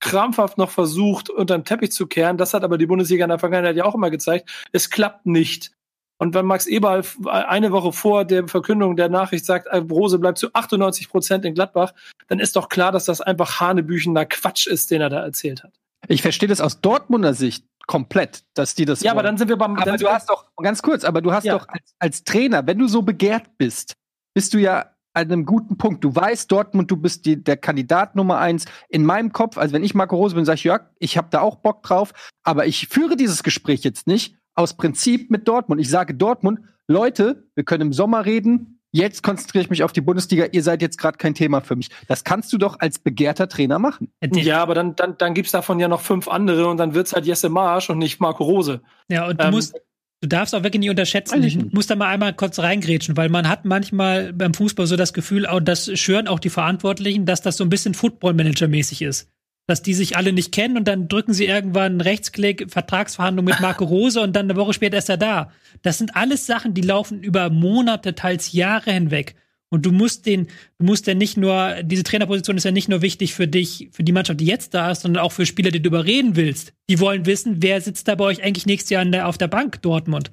krampfhaft 0.00 0.58
noch 0.58 0.70
versucht, 0.70 1.28
unter 1.30 1.58
den 1.58 1.64
Teppich 1.64 1.90
zu 1.90 2.06
kehren. 2.06 2.36
Das 2.36 2.54
hat 2.54 2.62
aber 2.62 2.78
die 2.78 2.86
Bundesliga 2.86 3.24
in 3.24 3.30
der 3.30 3.38
Vergangenheit 3.38 3.76
ja 3.76 3.84
auch 3.84 3.94
immer 3.94 4.10
gezeigt. 4.10 4.50
Es 4.70 4.90
klappt 4.90 5.26
nicht. 5.26 5.72
Und 6.18 6.34
wenn 6.34 6.46
Max 6.46 6.66
Eberl 6.66 7.02
eine 7.26 7.72
Woche 7.72 7.92
vor 7.92 8.24
der 8.24 8.46
Verkündung 8.46 8.96
der 8.96 9.08
Nachricht 9.08 9.44
sagt, 9.44 9.66
äh, 9.66 9.78
Rose 9.78 10.18
bleibt 10.18 10.38
zu 10.38 10.52
98 10.52 11.08
Prozent 11.08 11.44
in 11.44 11.54
Gladbach, 11.54 11.92
dann 12.28 12.38
ist 12.38 12.54
doch 12.54 12.68
klar, 12.68 12.92
dass 12.92 13.06
das 13.06 13.20
einfach 13.20 13.60
hanebüchener 13.60 14.24
Quatsch 14.26 14.68
ist, 14.68 14.90
den 14.92 15.00
er 15.00 15.08
da 15.08 15.24
erzählt 15.24 15.64
hat. 15.64 15.72
Ich 16.08 16.22
verstehe 16.22 16.48
das 16.48 16.60
aus 16.60 16.80
Dortmunder 16.80 17.34
Sicht 17.34 17.66
komplett, 17.86 18.44
dass 18.54 18.74
die 18.74 18.84
das. 18.84 19.00
Ja, 19.00 19.10
wollen. 19.10 19.18
aber 19.18 19.22
dann 19.24 19.38
sind 19.38 19.48
wir 19.48 19.56
beim. 19.56 19.76
Aber 19.76 19.96
du 19.96 20.08
hast 20.08 20.30
doch 20.30 20.46
ganz 20.56 20.82
kurz, 20.82 21.04
aber 21.04 21.20
du 21.20 21.32
hast 21.32 21.44
ja. 21.44 21.58
doch 21.58 21.68
als, 21.68 21.94
als 21.98 22.24
Trainer, 22.24 22.66
wenn 22.66 22.78
du 22.78 22.88
so 22.88 23.02
begehrt 23.02 23.58
bist, 23.58 23.94
bist 24.34 24.54
du 24.54 24.58
ja 24.58 24.90
an 25.14 25.30
einem 25.30 25.46
guten 25.46 25.78
Punkt. 25.78 26.02
Du 26.02 26.14
weißt 26.14 26.50
Dortmund, 26.50 26.90
du 26.90 26.96
bist 26.96 27.24
die, 27.24 27.42
der 27.42 27.56
Kandidat 27.56 28.16
Nummer 28.16 28.38
eins. 28.38 28.64
In 28.88 29.04
meinem 29.04 29.32
Kopf, 29.32 29.56
also 29.56 29.72
wenn 29.72 29.84
ich 29.84 29.94
Marco 29.94 30.16
Rose 30.16 30.34
bin, 30.34 30.44
sage 30.44 30.56
ich, 30.56 30.64
ja, 30.64 30.90
ich 30.98 31.16
habe 31.16 31.28
da 31.30 31.40
auch 31.40 31.56
Bock 31.56 31.82
drauf, 31.82 32.12
aber 32.42 32.66
ich 32.66 32.88
führe 32.88 33.16
dieses 33.16 33.42
Gespräch 33.42 33.84
jetzt 33.84 34.06
nicht 34.06 34.36
aus 34.54 34.76
Prinzip 34.76 35.30
mit 35.30 35.46
Dortmund. 35.46 35.80
Ich 35.80 35.88
sage 35.88 36.14
Dortmund, 36.14 36.60
Leute, 36.88 37.48
wir 37.54 37.64
können 37.64 37.88
im 37.88 37.92
Sommer 37.92 38.26
reden. 38.26 38.73
Jetzt 38.96 39.24
konzentriere 39.24 39.64
ich 39.64 39.70
mich 39.70 39.82
auf 39.82 39.92
die 39.92 40.00
Bundesliga. 40.00 40.46
Ihr 40.52 40.62
seid 40.62 40.80
jetzt 40.80 40.98
gerade 40.98 41.18
kein 41.18 41.34
Thema 41.34 41.60
für 41.62 41.74
mich. 41.74 41.88
Das 42.06 42.22
kannst 42.22 42.52
du 42.52 42.58
doch 42.58 42.78
als 42.78 43.00
begehrter 43.00 43.48
Trainer 43.48 43.80
machen. 43.80 44.12
Ja, 44.32 44.62
aber 44.62 44.76
dann, 44.76 44.94
dann, 44.94 45.18
dann 45.18 45.34
gibt's 45.34 45.50
davon 45.50 45.80
ja 45.80 45.88
noch 45.88 46.00
fünf 46.00 46.28
andere 46.28 46.68
und 46.68 46.76
dann 46.76 46.94
wird's 46.94 47.12
halt 47.12 47.26
Jesse 47.26 47.48
Marsch 47.48 47.90
und 47.90 47.98
nicht 47.98 48.20
Marco 48.20 48.44
Rose. 48.44 48.82
Ja, 49.08 49.26
und 49.26 49.40
du 49.40 49.46
ähm, 49.46 49.50
musst, 49.50 49.74
Du 50.20 50.28
darfst 50.28 50.54
auch 50.54 50.62
wirklich 50.62 50.78
nicht 50.78 50.90
unterschätzen. 50.90 51.42
Ich 51.42 51.72
muss 51.72 51.88
da 51.88 51.96
mal 51.96 52.06
einmal 52.06 52.32
kurz 52.32 52.60
reingrätschen, 52.60 53.16
weil 53.16 53.28
man 53.28 53.48
hat 53.48 53.64
manchmal 53.64 54.32
beim 54.32 54.54
Fußball 54.54 54.86
so 54.86 54.96
das 54.96 55.12
Gefühl, 55.12 55.44
auch 55.44 55.60
das 55.60 55.90
schwören 55.98 56.28
auch 56.28 56.38
die 56.38 56.48
Verantwortlichen, 56.48 57.26
dass 57.26 57.42
das 57.42 57.56
so 57.56 57.64
ein 57.64 57.68
bisschen 57.68 57.94
Football-Manager-mäßig 57.94 59.02
ist 59.02 59.28
dass 59.66 59.82
die 59.82 59.94
sich 59.94 60.16
alle 60.16 60.32
nicht 60.32 60.52
kennen 60.52 60.76
und 60.76 60.86
dann 60.86 61.08
drücken 61.08 61.32
sie 61.32 61.46
irgendwann 61.46 61.92
einen 61.92 62.00
Rechtsklick, 62.00 62.70
Vertragsverhandlung 62.70 63.46
mit 63.46 63.60
Marco 63.60 63.84
Rose 63.84 64.20
und 64.20 64.36
dann 64.36 64.46
eine 64.46 64.56
Woche 64.56 64.74
später 64.74 64.98
ist 64.98 65.08
er 65.08 65.16
da. 65.16 65.50
Das 65.84 65.98
sind 65.98 66.16
alles 66.16 66.46
Sachen, 66.46 66.72
die 66.72 66.80
laufen 66.80 67.22
über 67.22 67.50
Monate, 67.50 68.14
teils 68.14 68.52
Jahre 68.52 68.90
hinweg. 68.90 69.36
Und 69.68 69.84
du 69.84 69.92
musst 69.92 70.24
den, 70.24 70.46
du 70.78 70.86
musst 70.86 71.06
ja 71.06 71.14
nicht 71.14 71.36
nur, 71.36 71.82
diese 71.82 72.04
Trainerposition 72.04 72.56
ist 72.56 72.64
ja 72.64 72.70
nicht 72.70 72.88
nur 72.88 73.02
wichtig 73.02 73.34
für 73.34 73.46
dich, 73.46 73.90
für 73.92 74.02
die 74.02 74.12
Mannschaft, 74.12 74.40
die 74.40 74.46
jetzt 74.46 74.72
da 74.72 74.90
ist, 74.90 75.02
sondern 75.02 75.22
auch 75.22 75.32
für 75.32 75.44
Spieler, 75.44 75.70
die 75.70 75.82
du 75.82 75.88
überreden 75.88 76.36
willst. 76.36 76.72
Die 76.88 77.00
wollen 77.00 77.26
wissen, 77.26 77.56
wer 77.58 77.82
sitzt 77.82 78.08
da 78.08 78.14
bei 78.14 78.24
euch 78.24 78.42
eigentlich 78.42 78.64
nächstes 78.64 78.90
Jahr 78.90 79.04
der, 79.04 79.28
auf 79.28 79.36
der 79.36 79.48
Bank, 79.48 79.82
Dortmund. 79.82 80.30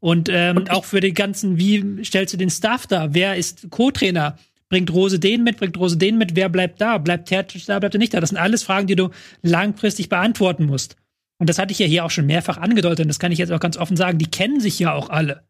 Und, 0.00 0.30
ähm, 0.32 0.56
und 0.56 0.70
auch 0.70 0.86
für 0.86 1.00
die 1.00 1.12
ganzen, 1.12 1.58
wie 1.58 2.02
stellst 2.02 2.32
du 2.32 2.38
den 2.38 2.50
Staff 2.50 2.86
da? 2.86 3.12
Wer 3.12 3.36
ist 3.36 3.68
Co-Trainer? 3.68 4.38
Bringt 4.70 4.90
Rose 4.90 5.18
den 5.18 5.44
mit, 5.44 5.58
bringt 5.58 5.76
Rose 5.76 5.98
den 5.98 6.16
mit, 6.16 6.34
wer 6.34 6.48
bleibt 6.48 6.80
da? 6.80 6.96
Bleibt 6.96 7.28
Tertic 7.28 7.66
da, 7.66 7.78
bleibt 7.78 7.94
er 7.94 7.98
nicht 7.98 8.14
da? 8.14 8.20
Das 8.20 8.30
sind 8.30 8.38
alles 8.38 8.62
Fragen, 8.62 8.86
die 8.86 8.96
du 8.96 9.10
langfristig 9.42 10.08
beantworten 10.08 10.64
musst. 10.64 10.96
Und 11.44 11.50
das 11.50 11.58
hatte 11.58 11.72
ich 11.72 11.78
ja 11.78 11.84
hier 11.84 12.06
auch 12.06 12.10
schon 12.10 12.24
mehrfach 12.24 12.56
angedeutet, 12.56 13.00
und 13.00 13.08
das 13.08 13.18
kann 13.18 13.30
ich 13.30 13.38
jetzt 13.38 13.52
auch 13.52 13.60
ganz 13.60 13.76
offen 13.76 13.98
sagen, 13.98 14.16
die 14.16 14.30
kennen 14.30 14.60
sich 14.60 14.78
ja 14.78 14.94
auch 14.94 15.10
alle. 15.10 15.46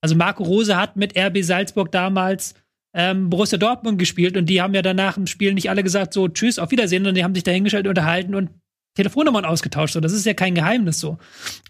Also 0.00 0.14
Marco 0.14 0.44
Rose 0.44 0.76
hat 0.76 0.94
mit 0.94 1.18
RB 1.18 1.42
Salzburg 1.42 1.90
damals 1.90 2.54
ähm, 2.94 3.28
Borussia 3.28 3.58
Dortmund 3.58 3.98
gespielt 3.98 4.36
und 4.36 4.46
die 4.46 4.62
haben 4.62 4.72
ja 4.72 4.82
danach 4.82 5.16
im 5.16 5.26
Spiel 5.26 5.52
nicht 5.52 5.68
alle 5.68 5.82
gesagt, 5.82 6.14
so 6.14 6.28
tschüss, 6.28 6.60
auf 6.60 6.70
Wiedersehen, 6.70 7.02
sondern 7.02 7.16
die 7.16 7.24
haben 7.24 7.34
sich 7.34 7.42
dahingestellt, 7.42 7.88
unterhalten 7.88 8.36
und 8.36 8.50
Telefonnummern 8.94 9.44
ausgetauscht. 9.44 9.94
So, 9.94 10.00
das 10.00 10.12
ist 10.12 10.26
ja 10.26 10.34
kein 10.34 10.54
Geheimnis 10.54 11.00
so. 11.00 11.18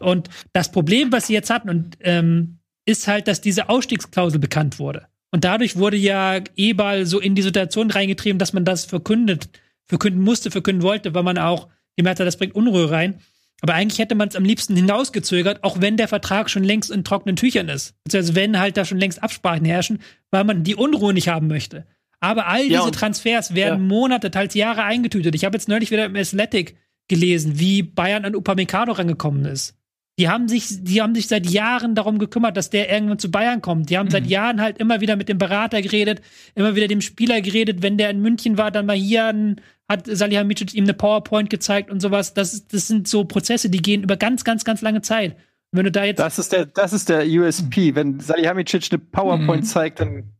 Und 0.00 0.28
das 0.52 0.70
Problem, 0.70 1.10
was 1.10 1.28
sie 1.28 1.32
jetzt 1.32 1.48
hatten, 1.48 1.70
und 1.70 1.96
ähm, 2.00 2.58
ist 2.84 3.08
halt, 3.08 3.26
dass 3.26 3.40
diese 3.40 3.70
Ausstiegsklausel 3.70 4.38
bekannt 4.38 4.80
wurde. 4.80 5.06
Und 5.30 5.44
dadurch 5.44 5.76
wurde 5.76 5.96
ja 5.96 6.40
Ebal 6.56 7.06
so 7.06 7.20
in 7.20 7.34
die 7.34 7.40
Situation 7.40 7.90
reingetrieben, 7.90 8.38
dass 8.38 8.52
man 8.52 8.66
das 8.66 8.84
verkündet, 8.84 9.48
verkünden 9.86 10.22
musste, 10.22 10.50
verkünden 10.50 10.82
wollte, 10.82 11.14
weil 11.14 11.22
man 11.22 11.38
auch 11.38 11.68
gemerkt 11.96 12.20
hat, 12.20 12.26
das 12.26 12.36
bringt 12.36 12.54
Unruhe 12.54 12.90
rein. 12.90 13.20
Aber 13.62 13.74
eigentlich 13.74 14.00
hätte 14.00 14.16
man 14.16 14.28
es 14.28 14.36
am 14.36 14.44
liebsten 14.44 14.74
hinausgezögert, 14.74 15.62
auch 15.62 15.80
wenn 15.80 15.96
der 15.96 16.08
Vertrag 16.08 16.50
schon 16.50 16.64
längst 16.64 16.90
in 16.90 17.04
trockenen 17.04 17.36
Tüchern 17.36 17.68
ist. 17.68 17.94
Also 18.12 18.34
wenn 18.34 18.58
halt 18.58 18.76
da 18.76 18.84
schon 18.84 18.98
längst 18.98 19.22
Absprachen 19.22 19.64
herrschen, 19.64 20.00
weil 20.32 20.42
man 20.42 20.64
die 20.64 20.74
Unruhe 20.74 21.14
nicht 21.14 21.28
haben 21.28 21.46
möchte. 21.46 21.86
Aber 22.18 22.48
all 22.48 22.64
ja, 22.66 22.80
diese 22.80 22.90
Transfers 22.90 23.54
werden 23.54 23.80
ja. 23.80 23.86
Monate, 23.88 24.30
teils 24.30 24.54
Jahre 24.54 24.82
eingetütet. 24.82 25.34
Ich 25.36 25.44
habe 25.44 25.56
jetzt 25.56 25.68
neulich 25.68 25.92
wieder 25.92 26.06
im 26.06 26.16
Athletic 26.16 26.76
gelesen, 27.08 27.58
wie 27.58 27.82
Bayern 27.82 28.24
an 28.24 28.34
Upamecano 28.34 28.92
rangekommen 28.92 29.44
ist. 29.44 29.76
Die 30.18 30.28
haben 30.28 30.46
sich, 30.46 30.66
die 30.84 31.00
haben 31.00 31.14
sich 31.14 31.26
seit 31.26 31.48
Jahren 31.48 31.94
darum 31.94 32.18
gekümmert, 32.18 32.56
dass 32.56 32.68
der 32.68 32.92
irgendwann 32.92 33.18
zu 33.18 33.30
Bayern 33.30 33.62
kommt. 33.62 33.90
Die 33.90 33.96
haben 33.96 34.06
mhm. 34.06 34.12
seit 34.12 34.26
Jahren 34.26 34.60
halt 34.60 34.78
immer 34.78 35.00
wieder 35.00 35.16
mit 35.16 35.28
dem 35.28 35.38
Berater 35.38 35.80
geredet, 35.80 36.20
immer 36.54 36.76
wieder 36.76 36.86
dem 36.86 37.00
Spieler 37.00 37.40
geredet. 37.40 37.82
Wenn 37.82 37.96
der 37.96 38.10
in 38.10 38.20
München 38.20 38.58
war, 38.58 38.70
dann 38.70 38.86
mal 38.86 38.96
hier 38.96 39.26
ein, 39.26 39.60
hat 39.88 40.06
Salihamidzic 40.06 40.74
ihm 40.74 40.84
eine 40.84 40.94
PowerPoint 40.94 41.50
gezeigt 41.50 41.90
und 41.90 42.00
sowas. 42.00 42.34
Das, 42.34 42.66
das 42.66 42.88
sind 42.88 43.08
so 43.08 43.24
Prozesse, 43.24 43.70
die 43.70 43.82
gehen 43.82 44.02
über 44.02 44.16
ganz, 44.16 44.44
ganz, 44.44 44.64
ganz 44.64 44.80
lange 44.80 45.02
Zeit. 45.02 45.34
Und 45.72 45.78
wenn 45.78 45.84
du 45.84 45.92
da 45.92 46.04
jetzt 46.04 46.18
das 46.18 46.38
ist 46.38 46.52
der, 46.52 46.66
das 46.66 46.92
ist 46.92 47.08
der 47.08 47.26
USP. 47.26 47.94
Wenn 47.94 48.20
Salihamidzic 48.20 48.88
eine 48.90 48.98
PowerPoint 48.98 49.62
mhm. 49.62 49.66
zeigt, 49.66 50.00
dann 50.00 50.32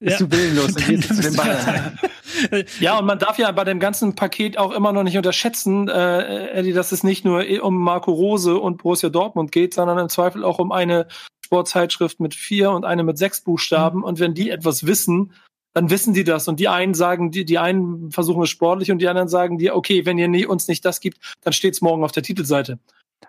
bist 0.00 0.20
ja. 0.20 0.26
du 0.26 0.32
willenlos. 0.32 0.74
Dann 0.74 0.86
gehst 0.88 1.10
du 1.10 1.14
zu 1.14 1.22
den 1.22 1.36
Bayern. 1.36 1.98
ja, 2.80 2.98
und 2.98 3.04
man 3.04 3.18
darf 3.18 3.38
ja 3.38 3.50
bei 3.52 3.64
dem 3.64 3.80
ganzen 3.80 4.14
Paket 4.14 4.56
auch 4.58 4.72
immer 4.72 4.92
noch 4.92 5.02
nicht 5.02 5.16
unterschätzen, 5.16 5.88
äh, 5.88 6.48
Eddie, 6.52 6.72
dass 6.72 6.92
es 6.92 7.04
nicht 7.04 7.24
nur 7.24 7.44
um 7.62 7.76
Marco 7.76 8.10
Rose 8.10 8.56
und 8.56 8.78
Borussia 8.78 9.10
Dortmund 9.10 9.52
geht, 9.52 9.74
sondern 9.74 9.98
im 9.98 10.08
Zweifel 10.08 10.42
auch 10.42 10.58
um 10.58 10.72
eine 10.72 11.06
Sportzeitschrift 11.44 12.18
mit 12.18 12.34
vier 12.34 12.70
und 12.70 12.84
eine 12.84 13.04
mit 13.04 13.18
sechs 13.18 13.42
Buchstaben. 13.42 13.98
Mhm. 13.98 14.04
Und 14.04 14.20
wenn 14.20 14.34
die 14.34 14.50
etwas 14.50 14.86
wissen, 14.86 15.32
dann 15.72 15.90
wissen 15.90 16.14
die 16.14 16.24
das. 16.24 16.48
Und 16.48 16.60
die 16.60 16.68
einen 16.68 16.94
sagen, 16.94 17.30
die, 17.30 17.44
die 17.44 17.58
einen 17.58 18.10
versuchen 18.10 18.42
es 18.42 18.50
sportlich 18.50 18.90
und 18.90 18.98
die 18.98 19.08
anderen 19.08 19.28
sagen 19.28 19.58
dir, 19.58 19.76
okay, 19.76 20.06
wenn 20.06 20.18
ihr 20.18 20.28
nie, 20.28 20.46
uns 20.46 20.68
nicht 20.68 20.84
das 20.84 21.00
gibt, 21.00 21.18
dann 21.42 21.52
steht's 21.52 21.80
morgen 21.80 22.04
auf 22.04 22.12
der 22.12 22.22
Titelseite. 22.22 22.78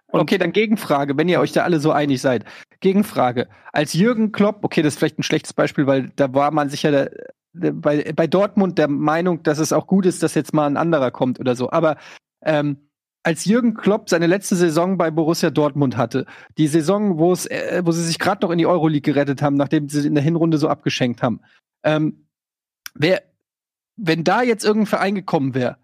Und 0.07 0.19
okay, 0.19 0.37
dann 0.37 0.51
Gegenfrage, 0.51 1.17
wenn 1.17 1.29
ihr 1.29 1.39
euch 1.39 1.51
da 1.51 1.63
alle 1.63 1.79
so 1.79 1.91
einig 1.91 2.21
seid. 2.21 2.45
Gegenfrage. 2.79 3.47
Als 3.71 3.93
Jürgen 3.93 4.31
Klopp, 4.31 4.63
okay, 4.63 4.81
das 4.81 4.93
ist 4.93 4.99
vielleicht 4.99 5.19
ein 5.19 5.23
schlechtes 5.23 5.53
Beispiel, 5.53 5.87
weil 5.87 6.11
da 6.15 6.33
war 6.33 6.51
man 6.51 6.69
sicher 6.69 6.91
der, 6.91 7.11
bei, 7.53 8.11
bei 8.15 8.27
Dortmund 8.27 8.77
der 8.77 8.87
Meinung, 8.87 9.43
dass 9.43 9.59
es 9.59 9.73
auch 9.73 9.87
gut 9.87 10.05
ist, 10.05 10.23
dass 10.23 10.35
jetzt 10.35 10.53
mal 10.53 10.65
ein 10.67 10.77
anderer 10.77 11.11
kommt 11.11 11.39
oder 11.39 11.55
so. 11.55 11.69
Aber 11.69 11.97
ähm, 12.43 12.77
als 13.23 13.45
Jürgen 13.45 13.73
Klopp 13.75 14.09
seine 14.09 14.27
letzte 14.27 14.55
Saison 14.55 14.97
bei 14.97 15.11
Borussia 15.11 15.49
Dortmund 15.49 15.95
hatte, 15.95 16.25
die 16.57 16.67
Saison, 16.67 17.19
wo 17.19 17.31
es, 17.31 17.45
äh, 17.45 17.81
wo 17.85 17.91
sie 17.91 18.03
sich 18.03 18.19
gerade 18.19 18.45
noch 18.45 18.51
in 18.51 18.57
die 18.57 18.65
Euroleague 18.65 19.13
gerettet 19.13 19.41
haben, 19.41 19.55
nachdem 19.55 19.89
sie 19.89 20.07
in 20.07 20.15
der 20.15 20.23
Hinrunde 20.23 20.57
so 20.57 20.67
abgeschenkt 20.67 21.21
haben, 21.21 21.41
ähm, 21.83 22.25
wer, 22.93 23.23
wenn 23.97 24.23
da 24.23 24.41
jetzt 24.41 24.63
irgendein 24.63 24.87
Verein 24.87 25.15
gekommen 25.15 25.53
wäre 25.53 25.77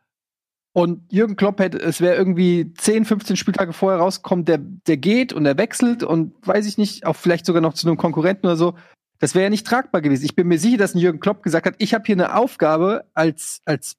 und 0.74 1.12
Jürgen 1.12 1.36
Klopp 1.36 1.60
hätte, 1.60 1.80
es 1.80 2.02
wäre 2.02 2.16
irgendwie 2.16 2.74
10, 2.74 3.06
15 3.06 3.36
Spieltage 3.36 3.74
vorher 3.74 4.00
rausgekommen, 4.00 4.46
der, 4.46 4.60
der 4.60 4.98
geht 4.98 5.34
und 5.34 5.44
der 5.44 5.58
wechselt 5.58 6.04
und 6.04 6.34
weiß 6.46 6.66
ich 6.68 6.78
nicht, 6.78 7.06
auch 7.06 7.16
vielleicht 7.16 7.46
sogar 7.46 7.62
noch 7.62 7.74
zu 7.74 7.88
einem 7.88 7.98
Konkurrenten 7.98 8.48
oder 8.48 8.58
so, 8.58 8.76
das 9.20 9.34
wäre 9.34 9.46
ja 9.46 9.50
nicht 9.50 9.66
tragbar 9.66 10.02
gewesen. 10.02 10.26
Ich 10.26 10.36
bin 10.36 10.48
mir 10.48 10.60
sicher, 10.60 10.78
dass 10.78 10.94
ein 10.94 11.00
Jürgen 11.00 11.20
Klopp 11.20 11.42
gesagt 11.42 11.66
hat, 11.66 11.76
ich 11.80 11.94
habe 11.94 12.06
hier 12.06 12.16
eine 12.16 12.36
Aufgabe 12.36 13.06
als, 13.14 13.62
als 13.66 13.98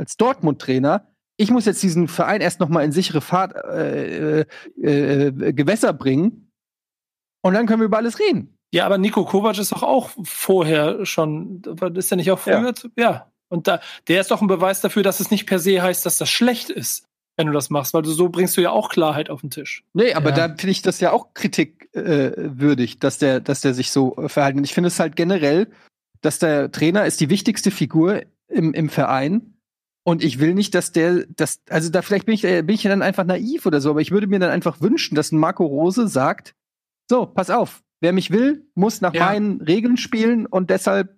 als 0.00 0.16
Dortmund-Trainer, 0.16 1.06
ich 1.36 1.50
muss 1.50 1.66
jetzt 1.66 1.82
diesen 1.82 2.08
Verein 2.08 2.40
erst 2.40 2.60
noch 2.60 2.68
mal 2.68 2.84
in 2.84 2.92
sichere 2.92 3.20
Fahrt, 3.20 3.54
äh, 3.54 4.40
äh, 4.40 4.46
äh, 4.82 5.52
Gewässer 5.52 5.92
bringen 5.92 6.50
und 7.42 7.54
dann 7.54 7.66
können 7.66 7.80
wir 7.80 7.86
über 7.86 7.98
alles 7.98 8.18
reden. 8.18 8.58
Ja, 8.72 8.86
aber 8.86 8.98
Nico 8.98 9.24
Kovac 9.24 9.58
ist 9.58 9.72
doch 9.72 9.82
auch 9.82 10.10
vorher 10.22 11.04
schon, 11.04 11.62
ist 11.94 12.12
er 12.12 12.16
nicht 12.16 12.30
auch 12.30 12.38
früher? 12.38 12.72
Ja. 12.96 13.02
ja. 13.02 13.32
Und 13.48 13.66
da, 13.66 13.80
der 14.06 14.20
ist 14.20 14.30
doch 14.30 14.40
ein 14.40 14.46
Beweis 14.46 14.80
dafür, 14.80 15.02
dass 15.02 15.18
es 15.18 15.30
nicht 15.30 15.46
per 15.46 15.58
se 15.58 15.82
heißt, 15.82 16.06
dass 16.06 16.18
das 16.18 16.30
schlecht 16.30 16.70
ist, 16.70 17.04
wenn 17.36 17.48
du 17.48 17.52
das 17.52 17.68
machst, 17.68 17.94
weil 17.94 18.02
du 18.02 18.10
so 18.10 18.28
bringst 18.28 18.56
du 18.56 18.60
ja 18.60 18.70
auch 18.70 18.90
Klarheit 18.90 19.28
auf 19.28 19.40
den 19.40 19.50
Tisch. 19.50 19.84
Nee, 19.92 20.14
aber 20.14 20.30
ja. 20.30 20.36
da 20.36 20.48
finde 20.48 20.70
ich 20.70 20.82
das 20.82 21.00
ja 21.00 21.10
auch 21.12 21.34
kritikwürdig, 21.34 22.94
äh, 22.94 22.98
dass 23.00 23.18
der, 23.18 23.40
dass 23.40 23.60
der 23.60 23.74
sich 23.74 23.90
so 23.90 24.16
äh, 24.16 24.28
verhalten. 24.28 24.58
Und 24.58 24.64
ich 24.64 24.74
finde 24.74 24.88
es 24.88 25.00
halt 25.00 25.16
generell, 25.16 25.68
dass 26.20 26.38
der 26.38 26.70
Trainer 26.70 27.06
ist 27.06 27.20
die 27.20 27.30
wichtigste 27.30 27.72
Figur 27.72 28.22
im, 28.48 28.72
im 28.72 28.88
Verein. 28.88 29.54
Und 30.04 30.22
ich 30.22 30.38
will 30.38 30.54
nicht, 30.54 30.74
dass 30.74 30.92
der, 30.92 31.26
das, 31.28 31.60
also 31.68 31.90
da 31.90 32.02
vielleicht 32.02 32.26
bin 32.26 32.34
ich, 32.34 32.44
äh, 32.44 32.62
bin 32.62 32.76
ich 32.76 32.82
dann 32.82 33.02
einfach 33.02 33.24
naiv 33.24 33.66
oder 33.66 33.80
so, 33.80 33.90
aber 33.90 34.00
ich 34.00 34.12
würde 34.12 34.28
mir 34.28 34.38
dann 34.38 34.50
einfach 34.50 34.80
wünschen, 34.80 35.16
dass 35.16 35.32
ein 35.32 35.38
Marco 35.38 35.66
Rose 35.66 36.06
sagt, 36.08 36.54
so, 37.10 37.26
pass 37.26 37.50
auf, 37.50 37.82
wer 38.00 38.12
mich 38.12 38.30
will, 38.30 38.64
muss 38.74 39.00
nach 39.00 39.14
ja. 39.14 39.26
meinen 39.26 39.60
Regeln 39.60 39.96
spielen 39.96 40.46
und 40.46 40.70
deshalb. 40.70 41.16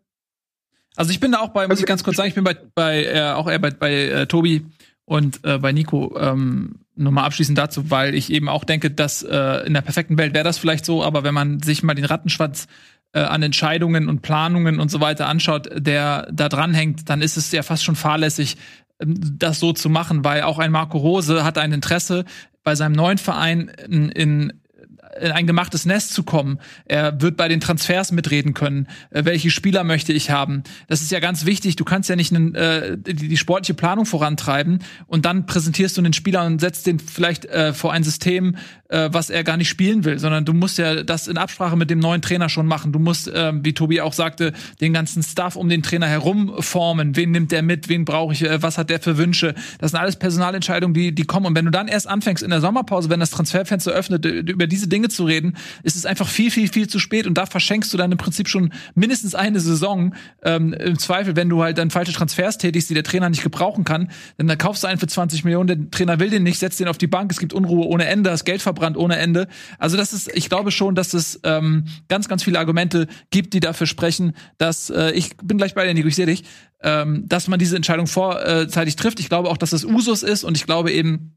Also 0.96 1.10
ich 1.10 1.20
bin 1.20 1.32
da 1.32 1.38
auch 1.38 1.50
bei, 1.50 1.66
muss 1.68 1.80
ich 1.80 1.86
ganz 1.86 2.04
kurz 2.04 2.16
sagen, 2.16 2.28
ich 2.28 2.34
bin 2.34 2.44
bei, 2.44 2.56
bei 2.74 3.04
äh, 3.04 3.30
auch 3.30 3.48
eher 3.48 3.58
bei, 3.58 3.70
bei 3.70 3.92
äh, 3.92 4.26
Tobi 4.26 4.66
und 5.04 5.40
äh, 5.44 5.58
bei 5.58 5.72
Nico 5.72 6.16
ähm, 6.18 6.80
nochmal 6.94 7.24
abschließend 7.24 7.56
dazu, 7.56 7.90
weil 7.90 8.14
ich 8.14 8.30
eben 8.30 8.48
auch 8.48 8.64
denke, 8.64 8.90
dass 8.90 9.22
äh, 9.22 9.66
in 9.66 9.74
der 9.74 9.80
perfekten 9.80 10.18
Welt 10.18 10.34
wäre 10.34 10.44
das 10.44 10.58
vielleicht 10.58 10.84
so, 10.84 11.02
aber 11.02 11.24
wenn 11.24 11.34
man 11.34 11.60
sich 11.60 11.82
mal 11.82 11.94
den 11.94 12.04
Rattenschwanz 12.04 12.66
äh, 13.12 13.20
an 13.20 13.42
Entscheidungen 13.42 14.08
und 14.08 14.22
Planungen 14.22 14.80
und 14.80 14.90
so 14.90 15.00
weiter 15.00 15.28
anschaut, 15.28 15.68
der 15.74 16.28
da 16.32 16.48
dranhängt, 16.48 17.08
dann 17.08 17.22
ist 17.22 17.36
es 17.36 17.50
ja 17.52 17.62
fast 17.62 17.84
schon 17.84 17.96
fahrlässig, 17.96 18.56
ähm, 19.00 19.14
das 19.38 19.60
so 19.60 19.72
zu 19.72 19.88
machen, 19.88 20.24
weil 20.24 20.42
auch 20.42 20.58
ein 20.58 20.70
Marco 20.70 20.98
Rose 20.98 21.44
hat 21.44 21.58
ein 21.58 21.72
Interesse, 21.72 22.24
bei 22.64 22.74
seinem 22.74 22.92
neuen 22.92 23.18
Verein 23.18 23.72
in, 23.88 24.08
in 24.10 24.61
in 25.20 25.30
ein 25.32 25.46
gemachtes 25.46 25.84
Nest 25.84 26.12
zu 26.12 26.22
kommen. 26.22 26.58
Er 26.84 27.20
wird 27.20 27.36
bei 27.36 27.48
den 27.48 27.60
Transfers 27.60 28.12
mitreden 28.12 28.54
können. 28.54 28.88
Äh, 29.10 29.24
welche 29.24 29.50
Spieler 29.50 29.84
möchte 29.84 30.12
ich 30.12 30.30
haben? 30.30 30.62
Das 30.88 31.02
ist 31.02 31.10
ja 31.10 31.20
ganz 31.20 31.44
wichtig. 31.46 31.76
Du 31.76 31.84
kannst 31.84 32.08
ja 32.08 32.16
nicht 32.16 32.34
einen, 32.34 32.54
äh, 32.54 32.96
die, 32.98 33.28
die, 33.28 33.36
sportliche 33.36 33.74
Planung 33.74 34.06
vorantreiben 34.06 34.80
und 35.06 35.24
dann 35.24 35.46
präsentierst 35.46 35.96
du 35.96 36.02
den 36.02 36.12
Spieler 36.12 36.44
und 36.44 36.60
setzt 36.60 36.86
den 36.86 36.98
vielleicht 36.98 37.44
äh, 37.46 37.72
vor 37.72 37.92
ein 37.92 38.04
System, 38.04 38.56
äh, 38.88 39.08
was 39.12 39.30
er 39.30 39.42
gar 39.44 39.56
nicht 39.56 39.68
spielen 39.68 40.04
will, 40.04 40.18
sondern 40.18 40.44
du 40.44 40.52
musst 40.52 40.78
ja 40.78 41.02
das 41.02 41.28
in 41.28 41.38
Absprache 41.38 41.76
mit 41.76 41.90
dem 41.90 41.98
neuen 41.98 42.22
Trainer 42.22 42.48
schon 42.48 42.66
machen. 42.66 42.92
Du 42.92 42.98
musst, 42.98 43.28
äh, 43.28 43.52
wie 43.54 43.72
Tobi 43.72 44.00
auch 44.00 44.12
sagte, 44.12 44.52
den 44.80 44.92
ganzen 44.92 45.22
Stuff 45.22 45.56
um 45.56 45.68
den 45.68 45.82
Trainer 45.82 46.06
herum 46.06 46.54
formen. 46.60 47.16
Wen 47.16 47.30
nimmt 47.30 47.52
der 47.52 47.62
mit? 47.62 47.88
Wen 47.88 48.04
brauche 48.04 48.32
ich? 48.32 48.42
Äh, 48.42 48.62
was 48.62 48.78
hat 48.78 48.90
der 48.90 49.00
für 49.00 49.18
Wünsche? 49.18 49.54
Das 49.78 49.90
sind 49.90 50.00
alles 50.00 50.16
Personalentscheidungen, 50.16 50.94
die, 50.94 51.14
die 51.14 51.24
kommen. 51.24 51.46
Und 51.46 51.56
wenn 51.56 51.64
du 51.64 51.70
dann 51.70 51.88
erst 51.88 52.06
anfängst 52.06 52.42
in 52.42 52.50
der 52.50 52.60
Sommerpause, 52.60 53.08
wenn 53.08 53.20
das 53.20 53.30
Transferfenster 53.30 53.92
öffnet, 53.92 54.24
über 54.24 54.66
diese 54.66 54.88
Dinge 54.88 55.01
zu 55.08 55.24
reden, 55.24 55.56
ist 55.82 55.96
es 55.96 56.06
einfach 56.06 56.28
viel, 56.28 56.50
viel, 56.50 56.68
viel 56.68 56.88
zu 56.88 56.98
spät. 56.98 57.26
Und 57.26 57.34
da 57.34 57.46
verschenkst 57.46 57.92
du 57.92 57.96
dann 57.96 58.12
im 58.12 58.18
Prinzip 58.18 58.48
schon 58.48 58.72
mindestens 58.94 59.34
eine 59.34 59.60
Saison. 59.60 60.14
Ähm, 60.42 60.72
Im 60.72 60.98
Zweifel, 60.98 61.36
wenn 61.36 61.48
du 61.48 61.62
halt 61.62 61.78
dann 61.78 61.90
falsche 61.90 62.12
Transfers 62.12 62.58
tätigst, 62.58 62.90
die 62.90 62.94
der 62.94 63.04
Trainer 63.04 63.28
nicht 63.28 63.42
gebrauchen 63.42 63.84
kann, 63.84 64.10
dann 64.36 64.58
kaufst 64.58 64.82
du 64.82 64.88
einen 64.88 64.98
für 64.98 65.06
20 65.06 65.44
Millionen, 65.44 65.66
der 65.66 65.90
Trainer 65.90 66.20
will 66.20 66.30
den 66.30 66.42
nicht, 66.42 66.58
setzt 66.58 66.80
den 66.80 66.88
auf 66.88 66.98
die 66.98 67.06
Bank, 67.06 67.30
es 67.30 67.38
gibt 67.38 67.52
Unruhe 67.52 67.86
ohne 67.86 68.06
Ende, 68.06 68.30
das 68.30 68.44
Geld 68.44 68.62
verbrannt 68.62 68.96
ohne 68.96 69.16
Ende. 69.16 69.48
Also 69.78 69.96
das 69.96 70.12
ist, 70.12 70.30
ich 70.34 70.48
glaube 70.48 70.70
schon, 70.70 70.94
dass 70.94 71.14
es 71.14 71.40
ähm, 71.44 71.84
ganz, 72.08 72.28
ganz 72.28 72.42
viele 72.42 72.58
Argumente 72.58 73.06
gibt, 73.30 73.54
die 73.54 73.60
dafür 73.60 73.86
sprechen, 73.86 74.34
dass 74.58 74.90
äh, 74.90 75.10
ich 75.12 75.36
bin 75.38 75.58
gleich 75.58 75.74
bei 75.74 75.86
dir, 75.86 75.94
Nico, 75.94 76.08
ich 76.08 76.16
sehe 76.16 76.26
dich, 76.26 76.44
ähm, 76.82 77.28
dass 77.28 77.48
man 77.48 77.58
diese 77.58 77.76
Entscheidung 77.76 78.06
vorzeitig 78.06 78.96
trifft. 78.96 79.20
Ich 79.20 79.28
glaube 79.28 79.48
auch, 79.48 79.56
dass 79.56 79.72
es 79.72 79.84
Usus 79.84 80.22
ist 80.22 80.44
und 80.44 80.56
ich 80.56 80.66
glaube 80.66 80.92
eben, 80.92 81.36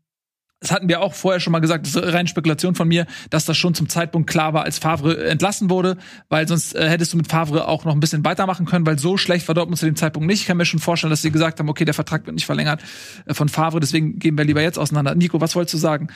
das 0.59 0.71
hatten 0.71 0.89
wir 0.89 1.01
auch 1.01 1.13
vorher 1.13 1.39
schon 1.39 1.51
mal 1.51 1.59
gesagt, 1.59 1.85
das 1.85 1.95
ist 1.95 2.13
reine 2.13 2.27
Spekulation 2.27 2.75
von 2.75 2.87
mir, 2.87 3.05
dass 3.29 3.45
das 3.45 3.57
schon 3.57 3.73
zum 3.73 3.89
Zeitpunkt 3.89 4.29
klar 4.29 4.53
war, 4.53 4.63
als 4.63 4.79
Favre 4.79 5.27
entlassen 5.27 5.69
wurde, 5.69 5.97
weil 6.29 6.47
sonst 6.47 6.75
äh, 6.75 6.89
hättest 6.89 7.13
du 7.13 7.17
mit 7.17 7.27
Favre 7.27 7.67
auch 7.67 7.85
noch 7.85 7.93
ein 7.93 7.99
bisschen 7.99 8.25
weitermachen 8.25 8.65
können, 8.65 8.85
weil 8.85 8.97
so 8.97 9.17
schlecht 9.17 9.47
war 9.47 9.55
Dortmund 9.55 9.77
zu 9.77 9.85
dem 9.85 9.95
Zeitpunkt 9.95 10.27
nicht. 10.27 10.41
Ich 10.41 10.47
kann 10.47 10.57
mir 10.57 10.65
schon 10.65 10.79
vorstellen, 10.79 11.11
dass 11.11 11.21
sie 11.21 11.31
gesagt 11.31 11.59
haben, 11.59 11.69
okay, 11.69 11.85
der 11.85 11.93
Vertrag 11.93 12.25
wird 12.25 12.35
nicht 12.35 12.45
verlängert 12.45 12.81
äh, 13.25 13.33
von 13.33 13.49
Favre, 13.49 13.79
deswegen 13.79 14.17
gehen 14.17 14.37
wir 14.37 14.45
lieber 14.45 14.61
jetzt 14.61 14.79
auseinander. 14.79 15.13
Nico, 15.15 15.41
was 15.41 15.55
wolltest 15.55 15.73
du 15.75 15.77
sagen? 15.77 16.07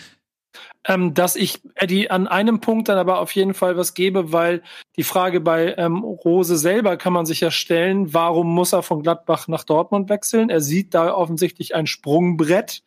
ähm, 0.88 1.14
dass 1.14 1.36
ich 1.36 1.62
Eddie 1.76 2.10
an 2.10 2.28
einem 2.28 2.62
Punkt 2.62 2.90
dann 2.90 2.98
aber 2.98 3.20
auf 3.20 3.32
jeden 3.34 3.54
Fall 3.54 3.78
was 3.78 3.94
gebe, 3.94 4.32
weil 4.32 4.64
die 4.96 5.04
Frage 5.04 5.42
bei 5.42 5.76
ähm, 5.78 6.04
Rose 6.04 6.58
selber 6.58 6.98
kann 6.98 7.14
man 7.14 7.26
sich 7.26 7.42
ja 7.42 7.52
stellen, 7.52 8.14
warum 8.14 8.48
muss 8.54 8.74
er 8.74 8.84
von 8.84 9.04
Gladbach 9.04 9.48
nach 9.48 9.64
Dortmund 9.64 10.10
wechseln? 10.10 10.50
Er 10.50 10.62
sieht 10.62 10.94
da 10.94 11.14
offensichtlich 11.14 11.76
ein 11.76 11.88
Sprungbrett 11.88 12.82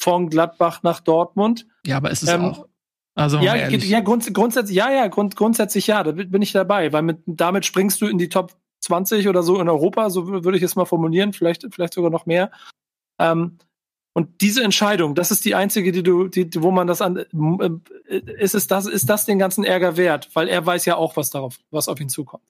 von 0.00 0.30
Gladbach 0.30 0.82
nach 0.82 1.00
Dortmund. 1.00 1.66
Ja, 1.86 1.98
aber 1.98 2.10
ist 2.10 2.22
es 2.22 2.28
ähm, 2.28 2.44
auch. 2.44 2.66
Also 3.14 3.38
ja, 3.38 3.54
ja 3.54 4.00
grunds 4.00 4.32
grundsätzlich, 4.32 4.76
ja, 4.76 4.90
ja, 4.90 5.08
grund 5.08 5.36
grundsätzlich 5.36 5.86
ja, 5.88 6.02
da 6.02 6.12
bin 6.12 6.42
ich 6.42 6.52
dabei, 6.52 6.92
weil 6.92 7.02
mit, 7.02 7.18
damit 7.26 7.66
springst 7.66 8.00
du 8.00 8.06
in 8.06 8.18
die 8.18 8.28
Top 8.28 8.56
20 8.80 9.28
oder 9.28 9.42
so 9.42 9.60
in 9.60 9.68
Europa, 9.68 10.08
so 10.10 10.28
würde 10.28 10.56
ich 10.56 10.62
es 10.62 10.76
mal 10.76 10.86
formulieren, 10.86 11.32
vielleicht, 11.32 11.66
vielleicht 11.70 11.94
sogar 11.94 12.10
noch 12.10 12.24
mehr. 12.24 12.50
Ähm, 13.18 13.58
und 14.12 14.40
diese 14.40 14.64
Entscheidung, 14.64 15.14
das 15.14 15.30
ist 15.30 15.44
die 15.44 15.54
einzige, 15.54 15.92
die 15.92 16.02
du, 16.02 16.28
die, 16.28 16.48
wo 16.62 16.70
man 16.70 16.86
das 16.86 17.02
an, 17.02 17.16
äh, 17.16 18.16
ist 18.38 18.54
es 18.54 18.66
das, 18.66 18.86
ist 18.86 19.08
das 19.08 19.26
den 19.26 19.38
ganzen 19.38 19.64
Ärger 19.64 19.96
wert? 19.96 20.30
Weil 20.34 20.48
er 20.48 20.64
weiß 20.64 20.84
ja 20.86 20.96
auch, 20.96 21.16
was 21.16 21.30
darauf, 21.30 21.58
was 21.70 21.88
auf 21.88 22.00
ihn 22.00 22.08
zukommt. 22.08 22.42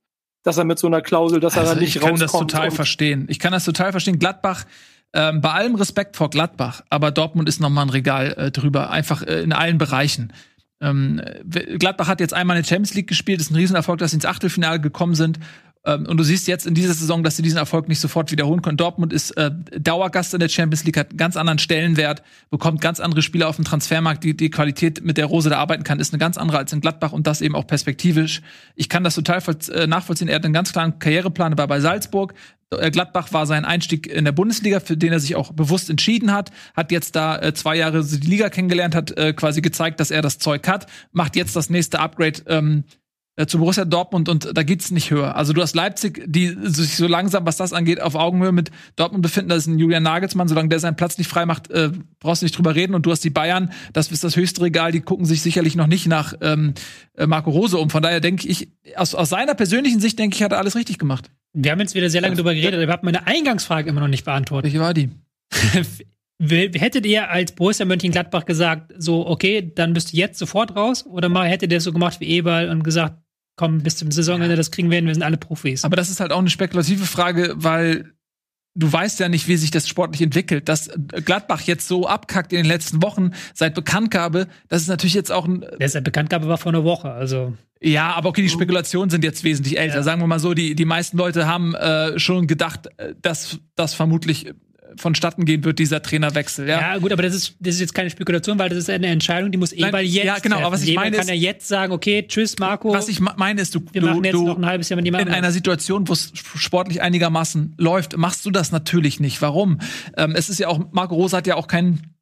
Dass 0.42 0.56
er 0.56 0.64
mit 0.64 0.78
so 0.78 0.86
einer 0.86 1.02
Klausel, 1.02 1.40
dass 1.40 1.58
also 1.58 1.72
er 1.72 1.74
da 1.74 1.80
nicht 1.80 1.96
rauskommt. 1.96 2.14
Ich 2.14 2.18
kann 2.18 2.28
das 2.28 2.32
total 2.32 2.70
verstehen. 2.70 3.26
Ich 3.28 3.38
kann 3.38 3.52
das 3.52 3.64
total 3.64 3.90
verstehen. 3.90 4.18
Gladbach, 4.18 4.64
ähm, 5.12 5.40
bei 5.40 5.50
allem 5.50 5.74
Respekt 5.74 6.16
vor 6.16 6.30
Gladbach, 6.30 6.82
aber 6.88 7.10
Dortmund 7.10 7.48
ist 7.48 7.60
noch 7.60 7.70
mal 7.70 7.82
ein 7.82 7.90
Regal 7.90 8.32
äh, 8.34 8.50
drüber, 8.50 8.90
einfach 8.90 9.22
äh, 9.22 9.42
in 9.42 9.52
allen 9.52 9.78
Bereichen. 9.78 10.32
Ähm, 10.80 11.20
Gladbach 11.78 12.08
hat 12.08 12.20
jetzt 12.20 12.32
einmal 12.32 12.56
in 12.56 12.62
der 12.62 12.68
Champions 12.68 12.94
League 12.94 13.08
gespielt, 13.08 13.40
ist 13.40 13.50
ein 13.50 13.56
Riesenerfolg, 13.56 13.98
dass 13.98 14.12
sie 14.12 14.16
ins 14.16 14.24
Achtelfinale 14.24 14.80
gekommen 14.80 15.14
sind. 15.14 15.38
Ähm, 15.84 16.06
und 16.06 16.16
du 16.18 16.24
siehst 16.24 16.46
jetzt 16.46 16.66
in 16.66 16.74
dieser 16.74 16.92
Saison, 16.92 17.22
dass 17.22 17.36
sie 17.36 17.42
diesen 17.42 17.56
Erfolg 17.56 17.88
nicht 17.88 18.00
sofort 18.00 18.30
wiederholen 18.30 18.60
können. 18.60 18.76
Dortmund 18.76 19.12
ist 19.12 19.30
äh, 19.32 19.50
Dauergast 19.78 20.34
in 20.34 20.40
der 20.40 20.48
Champions 20.48 20.84
League, 20.84 20.96
hat 20.96 21.10
einen 21.10 21.16
ganz 21.16 21.36
anderen 21.36 21.58
Stellenwert, 21.58 22.22
bekommt 22.50 22.80
ganz 22.80 23.00
andere 23.00 23.22
Spieler 23.22 23.48
auf 23.48 23.56
dem 23.56 23.64
Transfermarkt. 23.64 24.22
Die, 24.22 24.36
die 24.36 24.50
Qualität, 24.50 25.02
mit 25.04 25.16
der 25.16 25.26
Rose 25.26 25.48
da 25.48 25.58
arbeiten 25.58 25.84
kann, 25.84 25.98
ist 25.98 26.12
eine 26.12 26.18
ganz 26.18 26.36
andere 26.36 26.58
als 26.58 26.72
in 26.72 26.80
Gladbach 26.80 27.12
und 27.12 27.26
das 27.26 27.40
eben 27.40 27.54
auch 27.54 27.66
perspektivisch. 27.66 28.42
Ich 28.74 28.88
kann 28.88 29.04
das 29.04 29.14
total 29.14 29.42
äh, 29.72 29.86
nachvollziehen. 29.86 30.28
Er 30.28 30.36
hat 30.36 30.44
einen 30.44 30.54
ganz 30.54 30.72
klaren 30.72 30.98
Karriereplan, 30.98 31.52
er 31.52 31.58
war 31.58 31.68
bei 31.68 31.80
Salzburg. 31.80 32.34
Äh, 32.78 32.90
Gladbach 32.90 33.32
war 33.32 33.46
sein 33.46 33.64
Einstieg 33.64 34.06
in 34.06 34.24
der 34.24 34.32
Bundesliga, 34.32 34.80
für 34.80 34.96
den 34.96 35.12
er 35.12 35.20
sich 35.20 35.34
auch 35.34 35.52
bewusst 35.52 35.90
entschieden 35.90 36.32
hat, 36.32 36.50
hat 36.74 36.92
jetzt 36.92 37.16
da 37.16 37.38
äh, 37.38 37.52
zwei 37.52 37.76
Jahre 37.76 38.04
die 38.04 38.26
Liga 38.26 38.48
kennengelernt, 38.48 38.94
hat 38.94 39.16
äh, 39.18 39.32
quasi 39.32 39.60
gezeigt, 39.60 40.00
dass 40.00 40.10
er 40.10 40.22
das 40.22 40.38
Zeug 40.38 40.66
hat, 40.68 40.86
macht 41.12 41.36
jetzt 41.36 41.56
das 41.56 41.68
nächste 41.68 41.98
Upgrade 41.98 42.42
ähm, 42.46 42.84
äh, 43.36 43.46
zu 43.46 43.58
Borussia 43.58 43.84
Dortmund 43.84 44.28
und 44.28 44.56
da 44.56 44.62
geht's 44.62 44.90
nicht 44.90 45.10
höher. 45.10 45.34
Also 45.34 45.52
du 45.52 45.62
hast 45.62 45.74
Leipzig, 45.74 46.22
die 46.26 46.56
sich 46.62 46.96
so 46.96 47.08
langsam, 47.08 47.46
was 47.46 47.56
das 47.56 47.72
angeht, 47.72 48.00
auf 48.00 48.14
Augenhöhe 48.14 48.52
mit 48.52 48.70
Dortmund 48.96 49.22
befinden. 49.22 49.48
Das 49.48 49.58
ist 49.58 49.66
ein 49.66 49.78
Julian 49.78 50.02
Nagelsmann. 50.02 50.46
Solange 50.46 50.68
der 50.68 50.78
seinen 50.78 50.96
Platz 50.96 51.18
nicht 51.18 51.28
frei 51.28 51.46
macht, 51.46 51.70
äh, 51.70 51.90
brauchst 52.18 52.42
du 52.42 52.46
nicht 52.46 52.56
drüber 52.56 52.74
reden. 52.74 52.94
Und 52.94 53.06
du 53.06 53.10
hast 53.10 53.24
die 53.24 53.30
Bayern, 53.30 53.72
das 53.92 54.12
ist 54.12 54.22
das 54.22 54.36
höchste 54.36 54.62
Regal. 54.62 54.92
Die 54.92 55.00
gucken 55.00 55.26
sich 55.26 55.42
sicherlich 55.42 55.74
noch 55.74 55.86
nicht 55.86 56.06
nach 56.06 56.34
ähm, 56.40 56.74
äh, 57.16 57.26
Marco 57.26 57.50
Rose 57.50 57.78
um. 57.78 57.90
Von 57.90 58.02
daher 58.02 58.20
denke 58.20 58.46
ich, 58.46 58.68
aus, 58.94 59.14
aus 59.14 59.30
seiner 59.30 59.54
persönlichen 59.54 60.00
Sicht 60.00 60.18
denke 60.18 60.36
ich, 60.36 60.42
hat 60.42 60.52
er 60.52 60.58
alles 60.58 60.76
richtig 60.76 60.98
gemacht. 60.98 61.30
Wir 61.52 61.72
haben 61.72 61.80
jetzt 61.80 61.94
wieder 61.94 62.10
sehr 62.10 62.20
lange 62.20 62.36
drüber 62.36 62.54
geredet, 62.54 62.74
aber 62.74 62.84
ihr 62.84 62.92
habt 62.92 63.04
meine 63.04 63.26
Eingangsfrage 63.26 63.88
immer 63.88 64.00
noch 64.00 64.08
nicht 64.08 64.24
beantwortet. 64.24 64.72
Welche 64.72 64.80
war 64.80 64.94
die? 64.94 65.10
Hättet 66.40 67.04
ihr 67.04 67.30
als 67.30 67.52
Borussia 67.52 67.84
Mönchengladbach 67.84 68.46
gesagt, 68.46 68.94
so, 68.96 69.26
okay, 69.26 69.72
dann 69.74 69.92
bist 69.92 70.12
du 70.12 70.16
jetzt 70.16 70.38
sofort 70.38 70.74
raus? 70.74 71.04
Oder 71.04 71.28
mal 71.28 71.46
hättet 71.46 71.70
ihr 71.70 71.82
so 71.82 71.92
gemacht 71.92 72.18
wie 72.20 72.28
Eberl 72.28 72.70
und 72.70 72.82
gesagt, 72.82 73.18
komm, 73.56 73.82
bis 73.82 73.96
zum 73.96 74.10
Saisonende, 74.10 74.56
das 74.56 74.70
kriegen 74.70 74.90
wir 74.90 74.96
hin, 74.96 75.06
wir 75.06 75.12
sind 75.12 75.22
alle 75.22 75.36
Profis. 75.36 75.84
Aber 75.84 75.96
das 75.96 76.08
ist 76.08 76.18
halt 76.18 76.32
auch 76.32 76.38
eine 76.38 76.48
spekulative 76.48 77.04
Frage, 77.04 77.52
weil 77.56 78.14
du 78.74 78.90
weißt 78.90 79.20
ja 79.20 79.28
nicht, 79.28 79.48
wie 79.48 79.56
sich 79.56 79.70
das 79.70 79.86
sportlich 79.86 80.22
entwickelt. 80.22 80.68
Dass 80.68 80.90
Gladbach 81.26 81.60
jetzt 81.62 81.86
so 81.86 82.06
abkackt 82.08 82.54
in 82.54 82.60
den 82.60 82.66
letzten 82.66 83.02
Wochen 83.02 83.32
seit 83.52 83.74
Bekanntgabe, 83.74 84.46
das 84.68 84.80
ist 84.80 84.88
natürlich 84.88 85.14
jetzt 85.14 85.30
auch 85.30 85.46
ein. 85.46 85.66
Der 85.78 85.88
seit 85.90 86.04
Bekanntgabe 86.04 86.48
war 86.48 86.56
vor 86.56 86.72
einer 86.72 86.84
Woche, 86.84 87.10
also. 87.10 87.54
Ja, 87.82 88.12
aber 88.12 88.28
okay, 88.28 88.42
die 88.42 88.48
Spekulationen 88.50 89.08
sind 89.08 89.24
jetzt 89.24 89.42
wesentlich 89.42 89.78
älter. 89.78 89.96
Ja. 89.96 90.02
Sagen 90.02 90.20
wir 90.20 90.26
mal 90.26 90.38
so, 90.38 90.52
die, 90.52 90.74
die 90.74 90.84
meisten 90.84 91.16
Leute 91.16 91.46
haben 91.46 91.74
äh, 91.74 92.18
schon 92.18 92.46
gedacht, 92.46 92.88
äh, 92.98 93.14
dass 93.22 93.58
das 93.74 93.94
vermutlich 93.94 94.52
vonstatten 94.96 95.44
gehen 95.44 95.64
wird, 95.64 95.78
dieser 95.78 96.02
Trainerwechsel. 96.02 96.68
Ja, 96.68 96.80
ja 96.80 96.98
gut, 96.98 97.12
aber 97.12 97.22
das 97.22 97.34
ist, 97.34 97.54
das 97.60 97.74
ist 97.74 97.80
jetzt 97.80 97.94
keine 97.94 98.10
Spekulation, 98.10 98.58
weil 98.58 98.68
das 98.68 98.78
ist 98.78 98.90
eine 98.90 99.06
Entscheidung, 99.08 99.50
die 99.50 99.58
muss 99.58 99.72
Eberl 99.72 100.02
jetzt 100.02 100.24
Ja, 100.24 100.38
genau, 100.38 100.58
aber 100.58 100.72
was 100.72 100.82
ich 100.82 100.94
meine 100.94 101.16
kann 101.16 101.28
ja 101.28 101.34
jetzt 101.34 101.68
sagen, 101.68 101.92
okay, 101.92 102.24
tschüss 102.26 102.58
Marco. 102.58 102.92
Was 102.92 103.08
ich 103.08 103.20
meine 103.20 103.60
ist, 103.60 103.74
du, 103.74 103.80
wir 103.92 104.02
machen 104.02 104.24
jetzt 104.24 104.34
du, 104.34 104.46
noch 104.46 104.58
ein 104.58 104.66
halbes 104.66 104.88
Jahr 104.88 105.00
mit 105.00 105.06
In 105.06 105.14
einer 105.14 105.52
Situation, 105.52 106.08
wo 106.08 106.12
es 106.12 106.32
sportlich 106.34 107.02
einigermaßen 107.02 107.74
läuft, 107.78 108.16
machst 108.16 108.44
du 108.44 108.50
das 108.50 108.72
natürlich 108.72 109.20
nicht. 109.20 109.40
Warum? 109.42 109.78
Ähm, 110.16 110.34
es 110.34 110.48
ist 110.48 110.58
ja 110.58 110.68
auch, 110.68 110.80
Marco 110.92 111.14
Rosa 111.14 111.38
hat 111.38 111.46
ja 111.46 111.56
auch 111.56 111.66
keinen 111.66 112.16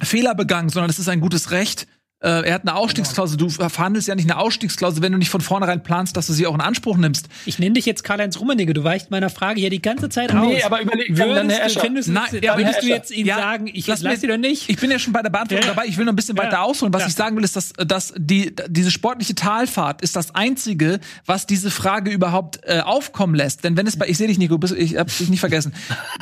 Fehler 0.00 0.34
begangen, 0.34 0.68
sondern 0.68 0.90
es 0.90 0.98
ist 0.98 1.08
ein 1.08 1.20
gutes 1.20 1.50
Recht, 1.50 1.86
äh, 2.24 2.46
er 2.48 2.54
hat 2.54 2.62
eine 2.62 2.74
Ausstiegsklausel. 2.74 3.36
Du 3.36 3.48
verhandelst 3.50 4.08
ja 4.08 4.14
nicht 4.14 4.30
eine 4.30 4.38
Ausstiegsklausel, 4.40 5.02
wenn 5.02 5.12
du 5.12 5.18
nicht 5.18 5.30
von 5.30 5.40
vornherein 5.40 5.82
planst, 5.82 6.16
dass 6.16 6.26
du 6.26 6.32
sie 6.32 6.46
auch 6.46 6.54
in 6.54 6.60
Anspruch 6.60 6.96
nimmst. 6.96 7.28
Ich 7.44 7.58
nenne 7.58 7.74
dich 7.74 7.86
jetzt 7.86 8.02
Karl-Heinz 8.02 8.40
Rummenigge. 8.40 8.72
Du 8.74 8.82
weichst 8.82 9.10
meiner 9.10 9.30
Frage 9.30 9.60
hier 9.60 9.70
die 9.70 9.82
ganze 9.82 10.08
Zeit 10.08 10.34
aus. 10.34 10.46
Nee, 10.46 10.62
aber 10.62 10.80
überleg 10.80 11.14
dann, 11.14 11.50
Herr 11.50 11.58
du, 11.60 11.64
Escher. 11.66 11.80
findest, 11.80 12.08
Nein, 12.08 12.24
du, 12.32 12.38
ja, 12.40 12.56
würdest 12.56 12.82
du 12.82 12.86
jetzt 12.86 13.10
ihn 13.10 13.26
Ja, 13.26 13.36
sagen, 13.36 13.66
ich 13.72 13.86
lass 13.86 14.00
lass 14.02 14.14
mir- 14.14 14.20
sie 14.20 14.26
doch 14.28 14.36
nicht? 14.38 14.68
Ich 14.70 14.78
bin 14.78 14.90
ja 14.90 14.98
schon 14.98 15.12
bei 15.12 15.22
der 15.22 15.30
Beantwortung 15.30 15.66
Ja. 15.68 15.74
dabei. 15.74 15.86
Ich 15.86 15.96
will 15.98 16.04
noch 16.06 16.12
ein 16.12 16.16
bisschen 16.16 16.36
Ja. 16.36 16.44
weiter 16.44 16.62
ausholen. 16.62 16.92
Was 16.94 17.02
Ja. 17.02 17.08
ich 17.08 17.14
sagen 17.14 17.36
will, 17.36 17.44
ist, 17.44 17.56
dass, 17.56 17.72
dass 17.74 18.14
die, 18.16 18.54
diese 18.68 18.90
sportliche 18.90 19.34
Talfahrt 19.34 20.02
ist 20.02 20.16
das 20.16 20.34
einzige, 20.34 21.00
was 21.26 21.46
diese 21.46 21.70
Frage 21.70 22.10
überhaupt 22.10 22.60
äh, 22.64 22.80
aufkommen 22.80 23.34
lässt. 23.34 23.64
Denn 23.64 23.76
wenn 23.76 23.86
es 23.86 23.98
bei, 23.98 24.08
ich 24.08 24.16
sehe 24.16 24.28
dich, 24.28 24.38
Nico, 24.38 24.56
bist- 24.58 24.74
ich 24.74 24.96
habe 24.96 25.10
dich 25.10 25.28
nicht 25.28 25.40
vergessen, 25.40 25.74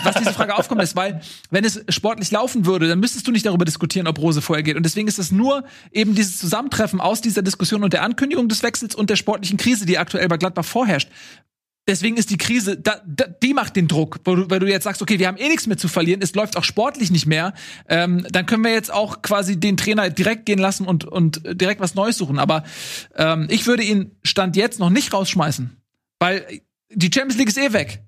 was 0.03 0.17
diese 0.17 0.33
Frage 0.33 0.57
aufkommen 0.57 0.81
lässt, 0.81 0.97
weil 0.97 1.21
wenn 1.51 1.65
es 1.65 1.81
sportlich 1.89 2.31
laufen 2.31 2.67
würde, 2.67 2.89
dann 2.89 2.99
müsstest 3.01 3.27
du 3.27 3.31
nicht 3.33 3.47
darüber 3.47 3.65
diskutieren, 3.65 4.07
ob 4.07 4.19
Rose 4.19 4.43
vorher 4.43 4.63
geht. 4.63 4.77
Und 4.77 4.83
deswegen 4.85 5.07
ist 5.09 5.19
es 5.19 5.31
nur 5.33 5.65
eben 5.93 6.15
dieses 6.15 6.39
Zusammentreffen 6.39 7.01
aus 7.01 7.21
dieser 7.21 7.43
Diskussion 7.43 7.85
und 7.85 7.93
der 7.93 8.03
Ankündigung 8.03 8.49
des 8.49 8.63
Wechsels 8.63 8.95
und 8.95 9.11
der 9.11 9.17
sportlichen 9.17 9.59
Krise, 9.59 9.87
die 9.87 9.99
aktuell 9.99 10.29
bei 10.29 10.37
Gladbach 10.37 10.65
vorherrscht. 10.65 11.09
Deswegen 11.89 12.17
ist 12.17 12.31
die 12.31 12.39
Krise, 12.39 12.77
da, 12.77 13.01
da, 13.05 13.27
die 13.27 13.55
macht 13.55 13.75
den 13.75 13.89
Druck, 13.89 14.21
wo 14.25 14.37
du, 14.37 14.51
weil 14.51 14.61
du 14.61 14.69
jetzt 14.69 14.85
sagst, 14.85 15.03
okay, 15.03 15.19
wir 15.19 15.27
haben 15.27 15.37
eh 15.37 15.49
nichts 15.49 15.67
mehr 15.67 15.77
zu 15.77 15.89
verlieren, 15.89 16.23
es 16.23 16.33
läuft 16.35 16.57
auch 16.57 16.63
sportlich 16.63 17.11
nicht 17.11 17.27
mehr, 17.27 17.55
ähm, 17.89 18.25
dann 18.31 18.47
können 18.47 18.63
wir 18.63 18.73
jetzt 18.73 18.93
auch 18.93 19.21
quasi 19.21 19.59
den 19.59 19.77
Trainer 19.77 20.09
direkt 20.09 20.47
gehen 20.47 20.61
lassen 20.61 20.87
und, 20.87 21.05
und 21.05 21.43
direkt 21.45 21.81
was 21.81 21.97
Neues 21.97 22.17
suchen. 22.17 22.39
Aber 22.39 22.63
ähm, 23.17 23.49
ich 23.51 23.67
würde 23.67 23.83
ihn 23.83 24.13
Stand 24.23 24.55
jetzt 24.55 24.79
noch 24.79 24.91
nicht 24.91 25.13
rausschmeißen, 25.13 25.77
weil 26.21 26.61
die 26.89 27.11
Champions 27.13 27.39
League 27.39 27.49
ist 27.49 27.59
eh 27.59 27.73
weg. 27.73 28.05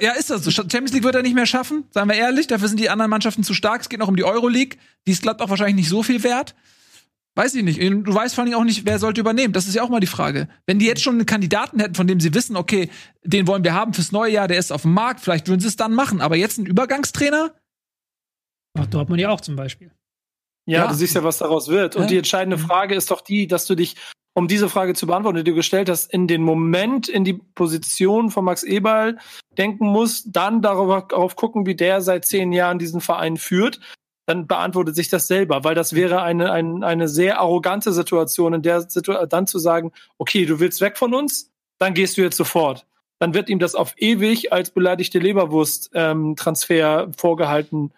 Ja, 0.00 0.12
ist 0.12 0.30
das 0.30 0.44
so. 0.44 0.50
Champions 0.50 0.92
League 0.92 1.04
wird 1.04 1.14
er 1.14 1.22
nicht 1.22 1.34
mehr 1.34 1.46
schaffen, 1.46 1.84
seien 1.90 2.08
wir 2.08 2.14
ehrlich. 2.16 2.46
Dafür 2.46 2.68
sind 2.68 2.78
die 2.80 2.88
anderen 2.90 3.10
Mannschaften 3.10 3.42
zu 3.44 3.54
stark. 3.54 3.80
Es 3.82 3.88
geht 3.88 4.00
noch 4.00 4.08
um 4.08 4.16
die 4.16 4.24
Euroleague. 4.24 4.78
Die 5.06 5.12
ist 5.12 5.22
Gladbach 5.22 5.48
wahrscheinlich 5.48 5.76
nicht 5.76 5.88
so 5.88 6.02
viel 6.02 6.22
wert. 6.22 6.54
Weiß 7.34 7.54
ich 7.54 7.62
nicht. 7.62 7.78
Du 7.80 8.14
weißt 8.14 8.34
vor 8.34 8.44
allem 8.44 8.54
auch 8.54 8.64
nicht, 8.64 8.86
wer 8.86 8.98
sollte 8.98 9.20
übernehmen. 9.20 9.52
Das 9.52 9.68
ist 9.68 9.74
ja 9.74 9.82
auch 9.82 9.90
mal 9.90 10.00
die 10.00 10.06
Frage. 10.06 10.48
Wenn 10.64 10.78
die 10.78 10.86
jetzt 10.86 11.02
schon 11.02 11.16
einen 11.16 11.26
Kandidaten 11.26 11.78
hätten, 11.80 11.94
von 11.94 12.06
dem 12.06 12.18
sie 12.18 12.32
wissen, 12.32 12.56
okay, 12.56 12.88
den 13.24 13.46
wollen 13.46 13.62
wir 13.62 13.74
haben 13.74 13.92
fürs 13.92 14.10
neue 14.10 14.32
Jahr, 14.32 14.48
der 14.48 14.58
ist 14.58 14.72
auf 14.72 14.82
dem 14.82 14.94
Markt, 14.94 15.20
vielleicht 15.20 15.46
würden 15.48 15.60
sie 15.60 15.68
es 15.68 15.76
dann 15.76 15.92
machen. 15.92 16.22
Aber 16.22 16.36
jetzt 16.36 16.56
ein 16.58 16.64
Übergangstrainer? 16.64 17.52
Ach, 18.78 18.86
Dortmund 18.86 19.20
ja 19.20 19.28
auch 19.28 19.42
zum 19.42 19.54
Beispiel. 19.56 19.90
Ja, 20.66 20.84
Ja. 20.84 20.86
du 20.88 20.94
siehst 20.94 21.14
ja, 21.14 21.22
was 21.24 21.38
daraus 21.38 21.68
wird. 21.68 21.94
Und 21.96 22.02
Ja. 22.04 22.08
die 22.08 22.16
entscheidende 22.18 22.58
Frage 22.58 22.94
ist 22.94 23.10
doch 23.10 23.20
die, 23.20 23.46
dass 23.46 23.66
du 23.66 23.74
dich, 23.74 23.96
um 24.36 24.48
diese 24.48 24.68
Frage 24.68 24.92
zu 24.92 25.06
beantworten, 25.06 25.38
die 25.38 25.44
du 25.44 25.54
gestellt 25.54 25.88
hast, 25.88 26.12
in 26.12 26.26
den 26.26 26.42
Moment, 26.42 27.08
in 27.08 27.24
die 27.24 27.32
Position 27.32 28.30
von 28.30 28.44
Max 28.44 28.64
Eberl 28.64 29.16
denken 29.56 29.86
musst, 29.86 30.26
dann 30.36 30.60
darauf 30.60 31.36
gucken, 31.36 31.64
wie 31.64 31.74
der 31.74 32.02
seit 32.02 32.26
zehn 32.26 32.52
Jahren 32.52 32.78
diesen 32.78 33.00
Verein 33.00 33.38
führt, 33.38 33.80
dann 34.26 34.46
beantwortet 34.46 34.94
sich 34.94 35.08
das 35.08 35.26
selber, 35.26 35.64
weil 35.64 35.74
das 35.74 35.94
wäre 35.94 36.20
eine, 36.20 36.52
eine, 36.52 36.86
eine 36.86 37.08
sehr 37.08 37.40
arrogante 37.40 37.92
Situation, 37.92 38.52
in 38.52 38.60
der 38.60 38.82
Situation 38.82 39.26
dann 39.26 39.46
zu 39.46 39.58
sagen, 39.58 39.90
okay, 40.18 40.44
du 40.44 40.60
willst 40.60 40.82
weg 40.82 40.98
von 40.98 41.14
uns, 41.14 41.50
dann 41.78 41.94
gehst 41.94 42.18
du 42.18 42.20
jetzt 42.20 42.36
sofort. 42.36 42.84
Dann 43.18 43.32
wird 43.32 43.48
ihm 43.48 43.58
das 43.58 43.74
auf 43.74 43.94
ewig 43.96 44.52
als 44.52 44.70
beleidigte 44.70 45.18
Leberwurst-Transfer 45.18 47.10
vorgehalten 47.16 47.90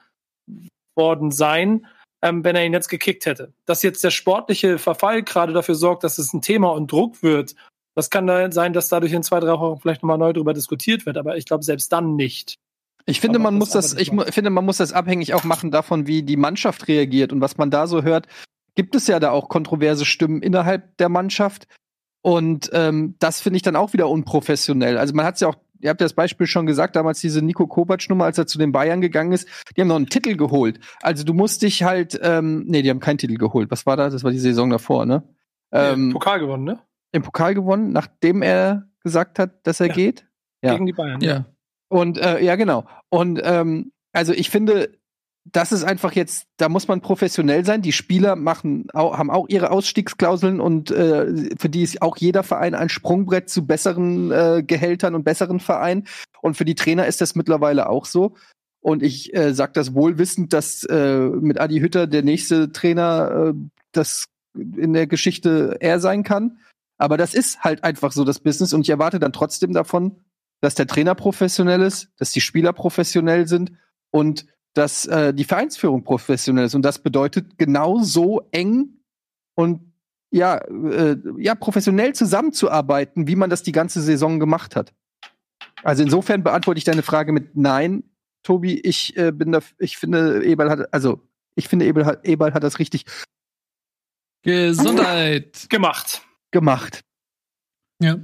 worden 0.94 1.32
sein, 1.32 1.85
ähm, 2.23 2.45
wenn 2.45 2.57
er 2.57 2.65
ihn 2.65 2.73
jetzt 2.73 2.89
gekickt 2.89 3.27
hätte. 3.27 3.53
Dass 3.66 3.82
jetzt 3.82 4.03
der 4.05 4.11
sportliche 4.11 4.78
Verfall 4.78 5.23
gerade 5.23 5.53
dafür 5.53 5.74
sorgt, 5.74 6.05
dass 6.05 6.19
es 6.19 6.32
ein 6.32 6.43
Thema 6.43 6.73
und 6.73 6.90
Druck 6.90 7.23
wird, 7.23 7.55
das 7.95 8.11
kann 8.11 8.27
da 8.27 8.51
sein, 8.53 8.73
dass 8.73 8.89
dadurch 8.89 9.12
in 9.12 9.23
zwei, 9.23 9.40
drei 9.40 9.53
Wochen 9.59 9.81
vielleicht 9.81 10.03
nochmal 10.03 10.19
neu 10.19 10.32
drüber 10.32 10.55
diskutiert 10.55 11.05
wird, 11.05 11.16
aber 11.16 11.36
ich 11.36 11.47
glaube 11.47 11.65
selbst 11.65 11.93
dann 11.93 12.15
nicht. 12.15 12.59
Ich 13.07 13.20
finde, 13.20 13.39
man 13.39 13.55
muss 13.55 13.70
das, 13.70 13.95
ich 13.95 14.12
finde, 14.31 14.51
man 14.51 14.66
muss 14.66 14.77
das 14.77 14.93
abhängig 14.93 15.32
auch 15.32 15.43
machen 15.43 15.70
davon, 15.70 16.07
wie 16.07 16.23
die 16.23 16.36
Mannschaft 16.36 16.89
reagiert 16.89 17.32
und 17.32 17.40
was 17.40 17.57
man 17.57 17.70
da 17.70 17.86
so 17.86 18.03
hört. 18.03 18.28
Gibt 18.74 18.95
es 18.95 19.07
ja 19.07 19.19
da 19.19 19.31
auch 19.31 19.49
kontroverse 19.49 20.05
Stimmen 20.05 20.43
innerhalb 20.43 20.97
der 20.99 21.09
Mannschaft. 21.09 21.66
Und 22.20 22.69
ähm, 22.74 23.15
das 23.19 23.40
finde 23.40 23.57
ich 23.57 23.62
dann 23.62 23.77
auch 23.77 23.95
wieder 23.95 24.09
unprofessionell. 24.11 24.99
Also 24.99 25.15
man 25.15 25.24
hat 25.24 25.36
es 25.36 25.40
ja 25.40 25.49
auch, 25.49 25.57
ihr 25.80 25.90
habt 25.90 26.00
ja 26.00 26.05
das 26.05 26.12
Beispiel 26.14 26.46
schon 26.46 26.66
gesagt, 26.66 26.96
damals 26.96 27.20
diese 27.20 27.42
Nico 27.42 27.66
Kovac-Nummer, 27.66 28.24
als 28.24 28.38
er 28.38 28.46
zu 28.46 28.59
den 28.59 28.72
Bayern 28.72 29.00
gegangen 29.00 29.32
ist, 29.32 29.48
die 29.76 29.80
haben 29.80 29.88
noch 29.88 29.96
einen 29.96 30.09
Titel 30.09 30.36
geholt. 30.36 30.80
Also 31.02 31.24
du 31.24 31.34
musst 31.34 31.62
dich 31.62 31.82
halt, 31.82 32.18
ähm, 32.22 32.64
nee, 32.66 32.82
die 32.82 32.90
haben 32.90 33.00
keinen 33.00 33.18
Titel 33.18 33.36
geholt. 33.36 33.70
Was 33.70 33.86
war 33.86 33.96
das? 33.96 34.12
Das 34.12 34.24
war 34.24 34.30
die 34.30 34.38
Saison 34.38 34.70
davor, 34.70 35.06
ne? 35.06 35.22
Ähm, 35.72 36.10
Pokal 36.12 36.40
gewonnen, 36.40 36.64
ne? 36.64 36.80
Im 37.12 37.22
Pokal 37.22 37.55
gewonnen, 37.55 37.92
nachdem 37.92 38.42
er 38.42 38.88
gesagt 39.02 39.38
hat, 39.38 39.66
dass 39.66 39.80
er 39.80 39.86
Ja. 39.88 39.94
geht. 39.94 40.26
Ja. 40.62 40.72
Gegen 40.72 40.86
die 40.86 40.92
Bayern. 40.92 41.46
Und 41.88 42.18
äh, 42.18 42.42
ja, 42.44 42.56
genau. 42.56 42.84
Und 43.09 43.40
ähm, 43.42 43.92
also 44.12 44.32
ich 44.32 44.50
finde, 44.50 44.97
das 45.52 45.72
ist 45.72 45.84
einfach 45.84 46.12
jetzt, 46.12 46.46
da 46.56 46.68
muss 46.68 46.88
man 46.88 47.00
professionell 47.00 47.64
sein. 47.64 47.82
Die 47.82 47.92
Spieler 47.92 48.36
machen, 48.36 48.86
au, 48.92 49.16
haben 49.16 49.30
auch 49.30 49.48
ihre 49.48 49.70
Ausstiegsklauseln 49.70 50.60
und 50.60 50.90
äh, 50.90 51.50
für 51.58 51.68
die 51.68 51.82
ist 51.82 52.02
auch 52.02 52.16
jeder 52.16 52.42
Verein 52.42 52.74
ein 52.74 52.88
Sprungbrett 52.88 53.48
zu 53.48 53.66
besseren 53.66 54.30
äh, 54.30 54.62
Gehältern 54.66 55.14
und 55.14 55.24
besseren 55.24 55.60
Vereinen. 55.60 56.06
Und 56.42 56.56
für 56.56 56.64
die 56.64 56.74
Trainer 56.74 57.06
ist 57.06 57.20
das 57.20 57.34
mittlerweile 57.34 57.88
auch 57.88 58.04
so. 58.06 58.34
Und 58.80 59.02
ich 59.02 59.34
äh, 59.34 59.54
sage 59.54 59.72
das 59.74 59.94
wohlwissend, 59.94 60.52
dass 60.52 60.84
äh, 60.84 61.18
mit 61.18 61.60
Adi 61.60 61.80
Hütter 61.80 62.06
der 62.06 62.22
nächste 62.22 62.72
Trainer 62.72 63.52
äh, 63.52 63.54
das 63.92 64.26
in 64.54 64.92
der 64.92 65.06
Geschichte 65.06 65.76
er 65.80 66.00
sein 66.00 66.22
kann. 66.22 66.58
Aber 66.98 67.16
das 67.16 67.34
ist 67.34 67.60
halt 67.60 67.84
einfach 67.84 68.12
so 68.12 68.24
das 68.24 68.40
Business 68.40 68.72
und 68.72 68.82
ich 68.82 68.90
erwarte 68.90 69.18
dann 69.18 69.32
trotzdem 69.32 69.72
davon, 69.72 70.16
dass 70.60 70.74
der 70.74 70.86
Trainer 70.86 71.14
professionell 71.14 71.82
ist, 71.82 72.08
dass 72.18 72.32
die 72.32 72.40
Spieler 72.40 72.72
professionell 72.72 73.46
sind 73.46 73.72
und 74.10 74.46
dass 74.78 75.06
äh, 75.06 75.34
die 75.34 75.44
Vereinsführung 75.44 76.05
professionell 76.05 76.66
ist. 76.66 76.74
Und 76.74 76.82
das 76.82 77.00
bedeutet 77.00 77.59
genau 77.59 77.98
so 77.98 78.42
eng 78.52 79.00
und 79.55 79.92
ja, 80.30 80.59
äh, 80.59 81.16
ja, 81.38 81.55
professionell 81.55 82.14
zusammenzuarbeiten, 82.14 83.26
wie 83.26 83.36
man 83.36 83.50
das 83.50 83.62
die 83.62 83.72
ganze 83.72 84.00
Saison 84.00 84.38
gemacht 84.38 84.76
hat. 84.76 84.92
Also 85.82 86.02
insofern 86.02 86.42
beantworte 86.42 86.78
ich 86.78 86.84
deine 86.84 87.02
Frage 87.02 87.32
mit 87.32 87.56
Nein, 87.56 88.05
Tobi. 88.42 88.78
Ich 88.80 89.16
äh, 89.16 89.32
bin 89.32 89.52
da, 89.52 89.60
ich 89.78 89.96
finde, 89.96 90.44
Eberl 90.44 90.70
hat, 90.70 90.92
also 90.92 91.20
ich 91.55 91.68
finde, 91.68 91.86
Eberl 91.86 92.06
hat, 92.06 92.24
Eberl 92.26 92.55
hat 92.55 92.62
das 92.62 92.78
richtig 92.78 93.05
Gesundheit. 94.42 95.66
Gemacht. 95.70 96.22
gemacht. 96.50 97.00
Ja. 98.00 98.16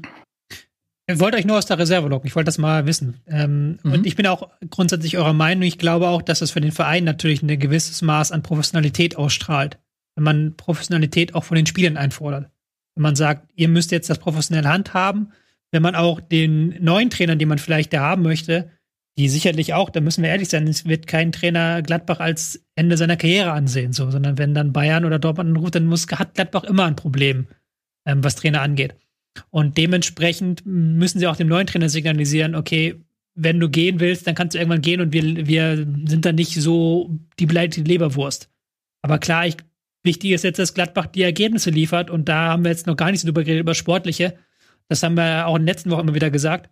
Ich 1.06 1.20
wollte 1.20 1.36
euch 1.36 1.44
nur 1.44 1.58
aus 1.58 1.66
der 1.66 1.78
Reserve 1.78 2.08
locken. 2.08 2.26
Ich 2.26 2.34
wollte 2.34 2.46
das 2.46 2.58
mal 2.58 2.86
wissen. 2.86 3.20
Ähm, 3.26 3.78
Mhm. 3.82 3.92
Und 3.92 4.06
ich 4.06 4.16
bin 4.16 4.26
auch 4.26 4.48
grundsätzlich 4.70 5.18
eurer 5.18 5.34
Meinung. 5.34 5.64
Ich 5.64 5.78
glaube 5.78 6.08
auch, 6.08 6.22
dass 6.22 6.40
es 6.40 6.50
für 6.50 6.60
den 6.60 6.72
Verein 6.72 7.04
natürlich 7.04 7.42
ein 7.42 7.58
gewisses 7.58 8.00
Maß 8.02 8.32
an 8.32 8.42
Professionalität 8.42 9.16
ausstrahlt. 9.16 9.78
Wenn 10.16 10.24
man 10.24 10.56
Professionalität 10.56 11.34
auch 11.34 11.44
von 11.44 11.56
den 11.56 11.66
Spielern 11.66 11.96
einfordert. 11.96 12.50
Wenn 12.94 13.02
man 13.02 13.16
sagt, 13.16 13.50
ihr 13.56 13.68
müsst 13.68 13.90
jetzt 13.90 14.08
das 14.08 14.18
professionell 14.18 14.64
handhaben. 14.64 15.32
Wenn 15.72 15.82
man 15.82 15.94
auch 15.94 16.20
den 16.20 16.82
neuen 16.82 17.10
Trainern, 17.10 17.38
die 17.38 17.46
man 17.46 17.58
vielleicht 17.58 17.92
da 17.92 18.00
haben 18.00 18.22
möchte, 18.22 18.70
die 19.18 19.28
sicherlich 19.28 19.74
auch, 19.74 19.90
da 19.90 20.00
müssen 20.00 20.22
wir 20.22 20.30
ehrlich 20.30 20.48
sein, 20.48 20.66
es 20.66 20.86
wird 20.86 21.06
kein 21.06 21.32
Trainer 21.32 21.82
Gladbach 21.82 22.20
als 22.20 22.64
Ende 22.74 22.96
seiner 22.96 23.16
Karriere 23.16 23.52
ansehen, 23.52 23.92
so, 23.92 24.10
sondern 24.10 24.38
wenn 24.38 24.54
dann 24.54 24.72
Bayern 24.72 25.04
oder 25.04 25.18
Dortmund 25.18 25.50
anruft, 25.50 25.74
dann 25.74 25.86
muss, 25.86 26.06
hat 26.12 26.34
Gladbach 26.34 26.64
immer 26.64 26.84
ein 26.84 26.96
Problem, 26.96 27.46
ähm, 28.06 28.24
was 28.24 28.36
Trainer 28.36 28.62
angeht. 28.62 28.94
Und 29.50 29.78
dementsprechend 29.78 30.62
müssen 30.64 31.18
sie 31.18 31.26
auch 31.26 31.36
dem 31.36 31.48
neuen 31.48 31.66
Trainer 31.66 31.88
signalisieren, 31.88 32.54
okay, 32.54 33.00
wenn 33.34 33.58
du 33.58 33.68
gehen 33.68 34.00
willst, 34.00 34.26
dann 34.26 34.34
kannst 34.34 34.54
du 34.54 34.58
irgendwann 34.58 34.82
gehen 34.82 35.00
und 35.00 35.12
wir, 35.12 35.46
wir 35.46 35.76
sind 36.06 36.24
dann 36.24 36.36
nicht 36.36 36.54
so 36.54 37.18
die 37.38 37.46
beleidigte 37.46 37.82
Leberwurst. 37.82 38.48
Aber 39.02 39.18
klar, 39.18 39.46
ich, 39.46 39.56
wichtig 40.02 40.30
ist 40.30 40.44
jetzt, 40.44 40.58
dass 40.58 40.74
Gladbach 40.74 41.06
die 41.06 41.22
Ergebnisse 41.22 41.70
liefert 41.70 42.10
und 42.10 42.28
da 42.28 42.48
haben 42.48 42.64
wir 42.64 42.70
jetzt 42.70 42.86
noch 42.86 42.96
gar 42.96 43.10
nicht 43.10 43.20
so 43.20 43.26
drüber 43.26 43.42
geredet, 43.42 43.62
über 43.62 43.74
Sportliche. 43.74 44.34
Das 44.88 45.02
haben 45.02 45.16
wir 45.16 45.46
auch 45.46 45.56
in 45.56 45.62
den 45.62 45.66
letzten 45.66 45.90
Wochen 45.90 46.02
immer 46.02 46.14
wieder 46.14 46.30
gesagt. 46.30 46.70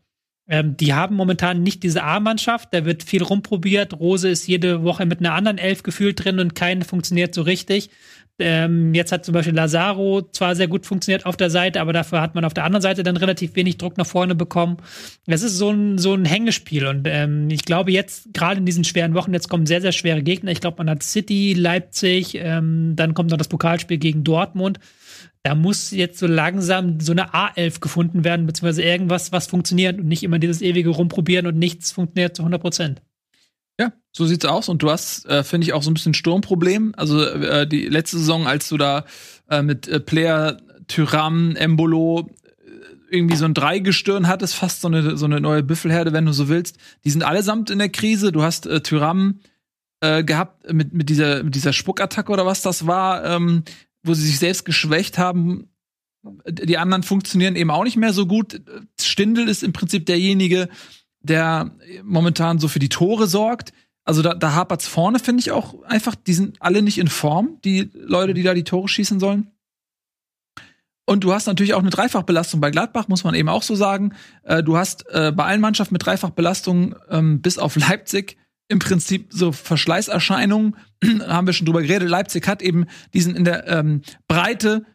Ähm, 0.49 0.77
die 0.77 0.93
haben 0.93 1.17
momentan 1.17 1.63
nicht 1.63 1.83
diese 1.83 2.03
A-Mannschaft, 2.03 2.73
da 2.73 2.85
wird 2.85 3.03
viel 3.03 3.23
rumprobiert. 3.23 3.99
Rose 3.99 4.29
ist 4.29 4.47
jede 4.47 4.83
Woche 4.83 5.07
mit 5.07 5.21
einer 5.21 5.35
anderen 5.35 5.59
Elf 5.59 5.83
gefühlt 5.83 6.25
drin 6.25 6.41
und 6.41 6.55
keine 6.55 6.85
funktioniert 6.85 7.35
so 7.35 7.43
richtig. 7.43 7.91
Ähm, 8.39 8.95
jetzt 8.95 9.13
hat 9.13 9.25
zum 9.25 9.35
Beispiel 9.35 9.55
Lazaro 9.55 10.23
zwar 10.33 10.57
sehr 10.57 10.67
gut 10.67 10.87
funktioniert 10.87 11.27
auf 11.27 11.37
der 11.37 11.51
Seite, 11.51 11.81
aber 11.81 11.93
dafür 11.93 12.21
hat 12.21 12.35
man 12.35 12.45
auf 12.45 12.55
der 12.55 12.65
anderen 12.65 12.83
Seite 12.83 13.03
dann 13.03 13.17
relativ 13.17 13.55
wenig 13.57 13.77
Druck 13.77 13.99
nach 13.99 14.07
vorne 14.07 14.35
bekommen. 14.35 14.79
Das 15.27 15.43
ist 15.43 15.59
so 15.59 15.71
ein, 15.71 15.99
so 15.99 16.15
ein 16.15 16.25
Hängespiel 16.25 16.87
und 16.87 17.07
ähm, 17.07 17.51
ich 17.51 17.65
glaube 17.65 17.93
jetzt, 17.93 18.33
gerade 18.33 18.59
in 18.59 18.67
diesen 18.67 18.85
schweren 18.85 19.15
Wochen, 19.15 19.33
jetzt 19.33 19.49
kommen 19.49 19.67
sehr, 19.67 19.81
sehr 19.81 19.93
schwere 19.93 20.23
Gegner. 20.23 20.51
Ich 20.51 20.61
glaube, 20.61 20.79
man 20.79 20.91
hat 20.91 21.03
City, 21.03 21.53
Leipzig, 21.53 22.35
ähm, 22.35 22.95
dann 22.97 23.15
kommt 23.15 23.31
noch 23.31 23.39
das 23.39 23.49
Pokalspiel 23.49 23.99
gegen 23.99 24.25
Dortmund. 24.25 24.81
Da 25.43 25.55
muss 25.55 25.91
jetzt 25.91 26.19
so 26.19 26.27
langsam 26.27 27.01
so 27.01 27.13
eine 27.13 27.35
A11 27.35 27.81
gefunden 27.81 28.25
werden, 28.25 28.47
beziehungsweise 28.47 28.83
irgendwas, 28.83 29.33
was 29.33 29.47
funktioniert 29.47 29.99
und 29.99 30.07
nicht 30.07 30.23
immer 30.23 30.39
dieses 30.39 30.63
ewige 30.63 30.91
Rumprobieren 30.91 31.47
und 31.47 31.59
nichts 31.59 31.93
funktioniert 31.93 32.37
zu 32.37 32.43
100 32.43 32.61
Prozent. 32.61 33.03
Ja, 33.83 33.93
so 34.13 34.27
sieht's 34.27 34.45
aus. 34.45 34.69
Und 34.69 34.81
du 34.85 34.91
hast, 34.91 35.27
äh, 35.27 35.43
finde 35.43 35.67
ich, 35.67 35.73
auch 35.73 35.83
so 35.83 35.91
ein 35.91 35.95
bisschen 35.95 36.15
Sturmproblem. 36.15 36.95
Also 36.97 37.21
äh, 37.21 37.67
die 37.67 37.87
letzte 37.87 38.19
Saison, 38.19 38.47
als 38.47 38.69
du 38.69 38.77
da 38.77 39.05
äh, 39.51 39.61
mit 39.61 39.89
äh, 39.89 39.99
Player, 39.99 40.59
Tyram, 40.87 41.57
Embolo 41.57 42.31
äh, 42.65 42.71
irgendwie 43.11 43.35
so 43.35 43.45
ein 43.45 43.55
Dreigestirn 43.55 44.29
hattest, 44.29 44.55
fast 44.55 44.83
so 44.83 44.89
eine, 44.89 45.17
so 45.17 45.25
eine 45.25 45.41
neue 45.41 45.65
Büffelherde, 45.65 46.13
wenn 46.13 46.27
du 46.27 46.33
so 46.33 46.49
willst. 46.49 46.79
Die 47.05 47.11
sind 47.11 47.25
allesamt 47.25 47.71
in 47.71 47.81
der 47.81 47.89
Krise. 47.89 48.31
Du 48.31 48.43
hast 48.43 48.67
äh, 48.67 48.81
Tyram, 48.81 49.41
gehabt 50.27 50.73
mit, 50.73 50.93
mit, 50.93 51.09
dieser, 51.11 51.45
mit 51.45 51.55
dieser 51.55 51.73
Spuckattacke 51.73 52.33
oder 52.33 52.45
was 52.45 52.61
das 52.61 52.89
war, 52.89 53.25
ähm, 53.25 53.63
wo 54.03 54.15
sie 54.15 54.27
sich 54.27 54.41
selbst 54.41 54.65
geschwächt 54.65 55.17
haben. 55.17 55.69
Die 56.49 56.77
anderen 56.77 57.05
funktionieren 57.05 57.55
eben 57.55 57.71
auch 57.71 57.85
nicht 57.85 57.97
mehr 57.97 58.13
so 58.13 58.27
gut. 58.27 58.61
Stindel 59.01 59.49
ist 59.49 59.63
im 59.63 59.73
Prinzip 59.73 60.05
derjenige, 60.07 60.69
der 61.23 61.71
momentan 62.03 62.59
so 62.59 62.69
für 62.69 62.79
die 62.79 62.89
Tore 62.89 63.27
sorgt. 63.27 63.73
Also 64.05 64.23
da, 64.23 64.35
da 64.35 64.55
hapert's 64.55 64.87
vorne, 64.87 65.19
finde 65.19 65.41
ich 65.41 65.53
auch 65.53 65.83
einfach. 65.85 66.15
Die 66.15 66.35
sind 66.35 66.57
alle 66.61 66.83
nicht 66.83 66.99
in 66.99 67.09
Form, 67.09 67.59
die 67.65 67.91
Leute, 67.95 68.35
die 68.35 68.43
da 68.43 68.55
die 68.55 68.65
Tore 68.65 68.89
schießen 68.89 69.21
sollen. 69.21 69.51
Und 71.05 71.25
du 71.25 71.33
hast 71.33 71.47
natürlich 71.47 71.75
auch 71.75 71.81
eine 71.81 71.91
Dreifachbelastung 71.91 72.61
bei 72.61 72.71
Gladbach, 72.71 73.09
muss 73.09 73.25
man 73.25 73.35
eben 73.35 73.49
auch 73.49 73.63
so 73.63 73.75
sagen. 73.75 74.15
Äh, 74.45 74.63
du 74.63 74.77
hast 74.77 75.09
äh, 75.11 75.33
bei 75.35 75.45
allen 75.45 75.61
Mannschaften 75.61 75.95
mit 75.95 76.07
Dreifachbelastung 76.07 76.95
ähm, 77.11 77.41
bis 77.41 77.59
auf 77.59 77.77
Leipzig 77.77 78.37
im 78.69 78.79
Prinzip 78.79 79.27
so 79.31 79.53
Verschleißerscheinungen, 79.53 80.77
haben 81.27 81.47
wir 81.47 81.53
schon 81.53 81.67
drüber 81.67 81.83
geredet. 81.83 82.09
Leipzig 82.09 82.47
hat 82.49 82.63
eben 82.63 82.87
diesen 83.13 83.37
in 83.37 83.45
der 83.45 83.69
ähm, 83.69 84.03
Breite 84.29 84.87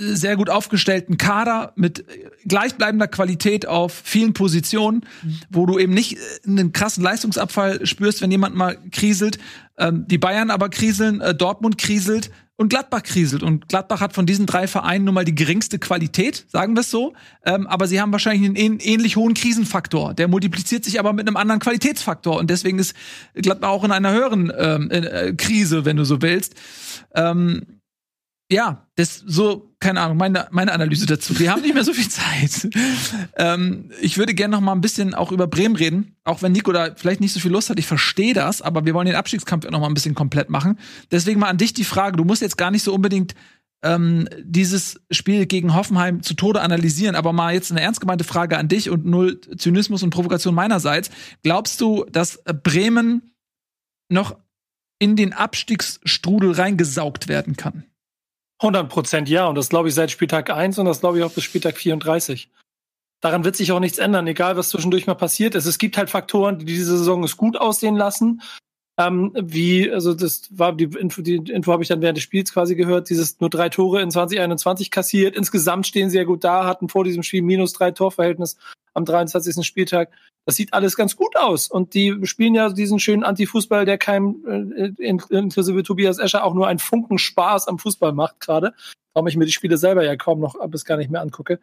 sehr 0.00 0.36
gut 0.36 0.48
aufgestellten 0.48 1.18
Kader 1.18 1.72
mit 1.76 2.04
gleichbleibender 2.46 3.06
Qualität 3.06 3.66
auf 3.66 3.92
vielen 3.92 4.32
Positionen, 4.32 5.02
wo 5.50 5.66
du 5.66 5.78
eben 5.78 5.92
nicht 5.92 6.16
einen 6.46 6.72
krassen 6.72 7.04
Leistungsabfall 7.04 7.86
spürst, 7.86 8.22
wenn 8.22 8.30
jemand 8.30 8.56
mal 8.56 8.78
kriselt. 8.90 9.38
Ähm, 9.78 10.06
die 10.08 10.18
Bayern 10.18 10.50
aber 10.50 10.70
kriseln, 10.70 11.20
äh, 11.20 11.34
Dortmund 11.34 11.76
kriselt 11.76 12.30
und 12.56 12.68
Gladbach 12.68 13.02
kriselt. 13.02 13.42
Und 13.42 13.68
Gladbach 13.68 14.00
hat 14.00 14.12
von 14.14 14.26
diesen 14.26 14.46
drei 14.46 14.66
Vereinen 14.66 15.04
nun 15.04 15.14
mal 15.14 15.24
die 15.24 15.34
geringste 15.34 15.78
Qualität, 15.78 16.44
sagen 16.48 16.74
wir 16.74 16.80
es 16.80 16.90
so. 16.90 17.14
Ähm, 17.44 17.66
aber 17.66 17.86
sie 17.86 18.00
haben 18.00 18.12
wahrscheinlich 18.12 18.46
einen 18.46 18.80
ähnlich 18.80 19.16
hohen 19.16 19.34
Krisenfaktor. 19.34 20.14
Der 20.14 20.28
multipliziert 20.28 20.84
sich 20.84 20.98
aber 20.98 21.12
mit 21.12 21.26
einem 21.26 21.36
anderen 21.36 21.60
Qualitätsfaktor. 21.60 22.38
Und 22.38 22.50
deswegen 22.50 22.78
ist 22.78 22.94
Gladbach 23.34 23.70
auch 23.70 23.84
in 23.84 23.92
einer 23.92 24.12
höheren 24.12 24.52
ähm, 24.56 24.90
äh, 24.90 25.32
Krise, 25.34 25.84
wenn 25.84 25.96
du 25.96 26.04
so 26.04 26.20
willst. 26.20 26.54
Ähm, 27.14 27.79
ja, 28.50 28.88
das 28.96 29.22
so, 29.24 29.74
keine 29.78 30.00
Ahnung, 30.00 30.16
meine, 30.16 30.48
meine 30.50 30.72
Analyse 30.72 31.06
dazu. 31.06 31.38
Wir 31.38 31.52
haben 31.52 31.62
nicht 31.62 31.74
mehr 31.74 31.84
so 31.84 31.92
viel 31.92 32.08
Zeit. 32.08 32.68
ähm, 33.36 33.92
ich 34.00 34.18
würde 34.18 34.34
gerne 34.34 34.52
noch 34.56 34.60
mal 34.60 34.72
ein 34.72 34.80
bisschen 34.80 35.14
auch 35.14 35.30
über 35.30 35.46
Bremen 35.46 35.76
reden, 35.76 36.16
auch 36.24 36.42
wenn 36.42 36.50
Nico 36.52 36.72
da 36.72 36.94
vielleicht 36.96 37.20
nicht 37.20 37.32
so 37.32 37.38
viel 37.38 37.52
Lust 37.52 37.70
hat. 37.70 37.78
Ich 37.78 37.86
verstehe 37.86 38.34
das, 38.34 38.60
aber 38.60 38.84
wir 38.84 38.92
wollen 38.92 39.06
den 39.06 39.14
Abstiegskampf 39.14 39.70
noch 39.70 39.78
mal 39.78 39.86
ein 39.86 39.94
bisschen 39.94 40.16
komplett 40.16 40.50
machen. 40.50 40.78
Deswegen 41.12 41.38
mal 41.38 41.48
an 41.48 41.58
dich 41.58 41.74
die 41.74 41.84
Frage. 41.84 42.16
Du 42.16 42.24
musst 42.24 42.42
jetzt 42.42 42.58
gar 42.58 42.72
nicht 42.72 42.82
so 42.82 42.92
unbedingt 42.92 43.34
ähm, 43.82 44.28
dieses 44.42 45.00
Spiel 45.12 45.46
gegen 45.46 45.74
Hoffenheim 45.74 46.22
zu 46.22 46.34
Tode 46.34 46.60
analysieren, 46.60 47.14
aber 47.14 47.32
mal 47.32 47.54
jetzt 47.54 47.70
eine 47.70 47.80
ernst 47.80 48.00
gemeinte 48.00 48.24
Frage 48.24 48.58
an 48.58 48.66
dich 48.66 48.90
und 48.90 49.06
null 49.06 49.40
Zynismus 49.56 50.02
und 50.02 50.10
Provokation 50.10 50.56
meinerseits. 50.56 51.10
Glaubst 51.44 51.80
du, 51.80 52.04
dass 52.10 52.42
Bremen 52.64 53.32
noch 54.08 54.36
in 54.98 55.14
den 55.14 55.32
Abstiegsstrudel 55.32 56.50
reingesaugt 56.50 57.28
werden 57.28 57.56
kann? 57.56 57.84
100 58.60 58.88
Prozent 58.88 59.28
ja. 59.28 59.46
Und 59.46 59.56
das 59.56 59.68
glaube 59.68 59.88
ich 59.88 59.94
seit 59.94 60.10
Spieltag 60.10 60.50
1 60.50 60.78
und 60.78 60.86
das 60.86 61.00
glaube 61.00 61.18
ich 61.18 61.24
auch 61.24 61.32
bis 61.32 61.44
Spieltag 61.44 61.76
34. 61.76 62.50
Daran 63.20 63.44
wird 63.44 63.56
sich 63.56 63.72
auch 63.72 63.80
nichts 63.80 63.98
ändern, 63.98 64.26
egal 64.26 64.56
was 64.56 64.70
zwischendurch 64.70 65.06
mal 65.06 65.14
passiert 65.14 65.54
ist. 65.54 65.66
Es 65.66 65.78
gibt 65.78 65.98
halt 65.98 66.08
Faktoren, 66.08 66.58
die 66.58 66.64
diese 66.64 66.96
Saison 66.96 67.22
es 67.22 67.36
gut 67.36 67.56
aussehen 67.58 67.96
lassen. 67.96 68.40
Ähm, 68.98 69.32
wie, 69.34 69.90
also 69.90 70.14
das 70.14 70.48
war 70.50 70.74
die 70.74 70.84
Info, 70.84 71.22
die 71.22 71.36
Info 71.36 71.72
habe 71.72 71.82
ich 71.82 71.88
dann 71.88 72.00
während 72.00 72.16
des 72.16 72.24
Spiels 72.24 72.52
quasi 72.52 72.76
gehört, 72.76 73.08
dieses 73.10 73.40
nur 73.40 73.50
drei 73.50 73.68
Tore 73.68 74.00
in 74.00 74.10
2021 74.10 74.90
kassiert. 74.90 75.36
Insgesamt 75.36 75.86
stehen 75.86 76.10
sie 76.10 76.18
ja 76.18 76.24
gut 76.24 76.44
da, 76.44 76.66
hatten 76.66 76.88
vor 76.88 77.04
diesem 77.04 77.22
Spiel 77.22 77.42
minus 77.42 77.72
drei 77.72 77.90
Torverhältnis 77.90 78.56
am 78.94 79.04
23. 79.04 79.64
Spieltag. 79.66 80.10
Das 80.46 80.56
sieht 80.56 80.72
alles 80.72 80.96
ganz 80.96 81.16
gut 81.16 81.36
aus. 81.36 81.68
Und 81.68 81.94
die 81.94 82.18
spielen 82.24 82.54
ja 82.54 82.70
diesen 82.70 82.98
schönen 82.98 83.24
Antifußball, 83.24 83.84
der 83.84 83.98
keinem, 83.98 84.74
äh, 84.76 85.04
inklusive 85.04 85.82
Tobias 85.82 86.18
Escher, 86.18 86.44
auch 86.44 86.54
nur 86.54 86.66
einen 86.66 86.78
Funken 86.78 87.18
Spaß 87.18 87.68
am 87.68 87.78
Fußball 87.78 88.12
macht 88.12 88.40
gerade. 88.40 88.74
Warum 89.12 89.26
ich 89.28 89.36
mir 89.36 89.46
die 89.46 89.52
Spiele 89.52 89.76
selber 89.76 90.04
ja 90.04 90.16
kaum 90.16 90.40
noch 90.40 90.56
bis 90.68 90.84
gar 90.84 90.96
nicht 90.96 91.10
mehr 91.10 91.20
angucke. 91.20 91.60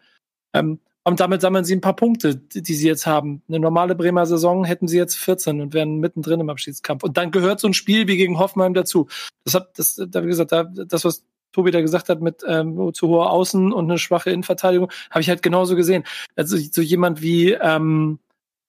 Ähm, 0.53 0.79
und 1.07 1.21
damit 1.21 1.39
sammeln 1.39 1.63
sie 1.63 1.73
ein 1.73 1.79
paar 1.79 1.95
Punkte, 1.95 2.35
die 2.35 2.73
sie 2.73 2.85
jetzt 2.85 3.07
haben. 3.07 3.41
Eine 3.47 3.61
normale 3.61 3.95
Bremer 3.95 4.25
Saison 4.25 4.65
hätten 4.65 4.89
sie 4.89 4.97
jetzt 4.97 5.15
14 5.15 5.61
und 5.61 5.73
wären 5.73 5.99
mittendrin 5.99 6.41
im 6.41 6.49
Abschiedskampf. 6.49 7.01
Und 7.01 7.15
dann 7.15 7.31
gehört 7.31 7.61
so 7.61 7.67
ein 7.67 7.73
Spiel 7.73 8.09
wie 8.09 8.17
gegen 8.17 8.39
Hoffenheim 8.39 8.73
dazu. 8.73 9.07
Das 9.45 9.53
hat, 9.53 9.79
das, 9.79 10.01
da 10.05 10.23
wie 10.23 10.27
gesagt, 10.27 10.51
das, 10.51 11.05
was 11.05 11.23
Tobi 11.53 11.71
da 11.71 11.79
gesagt 11.79 12.09
hat 12.09 12.19
mit 12.21 12.43
ähm, 12.45 12.93
zu 12.93 13.07
hoher 13.07 13.31
Außen 13.31 13.71
und 13.71 13.85
eine 13.85 13.97
schwache 13.99 14.31
Innenverteidigung, 14.31 14.91
habe 15.09 15.21
ich 15.21 15.29
halt 15.29 15.41
genauso 15.41 15.77
gesehen. 15.77 16.03
Also 16.35 16.57
so 16.57 16.81
jemand 16.81 17.21
wie 17.21 17.53
ähm, 17.53 18.19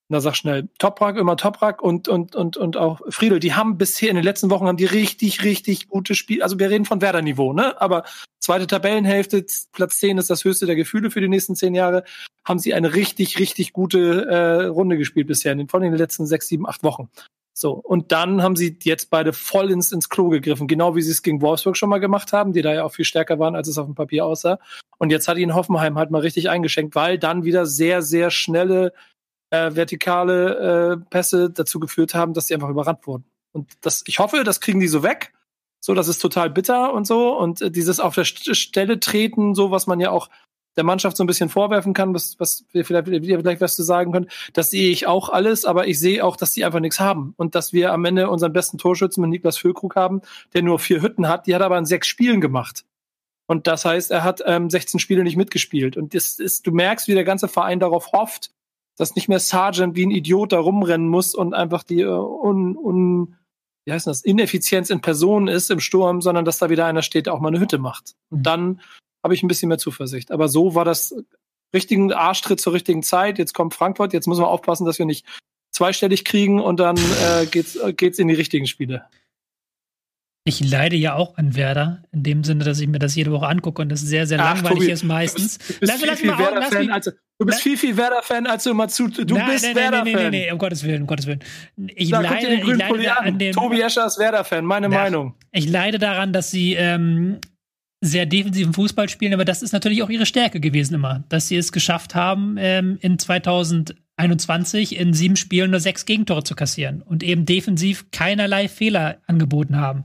na 0.09 0.21
sag 0.21 0.35
schnell, 0.35 0.69
Toprak, 0.79 1.17
immer 1.17 1.37
Toprak 1.37 1.83
und, 1.83 2.09
und, 2.09 2.35
und, 2.35 2.57
und 2.57 2.77
auch 2.77 3.01
Friedel, 3.11 3.41
die 3.41 3.55
haben 3.55 3.77
bisher 3.77 4.09
in 4.09 4.17
den 4.17 4.25
letzten 4.25 4.51
Wochen 4.51 4.67
haben 4.67 4.79
die 4.79 4.87
richtig, 4.87 5.45
richtig 5.45 5.89
gute 5.89 6.15
Spiele. 6.15 6.43
Also 6.43 6.59
wir 6.59 6.71
reden 6.71 6.87
von 6.87 7.03
Werder-Niveau, 7.03 7.53
ne? 7.53 7.81
Aber 7.81 8.05
zweite 8.41 8.67
Tabellenhälfte, 8.67 9.45
Platz 9.73 9.99
10 9.99 10.17
ist 10.17 10.31
das 10.31 10.45
höchste 10.45 10.65
der 10.65 10.77
Gefühle 10.77 11.11
für 11.11 11.21
die 11.21 11.29
nächsten 11.29 11.57
zehn 11.57 11.75
Jahre, 11.75 12.05
haben 12.45 12.59
sie 12.59 12.73
eine 12.73 12.95
richtig, 12.95 13.39
richtig 13.39 13.75
gute 13.75 14.25
äh, 14.25 14.65
Runde 14.67 14.97
gespielt 14.97 15.27
bisher, 15.27 15.53
in 15.53 15.59
den, 15.59 15.69
von 15.69 15.83
den 15.83 15.95
letzten 15.95 16.27
sechs, 16.27 16.49
sieben, 16.49 16.67
acht 16.67 16.83
Wochen. 16.83 17.11
So, 17.53 17.73
und 17.73 18.13
dann 18.13 18.43
haben 18.43 18.55
sie 18.55 18.79
jetzt 18.85 19.11
beide 19.11 19.33
voll 19.33 19.71
ins, 19.73 19.91
ins 19.91 20.09
Klo 20.09 20.29
gegriffen, 20.29 20.69
genau 20.69 20.95
wie 20.95 21.03
sie 21.03 21.11
es 21.11 21.23
gegen 21.23 21.43
Wolfsburg 21.43 21.77
schon 21.77 21.89
mal 21.89 21.99
gemacht 21.99 22.33
haben, 22.33 22.53
die 22.53 22.63
da 22.63 22.73
ja 22.73 22.85
auch 22.85 22.93
viel 22.93 23.05
stärker 23.05 23.41
waren, 23.41 23.57
als 23.57 23.67
es 23.67 23.79
auf 23.79 23.87
dem 23.87 23.97
Papier 23.97 24.25
aussah. 24.25 24.61
Und 24.99 25.11
jetzt 25.11 25.27
hat 25.29 25.39
ihnen 25.39 25.57
Hoffenheim 25.57 25.99
halt 25.99 26.13
mal 26.13 26.21
richtig 26.21 26.49
eingeschenkt, 26.49 26.95
weil 26.95 27.19
dann 27.19 27.45
wieder 27.45 27.67
sehr, 27.67 28.01
sehr 28.01 28.31
schnelle 28.31 28.93
äh, 29.51 29.75
vertikale 29.75 30.93
äh, 30.93 30.97
Pässe 31.11 31.51
dazu 31.51 31.81
geführt 31.81 32.15
haben, 32.15 32.35
dass 32.35 32.47
die 32.47 32.55
einfach 32.55 32.69
überrannt 32.69 33.07
wurden. 33.07 33.25
Und 33.53 33.73
das, 33.81 34.05
ich 34.07 34.19
hoffe, 34.19 34.45
das 34.45 34.61
kriegen 34.61 34.81
die 34.81 34.89
so 34.89 35.03
weg. 35.03 35.33
So, 35.81 35.95
das 35.95 36.09
ist 36.09 36.19
total 36.19 36.51
bitter 36.51 36.93
und 36.93 37.07
so. 37.07 37.37
Und 37.37 37.63
äh, 37.63 37.71
dieses 37.71 38.01
auf 38.01 38.15
der 38.15 38.25
St 38.25 38.55
Stelle 38.57 39.01
treten, 39.01 39.55
so 39.55 39.71
was 39.71 39.87
man 39.87 40.01
ja 40.01 40.11
auch 40.11 40.29
der 40.77 40.85
Mannschaft 40.85 41.17
so 41.17 41.25
ein 41.25 41.27
bisschen 41.27 41.49
vorwerfen 41.49 41.93
kann, 41.93 42.15
was, 42.15 42.39
was 42.39 42.65
wir 42.73 42.85
vielleicht, 42.85 43.09
vielleicht 43.09 43.61
was 43.61 43.75
zu 43.75 43.83
sagen 43.83 44.13
können, 44.13 44.29
das 44.53 44.71
sehe 44.71 44.91
ich 44.91 45.07
auch 45.07 45.29
alles, 45.29 45.65
aber 45.65 45.89
ich 45.89 45.99
sehe 45.99 46.25
auch, 46.25 46.37
dass 46.37 46.53
die 46.53 46.65
einfach 46.65 46.79
nichts 46.79 47.01
haben. 47.01 47.35
Und 47.37 47.55
dass 47.55 47.73
wir 47.73 47.93
am 47.93 48.05
Ende 48.05 48.31
unseren 48.31 48.53
besten 48.53 48.79
Torschützen 48.79 49.21
mit 49.21 49.31
Niklas 49.31 49.59
Füllkrug 49.59 49.97
haben, 49.97 50.23
der 50.55 50.63
nur 50.63 50.79
vier 50.79 51.03
Hütten 51.03 51.29
hat, 51.29 51.47
die 51.47 51.55
hat 51.55 51.63
aber 51.63 51.79
in 51.79 51.85
sechs 51.85 52.07
Spielen 52.07 52.41
gemacht. 52.41 52.85
Und 53.47 53.67
das 53.67 53.85
heißt, 53.85 54.11
er 54.11 54.25
hat 54.25 54.43
ähm, 54.47 54.71
16 54.71 55.01
Spiele 55.01 55.25
nicht 55.25 55.37
mitgespielt. 55.37 55.97
Und 55.97 56.15
das 56.15 56.39
ist, 56.39 56.67
du 56.67 56.71
merkst, 56.71 57.09
wie 57.09 57.15
der 57.15 57.25
ganze 57.25 57.49
Verein 57.49 57.81
darauf 57.81 58.13
hofft, 58.13 58.53
dass 58.99 59.15
nicht 59.15 59.29
mehr 59.29 59.39
Sergeant 59.39 59.97
wie 59.97 60.05
ein 60.05 60.11
Idiot 60.11 60.53
da 60.53 60.59
rumrennen 60.59 61.09
muss 61.09 61.35
und 61.35 61.55
einfach 61.55 61.85
die 61.85 62.05
uh, 62.05 62.19
un, 62.43 62.77
un, 62.77 63.37
wie 63.87 63.93
heißt 63.93 64.07
das, 64.07 64.23
Ineffizienz 64.23 64.91
in 64.91 65.01
Person 65.01 65.49
ist 65.49 65.71
im 65.71 65.81
Sturm, 65.81 66.21
sondern 66.21 66.45
dass 66.45 66.59
da 66.59 66.69
wieder 66.69 66.85
einer 66.85 67.03
steht, 67.03 67.27
der 67.27 67.35
auch 67.35 67.41
mal 67.41 67.49
eine 67.49 67.61
Hütte 67.61 67.79
macht. 67.79 68.15
Und 68.31 68.41
mhm. 68.41 68.43
dann 68.43 68.81
habe 69.23 69.35
ich 69.35 69.43
ein 69.43 69.49
bisschen 69.49 69.69
mehr 69.69 69.79
Zuversicht. 69.79 70.31
Aber 70.31 70.49
so 70.49 70.75
war 70.75 70.85
das 70.85 71.15
richtigen 71.73 72.13
Arschtritt 72.13 72.61
zur 72.61 72.73
richtigen 72.73 73.03
Zeit. 73.03 73.39
Jetzt 73.39 73.55
kommt 73.55 73.75
Frankfurt, 73.75 74.13
jetzt 74.13 74.27
müssen 74.27 74.43
wir 74.43 74.49
aufpassen, 74.49 74.85
dass 74.85 74.99
wir 74.99 75.07
nicht 75.07 75.27
zweistellig 75.71 76.25
kriegen 76.25 76.61
und 76.61 76.81
dann 76.81 76.97
äh, 76.97 77.47
geht's, 77.47 77.79
geht's 77.97 78.19
in 78.19 78.29
die 78.29 78.35
richtigen 78.35 78.67
Spiele. 78.67 79.05
Ich 80.49 80.61
leide 80.61 80.97
ja 80.97 81.15
auch 81.15 81.37
an 81.37 81.55
Werder, 81.57 82.03
in 82.11 82.23
dem 82.23 82.43
Sinne, 82.43 82.65
dass 82.65 82.81
ich 82.81 82.89
mir 82.89 82.99
das 82.99 83.15
jede 83.15 83.31
Woche 83.31 83.47
angucke 83.47 83.83
und 83.83 83.91
das 83.91 84.01
sehr, 84.01 84.27
sehr 84.27 84.41
Ach, 84.41 84.55
langweilig 84.55 84.79
Tobi, 84.79 84.93
ist 84.93 85.05
meistens. 85.05 85.59
Du 85.59 85.75
bist, 85.81 85.93
viel, 86.01 86.17
viel 86.17 86.39
Werder-Fan, 86.39 86.91
als, 86.91 87.05
du 87.05 87.47
bist 87.47 87.61
viel, 87.61 87.77
viel 87.77 87.97
Werder-Fan, 87.99 88.47
als 88.47 88.65
du 88.65 88.71
immer 88.71 88.89
zu. 88.89 89.09
Du 89.09 89.35
nein, 89.35 89.51
bist 89.51 89.75
Werder-Fan. 89.75 90.05
Nee, 90.05 90.15
nee, 90.15 90.31
nee, 90.31 90.51
um 90.51 90.57
Gottes 90.57 90.83
Willen, 90.85 91.03
um 91.03 91.07
Gottes 91.07 91.27
Willen. 91.27 91.41
Ich 91.95 92.09
da, 92.09 92.21
leide, 92.21 92.55
ich 92.55 92.65
leide 92.65 93.19
an 93.19 93.39
dem. 93.39 93.53
Tobi 93.53 93.83
Escher 93.83 94.07
ist 94.07 94.19
Werder-Fan, 94.19 94.65
meine 94.65 94.89
na, 94.89 95.03
Meinung. 95.03 95.35
Ich 95.53 95.69
leide 95.69 95.99
daran, 95.99 96.33
dass 96.33 96.51
sie 96.51 96.73
ähm, 96.73 97.41
sehr 98.01 98.25
defensiven 98.25 98.73
Fußball 98.73 99.11
spielen, 99.11 99.35
aber 99.35 99.45
das 99.45 99.63
ist 99.63 99.73
natürlich 99.73 100.03
auch 100.03 100.09
ihre 100.09 100.25
Stärke 100.25 100.61
gewesen 100.61 100.95
immer, 100.95 101.25
dass 101.29 101.49
sie 101.49 101.57
es 101.57 101.73
geschafft 101.73 102.15
haben, 102.15 102.57
ähm, 102.59 102.97
in 103.03 103.19
2021 103.19 104.97
in 104.97 105.13
sieben 105.13 105.37
Spielen 105.37 105.73
nur 105.73 105.81
sechs 105.81 106.07
Gegentore 106.07 106.43
zu 106.43 106.55
kassieren 106.55 107.03
und 107.03 107.23
eben 107.23 107.45
defensiv 107.45 108.11
keinerlei 108.13 108.69
Fehler 108.69 109.19
angeboten 109.27 109.77
haben. 109.77 110.05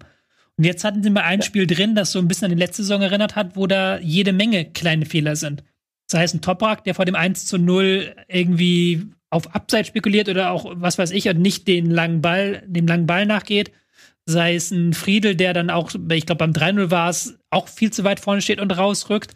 Und 0.57 0.65
jetzt 0.65 0.83
hatten 0.83 1.01
sie 1.01 1.09
mal 1.09 1.21
ein 1.21 1.41
Spiel 1.41 1.65
drin, 1.65 1.95
das 1.95 2.11
so 2.11 2.19
ein 2.19 2.27
bisschen 2.27 2.45
an 2.45 2.51
die 2.51 2.63
letzte 2.63 2.83
Saison 2.83 3.01
erinnert 3.01 3.35
hat, 3.35 3.55
wo 3.55 3.65
da 3.67 3.97
jede 3.99 4.33
Menge 4.33 4.65
kleine 4.65 5.05
Fehler 5.05 5.35
sind. 5.35 5.63
Das 6.09 6.19
heißt, 6.19 6.35
ein 6.35 6.41
Toprak, 6.41 6.83
der 6.83 6.95
vor 6.95 7.05
dem 7.05 7.15
1 7.15 7.45
zu 7.45 7.57
0 7.57 8.15
irgendwie 8.27 9.07
auf 9.31 9.55
Abseits 9.55 9.87
spekuliert 9.87 10.29
oder 10.29 10.51
auch, 10.51 10.71
was 10.75 10.97
weiß 10.97 11.11
ich, 11.11 11.27
und 11.27 11.39
nicht 11.39 11.67
den 11.67 11.89
langen 11.89 12.21
Ball, 12.21 12.63
dem 12.67 12.85
langen 12.85 13.07
Ball 13.07 13.25
nachgeht. 13.25 13.71
Sei 14.25 14.55
es 14.55 14.71
ein 14.71 14.93
Friedel, 14.93 15.35
der 15.35 15.53
dann 15.53 15.69
auch, 15.69 15.91
ich 16.11 16.25
glaube, 16.25 16.39
beim 16.39 16.51
3-0 16.51 16.91
war 16.91 17.09
es, 17.09 17.37
auch 17.49 17.67
viel 17.67 17.91
zu 17.91 18.05
weit 18.05 18.21
vorne 18.21 18.41
steht 18.41 18.61
und 18.61 18.71
rausrückt. 18.71 19.31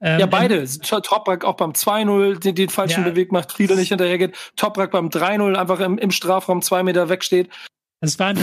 Ähm, 0.00 0.20
ja, 0.20 0.26
beide. 0.26 0.64
Toprak 0.64 1.44
auch 1.44 1.56
beim 1.56 1.72
2-0 1.72 2.38
den, 2.38 2.54
den 2.54 2.68
falschen 2.70 3.02
ja, 3.04 3.10
Beweg 3.10 3.32
macht, 3.32 3.52
Friedel 3.52 3.76
nicht 3.76 3.88
hinterhergeht. 3.88 4.34
Toprak 4.56 4.92
beim 4.92 5.08
3-0 5.08 5.56
einfach 5.56 5.80
im, 5.80 5.98
im 5.98 6.10
Strafraum 6.10 6.62
zwei 6.62 6.82
Meter 6.82 7.10
wegsteht. 7.10 7.50
Das 8.00 8.18
waren 8.18 8.38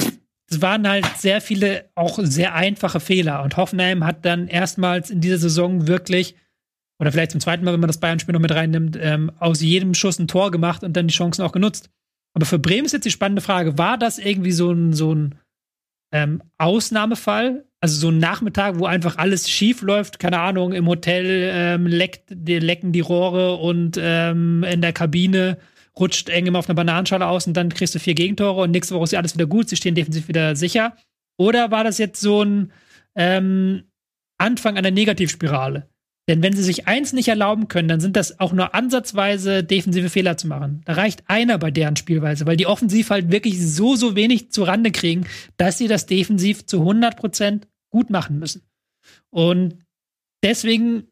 es 0.50 0.62
waren 0.62 0.88
halt 0.88 1.06
sehr 1.18 1.42
viele 1.42 1.90
auch 1.96 2.20
sehr 2.22 2.56
einfache 2.56 3.00
Fehler. 3.00 3.44
Und 3.44 3.58
Hoffenheim 3.58 4.06
hat 4.06 4.26
dann 4.26 4.48
erstmals 4.48 5.10
in 5.10 5.22
dieser 5.22 5.38
Saison 5.38 5.88
wirklich, 5.88 6.36
oder 7.00 7.12
vielleicht 7.12 7.32
zum 7.32 7.42
zweiten 7.42 7.66
Mal, 7.66 7.74
wenn 7.74 7.80
man 7.80 7.88
das 7.88 8.00
Bayern-Spiel 8.00 8.34
noch 8.34 8.40
mit 8.40 8.54
reinnimmt, 8.54 8.98
ähm, 9.00 9.32
aus 9.40 9.62
jedem 9.62 9.94
Schuss 9.94 10.20
ein 10.20 10.28
Tor 10.28 10.52
gemacht 10.52 10.84
und 10.84 10.96
dann 10.96 11.08
die 11.08 11.14
Chancen 11.14 11.42
auch 11.42 11.52
genutzt. 11.52 11.90
Aber 12.34 12.46
für 12.46 12.60
Bremen 12.60 12.86
ist 12.86 12.94
jetzt 12.94 13.06
die 13.06 13.12
spannende 13.12 13.42
Frage, 13.42 13.78
war 13.78 13.98
das 13.98 14.20
irgendwie 14.20 14.52
so 14.52 14.72
ein, 14.72 14.94
so 14.94 15.14
ein 15.14 15.36
ähm, 16.14 16.42
Ausnahmefall. 16.58 17.66
Also 17.80 18.00
so 18.00 18.10
ein 18.10 18.18
Nachmittag, 18.18 18.80
wo 18.80 18.86
einfach 18.86 19.18
alles 19.18 19.50
schief 19.50 19.84
läuft, 19.84 20.18
keine 20.18 20.40
Ahnung, 20.40 20.74
im 20.74 20.88
Hotel 20.88 21.52
ähm, 21.54 21.86
leckt, 21.86 22.32
lecken 22.32 22.92
die 22.92 23.02
Rohre 23.02 23.58
und 23.58 24.00
ähm, 24.02 24.64
in 24.64 24.82
der 24.82 24.94
Kabine 24.94 25.60
rutscht 26.00 26.30
eng 26.30 26.46
immer 26.46 26.60
auf 26.60 26.70
einer 26.70 26.76
Bananenschale 26.76 27.28
aus 27.28 27.48
und 27.48 27.56
dann 27.56 27.74
kriegst 27.74 27.96
du 27.96 28.00
vier 28.00 28.16
Gegentore 28.16 28.62
und 28.62 28.72
nächste 28.72 28.96
Woche 28.96 29.06
ist 29.06 29.12
ja 29.12 29.20
alles 29.20 29.36
wieder 29.36 29.48
gut, 29.48 29.70
sie 29.70 29.76
stehen 29.76 29.96
defensiv 29.96 30.28
wieder 30.28 30.56
sicher. 30.56 30.96
Oder 31.38 31.72
war 31.72 31.84
das 31.84 31.98
jetzt 31.98 32.20
so 32.20 32.44
ein 32.44 32.72
ähm, 33.16 33.84
Anfang 34.38 34.78
einer 34.78 34.92
Negativspirale? 34.92 35.90
Denn 36.30 36.44
wenn 36.44 36.54
sie 36.54 36.64
sich 36.64 36.88
eins 36.88 37.14
nicht 37.14 37.30
erlauben 37.30 37.70
können, 37.70 37.88
dann 37.88 38.02
sind 38.02 38.18
das 38.18 38.40
auch 38.40 38.52
nur 38.52 38.76
ansatzweise 38.76 39.64
defensive 39.64 40.10
Fehler 40.10 40.36
zu 40.36 40.48
machen. 40.48 40.82
Da 40.84 40.94
reicht 40.94 41.24
einer 41.28 41.58
bei 41.58 41.72
deren 41.72 41.96
Spielweise, 41.96 42.46
weil 42.46 42.58
die 42.58 42.68
offensiv 42.68 43.12
halt 43.12 43.32
wirklich 43.32 43.66
so, 43.66 43.96
so 43.96 44.16
wenig 44.16 44.52
zu 44.52 44.64
Rande 44.64 44.92
kriegen, 44.92 45.26
dass 45.56 45.78
sie 45.78 45.88
das 45.88 46.06
defensiv 46.06 46.66
zu 46.66 46.82
100% 46.82 47.62
gut 47.90 48.10
machen 48.10 48.40
müssen. 48.40 48.64
Und 49.30 49.78
deswegen 50.44 51.08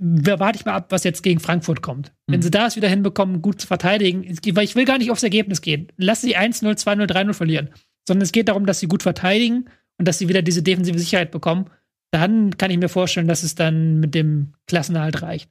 warte 0.00 0.58
ich 0.58 0.64
mal 0.64 0.74
ab, 0.74 0.86
was 0.90 1.04
jetzt 1.04 1.22
gegen 1.22 1.40
Frankfurt 1.40 1.82
kommt. 1.82 2.12
Mhm. 2.26 2.32
Wenn 2.32 2.42
sie 2.42 2.50
das 2.50 2.76
wieder 2.76 2.88
hinbekommen, 2.88 3.42
gut 3.42 3.60
zu 3.60 3.66
verteidigen, 3.66 4.38
weil 4.54 4.64
ich 4.64 4.74
will 4.74 4.84
gar 4.84 4.98
nicht 4.98 5.10
aufs 5.10 5.22
Ergebnis 5.22 5.60
gehen. 5.60 5.88
Lass 5.96 6.22
sie 6.22 6.36
1-0, 6.36 6.64
2-0, 6.64 7.06
3-0 7.06 7.32
verlieren. 7.34 7.70
Sondern 8.08 8.22
es 8.22 8.32
geht 8.32 8.48
darum, 8.48 8.66
dass 8.66 8.80
sie 8.80 8.88
gut 8.88 9.02
verteidigen 9.02 9.66
und 9.98 10.08
dass 10.08 10.18
sie 10.18 10.28
wieder 10.28 10.42
diese 10.42 10.62
defensive 10.62 10.98
Sicherheit 10.98 11.30
bekommen 11.30 11.70
dann 12.10 12.56
kann 12.58 12.70
ich 12.70 12.78
mir 12.78 12.88
vorstellen, 12.88 13.28
dass 13.28 13.42
es 13.42 13.54
dann 13.54 14.00
mit 14.00 14.14
dem 14.14 14.54
Klassenerhalt 14.66 15.22
reicht. 15.22 15.48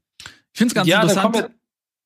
Ich 0.53 0.57
finde 0.57 0.71
es 0.71 0.75
ganz 0.75 0.87
ja, 0.87 1.01
interessant. 1.01 1.49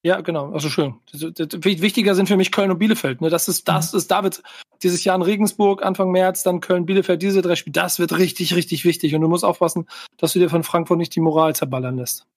Ja, 0.06 0.20
genau. 0.20 0.52
Also 0.52 0.70
schön. 0.70 0.96
Wichtiger 1.14 2.14
sind 2.14 2.28
für 2.28 2.36
mich 2.36 2.52
Köln 2.52 2.70
und 2.70 2.78
Bielefeld. 2.78 3.22
Ne? 3.22 3.30
Das 3.30 3.48
ist, 3.48 3.70
das 3.70 3.94
mhm. 3.94 4.00
ist, 4.00 4.12
da 4.12 4.22
wird 4.24 4.44
dieses 4.84 5.04
Jahr 5.06 5.16
in 5.16 5.22
Regensburg 5.22 5.84
Anfang 5.84 6.12
März, 6.12 6.44
dann 6.44 6.60
Köln, 6.60 6.86
Bielefeld, 6.86 7.22
diese 7.22 7.42
drei 7.42 7.56
Spiele. 7.56 7.72
Das 7.72 8.00
wird 8.00 8.18
richtig, 8.18 8.54
richtig 8.54 8.84
wichtig. 8.84 9.16
Und 9.16 9.22
du 9.22 9.30
musst 9.30 9.46
aufpassen, 9.46 9.88
dass 10.18 10.34
du 10.34 10.40
dir 10.40 10.50
von 10.50 10.64
Frankfurt 10.64 10.98
nicht 10.98 11.16
die 11.16 11.22
Moral 11.22 11.56
zerballern 11.56 11.98
lässt. 11.98 12.28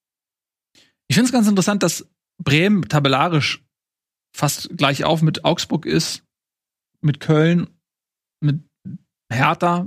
Ich 1.09 1.15
finde 1.15 1.27
es 1.27 1.33
ganz 1.33 1.49
interessant, 1.49 1.83
dass 1.83 2.09
Bremen 2.43 2.89
tabellarisch 2.89 3.65
fast 4.35 4.77
gleich 4.77 5.05
auf 5.05 5.23
mit 5.23 5.45
Augsburg 5.45 5.87
ist, 5.87 6.25
mit 7.01 7.21
Köln, 7.21 7.69
mit 8.41 8.61
Hertha, 9.33 9.87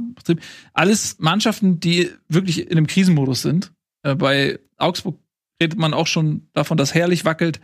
alles 0.73 1.19
Mannschaften, 1.19 1.79
die 1.79 2.11
wirklich 2.27 2.61
in 2.61 2.71
einem 2.71 2.87
Krisenmodus 2.87 3.41
sind. 3.41 3.71
Äh, 4.03 4.15
bei 4.15 4.59
Augsburg 4.77 5.19
redet 5.61 5.77
man 5.77 5.93
auch 5.93 6.07
schon 6.07 6.49
davon, 6.53 6.77
dass 6.77 6.93
herrlich 6.93 7.25
wackelt. 7.25 7.61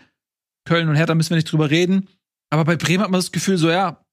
Köln 0.66 0.90
und 0.90 0.96
Hertha 0.96 1.16
müssen 1.16 1.32
wir 1.32 1.38
nicht 1.38 1.52
drüber 1.52 1.70
reden. 1.70 2.08
Aber 2.50 2.66
bei 2.66 2.76
Bremen 2.76 3.04
hat 3.04 3.12
man 3.12 3.20
das 3.20 3.32
Gefühl, 3.32 3.58
so 3.58 3.70
ja, 3.70 4.06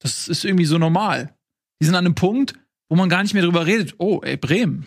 das 0.00 0.28
ist 0.28 0.44
irgendwie 0.44 0.64
so 0.64 0.78
normal. 0.78 1.36
Die 1.80 1.86
sind 1.86 1.94
an 1.94 2.04
einem 2.04 2.14
Punkt, 2.14 2.54
wo 2.88 2.96
man 2.96 3.08
gar 3.08 3.22
nicht 3.22 3.34
mehr 3.34 3.42
drüber 3.42 3.66
redet. 3.66 3.94
Oh, 3.98 4.20
ey, 4.22 4.36
Bremen. 4.36 4.86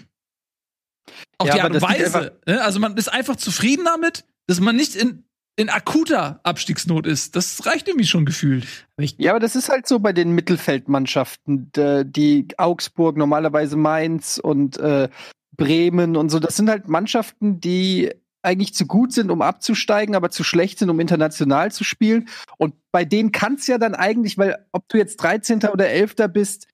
Auch 1.37 1.47
ja, 1.47 1.55
die 1.55 1.61
Art 1.61 1.73
und 1.75 1.81
Weise. 1.81 2.39
Ne? 2.47 2.61
Also 2.61 2.79
man 2.79 2.97
ist 2.97 3.07
einfach 3.07 3.35
zufrieden 3.35 3.85
damit, 3.85 4.25
dass 4.47 4.59
man 4.59 4.75
nicht 4.75 4.95
in 4.95 5.25
in 5.57 5.69
akuter 5.69 6.41
Abstiegsnot 6.43 7.07
ist. 7.07 7.35
Das 7.35 7.65
reicht 7.65 7.87
irgendwie 7.87 8.05
schon 8.05 8.25
gefühlt. 8.25 8.67
Ja, 8.97 9.31
aber 9.31 9.39
das 9.39 9.55
ist 9.55 9.69
halt 9.69 9.87
so 9.87 9.99
bei 9.99 10.11
den 10.11 10.31
Mittelfeldmannschaften, 10.31 11.71
die 12.05 12.47
Augsburg, 12.57 13.15
normalerweise 13.15 13.77
Mainz 13.77 14.37
und 14.37 14.77
äh, 14.77 15.07
Bremen 15.55 16.17
und 16.17 16.29
so. 16.29 16.39
Das 16.39 16.57
sind 16.57 16.69
halt 16.69 16.89
Mannschaften, 16.89 17.61
die 17.61 18.11
eigentlich 18.41 18.73
zu 18.73 18.85
gut 18.85 19.13
sind, 19.13 19.31
um 19.31 19.41
abzusteigen, 19.41 20.13
aber 20.15 20.29
zu 20.29 20.43
schlecht 20.43 20.79
sind, 20.79 20.89
um 20.89 20.99
international 20.99 21.71
zu 21.71 21.83
spielen. 21.83 22.27
Und 22.57 22.75
bei 22.91 23.05
denen 23.05 23.31
kann 23.31 23.55
es 23.55 23.65
ja 23.65 23.77
dann 23.77 23.95
eigentlich, 23.95 24.37
weil 24.37 24.65
ob 24.71 24.87
du 24.89 24.97
jetzt 24.97 25.17
13. 25.17 25.63
oder 25.63 25.89
11. 25.89 26.15
bist, 26.31 26.67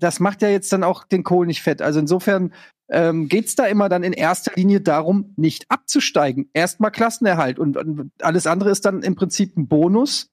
das 0.00 0.18
macht 0.20 0.42
ja 0.42 0.48
jetzt 0.48 0.72
dann 0.72 0.82
auch 0.82 1.04
den 1.04 1.22
Kohl 1.22 1.46
nicht 1.46 1.62
fett. 1.62 1.80
Also 1.80 2.00
insofern 2.00 2.52
ähm, 2.92 3.28
geht 3.28 3.46
es 3.46 3.54
da 3.54 3.64
immer 3.64 3.88
dann 3.88 4.02
in 4.02 4.12
erster 4.12 4.52
Linie 4.54 4.82
darum, 4.82 5.32
nicht 5.36 5.70
abzusteigen. 5.70 6.50
Erstmal 6.52 6.90
Klassenerhalt 6.90 7.58
und, 7.58 7.78
und 7.78 8.12
alles 8.20 8.46
andere 8.46 8.70
ist 8.70 8.84
dann 8.84 9.02
im 9.02 9.14
Prinzip 9.14 9.56
ein 9.56 9.66
Bonus. 9.66 10.30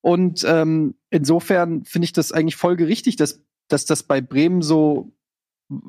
Und 0.00 0.44
ähm, 0.48 0.94
insofern 1.10 1.84
finde 1.84 2.06
ich 2.06 2.14
das 2.14 2.32
eigentlich 2.32 2.56
folgerichtig, 2.56 3.16
dass, 3.16 3.42
dass 3.68 3.84
das 3.84 4.02
bei 4.02 4.22
Bremen 4.22 4.62
so 4.62 5.12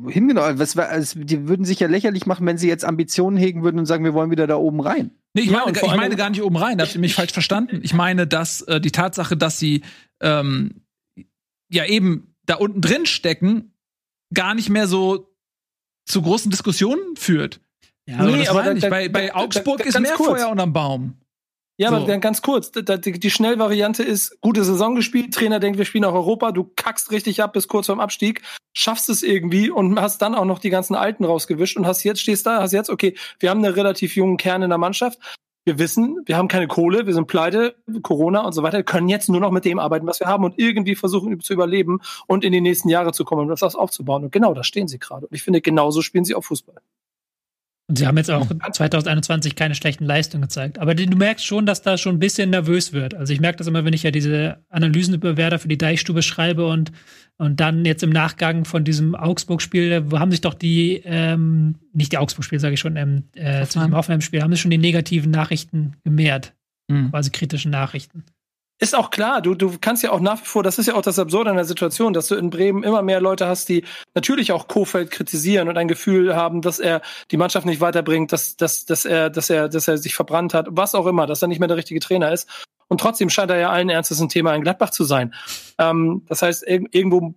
hingenommen 0.08 0.60
was, 0.60 0.78
also 0.78 1.20
Die 1.20 1.48
würden 1.48 1.66
sich 1.66 1.80
ja 1.80 1.88
lächerlich 1.88 2.26
machen, 2.26 2.46
wenn 2.46 2.58
sie 2.58 2.68
jetzt 2.68 2.86
Ambitionen 2.86 3.38
hegen 3.38 3.64
würden 3.64 3.80
und 3.80 3.86
sagen, 3.86 4.04
wir 4.04 4.14
wollen 4.14 4.30
wieder 4.30 4.46
da 4.46 4.58
oben 4.58 4.82
rein. 4.82 5.12
Nee, 5.34 5.44
ich, 5.44 5.50
ja, 5.50 5.64
meine, 5.66 5.78
ich 5.78 5.96
meine 5.96 6.16
gar 6.18 6.30
nicht 6.30 6.44
oben 6.44 6.58
rein, 6.58 6.78
da 6.78 6.84
habt 6.84 6.94
ihr 6.94 7.02
mich 7.02 7.16
falsch 7.16 7.32
verstanden. 7.32 7.80
Ich 7.84 7.94
meine, 7.94 8.28
dass 8.28 8.62
äh, 8.64 8.82
die 8.82 8.92
Tatsache, 8.92 9.38
dass 9.38 9.58
sie 9.58 9.82
ähm, 10.20 10.84
ja 11.72 11.86
eben 11.86 12.36
da 12.46 12.56
unten 12.56 12.82
drin 12.82 13.06
stecken, 13.06 13.74
gar 14.34 14.54
nicht 14.54 14.70
mehr 14.70 14.88
so 14.88 15.31
zu 16.06 16.22
großen 16.22 16.52
Diskussionen 16.52 17.16
führt. 17.16 17.60
Ja, 18.08 18.18
also, 18.18 18.36
nee, 18.36 18.48
aber 18.48 18.74
da, 18.74 18.90
bei, 18.90 19.10
bei 19.10 19.34
Augsburg 19.34 19.78
da, 19.78 19.84
da, 19.84 19.90
ist 19.90 20.00
mehr 20.00 20.14
kurz. 20.16 20.42
Feuer 20.42 20.50
unterm 20.50 20.74
Baum. 20.74 21.18
Ja, 21.78 21.90
so. 21.90 21.96
aber 21.96 22.06
dann 22.06 22.22
ganz 22.22 22.42
kurz, 22.42 22.72
die, 22.72 23.20
die 23.20 23.32
Schnellvariante 23.32 24.04
ist, 24.04 24.40
gute 24.42 24.64
Saison 24.64 24.94
gespielt, 24.94 25.34
Trainer 25.34 25.60
denkt, 25.60 25.80
wir 25.80 25.86
spielen 25.86 26.06
auch 26.06 26.14
Europa, 26.14 26.52
du 26.52 26.70
kackst 26.76 27.12
richtig 27.12 27.42
ab 27.42 27.54
bis 27.54 27.68
kurz 27.68 27.88
vorm 27.88 28.00
Abstieg, 28.00 28.44
schaffst 28.74 29.10
es 29.10 29.24
irgendwie 29.24 29.72
und 29.72 30.00
hast 30.00 30.22
dann 30.22 30.36
auch 30.36 30.46
noch 30.46 30.60
die 30.60 30.70
ganzen 30.70 30.94
Alten 30.94 31.26
rausgewischt 31.26 31.78
und 31.78 31.88
hast 31.88 32.04
jetzt, 32.04 32.22
stehst 32.22 32.46
da, 32.46 32.62
hast 32.62 32.74
jetzt, 32.74 32.92
okay, 32.92 33.16
wir 33.40 33.50
haben 33.50 33.64
einen 33.64 33.74
relativ 33.74 34.16
jungen 34.16 34.38
Kern 34.38 34.62
in 34.62 34.70
der 34.70 34.78
Mannschaft, 34.78 35.18
wir 35.64 35.78
wissen, 35.78 36.18
wir 36.26 36.38
haben 36.38 36.48
keine 36.48 36.68
Kohle, 36.68 37.06
wir 37.06 37.14
sind 37.14 37.28
pleite, 37.28 37.76
Corona 38.02 38.42
und 38.42 38.54
so 38.54 38.64
weiter, 38.64 38.84
können 38.84 39.10
jetzt 39.10 39.30
nur 39.30 39.40
noch 39.40 39.52
mit 39.52 39.66
dem 39.66 39.80
arbeiten, 39.80 40.08
was 40.08 40.20
wir 40.20 40.28
haben 40.28 40.44
und 40.44 40.58
irgendwie 40.58 40.96
versuchen 40.96 41.40
zu 41.40 41.54
überleben 41.54 42.00
und 42.28 42.44
in 42.44 42.52
die 42.52 42.62
nächsten 42.62 42.90
Jahre 42.90 43.12
zu 43.12 43.26
kommen 43.26 43.50
und 43.50 43.62
das 43.62 43.76
aufzubauen. 43.76 44.24
Und 44.24 44.32
genau, 44.32 44.54
da 44.54 44.64
stehen 44.64 44.88
sie 44.88 45.00
gerade. 45.00 45.28
Und 45.28 45.36
ich 45.36 45.44
finde, 45.44 45.62
genauso 45.62 46.02
spielen 46.02 46.26
sie 46.26 46.36
auch 46.36 46.44
Fußball. 46.44 46.82
Und 47.92 47.98
sie 47.98 48.08
haben 48.08 48.16
jetzt 48.16 48.32
auch 48.32 48.48
2021 48.48 49.58
keine 49.58 49.76
schlechten 49.76 50.06
Leistungen 50.06 50.44
gezeigt. 50.44 50.80
Aber 50.80 50.96
du 50.96 51.06
merkst 51.18 51.46
schon, 51.46 51.66
dass 51.66 51.82
da 51.82 51.98
schon 51.98 52.16
ein 52.16 52.20
bisschen 52.20 52.50
nervös 52.50 52.94
wird. 52.94 53.16
Also 53.16 53.34
ich 53.34 53.42
merke 53.42 53.58
das 53.58 53.68
immer, 53.68 53.84
wenn 53.84 53.92
ich 53.92 54.04
ja 54.04 54.12
diese 54.12 54.60
Analysen 54.70 55.14
über 55.14 55.36
Werder 55.36 55.60
für 55.60 55.68
die 55.68 55.78
Deichstube 55.78 56.22
schreibe 56.22 56.68
und, 56.68 56.94
und 57.36 57.60
dann 57.60 57.84
jetzt 57.84 58.02
im 58.02 58.10
Nachgang 58.10 58.64
von 58.64 58.86
diesem 58.86 59.14
Augsburg-Spiel, 59.14 60.10
wo 60.10 60.20
haben 60.20 60.32
sich 60.32 60.40
doch 60.40 60.54
die, 60.54 61.02
ähm, 61.04 61.76
nicht 61.92 62.14
die 62.14 62.18
Augsburg-Spiel, 62.18 62.62
sage 62.62 62.76
ich 62.76 62.80
schon, 62.80 62.96
ähm, 62.96 63.24
äh, 63.36 63.66
zu 63.66 63.80
dem 63.80 63.94
Hoffenheim-Spiel, 63.94 64.42
haben 64.42 64.52
sich 64.52 64.62
schon 64.62 64.72
die 64.72 64.78
negativen 64.78 65.30
Nachrichten 65.30 65.98
gemehrt. 66.06 66.54
Mhm. 66.88 67.10
Quasi 67.10 67.30
kritischen 67.32 67.72
Nachrichten. 67.72 68.24
Ist 68.82 68.96
auch 68.96 69.12
klar, 69.12 69.44
du, 69.44 69.54
du 69.54 69.78
kannst 69.80 70.02
ja 70.02 70.12
auch 70.12 70.20
nach 70.20 70.42
wie 70.42 70.46
vor, 70.46 70.64
das 70.64 70.80
ist 70.80 70.88
ja 70.88 70.96
auch 70.96 71.04
das 71.04 71.20
Absurde 71.20 71.52
an 71.52 71.56
der 71.56 71.66
Situation, 71.66 72.14
dass 72.14 72.28
du 72.28 72.34
in 72.34 72.50
Bremen 72.50 72.82
immer 72.82 73.04
mehr 73.04 73.22
Leute 73.22 73.46
hast, 73.46 73.70
die 73.70 73.84
natürlich 74.16 74.52
auch 74.52 74.68
Kofeld 74.68 75.12
kritisieren 75.12 75.70
und 75.70 75.78
ein 75.78 75.88
Gefühl 75.88 76.36
haben, 76.36 76.64
dass 76.64 76.80
er 76.80 77.04
die 77.30 77.38
Mannschaft 77.38 77.68
nicht 77.68 77.80
weiterbringt, 77.80 78.32
dass, 78.32 78.58
dass, 78.58 78.86
dass, 78.88 79.06
er, 79.06 79.30
dass, 79.30 79.52
er, 79.52 79.70
dass 79.70 79.88
er 79.88 80.00
sich 80.00 80.16
verbrannt 80.16 80.56
hat, 80.56 80.66
was 80.72 80.96
auch 80.96 81.06
immer, 81.06 81.28
dass 81.28 81.44
er 81.44 81.48
nicht 81.48 81.60
mehr 81.60 81.68
der 81.68 81.78
richtige 81.78 82.00
Trainer 82.00 82.32
ist. 82.32 82.50
Und 82.88 83.00
trotzdem 83.00 83.30
scheint 83.30 83.52
er 83.52 83.60
ja 83.60 83.70
allen 83.70 83.90
Ernstes 83.90 84.20
ein 84.20 84.30
Thema 84.30 84.56
in 84.56 84.64
Gladbach 84.64 84.90
zu 84.90 85.04
sein. 85.04 85.36
Ähm, 85.78 86.26
das 86.28 86.42
heißt, 86.42 86.66
irgendwo 86.68 87.36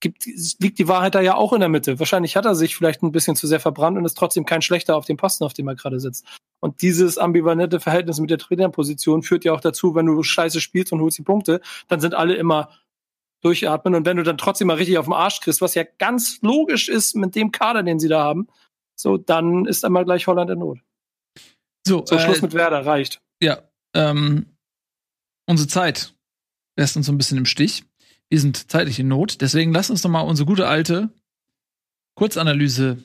gibt, 0.00 0.26
liegt 0.60 0.78
die 0.78 0.88
Wahrheit 0.88 1.14
da 1.14 1.20
ja 1.20 1.34
auch 1.34 1.52
in 1.52 1.60
der 1.60 1.68
Mitte. 1.68 1.98
Wahrscheinlich 1.98 2.36
hat 2.36 2.44
er 2.44 2.54
sich 2.54 2.76
vielleicht 2.76 3.02
ein 3.02 3.12
bisschen 3.12 3.36
zu 3.36 3.46
sehr 3.46 3.60
verbrannt 3.60 3.96
und 3.96 4.04
ist 4.04 4.16
trotzdem 4.16 4.44
kein 4.44 4.62
schlechter 4.62 4.96
auf 4.96 5.06
dem 5.06 5.16
Posten, 5.16 5.44
auf 5.44 5.54
dem 5.54 5.68
er 5.68 5.74
gerade 5.74 6.00
sitzt. 6.00 6.26
Und 6.60 6.82
dieses 6.82 7.18
ambivalente 7.18 7.80
Verhältnis 7.80 8.18
mit 8.18 8.30
der 8.30 8.38
Trainerposition 8.38 9.22
führt 9.22 9.44
ja 9.44 9.52
auch 9.52 9.60
dazu, 9.60 9.94
wenn 9.94 10.06
du 10.06 10.22
scheiße 10.22 10.60
spielst 10.60 10.92
und 10.92 11.00
holst 11.00 11.18
die 11.18 11.22
Punkte, 11.22 11.60
dann 11.88 12.00
sind 12.00 12.14
alle 12.14 12.34
immer 12.34 12.70
durchatmen. 13.42 13.94
Und 13.94 14.06
wenn 14.06 14.16
du 14.16 14.22
dann 14.22 14.38
trotzdem 14.38 14.68
mal 14.68 14.76
richtig 14.76 14.98
auf 14.98 15.06
den 15.06 15.14
Arsch 15.14 15.40
kriegst, 15.40 15.60
was 15.60 15.74
ja 15.74 15.84
ganz 15.98 16.40
logisch 16.42 16.88
ist 16.88 17.14
mit 17.14 17.34
dem 17.34 17.52
Kader, 17.52 17.82
den 17.82 17.98
sie 17.98 18.08
da 18.08 18.22
haben, 18.22 18.48
so, 18.94 19.16
dann 19.18 19.66
ist 19.66 19.84
einmal 19.84 20.04
gleich 20.04 20.26
Holland 20.26 20.50
in 20.50 20.58
Not. 20.58 20.78
So, 21.86 22.04
so 22.04 22.18
Schluss 22.18 22.38
äh, 22.38 22.42
mit 22.42 22.54
Werder, 22.54 22.84
reicht. 22.84 23.20
Ja, 23.40 23.62
ähm, 23.94 24.46
unsere 25.46 25.68
Zeit 25.68 26.14
lässt 26.76 26.96
uns 26.96 27.06
so 27.06 27.12
ein 27.12 27.18
bisschen 27.18 27.38
im 27.38 27.46
Stich. 27.46 27.84
Wir 28.28 28.40
sind 28.40 28.70
zeitlich 28.70 28.98
in 28.98 29.08
Not, 29.08 29.40
deswegen 29.40 29.72
lass 29.72 29.90
uns 29.90 30.02
doch 30.02 30.10
mal 30.10 30.20
unsere 30.20 30.46
gute 30.46 30.66
alte 30.66 31.10
Kurzanalyse 32.16 32.98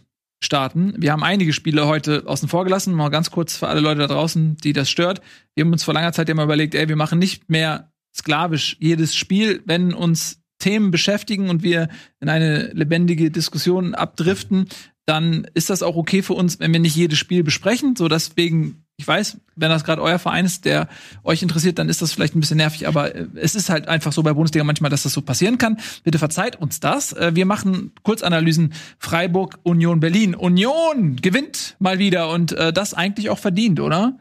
starten. 0.44 0.96
Wir 0.98 1.12
haben 1.12 1.24
einige 1.24 1.54
Spiele 1.54 1.86
heute 1.86 2.24
außen 2.26 2.50
vor 2.50 2.64
gelassen. 2.64 2.94
Mal 2.94 3.10
ganz 3.10 3.30
kurz 3.30 3.56
für 3.56 3.68
alle 3.68 3.82
Leute 3.82 4.00
da 4.00 4.08
draußen, 4.08 4.58
die 4.58 4.74
das 4.74 4.90
stört. 4.90 5.22
Wir 5.54 5.64
haben 5.64 5.72
uns 5.72 5.84
vor 5.84 5.94
langer 5.94 6.14
Zeit 6.14 6.30
ja 6.30 6.34
mal 6.34 6.46
überlegt, 6.46 6.74
ey, 6.74 6.90
wir 6.90 6.96
machen 6.96 7.20
nicht 7.20 7.50
mehr 7.50 7.92
sklavisch 8.16 8.78
jedes 8.80 9.16
Spiel, 9.16 9.62
wenn 9.66 9.94
uns 9.94 10.42
Themen 10.60 10.92
beschäftigen 10.92 11.50
und 11.50 11.64
wir 11.64 11.90
in 12.20 12.30
eine 12.30 12.72
lebendige 12.74 13.32
Diskussion 13.32 13.96
abdriften, 13.96 14.68
dann 15.06 15.48
ist 15.54 15.70
das 15.70 15.84
auch 15.84 15.96
okay 15.96 16.22
für 16.22 16.34
uns, 16.34 16.60
wenn 16.60 16.74
wir 16.74 16.80
nicht 16.80 16.96
jedes 16.96 17.20
Spiel 17.20 17.44
besprechen. 17.44 17.96
So 17.96 18.08
deswegen 18.08 18.86
ich 18.98 19.08
weiß, 19.08 19.38
wenn 19.56 19.70
das 19.70 19.84
gerade 19.84 20.02
euer 20.02 20.20
Verein 20.20 20.46
ist, 20.46 20.66
der 20.66 20.88
euch 21.24 21.42
interessiert, 21.42 21.80
dann 21.80 21.90
ist 21.90 22.02
das 22.02 22.12
vielleicht 22.12 22.36
ein 22.36 22.40
bisschen 22.40 22.58
nervig, 22.58 22.88
aber 22.88 23.16
äh, 23.16 23.28
es 23.36 23.56
ist 23.56 23.70
halt 23.70 23.88
einfach 23.88 24.14
so 24.14 24.22
bei 24.24 24.34
Bundesliga 24.34 24.64
manchmal, 24.64 24.92
dass 24.92 25.04
das 25.04 25.14
so 25.14 25.22
passieren 25.22 25.58
kann. 25.58 25.80
Bitte 26.04 26.20
verzeiht 26.20 26.56
uns 26.58 26.80
das. 26.80 27.14
Äh, 27.14 27.32
wir 27.34 27.46
machen 27.46 27.94
Kurzanalysen 28.04 28.74
Freiburg, 29.00 29.60
Union 29.64 30.00
Berlin. 30.00 30.36
Union 30.36 31.16
gewinnt 31.16 31.76
mal 31.80 32.00
wieder 32.00 32.30
und 32.30 32.52
äh, 32.52 32.72
das 32.72 32.94
eigentlich 32.94 33.30
auch 33.30 33.40
verdient, 33.40 33.80
oder? 33.80 34.20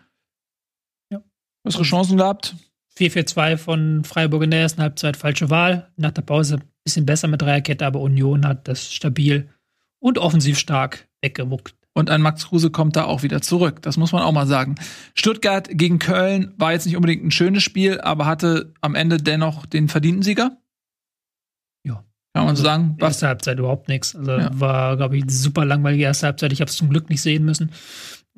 Ja. 1.11 1.21
Bessere 1.63 1.85
Chancen 1.85 2.17
gehabt. 2.17 2.57
4-4-2 2.99 3.57
von 3.57 4.05
Freiburg 4.05 4.43
in 4.43 4.51
der 4.51 4.61
ersten 4.61 4.83
Halbzeit, 4.83 5.17
falsche 5.17 5.51
Wahl. 5.51 5.91
Nach 5.97 6.11
der 6.11 6.23
Pause 6.23 6.61
bisschen 6.85 7.07
besser 7.07 7.29
mit 7.29 7.43
Dreierkette, 7.43 7.87
aber 7.87 8.01
Union 8.01 8.47
hat 8.47 8.67
das 8.67 8.93
stabil 8.93 9.49
und 9.99 10.19
offensiv 10.19 10.59
stark 10.59 11.09
weggewuckt. 11.21 11.75
Und 11.93 12.09
ein 12.09 12.23
Max 12.23 12.47
Kruse 12.49 12.71
kommt 12.71 12.95
da 12.97 13.05
auch 13.05 13.23
wieder 13.25 13.43
zurück. 13.43 13.83
Das 13.83 13.97
muss 13.97 14.13
man 14.13 14.23
auch 14.23 14.33
mal 14.33 14.47
sagen. 14.47 14.77
Stuttgart 15.15 15.69
gegen 15.71 15.99
Köln 15.99 16.55
war 16.57 16.73
jetzt 16.73 16.87
nicht 16.87 16.97
unbedingt 16.97 17.25
ein 17.25 17.31
schönes 17.33 17.63
Spiel, 17.65 18.01
aber 18.01 18.27
hatte 18.27 18.73
am 18.81 18.95
Ende 18.95 19.19
dennoch 19.19 19.67
den 19.67 19.89
verdienten 19.89 20.23
Sieger. 20.23 20.57
Ja. 21.85 22.05
Kann 22.33 22.47
man 22.47 22.55
so 22.57 22.63
sagen. 22.63 22.95
Was? 23.01 23.15
Erste 23.15 23.27
Halbzeit 23.29 23.59
überhaupt 23.59 23.89
nichts. 23.89 24.15
Also 24.15 24.31
Ja. 24.33 24.51
war, 24.53 24.97
glaube 24.97 25.17
ich, 25.17 25.23
eine 25.25 25.33
super 25.33 25.65
langweilige 25.65 26.05
erste 26.05 26.27
Halbzeit. 26.27 26.53
Ich 26.53 26.61
habe 26.61 26.71
es 26.71 26.77
zum 26.77 26.91
Glück 26.91 27.11
nicht 27.11 27.23
sehen 27.23 27.45
müssen. 27.45 27.73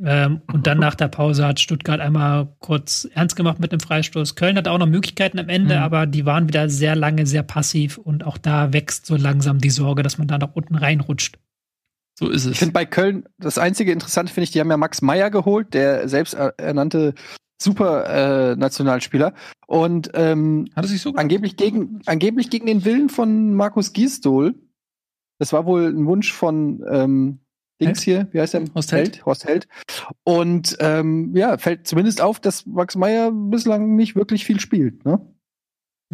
Ähm, 0.03 0.41
und 0.53 0.67
dann 0.67 0.79
nach 0.79 0.95
der 0.95 1.09
Pause 1.09 1.47
hat 1.47 1.61
Stuttgart 1.61 2.01
einmal 2.01 2.49
kurz 2.59 3.07
ernst 3.13 3.37
gemacht 3.37 3.61
mit 3.61 3.71
dem 3.73 3.81
Freistoß. 3.81 4.35
Köln 4.35 4.57
hatte 4.57 4.71
auch 4.71 4.79
noch 4.79 4.87
Möglichkeiten 4.87 5.39
am 5.39 5.51
Ende, 5.51 5.77
Mhm. 5.77 5.83
aber 5.83 6.07
die 6.07 6.25
waren 6.25 6.49
wieder 6.49 6.71
sehr 6.71 6.97
lange 6.97 7.27
sehr 7.27 7.43
passiv 7.43 7.99
und 7.99 8.25
auch 8.25 8.39
da 8.39 8.73
wächst 8.73 9.05
so 9.05 9.17
langsam 9.17 9.59
die 9.59 9.69
Sorge, 9.71 10.03
dass 10.03 10.17
man 10.17 10.27
da 10.27 10.39
nach 10.39 10.55
unten 10.55 10.75
reinrutscht. 10.75 11.39
So 12.23 12.31
ist 12.31 12.47
Ich 12.47 12.53
es. 12.53 12.59
finde 12.59 12.73
bei 12.73 12.85
Köln, 12.87 13.25
das 13.39 13.59
einzige 13.59 13.93
Interessante 13.93 14.33
finde 14.33 14.45
ich, 14.45 14.51
die 14.53 14.61
haben 14.61 14.71
ja 14.71 14.77
Max 14.77 15.03
Meyer 15.03 15.31
geholt, 15.31 15.75
der 15.75 16.09
selbst 16.09 16.35
er- 16.35 16.55
ernannte 16.59 17.15
super 17.61 18.53
äh, 18.53 18.57
Nationalspieler. 18.57 19.35
Und 19.67 20.11
ähm, 20.15 20.69
Hat 20.75 20.87
sich 20.87 21.01
so 21.03 21.15
angeblich 21.15 21.57
gegen, 21.57 22.01
angeblich 22.07 22.51
gegen 22.51 22.67
den 22.67 22.85
Willen 22.85 23.09
von 23.09 23.55
Markus 23.55 23.93
Gisdol. 23.93 24.55
Das 25.39 25.53
war 25.53 25.67
wohl 25.67 25.87
ein 25.87 26.07
Wunsch 26.07 26.33
von 26.33 26.85
ähm, 26.89 27.41
Dings 27.81 28.03
hier, 28.03 28.29
wie 28.31 28.41
heißt 28.41 28.55
der? 28.55 28.65
Horst 28.75 28.93
Held. 28.93 29.27
Horst 29.27 29.45
Held. 29.45 29.67
Und 30.23 30.77
ähm, 30.81 31.35
ja, 31.35 31.59
fällt 31.59 31.87
zumindest 31.89 32.21
auf, 32.21 32.39
dass 32.39 32.67
Max 32.67 32.95
Meyer 32.97 33.33
bislang 33.33 33.97
nicht 33.97 34.15
wirklich 34.15 34.45
viel 34.45 34.61
spielt. 34.61 35.05
Ne? 35.05 35.21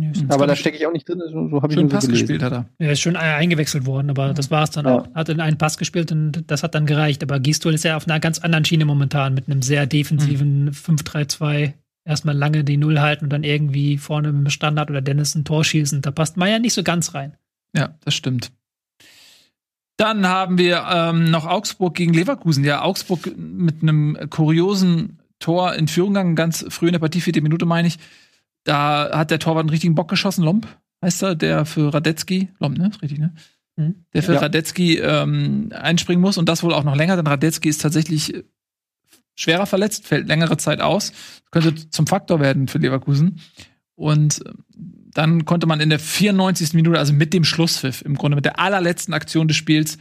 Ist 0.00 0.22
Mhm. 0.22 0.30
Aber 0.30 0.46
da 0.46 0.54
stecke 0.54 0.76
ich 0.76 0.86
auch 0.86 0.92
nicht 0.92 1.08
drin, 1.08 1.20
so, 1.30 1.48
so 1.48 1.62
habe 1.62 1.72
ich 1.72 1.78
Schön 1.78 1.88
so 1.88 1.94
Pass 1.96 2.06
gelesen. 2.06 2.26
gespielt 2.26 2.42
hat 2.42 2.52
er. 2.52 2.64
Er 2.78 2.92
ist 2.92 3.00
schon 3.00 3.16
eingewechselt 3.16 3.84
worden, 3.84 4.10
aber 4.10 4.32
das 4.32 4.50
war 4.50 4.62
es 4.62 4.70
dann 4.70 4.84
Ja. 4.86 4.98
auch. 5.00 5.14
Hat 5.14 5.28
in 5.28 5.40
einen 5.40 5.58
Pass 5.58 5.76
gespielt 5.78 6.12
und 6.12 6.44
das 6.50 6.62
hat 6.62 6.74
dann 6.74 6.86
gereicht. 6.86 7.22
Aber 7.22 7.40
Gistol 7.40 7.74
ist 7.74 7.84
ja 7.84 7.96
auf 7.96 8.06
einer 8.06 8.20
ganz 8.20 8.38
anderen 8.38 8.64
Schiene 8.64 8.84
momentan 8.84 9.34
mit 9.34 9.48
einem 9.48 9.62
sehr 9.62 9.86
defensiven 9.86 10.72
5-3-2. 10.72 11.74
Erstmal 12.04 12.36
lange 12.36 12.64
die 12.64 12.76
Null 12.76 13.00
halten 13.00 13.24
und 13.24 13.30
dann 13.32 13.42
irgendwie 13.44 13.98
vorne 13.98 14.32
mit 14.32 14.46
dem 14.46 14.50
Standard 14.50 14.88
oder 14.90 15.00
Dennis 15.02 15.34
ein 15.34 15.44
Tor 15.44 15.64
schießen. 15.64 16.00
Da 16.00 16.10
passt 16.10 16.36
Meier 16.36 16.58
nicht 16.58 16.72
so 16.74 16.82
ganz 16.82 17.14
rein. 17.14 17.36
Ja, 17.76 17.90
das 18.04 18.14
stimmt. 18.14 18.50
Dann 19.96 20.26
haben 20.28 20.58
wir 20.58 20.84
ähm, 20.90 21.30
noch 21.30 21.44
Augsburg 21.44 21.94
gegen 21.96 22.14
Leverkusen. 22.14 22.62
Ja, 22.64 22.82
Augsburg 22.82 23.36
mit 23.36 23.82
einem 23.82 24.16
kuriosen 24.30 25.18
Tor 25.40 25.74
in 25.74 25.88
Führung 25.88 26.14
gegangen, 26.14 26.36
ganz 26.36 26.64
früh 26.68 26.86
in 26.86 26.92
der 26.92 27.00
Partie, 27.00 27.20
vierte 27.20 27.40
Minute 27.40 27.66
meine 27.66 27.88
ich. 27.88 27.98
Da 28.68 29.10
hat 29.16 29.30
der 29.30 29.38
Torwart 29.38 29.62
einen 29.62 29.70
richtigen 29.70 29.94
Bock 29.94 30.08
geschossen, 30.08 30.44
Lomp, 30.44 30.66
heißt 31.02 31.22
er, 31.22 31.34
der 31.34 31.64
für 31.64 31.94
Radetzky, 31.94 32.48
Lomp, 32.58 32.76
ne? 32.76 32.88
Ist 32.88 33.00
richtig, 33.00 33.18
ne? 33.18 33.32
Mhm. 33.76 34.04
Der 34.12 34.22
für 34.22 34.34
Ja. 34.34 34.40
Radetzky 34.40 34.98
ähm, 34.98 35.72
einspringen 35.74 36.20
muss 36.20 36.36
und 36.36 36.50
das 36.50 36.62
wohl 36.62 36.74
auch 36.74 36.84
noch 36.84 36.94
länger, 36.94 37.16
denn 37.16 37.26
Radetzky 37.26 37.70
ist 37.70 37.80
tatsächlich 37.80 38.34
äh, 38.34 38.44
schwerer 39.34 39.64
verletzt, 39.64 40.06
fällt 40.06 40.28
längere 40.28 40.58
Zeit 40.58 40.82
aus, 40.82 41.12
könnte 41.50 41.88
zum 41.88 42.06
Faktor 42.06 42.40
werden 42.40 42.68
für 42.68 42.76
Leverkusen. 42.78 43.40
Und 43.94 44.44
äh, 44.44 44.52
dann 45.14 45.46
konnte 45.46 45.66
man 45.66 45.80
in 45.80 45.88
der 45.88 45.98
94. 45.98 46.74
Minute, 46.74 46.98
also 46.98 47.14
mit 47.14 47.32
dem 47.32 47.44
Schlusspfiff, 47.44 48.02
im 48.02 48.16
Grunde 48.16 48.34
mit 48.34 48.44
der 48.44 48.60
allerletzten 48.60 49.14
Aktion 49.14 49.48
des 49.48 49.56
Spiels, 49.56 49.96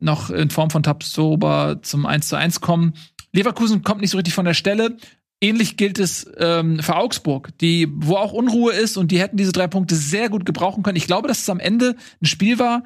noch 0.00 0.30
in 0.30 0.48
Form 0.48 0.70
von 0.70 0.82
Tabsoba 0.82 1.82
zum 1.82 2.06
1 2.06 2.28
zu 2.28 2.36
1 2.36 2.62
kommen. 2.62 2.94
Leverkusen 3.32 3.82
kommt 3.82 4.00
nicht 4.00 4.10
so 4.10 4.16
richtig 4.16 4.32
von 4.32 4.46
der 4.46 4.54
Stelle. 4.54 4.96
Ähnlich 5.40 5.76
gilt 5.76 5.98
es 5.98 6.28
ähm, 6.38 6.80
für 6.80 6.96
Augsburg, 6.96 7.56
die, 7.60 7.88
wo 7.94 8.16
auch 8.16 8.32
Unruhe 8.32 8.72
ist 8.72 8.96
und 8.96 9.12
die 9.12 9.20
hätten 9.20 9.36
diese 9.36 9.52
drei 9.52 9.68
Punkte 9.68 9.94
sehr 9.94 10.28
gut 10.28 10.44
gebrauchen 10.44 10.82
können. 10.82 10.96
Ich 10.96 11.06
glaube, 11.06 11.28
dass 11.28 11.40
es 11.40 11.50
am 11.50 11.60
Ende 11.60 11.94
ein 12.20 12.26
Spiel 12.26 12.58
war, 12.58 12.82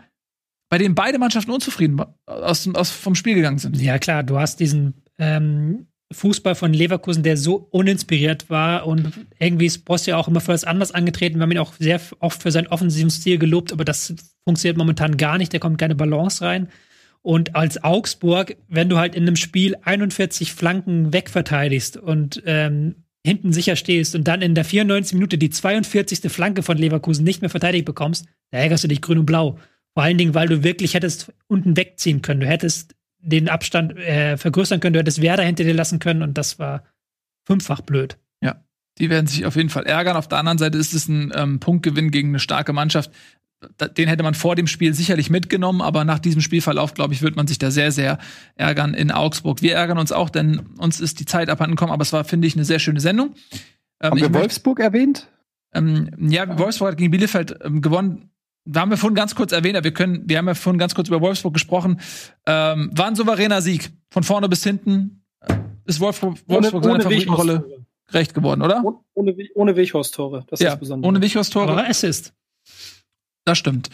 bei 0.68 0.78
dem 0.78 0.94
beide 0.94 1.18
Mannschaften 1.18 1.50
unzufrieden 1.50 2.00
aus, 2.26 2.68
aus, 2.74 2.90
vom 2.90 3.14
Spiel 3.14 3.34
gegangen 3.34 3.58
sind. 3.58 3.80
Ja, 3.80 3.98
klar, 3.98 4.22
du 4.22 4.38
hast 4.38 4.60
diesen 4.60 5.02
ähm, 5.18 5.86
Fußball 6.12 6.54
von 6.54 6.72
Leverkusen, 6.74 7.22
der 7.22 7.36
so 7.36 7.56
uninspiriert 7.70 8.50
war 8.50 8.86
und 8.86 9.12
irgendwie 9.38 9.66
ist 9.66 9.84
Boss 9.84 10.06
ja 10.06 10.16
auch 10.16 10.28
immer 10.28 10.40
für 10.40 10.52
was 10.52 10.64
anderes 10.64 10.92
angetreten. 10.92 11.38
Wir 11.38 11.42
haben 11.42 11.52
ihn 11.52 11.58
auch 11.58 11.74
sehr 11.78 12.00
oft 12.20 12.42
für 12.42 12.52
seinen 12.52 12.66
offensiven 12.68 13.10
Stil 13.10 13.38
gelobt, 13.38 13.72
aber 13.72 13.84
das 13.84 14.14
funktioniert 14.44 14.76
momentan 14.76 15.16
gar 15.16 15.38
nicht. 15.38 15.54
Da 15.54 15.58
kommt 15.58 15.78
keine 15.78 15.94
Balance 15.94 16.44
rein. 16.44 16.68
Und 17.22 17.54
als 17.54 17.82
Augsburg, 17.82 18.56
wenn 18.68 18.88
du 18.88 18.98
halt 18.98 19.14
in 19.14 19.22
einem 19.22 19.36
Spiel 19.36 19.76
41 19.82 20.52
Flanken 20.52 21.12
wegverteidigst 21.12 21.96
und 21.96 22.42
ähm, 22.46 22.96
hinten 23.24 23.52
sicher 23.52 23.76
stehst 23.76 24.16
und 24.16 24.26
dann 24.26 24.42
in 24.42 24.56
der 24.56 24.64
94. 24.64 25.14
Minute 25.14 25.38
die 25.38 25.50
42. 25.50 26.30
Flanke 26.32 26.62
von 26.62 26.76
Leverkusen 26.76 27.24
nicht 27.24 27.40
mehr 27.40 27.50
verteidigt 27.50 27.84
bekommst, 27.84 28.26
da 28.50 28.58
ärgerst 28.58 28.82
du 28.84 28.88
dich 28.88 29.00
grün 29.00 29.18
und 29.18 29.26
blau. 29.26 29.58
Vor 29.94 30.02
allen 30.02 30.18
Dingen, 30.18 30.34
weil 30.34 30.48
du 30.48 30.64
wirklich 30.64 30.94
hättest 30.94 31.32
unten 31.46 31.76
wegziehen 31.76 32.22
können. 32.22 32.40
Du 32.40 32.46
hättest 32.46 32.96
den 33.18 33.48
Abstand 33.48 33.96
äh, 33.98 34.36
vergrößern 34.36 34.80
können, 34.80 34.94
du 34.94 34.98
hättest 34.98 35.22
Werder 35.22 35.44
hinter 35.44 35.62
dir 35.62 35.74
lassen 35.74 36.00
können 36.00 36.22
und 36.22 36.36
das 36.36 36.58
war 36.58 36.82
fünffach 37.46 37.82
blöd. 37.82 38.18
Die 38.98 39.10
werden 39.10 39.26
sich 39.26 39.46
auf 39.46 39.56
jeden 39.56 39.70
Fall 39.70 39.84
ärgern. 39.84 40.16
Auf 40.16 40.28
der 40.28 40.38
anderen 40.38 40.58
Seite 40.58 40.78
ist 40.78 40.92
es 40.92 41.08
ein 41.08 41.32
ähm, 41.34 41.60
Punktgewinn 41.60 42.10
gegen 42.10 42.28
eine 42.28 42.38
starke 42.38 42.72
Mannschaft. 42.72 43.10
Den 43.96 44.08
hätte 44.08 44.22
man 44.22 44.34
vor 44.34 44.56
dem 44.56 44.66
Spiel 44.66 44.92
sicherlich 44.94 45.30
mitgenommen, 45.30 45.80
aber 45.82 46.04
nach 46.04 46.18
diesem 46.18 46.40
Spielverlauf, 46.40 46.94
glaube 46.94 47.14
ich, 47.14 47.22
wird 47.22 47.36
man 47.36 47.46
sich 47.46 47.58
da 47.58 47.70
sehr, 47.70 47.92
sehr 47.92 48.18
ärgern 48.56 48.94
in 48.94 49.10
Augsburg. 49.10 49.62
Wir 49.62 49.74
ärgern 49.74 49.98
uns 49.98 50.10
auch, 50.12 50.30
denn 50.30 50.60
uns 50.78 51.00
ist 51.00 51.20
die 51.20 51.26
Zeit 51.26 51.48
abhanden 51.48 51.76
gekommen, 51.76 51.92
aber 51.92 52.02
es 52.02 52.12
war, 52.12 52.24
finde 52.24 52.48
ich, 52.48 52.54
eine 52.56 52.64
sehr 52.64 52.78
schöne 52.78 53.00
Sendung. 53.00 53.34
Ähm, 54.00 54.10
Haben 54.10 54.16
ich 54.16 54.22
wir 54.24 54.28
möchte- 54.30 54.42
Wolfsburg 54.42 54.80
erwähnt? 54.80 55.28
Ähm, 55.74 56.10
ja, 56.18 56.58
Wolfsburg 56.58 56.90
hat 56.92 56.98
gegen 56.98 57.10
Bielefeld 57.12 57.56
ähm, 57.64 57.80
gewonnen. 57.80 58.30
Da 58.64 58.80
haben 58.80 58.90
wir 58.90 58.96
vorhin 58.96 59.14
ganz 59.14 59.34
kurz 59.34 59.52
erwähnt, 59.52 59.76
aber 59.76 59.84
wir 59.84 59.94
können, 59.94 60.22
wir 60.28 60.38
haben 60.38 60.46
ja 60.46 60.54
vorhin 60.54 60.78
ganz 60.78 60.94
kurz 60.94 61.08
über 61.08 61.20
Wolfsburg 61.20 61.54
gesprochen. 61.54 62.00
Ähm, 62.46 62.90
war 62.94 63.06
ein 63.06 63.16
souveräner 63.16 63.62
Sieg. 63.62 63.90
Von 64.10 64.22
vorne 64.22 64.48
bis 64.48 64.62
hinten 64.64 65.24
äh, 65.40 65.54
ist 65.86 65.98
Wolfsburg, 66.00 66.36
Wolfsburg 66.46 66.84
seiner 66.84 67.00
Favoritenrolle 67.00 67.52
Weghorst-Tore. 67.54 67.86
gerecht 68.06 68.34
geworden, 68.34 68.62
oder? 68.62 68.82
Ohne, 68.84 68.98
ohne, 69.14 69.48
ohne 69.54 69.76
Weghorst-Tore. 69.76 70.44
Das 70.48 70.60
ist 70.60 70.64
ja, 70.64 70.70
das 70.72 70.80
Besondere. 70.80 71.08
ohne 71.08 71.20
Wichhorst-Tore. 71.22 71.72
Aber 71.72 71.88
Assist. 71.88 72.34
Das 73.44 73.58
stimmt. 73.58 73.90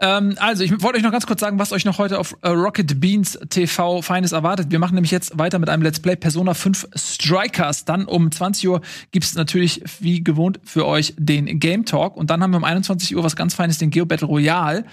Ähm, 0.00 0.34
also, 0.38 0.64
ich 0.64 0.82
wollte 0.82 0.98
euch 0.98 1.04
noch 1.04 1.12
ganz 1.12 1.26
kurz 1.26 1.40
sagen, 1.40 1.60
was 1.60 1.72
euch 1.72 1.84
noch 1.84 1.98
heute 1.98 2.18
auf 2.18 2.36
äh, 2.42 2.48
Rocket 2.48 3.00
Beans 3.00 3.38
TV 3.50 4.02
Feines 4.02 4.32
erwartet. 4.32 4.70
Wir 4.70 4.80
machen 4.80 4.94
nämlich 4.94 5.12
jetzt 5.12 5.38
weiter 5.38 5.60
mit 5.60 5.68
einem 5.68 5.82
Let's 5.82 6.00
Play 6.00 6.16
Persona 6.16 6.54
5 6.54 6.88
Strikers. 6.96 7.84
Dann 7.84 8.06
um 8.06 8.32
20 8.32 8.68
Uhr 8.68 8.80
gibt's 9.12 9.34
natürlich 9.36 9.82
wie 10.00 10.24
gewohnt 10.24 10.58
für 10.64 10.86
euch 10.86 11.14
den 11.16 11.60
Game 11.60 11.84
Talk. 11.84 12.16
Und 12.16 12.30
dann 12.30 12.42
haben 12.42 12.50
wir 12.50 12.56
um 12.56 12.64
21 12.64 13.14
Uhr 13.14 13.22
was 13.22 13.36
ganz 13.36 13.54
Feines, 13.54 13.78
den 13.78 13.90
Geo 13.90 14.04
Battle 14.04 14.26
Royale. 14.26 14.84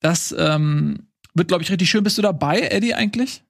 Das 0.00 0.34
ähm, 0.38 1.06
wird, 1.32 1.48
glaube 1.48 1.62
ich, 1.62 1.70
richtig 1.70 1.88
schön. 1.88 2.04
Bist 2.04 2.18
du 2.18 2.22
dabei, 2.22 2.60
Eddie, 2.60 2.94
eigentlich? 2.94 3.42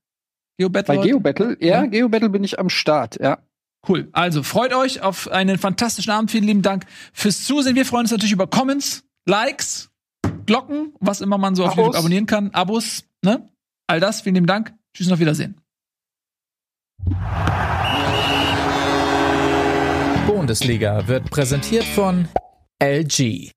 Geo 0.59 0.69
Battle? 0.69 0.97
Bei 0.97 1.03
GeoBattle? 1.03 1.57
Ja, 1.61 1.83
Ja. 1.83 1.87
GeoBattle 1.87 2.29
bin 2.29 2.45
ich 2.45 2.61
am 2.61 2.69
Start, 2.69 3.19
ja. 3.21 3.39
Cool. 3.89 4.09
Also 4.13 4.45
freut 4.45 4.73
euch 4.73 5.03
auf 5.03 5.29
einen 5.29 5.59
fantastischen 5.59 6.13
Abend. 6.13 6.31
Vielen 6.31 6.45
lieben 6.45 6.63
Dank 6.63 6.87
fürs 7.13 7.43
Zusehen. 7.43 7.75
Wir 7.75 7.85
freuen 7.85 8.03
uns 8.03 8.13
natürlich 8.13 8.33
über 8.33 8.47
Comments, 8.47 9.03
Likes, 9.27 9.91
Glocken, 10.47 10.95
was 10.99 11.21
immer 11.21 11.39
man 11.39 11.55
so 11.55 11.65
auf 11.65 11.73
Abos. 11.73 11.85
YouTube 11.87 11.99
abonnieren 11.99 12.27
kann, 12.27 12.51
Abos, 12.51 13.05
ne? 13.23 13.49
All 13.87 14.01
das. 14.01 14.21
Vielen 14.21 14.35
lieben 14.37 14.47
Dank. 14.47 14.75
Tschüss 14.95 15.07
und 15.07 15.13
auf 15.15 15.21
Wiedersehen. 15.21 15.61
Bundesliga 20.27 21.07
wird 21.07 21.31
präsentiert 21.31 21.85
von 21.85 22.29
LG. 22.83 23.53